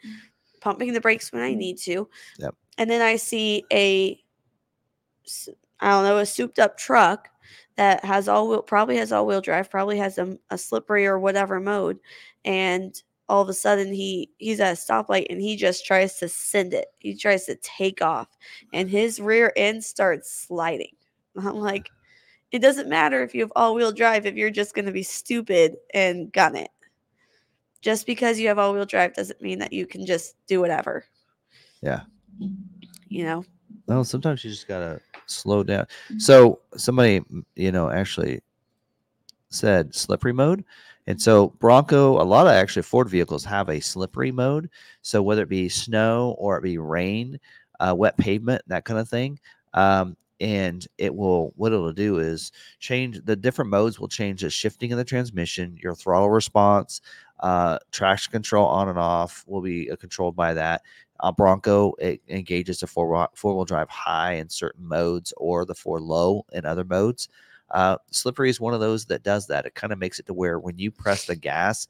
pumping 0.60 0.92
the 0.92 1.00
brakes 1.00 1.32
when 1.32 1.42
I 1.42 1.52
mm. 1.52 1.58
need 1.58 1.78
to. 1.78 2.08
Yep. 2.38 2.54
And 2.78 2.90
then 2.90 3.02
I 3.02 3.16
see 3.16 3.64
a 3.72 4.22
I 5.80 5.90
don't 5.90 6.04
know, 6.04 6.18
a 6.18 6.26
souped 6.26 6.58
up 6.58 6.78
truck 6.78 7.28
that 7.76 8.04
has 8.04 8.28
all 8.28 8.48
wheel, 8.48 8.62
probably 8.62 8.96
has 8.96 9.12
all 9.12 9.26
wheel 9.26 9.40
drive, 9.40 9.70
probably 9.70 9.98
has 9.98 10.18
a, 10.18 10.38
a 10.50 10.58
slippery 10.58 11.06
or 11.06 11.18
whatever 11.18 11.60
mode, 11.60 11.98
and 12.44 13.02
all 13.28 13.42
of 13.42 13.48
a 13.48 13.54
sudden 13.54 13.92
he 13.92 14.30
he's 14.38 14.60
at 14.60 14.72
a 14.72 14.76
stoplight 14.76 15.26
and 15.30 15.40
he 15.40 15.56
just 15.56 15.84
tries 15.84 16.18
to 16.18 16.28
send 16.28 16.72
it. 16.72 16.86
He 16.98 17.14
tries 17.14 17.44
to 17.46 17.56
take 17.56 18.00
off 18.00 18.28
and 18.72 18.88
his 18.88 19.20
rear 19.20 19.52
end 19.56 19.84
starts 19.84 20.30
sliding. 20.30 20.94
I'm 21.36 21.56
like, 21.56 21.90
it 22.52 22.60
doesn't 22.60 22.88
matter 22.88 23.22
if 23.22 23.34
you 23.34 23.42
have 23.42 23.52
all-wheel 23.56 23.92
drive 23.92 24.26
if 24.26 24.36
you're 24.36 24.50
just 24.50 24.74
going 24.74 24.86
to 24.86 24.92
be 24.92 25.02
stupid 25.02 25.76
and 25.92 26.32
gun 26.32 26.56
it. 26.56 26.70
Just 27.82 28.06
because 28.06 28.38
you 28.38 28.48
have 28.48 28.58
all-wheel 28.58 28.86
drive 28.86 29.14
doesn't 29.14 29.42
mean 29.42 29.58
that 29.58 29.72
you 29.72 29.86
can 29.86 30.06
just 30.06 30.36
do 30.46 30.60
whatever. 30.60 31.04
Yeah. 31.82 32.02
You 33.08 33.24
know. 33.24 33.44
Well 33.86 34.04
sometimes 34.04 34.44
you 34.44 34.50
just 34.50 34.68
gotta 34.68 35.00
slow 35.26 35.62
down. 35.62 35.86
So 36.18 36.60
somebody 36.76 37.22
you 37.54 37.72
know 37.72 37.90
actually 37.90 38.40
said 39.50 39.94
slippery 39.94 40.32
mode 40.32 40.64
and 41.06 41.20
so 41.20 41.48
bronco 41.60 42.20
a 42.20 42.24
lot 42.24 42.46
of 42.46 42.52
actually 42.52 42.82
ford 42.82 43.08
vehicles 43.08 43.44
have 43.44 43.68
a 43.68 43.80
slippery 43.80 44.32
mode. 44.32 44.68
So 45.02 45.22
whether 45.22 45.42
it 45.42 45.48
be 45.48 45.68
snow 45.68 46.34
or 46.38 46.58
it 46.58 46.62
be 46.62 46.78
rain 46.78 47.38
uh, 47.80 47.94
wet 47.96 48.16
pavement 48.16 48.62
that 48.66 48.84
kind 48.84 48.98
of 48.98 49.08
thing 49.08 49.38
um, 49.74 50.16
and 50.40 50.86
it 50.98 51.14
will 51.14 51.52
what 51.56 51.72
it'll 51.72 51.92
do 51.92 52.18
is 52.18 52.52
change 52.78 53.20
the 53.24 53.36
different 53.36 53.70
modes 53.70 53.98
will 53.98 54.08
change 54.08 54.42
the 54.42 54.50
shifting 54.50 54.92
of 54.92 54.98
the 54.98 55.04
transmission 55.04 55.78
your 55.82 55.94
throttle 55.94 56.30
response 56.30 57.00
uh, 57.40 57.78
traction 57.92 58.32
control 58.32 58.66
on 58.66 58.88
and 58.88 58.98
off 58.98 59.44
will 59.46 59.60
be 59.60 59.90
uh, 59.90 59.96
controlled 59.96 60.34
by 60.34 60.54
that 60.54 60.82
uh, 61.20 61.32
Bronco 61.32 61.94
it 61.98 62.20
engages 62.28 62.80
the 62.80 62.86
four 62.86 63.28
four 63.34 63.54
wheel 63.54 63.64
drive 63.64 63.88
high 63.88 64.34
in 64.34 64.48
certain 64.48 64.86
modes 64.86 65.32
or 65.36 65.64
the 65.64 65.74
four 65.74 66.00
low 66.00 66.44
in 66.52 66.64
other 66.64 66.84
modes. 66.84 67.28
Uh, 67.70 67.96
Slippery 68.10 68.50
is 68.50 68.60
one 68.60 68.74
of 68.74 68.80
those 68.80 69.06
that 69.06 69.22
does 69.22 69.46
that. 69.48 69.66
It 69.66 69.74
kind 69.74 69.92
of 69.92 69.98
makes 69.98 70.18
it 70.20 70.26
to 70.26 70.34
where 70.34 70.58
when 70.58 70.78
you 70.78 70.90
press 70.90 71.26
the 71.26 71.34
gas, 71.34 71.88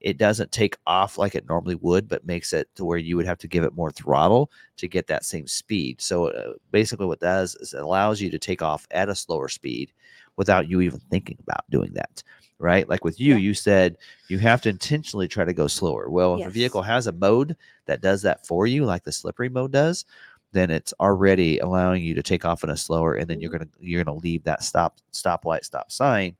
it 0.00 0.18
doesn't 0.18 0.52
take 0.52 0.76
off 0.86 1.16
like 1.16 1.34
it 1.34 1.48
normally 1.48 1.76
would, 1.76 2.08
but 2.08 2.26
makes 2.26 2.52
it 2.52 2.68
to 2.74 2.84
where 2.84 2.98
you 2.98 3.16
would 3.16 3.24
have 3.24 3.38
to 3.38 3.48
give 3.48 3.64
it 3.64 3.74
more 3.74 3.90
throttle 3.90 4.50
to 4.76 4.86
get 4.88 5.06
that 5.06 5.24
same 5.24 5.46
speed. 5.46 6.02
So 6.02 6.28
uh, 6.28 6.54
basically, 6.72 7.06
what 7.06 7.14
it 7.14 7.20
does 7.20 7.54
is 7.56 7.72
it 7.72 7.80
allows 7.80 8.20
you 8.20 8.30
to 8.30 8.38
take 8.38 8.60
off 8.60 8.86
at 8.90 9.08
a 9.08 9.14
slower 9.14 9.48
speed 9.48 9.92
without 10.36 10.68
you 10.68 10.80
even 10.82 11.00
thinking 11.10 11.38
about 11.40 11.64
doing 11.70 11.92
that. 11.94 12.22
Right? 12.58 12.88
Like 12.88 13.04
with 13.04 13.20
you, 13.20 13.34
Yeah. 13.34 13.40
you 13.40 13.54
said 13.54 13.98
you 14.28 14.38
have 14.38 14.62
to 14.62 14.68
intentionally 14.68 15.28
try 15.28 15.44
to 15.44 15.52
go 15.52 15.66
slower. 15.66 16.08
Well, 16.08 16.40
if 16.40 16.46
a 16.46 16.50
vehicle 16.50 16.82
has 16.82 17.06
a 17.06 17.12
mode 17.12 17.56
that 17.86 18.00
does 18.00 18.22
that 18.22 18.46
for 18.46 18.66
you, 18.66 18.84
like 18.84 19.02
the 19.04 19.12
slippery 19.12 19.48
mode 19.48 19.72
does, 19.72 20.04
then 20.52 20.70
it's 20.70 20.94
already 21.00 21.58
allowing 21.58 22.02
you 22.04 22.14
to 22.14 22.22
take 22.22 22.44
off 22.44 22.62
in 22.62 22.70
a 22.70 22.76
slower, 22.76 23.14
and 23.14 23.28
then 23.28 23.40
you're 23.40 23.50
gonna 23.50 23.68
you're 23.80 24.02
gonna 24.04 24.16
leave 24.18 24.44
that 24.44 24.62
stop 24.62 24.98
stoplight 25.12 25.64
stop 25.64 25.90
sign 25.90 26.36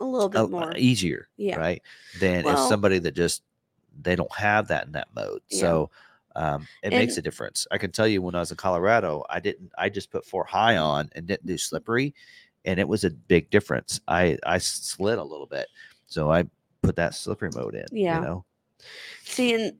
A 0.00 0.04
little 0.04 0.28
bit 0.28 0.40
uh, 0.42 0.48
more. 0.48 0.74
easier, 0.76 1.28
Yeah. 1.38 1.56
right? 1.56 1.82
Than 2.20 2.46
if 2.46 2.58
somebody 2.58 2.98
that 2.98 3.14
just 3.14 3.42
they 4.02 4.14
don't 4.16 4.34
have 4.36 4.68
that 4.68 4.84
in 4.86 4.92
that 4.92 5.08
mode. 5.16 5.40
Yeah. 5.48 5.60
So 5.60 5.90
um, 6.36 6.66
it 6.82 6.90
makes 6.90 7.16
a 7.16 7.22
difference. 7.22 7.66
I 7.70 7.78
can 7.78 7.90
tell 7.90 8.06
you 8.08 8.20
when 8.22 8.34
I 8.34 8.40
was 8.40 8.50
in 8.50 8.56
Colorado, 8.58 9.24
I 9.30 9.40
didn't. 9.40 9.72
I 9.78 9.88
just 9.88 10.10
put 10.10 10.24
four 10.26 10.44
high 10.44 10.76
on 10.76 11.08
and 11.14 11.26
didn't 11.26 11.46
do 11.46 11.56
slippery, 11.58 12.14
and 12.64 12.78
it 12.78 12.88
was 12.88 13.04
a 13.04 13.10
big 13.10 13.50
difference. 13.50 14.00
I 14.08 14.38
I 14.44 14.58
slid 14.58 15.18
a 15.18 15.24
little 15.24 15.46
bit, 15.46 15.68
so 16.06 16.30
I 16.30 16.44
put 16.82 16.96
that 16.96 17.14
slippery 17.14 17.50
mode 17.54 17.74
in. 17.74 17.86
Yeah. 17.92 18.16
you 18.18 18.24
know. 18.24 18.44
See, 19.24 19.54
and 19.54 19.74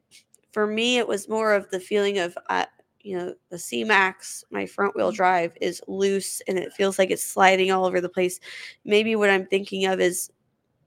for 0.53 0.67
me, 0.67 0.99
it 0.99 1.09
was 1.09 1.29
more 1.29 1.53
of 1.55 1.69
the 1.71 1.81
feeling 1.81 2.19
of, 2.19 2.37
uh, 2.49 2.67
you 3.01 3.17
know, 3.19 3.35
the 3.51 3.59
C 3.59 3.83
Max, 3.85 4.45
my 4.51 4.67
front 4.67 4.95
wheel 4.95 5.11
drive 5.11 5.57
is 5.61 5.83
loose 5.89 6.41
and 6.47 6.59
it 6.59 6.73
feels 6.73 6.99
like 6.99 7.11
it's 7.11 7.25
sliding 7.25 7.73
all 7.73 7.85
over 7.85 8.01
the 8.01 8.09
place. 8.09 8.39
Maybe 8.85 9.17
what 9.17 9.31
I'm 9.31 9.47
thinking 9.47 9.87
of 9.87 9.99
is 10.01 10.31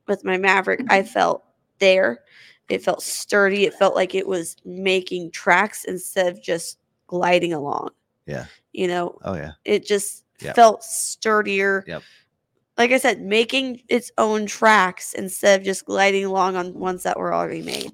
with 0.08 0.24
my 0.24 0.38
Maverick, 0.38 0.82
I 0.90 1.04
felt 1.04 1.44
there 1.80 2.20
It 2.70 2.84
felt 2.84 3.04
sturdy. 3.04 3.66
It 3.66 3.74
felt 3.74 3.96
like 3.96 4.16
it 4.16 4.28
was 4.28 4.56
making 4.66 5.32
tracks 5.32 5.84
instead 5.86 6.28
of 6.28 6.42
just 6.42 6.80
gliding 7.08 7.54
along. 7.54 7.90
Yeah. 8.26 8.46
You 8.72 8.88
know, 8.88 9.18
Oh 9.24 9.36
yeah. 9.36 9.52
it 9.66 9.86
just 9.86 10.25
Yep. 10.42 10.56
felt 10.56 10.84
sturdier. 10.84 11.84
Yep. 11.88 12.04
Like 12.78 12.92
I 12.92 12.98
said, 12.98 13.22
making 13.22 13.82
its 13.88 14.12
own 14.18 14.46
tracks 14.46 15.14
instead 15.14 15.60
of 15.60 15.66
just 15.66 15.86
gliding 15.86 16.26
along 16.26 16.58
on 16.58 16.74
ones 16.74 17.04
that 17.04 17.18
were 17.18 17.34
already 17.34 17.62
made. 17.62 17.92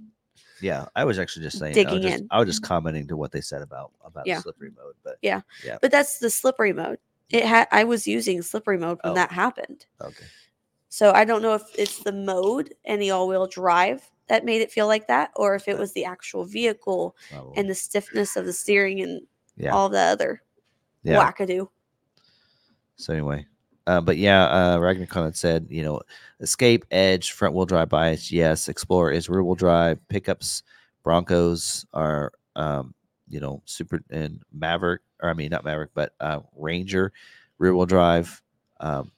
Yeah. 0.60 0.86
I 0.96 1.06
was 1.06 1.20
actually 1.20 1.44
just 1.44 1.60
saying. 1.60 1.76
I 1.78 1.80
was 1.82 1.86
Digging 1.86 2.02
just, 2.02 2.22
in. 2.22 2.28
I 2.32 2.40
was 2.40 2.48
just 2.48 2.62
mm-hmm. 2.64 2.68
commenting 2.68 3.08
to 3.08 3.18
what 3.18 3.32
they 3.32 3.42
said 3.42 3.62
about 3.62 3.92
about 4.04 4.26
Yeah. 4.26 4.40
slippery 4.40 4.72
mode, 4.76 4.96
but 5.04 5.18
yeah, 5.22 5.42
yeah, 5.64 5.78
But 5.82 5.92
that's 5.92 6.20
the 6.20 6.30
slippery 6.30 6.74
mode. 6.74 6.98
It 7.30 7.46
had 7.46 7.68
I 7.72 7.84
was 7.84 8.08
using 8.08 8.42
slippery 8.42 8.78
mode 8.78 9.00
when 9.04 9.12
Oh. 9.12 9.16
that 9.16 9.32
happened. 9.32 9.86
okay. 10.02 10.26
So 10.90 11.12
I 11.14 11.24
don't 11.26 11.42
know 11.42 11.54
if 11.54 11.64
it's 11.78 12.00
the 12.00 12.12
mode 12.12 12.74
and 12.84 13.02
the 13.02 13.12
all-wheel 13.12 13.48
drive 13.48 14.04
that 14.28 14.44
made 14.44 14.62
it 14.62 14.72
feel 14.72 14.88
like 14.88 15.08
that, 15.08 15.32
or 15.38 15.56
if 15.56 15.68
it 15.70 15.78
was 15.78 15.94
the 15.94 16.04
actual 16.06 16.44
vehicle 16.44 17.16
Probably. 17.32 17.54
and 17.58 17.70
the 17.70 17.76
stiffness 17.76 18.36
of 18.36 18.46
the 18.46 18.52
steering 18.54 19.00
and 19.02 19.22
Yeah. 19.56 19.74
all 19.74 19.88
the 19.90 20.00
other 20.00 20.42
yeah. 21.04 21.16
wackadoo. 21.18 21.70
So 23.02 23.14
anyway, 23.14 23.46
uh, 23.88 24.00
but 24.02 24.18
yeah, 24.18 24.46
uh, 24.46 24.78
RagnarKon 24.78 25.36
said, 25.36 25.68
you 25.70 25.84
know, 25.84 26.02
Escape, 26.40 26.86
Edge, 26.92 27.32
front 27.32 27.56
wheel 27.56 27.66
drive 27.66 27.90
bias, 27.90 28.32
yes. 28.32 28.68
Explorer 28.68 29.12
is 29.12 29.28
rear 29.30 29.44
wheel 29.44 29.56
drive. 29.56 30.00
Pickups, 30.08 30.64
Broncos 31.04 31.86
are, 31.94 32.32
um, 32.56 32.94
you 33.28 33.40
know, 33.40 33.62
super 33.66 34.02
and 34.12 34.40
Maverick, 34.54 35.02
or 35.22 35.30
I 35.30 35.34
mean 35.34 35.50
not 35.50 35.66
Maverick, 35.66 35.92
but 35.96 36.14
uh, 36.20 36.42
Ranger, 36.56 37.12
rear 37.58 37.76
wheel 37.76 37.88
drive. 37.88 38.42
Um, 38.80 39.12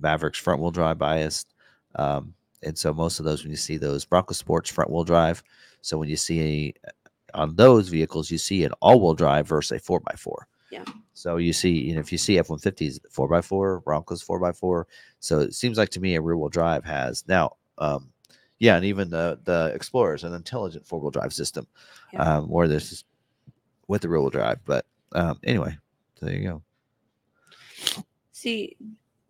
Mavericks 0.00 0.38
front 0.38 0.60
wheel 0.60 0.70
drive 0.70 0.98
biased. 0.98 1.54
Um, 1.96 2.34
and 2.62 2.76
so 2.76 2.92
most 2.92 3.18
of 3.20 3.24
those, 3.24 3.42
when 3.42 3.50
you 3.50 3.56
see 3.56 3.78
those 3.78 4.04
Bronco 4.04 4.34
Sports 4.34 4.70
front 4.70 4.90
wheel 4.90 5.04
drive, 5.04 5.42
so 5.80 5.96
when 5.96 6.08
you 6.08 6.16
see 6.16 6.74
on 7.34 7.56
those 7.56 7.88
vehicles, 7.88 8.30
you 8.30 8.38
see 8.38 8.64
an 8.64 8.72
all 8.80 9.00
wheel 9.00 9.14
drive 9.14 9.46
versus 9.46 9.78
a 9.78 9.80
four 9.80 10.02
x 10.10 10.20
four. 10.20 10.46
Yeah. 10.70 10.84
So 11.14 11.36
you 11.36 11.52
see, 11.52 11.70
you 11.70 11.94
know, 11.94 12.00
if 12.00 12.12
you 12.12 12.18
see 12.18 12.38
F 12.38 12.50
one 12.50 12.58
fifties 12.58 13.00
four 13.10 13.32
x 13.34 13.46
four, 13.46 13.80
Broncos 13.80 14.22
four 14.22 14.44
x 14.46 14.58
four. 14.58 14.86
So 15.20 15.40
it 15.40 15.54
seems 15.54 15.78
like 15.78 15.88
to 15.90 16.00
me 16.00 16.14
a 16.14 16.20
rear 16.20 16.36
wheel 16.36 16.48
drive 16.48 16.84
has 16.84 17.24
now, 17.26 17.56
um, 17.78 18.10
yeah, 18.58 18.76
and 18.76 18.84
even 18.84 19.08
the 19.08 19.38
the 19.44 19.72
Explorers 19.74 20.24
an 20.24 20.34
intelligent 20.34 20.86
four 20.86 21.00
wheel 21.00 21.10
drive 21.10 21.32
system, 21.32 21.66
Yeah. 22.12 22.36
um, 22.38 22.48
where 22.48 22.68
this 22.68 22.92
is 22.92 23.04
with 23.86 24.02
the 24.02 24.08
rear 24.08 24.20
wheel 24.20 24.30
drive. 24.30 24.58
But 24.64 24.84
um, 25.12 25.38
anyway, 25.42 25.76
so 26.20 26.26
there 26.26 26.34
you 26.36 26.48
go. 26.48 26.62
See, 28.32 28.76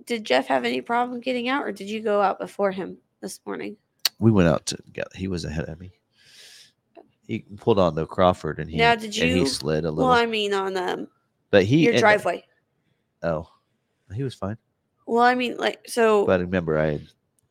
did 0.06 0.24
Jeff 0.24 0.46
have 0.48 0.64
any 0.64 0.80
problem 0.80 1.20
getting 1.20 1.48
out, 1.48 1.64
or 1.64 1.72
did 1.72 1.88
you 1.88 2.00
go 2.00 2.20
out 2.20 2.38
before 2.38 2.70
him 2.72 2.98
this 3.20 3.40
morning? 3.46 3.76
We 4.18 4.30
went 4.30 4.48
out 4.48 4.66
together. 4.66 5.10
He 5.14 5.28
was 5.28 5.44
ahead 5.44 5.66
of 5.68 5.78
me. 5.78 5.92
He 7.26 7.40
pulled 7.58 7.78
on 7.78 7.94
the 7.94 8.06
Crawford 8.06 8.58
and 8.58 8.70
he 8.70 8.78
Now, 8.78 8.94
did 8.94 9.16
and 9.18 9.38
he 9.38 9.46
slid 9.46 9.84
a 9.84 9.90
little, 9.90 10.08
Well, 10.08 10.18
I 10.18 10.24
mean, 10.24 10.54
on 10.54 10.76
um, 10.78 11.08
but 11.50 11.64
he 11.64 11.84
your 11.84 11.98
driveway. 11.98 12.44
Oh, 13.22 13.48
he 14.14 14.22
was 14.22 14.34
fine. 14.34 14.56
Well, 15.06 15.22
I 15.24 15.34
mean, 15.34 15.56
like, 15.56 15.88
so 15.88 16.26
But 16.26 16.40
remember, 16.40 16.78
I 16.78 16.92
had 16.92 17.08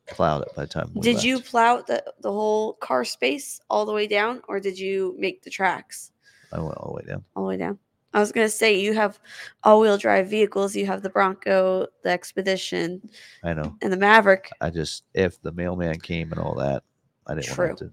plowed 0.08 0.42
it 0.42 0.54
by 0.54 0.62
the 0.62 0.68
time. 0.68 0.90
we 0.94 1.00
did 1.00 1.22
you 1.22 1.40
plow 1.40 1.82
the 1.82 2.02
the 2.20 2.32
whole 2.32 2.74
car 2.74 3.04
space 3.04 3.60
all 3.68 3.84
the 3.84 3.92
way 3.92 4.06
down, 4.06 4.40
or 4.48 4.60
did 4.60 4.78
you 4.78 5.14
make 5.18 5.42
the 5.42 5.50
tracks 5.50 6.12
I 6.52 6.60
went 6.60 6.76
all 6.78 6.88
the 6.92 6.96
way 6.96 7.02
down. 7.06 7.24
all 7.36 7.42
the 7.44 7.48
way 7.50 7.56
down? 7.56 7.78
I 8.14 8.20
was 8.20 8.32
gonna 8.32 8.48
say 8.48 8.80
you 8.80 8.94
have 8.94 9.18
all-wheel 9.64 9.98
drive 9.98 10.28
vehicles. 10.30 10.74
You 10.74 10.86
have 10.86 11.02
the 11.02 11.10
Bronco, 11.10 11.86
the 12.04 12.08
Expedition, 12.10 13.02
I 13.44 13.52
know. 13.52 13.76
and 13.82 13.92
the 13.92 13.98
Maverick. 13.98 14.50
I 14.62 14.70
just 14.70 15.04
if 15.12 15.40
the 15.42 15.52
mailman 15.52 16.00
came 16.00 16.32
and 16.32 16.40
all 16.40 16.54
that, 16.54 16.84
I 17.26 17.34
didn't 17.34 17.48
want 17.48 17.50
to 17.50 17.54
True. 17.54 17.66
have 17.68 17.76
to 17.78 17.84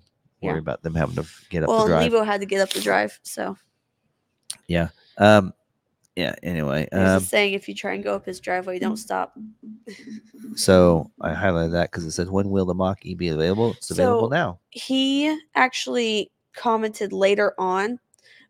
worry 0.42 0.54
Yeah. 0.54 0.60
about 0.60 0.84
them 0.84 0.96
having 0.96 1.16
to 1.16 1.26
get 1.50 1.64
up 1.64 1.70
Well, 1.70 1.84
the 1.84 1.90
drive. 1.90 2.12
Levo 2.12 2.26
had 2.26 2.40
to 2.40 2.46
get 2.46 2.62
up 2.62 2.70
the 2.70 2.80
drive, 2.82 3.20
so 3.24 3.58
Yeah. 4.68 4.88
Um, 5.18 5.54
yeah. 6.16 6.36
Anyway, 6.44 6.88
there's 6.92 7.10
um, 7.10 7.18
a 7.18 7.26
saying: 7.26 7.54
if 7.54 7.68
you 7.68 7.76
try 7.76 7.94
and 7.94 8.04
go 8.04 8.16
up 8.16 8.26
his 8.26 8.40
driveway, 8.40 8.80
don't 8.80 8.98
stop. 8.98 9.38
so 10.56 11.12
I 11.22 11.34
highlighted 11.34 11.72
that 11.74 11.92
because 11.92 12.06
it 12.06 12.12
says 12.12 12.30
when 12.30 12.50
will 12.50 12.66
the 12.66 12.74
Mach 12.74 13.06
E 13.06 13.16
be 13.16 13.30
available? 13.30 13.72
It's 13.72 13.92
available 13.92 14.30
So, 14.30 14.36
now. 14.36 14.60
He 14.70 15.38
actually 15.56 16.32
commented 16.56 17.12
later 17.12 17.54
on. 17.58 18.00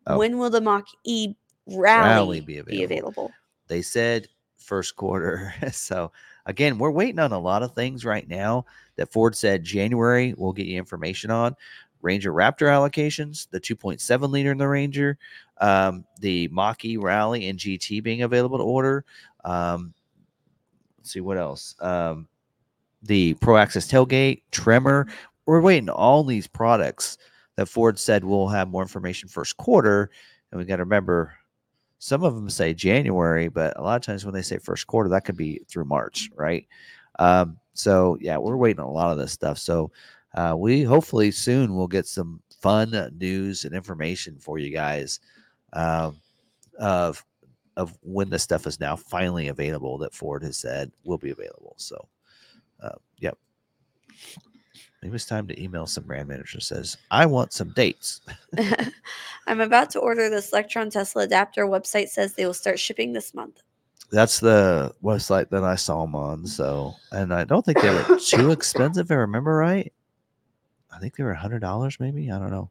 Oh. 0.08 0.20
When 0.20 0.38
will 0.38 0.52
the 0.52 0.62
Mach 0.62 0.86
E 1.04 1.34
rally, 1.68 2.10
Rally 2.10 2.40
be 2.42 2.62
be 2.62 2.84
available. 2.84 2.86
available? 2.86 3.32
They 3.68 3.82
said 3.82 4.28
first 4.58 4.96
quarter. 4.96 5.54
so 5.72 6.12
again, 6.46 6.78
we're 6.78 6.92
waiting 6.92 7.20
on 7.20 7.32
a 7.32 7.40
lot 7.40 7.64
of 7.64 7.74
things 7.74 8.06
right 8.06 8.28
now 8.28 8.66
that 8.96 9.12
Ford 9.12 9.36
said 9.36 9.64
January 9.64 10.36
we'll 10.38 10.54
get 10.54 10.68
you 10.68 10.78
information 10.78 11.32
on. 11.32 11.56
Ranger 12.02 12.32
Raptor 12.32 12.68
allocations, 12.68 13.50
the 13.50 13.60
2.7 13.60 14.30
liter 14.30 14.52
in 14.52 14.60
the 14.60 14.68
Ranger, 14.68 15.18
um, 15.60 16.06
the 16.20 16.50
E 16.84 16.98
Rally 16.98 17.48
and 17.48 17.60
GT 17.60 18.04
being 18.04 18.24
available 18.24 18.58
to 18.58 18.64
order. 18.64 19.06
Um, 19.44 19.94
let's 20.98 21.12
see 21.12 21.22
what 21.22 21.38
else. 21.38 21.76
Um, 21.80 22.28
the 23.04 23.36
Pro 23.36 23.58
Access 23.58 23.88
tailgate, 23.88 24.42
Tremor. 24.52 25.08
We're 25.46 25.62
waiting 25.62 25.90
on 25.90 25.96
all 25.96 26.24
these 26.24 26.48
products 26.48 27.18
that 27.56 27.68
Ford 27.68 28.00
said 28.00 28.24
we'll 28.24 28.48
have 28.48 28.68
more 28.68 28.82
information 28.82 29.30
first 29.30 29.58
quarter. 29.58 30.10
And 30.52 30.60
we 30.60 30.66
got 30.66 30.78
to 30.78 30.84
remember 30.84 31.36
some 32.00 32.24
of 32.24 32.36
them 32.36 32.50
say 32.50 32.74
January, 32.74 33.48
but 33.48 33.78
a 33.78 33.82
lot 33.82 33.96
of 33.96 34.02
times 34.02 34.26
when 34.26 34.34
they 34.34 34.42
say 34.42 34.58
first 34.58 34.88
quarter, 34.88 35.10
that 35.10 35.26
could 35.26 35.38
be 35.38 35.62
through 35.68 35.86
March, 35.86 36.30
right? 36.36 36.68
Um, 37.20 37.58
so 37.74 38.18
yeah, 38.20 38.38
we're 38.38 38.58
waiting 38.58 38.80
on 38.80 38.88
a 38.88 38.92
lot 38.92 39.12
of 39.12 39.18
this 39.18 39.32
stuff. 39.32 39.58
So 39.58 39.92
uh, 40.34 40.56
we 40.58 40.84
hopefully 40.84 41.32
soon 41.32 41.76
will 41.76 41.88
get 41.88 42.08
some 42.08 42.42
fun 42.60 43.12
news 43.18 43.64
and 43.64 43.76
information 43.76 44.38
for 44.40 44.58
you 44.58 44.72
guys 44.72 45.20
um, 45.76 46.20
of 46.80 47.24
of 47.78 47.98
when 48.02 48.30
this 48.30 48.44
stuff 48.44 48.66
is 48.66 48.80
now 48.80 48.96
finally 48.96 49.50
available 49.50 49.98
that 49.98 50.14
Ford 50.14 50.44
has 50.44 50.58
said 50.58 50.92
will 51.04 51.18
be 51.18 51.32
available. 51.32 51.76
So, 51.78 52.08
uh, 52.82 52.96
yep. 53.20 53.38
Maybe 55.04 55.16
it's 55.16 55.26
time 55.26 55.48
to 55.48 55.62
email 55.62 55.86
some 55.86 56.06
brand 56.06 56.28
manager 56.28 56.60
says, 56.60 56.98
I 57.12 57.26
want 57.26 57.54
some 57.54 57.70
dates. 57.74 58.22
I'm 59.48 59.60
about 59.60 59.90
to 59.92 60.00
order 60.00 60.30
this 60.30 60.52
Lectron 60.52 60.90
Tesla 60.90 61.24
adapter. 61.24 61.68
Website 61.68 62.08
says 62.08 62.34
they 62.34 62.46
will 62.46 62.54
start 62.54 62.80
shipping 62.80 63.14
this 63.14 63.34
month. 63.34 63.62
That's 64.10 64.40
the 64.40 64.96
website 65.04 65.50
that 65.50 65.64
I 65.64 65.76
saw 65.76 66.02
them 66.02 66.16
on. 66.16 66.48
So, 66.48 66.96
and 67.12 67.34
I 67.34 67.44
don't 67.44 67.64
think 67.64 67.82
they 67.82 67.90
were 67.90 68.18
too 68.18 68.52
expensive, 68.52 69.08
if 69.08 69.12
I 69.12 69.16
remember 69.16 69.56
right. 69.56 69.92
I 70.92 71.00
think 71.00 71.16
they 71.16 71.24
were 71.24 71.32
a 71.32 71.38
hundred 71.38 71.60
dollars, 71.60 72.00
maybe. 72.00 72.32
I 72.32 72.40
don't 72.40 72.52
know. 72.52 72.70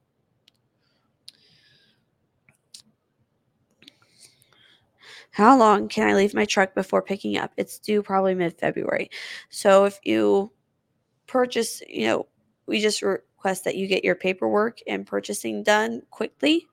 How 5.35 5.59
long 5.59 5.89
can 5.89 6.09
I 6.09 6.15
leave 6.15 6.33
my 6.33 6.45
truck 6.45 6.77
before 6.77 7.03
picking 7.03 7.37
up? 7.37 7.53
It's 7.57 7.81
due 7.81 8.03
probably 8.05 8.37
mid 8.37 8.57
February. 8.57 9.11
So 9.51 9.85
if 9.85 9.99
you 10.05 10.53
purchase, 11.27 11.83
you 11.89 12.07
know, 12.07 12.29
we 12.67 12.81
just 12.81 13.03
request 13.03 13.65
that 13.65 13.75
you 13.75 13.89
get 13.89 14.05
your 14.05 14.15
paperwork 14.15 14.79
and 14.87 15.05
purchasing 15.05 15.65
done 15.65 16.03
quickly 16.11 16.67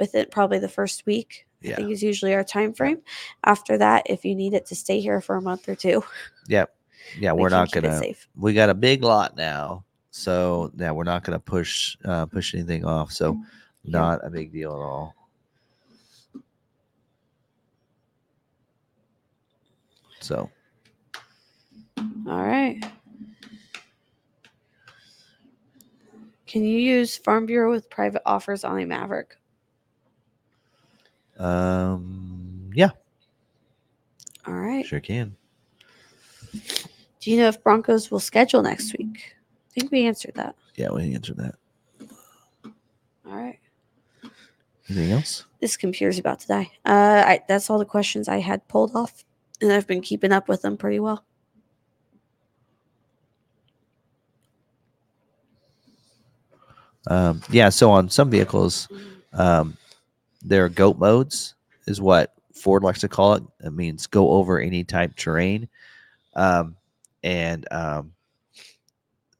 within 0.00 0.26
probably 0.32 0.58
the 0.58 0.68
first 0.68 1.06
week. 1.06 1.46
I 1.62 1.68
Yeah. 1.68 1.76
think 1.76 1.92
is 1.92 2.02
usually 2.02 2.34
our 2.34 2.42
time 2.42 2.72
frame. 2.74 3.02
After 3.44 3.78
that, 3.78 4.02
if 4.06 4.24
you 4.24 4.34
need 4.34 4.52
it 4.54 4.66
to 4.66 4.74
stay 4.74 4.98
here 5.00 5.20
for 5.20 5.36
a 5.36 5.42
month 5.42 5.68
or 5.68 5.76
two, 5.76 6.02
Yep. 6.48 6.74
Yeah, 7.20 7.34
we 7.34 7.42
we're 7.42 7.50
not 7.50 7.70
gonna. 7.70 7.96
safe. 7.98 8.26
We 8.34 8.52
got 8.52 8.68
a 8.68 8.74
big 8.74 9.04
lot 9.04 9.36
now, 9.36 9.84
so 10.10 10.72
yeah, 10.76 10.90
we're 10.90 11.04
not 11.04 11.22
gonna 11.22 11.38
push 11.38 11.96
uh, 12.04 12.26
push 12.26 12.52
anything 12.52 12.84
off. 12.84 13.12
So, 13.12 13.34
Yeah. 13.84 14.00
not 14.00 14.26
a 14.26 14.30
big 14.30 14.50
deal 14.52 14.72
at 14.72 14.80
all. 14.82 15.14
So, 20.20 20.50
All 21.98 22.42
right. 22.42 22.82
Can 26.46 26.64
you 26.64 26.78
use 26.78 27.16
Farm 27.16 27.44
Bureau 27.46 27.70
with 27.70 27.90
private 27.90 28.22
offers 28.26 28.64
on 28.64 28.80
a 28.80 28.84
Maverick? 28.86 29.36
um, 31.38 32.70
yeah, 32.74 32.90
All 34.46 34.54
right. 34.54 34.86
sure 34.86 35.00
can. 35.00 35.36
Do 37.20 37.30
you 37.30 37.36
know 37.38 37.48
if 37.48 37.62
Broncos 37.62 38.10
will 38.10 38.20
schedule 38.20 38.62
next 38.62 38.96
week? 38.96 39.34
I 39.70 39.80
think 39.80 39.90
we 39.92 40.06
answered 40.06 40.34
that. 40.36 40.54
Yeah, 40.76 40.90
we 40.92 41.14
answered 41.14 41.36
that. 41.36 41.56
All 43.26 43.36
right. 43.36 43.58
Anything 44.88 45.10
else? 45.12 45.44
This 45.60 45.76
computer's 45.76 46.18
about 46.18 46.40
to 46.40 46.46
die. 46.46 46.70
Uh, 46.86 47.24
I, 47.26 47.40
that's 47.48 47.68
all 47.68 47.78
the 47.78 47.84
questions 47.84 48.28
I 48.28 48.38
had 48.38 48.66
pulled 48.68 48.94
off, 48.96 49.24
and 49.60 49.72
I've 49.72 49.86
been 49.86 50.02
keeping 50.02 50.32
up 50.32 50.48
with 50.48 50.62
them 50.62 50.76
pretty 50.76 51.00
well. 51.00 51.24
Um, 57.08 57.40
yeah, 57.50 57.68
so 57.68 57.90
on 57.90 58.08
some 58.08 58.30
vehicles, 58.30 58.88
um, 59.32 59.76
there 60.42 60.64
are 60.64 60.68
GOAT 60.68 60.98
modes, 60.98 61.54
is 61.86 62.00
what 62.00 62.34
Ford 62.52 62.82
likes 62.82 63.00
to 63.00 63.08
call 63.08 63.34
it. 63.34 63.44
It 63.60 63.72
means 63.72 64.06
go 64.06 64.30
over 64.30 64.58
any 64.58 64.82
type 64.82 65.14
terrain. 65.14 65.68
Um, 66.34 66.76
and 67.22 67.66
um, 67.72 68.12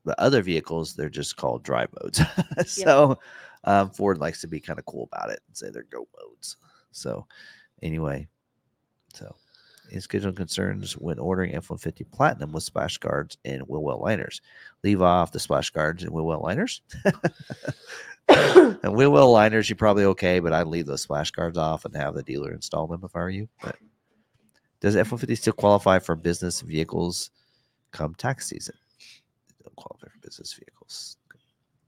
the 0.04 0.18
other 0.20 0.42
vehicles, 0.42 0.94
they're 0.94 1.08
just 1.08 1.36
called 1.36 1.64
drive 1.64 1.88
modes. 2.00 2.20
so 2.66 3.18
um, 3.64 3.90
Ford 3.90 4.18
likes 4.18 4.40
to 4.42 4.46
be 4.46 4.60
kind 4.60 4.78
of 4.78 4.86
cool 4.86 5.08
about 5.12 5.30
it 5.30 5.40
and 5.48 5.56
say 5.56 5.70
they're 5.70 5.82
go 5.90 6.06
modes. 6.20 6.56
So 6.92 7.26
anyway, 7.82 8.28
so 9.12 9.34
any 9.90 10.00
schedule 10.00 10.32
concerns 10.32 10.92
when 10.94 11.18
ordering 11.18 11.54
F-150 11.54 12.10
Platinum 12.10 12.52
with 12.52 12.62
splash 12.62 12.98
guards 12.98 13.38
and 13.44 13.62
wheel 13.62 13.82
well 13.82 14.00
liners. 14.00 14.40
Leave 14.82 15.02
off 15.02 15.32
the 15.32 15.40
splash 15.40 15.70
guards 15.70 16.02
and 16.02 16.12
wheel 16.12 16.26
well 16.26 16.42
liners. 16.42 16.82
and 18.28 18.94
wheel 18.94 19.10
well 19.10 19.30
liners, 19.30 19.68
you're 19.68 19.76
probably 19.76 20.04
okay, 20.04 20.40
but 20.40 20.52
I'd 20.52 20.66
leave 20.66 20.86
those 20.86 21.02
splash 21.02 21.30
guards 21.30 21.58
off 21.58 21.84
and 21.84 21.96
have 21.96 22.14
the 22.14 22.22
dealer 22.22 22.52
install 22.52 22.86
them 22.86 23.02
if 23.04 23.14
I 23.14 23.20
were 23.20 23.30
you. 23.30 23.48
But 23.62 23.76
does 24.80 24.96
F-150 24.96 25.38
still 25.38 25.52
qualify 25.52 25.98
for 25.98 26.16
business 26.16 26.60
vehicles 26.60 27.30
come 27.92 28.14
tax 28.14 28.48
season? 28.48 28.74
Don't 29.62 29.76
qualify 29.76 30.08
for 30.08 30.18
business 30.20 30.52
vehicles. 30.52 31.16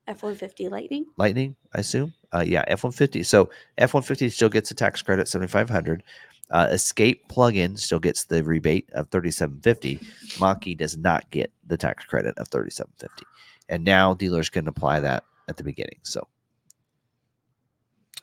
F 0.09 0.23
one 0.23 0.35
fifty 0.35 0.69
Lightning. 0.71 1.05
Lightning, 1.19 1.55
I 1.75 1.81
assume. 1.81 2.15
Uh, 2.33 2.43
yeah, 2.47 2.65
F 2.67 2.83
one 2.83 2.95
fifty. 2.95 3.23
So 3.23 3.51
F 3.77 3.93
one 3.93 4.03
fifty 4.03 4.31
still 4.31 4.49
gets 4.49 4.71
a 4.71 4.75
tax 4.75 5.03
credit 5.03 5.29
seventy 5.29 5.51
five 5.51 5.69
hundred. 5.69 6.03
Uh, 6.51 6.69
Escape 6.71 7.29
plug-in 7.29 7.77
still 7.77 7.99
gets 7.99 8.25
the 8.25 8.43
rebate 8.43 8.89
of 8.93 9.09
thirty 9.11 9.31
seven 9.31 9.61
fifty. 9.61 10.01
Mach-E 10.41 10.75
does 10.75 10.97
not 10.97 11.29
get 11.31 11.53
the 11.67 11.77
tax 11.77 12.05
credit 12.05 12.37
of 12.39 12.49
thirty 12.49 12.71
seven 12.71 12.93
fifty, 12.99 13.25
and 13.69 13.85
now 13.85 14.15
dealers 14.15 14.49
can 14.49 14.67
apply 14.69 15.01
that 15.01 15.25
at 15.49 15.57
the 15.57 15.65
beginning. 15.65 15.99
So, 16.03 16.27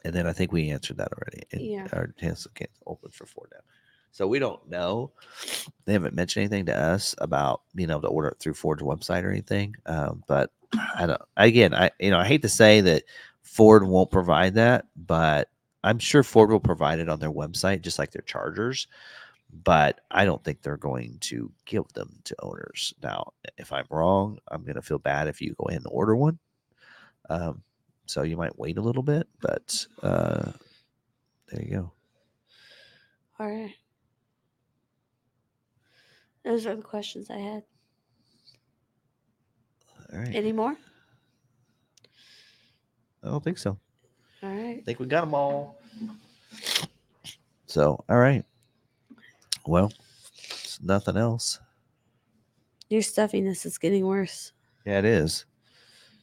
and 0.03 0.13
then 0.13 0.27
I 0.27 0.33
think 0.33 0.51
we 0.51 0.69
answered 0.69 0.97
that 0.97 1.11
already. 1.13 1.43
And 1.51 1.61
Yeah. 1.61 1.87
Our 1.93 2.07
cancel 2.19 2.51
can't 2.55 2.69
open 2.87 3.11
for 3.11 3.25
four 3.25 3.47
now. 3.53 3.59
So 4.11 4.25
we 4.27 4.39
don't 4.39 4.65
know. 4.69 5.11
They 5.83 5.91
haven't 5.93 6.15
mentioned 6.15 6.43
anything 6.43 6.67
to 6.67 6.75
us 6.79 7.15
about 7.17 7.63
being 7.75 7.89
able 7.89 8.01
to 8.03 8.07
order 8.07 8.29
it 8.29 8.39
through 8.39 8.53
Ford's 8.53 8.81
website 8.81 9.23
or 9.23 9.29
anything. 9.29 9.75
Um, 9.87 10.23
but 10.25 10.51
I 10.95 11.05
don't. 11.05 11.21
Again, 11.35 11.73
I 11.73 11.91
you 11.99 12.11
know 12.11 12.19
I 12.19 12.25
hate 12.25 12.41
to 12.43 12.49
say 12.49 12.79
that 12.81 13.03
Ford 13.41 13.85
won't 13.85 14.11
provide 14.11 14.53
that, 14.55 14.85
but 14.95 15.49
I'm 15.85 15.99
sure 15.99 16.23
Ford 16.23 16.49
will 16.49 16.59
provide 16.59 16.97
it 16.97 17.09
on 17.09 17.19
their 17.19 17.31
website, 17.31 17.83
just 17.83 17.99
like 17.99 18.09
their 18.09 18.23
chargers. 18.23 18.87
But 19.63 20.01
I 20.09 20.25
don't 20.25 20.43
think 20.43 20.61
they're 20.61 20.77
going 20.77 21.17
to 21.21 21.51
give 21.65 21.87
them 21.93 22.09
to 22.23 22.35
owners. 22.41 22.93
Now, 23.03 23.33
if 23.59 23.71
I'm 23.71 23.85
wrong, 23.91 24.39
I'm 24.49 24.63
going 24.63 24.75
to 24.75 24.81
feel 24.81 24.97
bad 24.97 25.27
if 25.27 25.39
you 25.41 25.53
go 25.59 25.67
ahead 25.69 25.83
and 25.83 25.91
order 25.91 26.15
one. 26.15 26.39
Um, 27.29 27.61
so 28.07 28.23
you 28.23 28.35
might 28.35 28.57
wait 28.57 28.79
a 28.79 28.81
little 28.81 29.03
bit, 29.03 29.27
but 29.39 29.85
uh, 30.01 30.51
there 31.51 31.61
you 31.61 31.71
go. 31.71 31.91
All 33.39 33.47
right. 33.47 33.75
Those 36.43 36.65
are 36.65 36.75
the 36.75 36.81
questions 36.81 37.29
I 37.29 37.37
had. 37.37 37.63
All 40.11 40.19
right. 40.19 40.35
Any 40.35 40.51
more? 40.51 40.75
I 43.23 43.27
don't 43.27 43.43
think 43.43 43.59
so. 43.59 43.77
All 44.45 44.51
right. 44.51 44.77
I 44.77 44.81
think 44.85 44.99
we 44.99 45.07
got 45.07 45.21
them 45.21 45.33
all. 45.33 45.77
So, 47.65 48.03
all 48.07 48.17
right. 48.17 48.45
Well, 49.65 49.91
nothing 50.83 51.17
else. 51.17 51.59
Your 52.89 53.01
stuffiness 53.01 53.65
is 53.65 53.79
getting 53.79 54.05
worse. 54.05 54.51
Yeah, 54.85 54.99
it 54.99 55.05
is. 55.05 55.45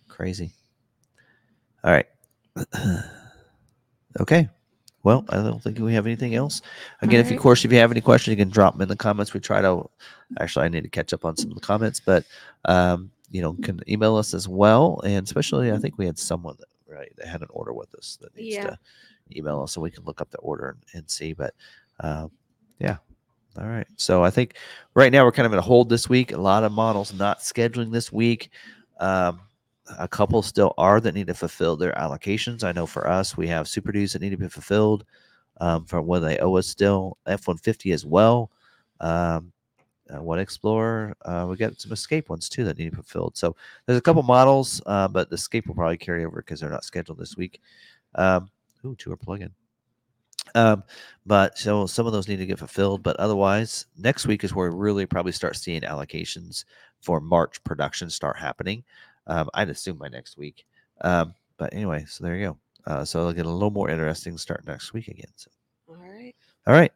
Crazy. 0.07 0.53
All 1.83 1.91
right. 1.91 2.07
okay. 4.21 4.49
Well, 5.03 5.25
I 5.31 5.37
don't 5.39 5.61
think 5.61 5.81
we 5.81 5.93
have 5.95 6.07
anything 6.07 6.37
else. 6.37 6.63
Again, 7.01 7.19
if 7.19 7.29
you, 7.29 7.37
of 7.37 7.43
course, 7.43 7.65
if 7.65 7.73
you 7.73 7.79
have 7.79 7.91
any 7.91 8.01
questions, 8.01 8.31
you 8.37 8.45
can 8.45 8.53
drop 8.53 8.75
them 8.75 8.83
in 8.83 8.89
the 8.89 8.95
comments. 8.95 9.35
We 9.35 9.41
try 9.41 9.61
to, 9.61 9.91
actually, 10.39 10.67
I 10.67 10.69
need 10.69 10.85
to 10.85 10.89
catch 10.89 11.13
up 11.13 11.25
on 11.25 11.37
some 11.37 11.51
of 11.51 11.57
the 11.57 11.61
comments, 11.61 11.99
but, 11.99 12.25
um, 12.67 13.11
you 13.33 13.43
know, 13.43 13.55
can 13.65 13.81
email 13.89 14.15
us 14.15 14.33
as 14.33 14.47
well. 14.47 15.01
And 15.05 15.27
especially, 15.27 15.73
I 15.73 15.79
think 15.79 15.99
we 15.99 16.07
had 16.07 16.21
someone 16.21 16.55
that, 16.61 16.69
right, 16.93 17.13
that 17.17 17.27
had 17.27 17.43
an 17.43 17.49
order 17.51 17.73
with 17.73 17.95
us 17.95 18.19
that 18.21 18.35
needs 18.37 18.55
Yeah. 18.57 18.67
to 18.71 18.79
email 19.37 19.63
us 19.63 19.73
so 19.73 19.81
we 19.81 19.91
can 19.91 20.05
look 20.05 20.21
up 20.21 20.31
the 20.31 20.39
order 20.39 20.69
and, 20.69 20.79
and 20.95 21.11
see. 21.11 21.33
But, 21.33 21.55
um, 22.01 22.31
yeah. 22.79 22.97
All 23.59 23.67
right. 23.67 23.87
So 23.97 24.25
I 24.25 24.31
think 24.31 24.57
right 24.95 25.13
now 25.13 25.25
we're 25.25 25.33
kind 25.33 25.47
of 25.47 25.53
in 25.53 25.59
a 25.59 25.63
hold 25.63 25.89
this 25.89 26.09
week. 26.09 26.33
A 26.33 26.37
lot 26.39 26.65
of 26.65 26.73
models 26.73 27.13
not 27.13 27.41
scheduling 27.41 27.93
this 27.93 28.11
week. 28.11 28.51
Um, 28.99 29.41
a 29.99 30.09
couple 30.09 30.41
still 30.43 30.73
are 30.79 31.01
that 31.01 31.15
need 31.15 31.27
to 31.27 31.35
fulfill 31.35 31.77
their 31.77 31.93
allocations. 31.93 32.65
I 32.65 32.73
know 32.73 32.87
for 32.87 33.07
us, 33.09 33.37
we 33.37 33.47
have 33.49 33.69
Super 33.69 33.93
Duties 33.93 34.13
that 34.15 34.23
need 34.23 34.31
to 34.31 34.37
be 34.39 34.49
fulfilled 34.49 35.05
um, 35.61 35.85
from 35.85 36.07
what 36.07 36.21
they 36.21 36.39
owe 36.39 36.57
us 36.57 36.67
still. 36.67 37.19
F 37.27 37.47
150 37.47 37.93
as 37.93 38.07
well. 38.07 38.51
Um, 39.01 39.52
uh, 40.15 40.23
One 40.23 40.39
Explorer. 40.39 41.17
Uh, 41.25 41.47
we 41.49 41.57
got 41.57 41.81
some 41.81 41.93
Escape 41.93 42.29
ones 42.29 42.49
too 42.49 42.65
that 42.65 42.79
need 42.79 42.87
to 42.87 42.91
be 42.91 42.97
fulfilled. 42.97 43.37
So 43.37 43.57
there's 43.87 43.99
a 43.99 44.03
couple 44.03 44.23
models, 44.23 44.83
uh, 44.87 45.09
but 45.09 45.31
the 45.31 45.35
Escape 45.35 45.67
will 45.67 45.75
probably 45.75 45.97
carry 45.97 46.25
over 46.25 46.37
because 46.37 46.61
they're 46.61 46.71
not 46.71 46.85
scheduled 46.85 47.19
this 47.19 47.37
week. 47.37 47.61
Um, 48.15 48.51
ooh, 48.85 48.95
two 48.97 49.13
are 49.13 49.17
plug 49.17 49.43
in. 49.43 49.51
Um, 50.55 50.85
but 51.25 51.57
so 51.57 51.87
some 51.87 52.07
of 52.07 52.13
those 52.13 52.29
need 52.29 52.39
to 52.39 52.47
get 52.47 52.59
fulfilled. 52.59 53.03
But 53.03 53.17
otherwise, 53.17 53.87
next 53.97 54.27
week 54.27 54.45
is 54.45 54.55
where 54.55 54.71
we 54.71 54.77
really 54.77 55.07
probably 55.07 55.33
start 55.33 55.57
seeing 55.57 55.83
allocations 55.83 56.65
for 57.01 57.21
March 57.21 57.63
production 57.65 58.11
start 58.11 58.37
happening. 58.37 58.85
Um, 59.27 59.49
I'd 59.55 59.71
assume 59.71 59.99
by 59.99 60.09
next 60.09 60.37
week. 60.37 60.67
Um, 61.01 61.35
but 61.59 61.73
anyway, 61.73 62.05
so 62.09 62.25
there 62.25 62.37
you 62.37 62.47
go. 62.47 62.59
Uh, 62.87 63.05
so 63.05 63.21
it'll 63.21 63.33
get 63.33 63.47
a 63.47 63.51
little 63.51 63.71
more 63.71 63.89
interesting 63.89 64.37
start 64.37 64.67
next 64.67 64.93
week 64.93 65.09
again. 65.09 65.31
So. 65.37 65.51
All 65.89 65.97
right. 65.97 66.35
All 66.67 66.75
right. 66.75 66.93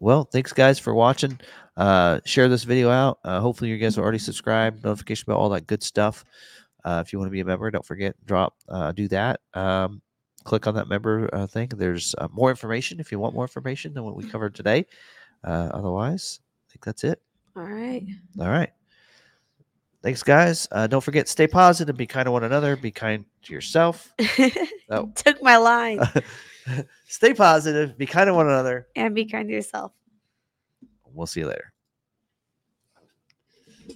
Well, 0.00 0.24
thanks 0.24 0.52
guys 0.52 0.78
for 0.78 0.94
watching. 0.94 1.38
Uh, 1.76 2.20
share 2.24 2.48
this 2.48 2.64
video 2.64 2.90
out. 2.90 3.18
Uh, 3.24 3.40
hopefully, 3.40 3.70
you 3.70 3.78
guys 3.78 3.98
are 3.98 4.02
already 4.02 4.18
subscribed, 4.18 4.84
notification 4.84 5.24
about 5.28 5.40
all 5.40 5.48
that 5.50 5.66
good 5.66 5.82
stuff. 5.82 6.24
Uh, 6.84 7.02
if 7.04 7.12
you 7.12 7.18
want 7.18 7.28
to 7.28 7.32
be 7.32 7.40
a 7.40 7.44
member, 7.44 7.70
don't 7.70 7.84
forget 7.84 8.14
drop 8.26 8.54
uh, 8.68 8.92
do 8.92 9.08
that. 9.08 9.40
Um, 9.54 10.00
click 10.44 10.66
on 10.66 10.74
that 10.74 10.88
member 10.88 11.28
uh, 11.32 11.46
thing. 11.46 11.68
There's 11.68 12.14
uh, 12.18 12.28
more 12.32 12.50
information 12.50 13.00
if 13.00 13.12
you 13.12 13.18
want 13.18 13.34
more 13.34 13.44
information 13.44 13.92
than 13.92 14.04
what 14.04 14.16
we 14.16 14.28
covered 14.28 14.54
today. 14.54 14.86
Uh, 15.44 15.70
otherwise, 15.72 16.40
I 16.68 16.72
think 16.72 16.84
that's 16.84 17.04
it. 17.04 17.20
All 17.56 17.64
right. 17.64 18.06
All 18.40 18.48
right. 18.48 18.70
Thanks, 20.02 20.22
guys. 20.22 20.68
Uh, 20.70 20.86
don't 20.86 21.02
forget, 21.02 21.28
stay 21.28 21.48
positive, 21.48 21.96
be 21.96 22.06
kind 22.06 22.26
to 22.26 22.30
one 22.30 22.44
another, 22.44 22.76
be 22.76 22.90
kind 22.90 23.24
to 23.42 23.52
yourself. 23.52 24.12
Oh. 24.90 25.12
Took 25.16 25.42
my 25.42 25.58
line. 25.58 26.00
stay 27.08 27.34
positive, 27.34 27.98
be 27.98 28.06
kind 28.06 28.28
to 28.28 28.34
one 28.34 28.46
another. 28.46 28.86
and 28.94 29.14
be 29.14 29.24
kind 29.24 29.48
to 29.48 29.54
yourself. 29.54 29.92
We'll 31.12 31.26
see 31.26 31.40
you 31.40 31.48
later. 31.48 31.72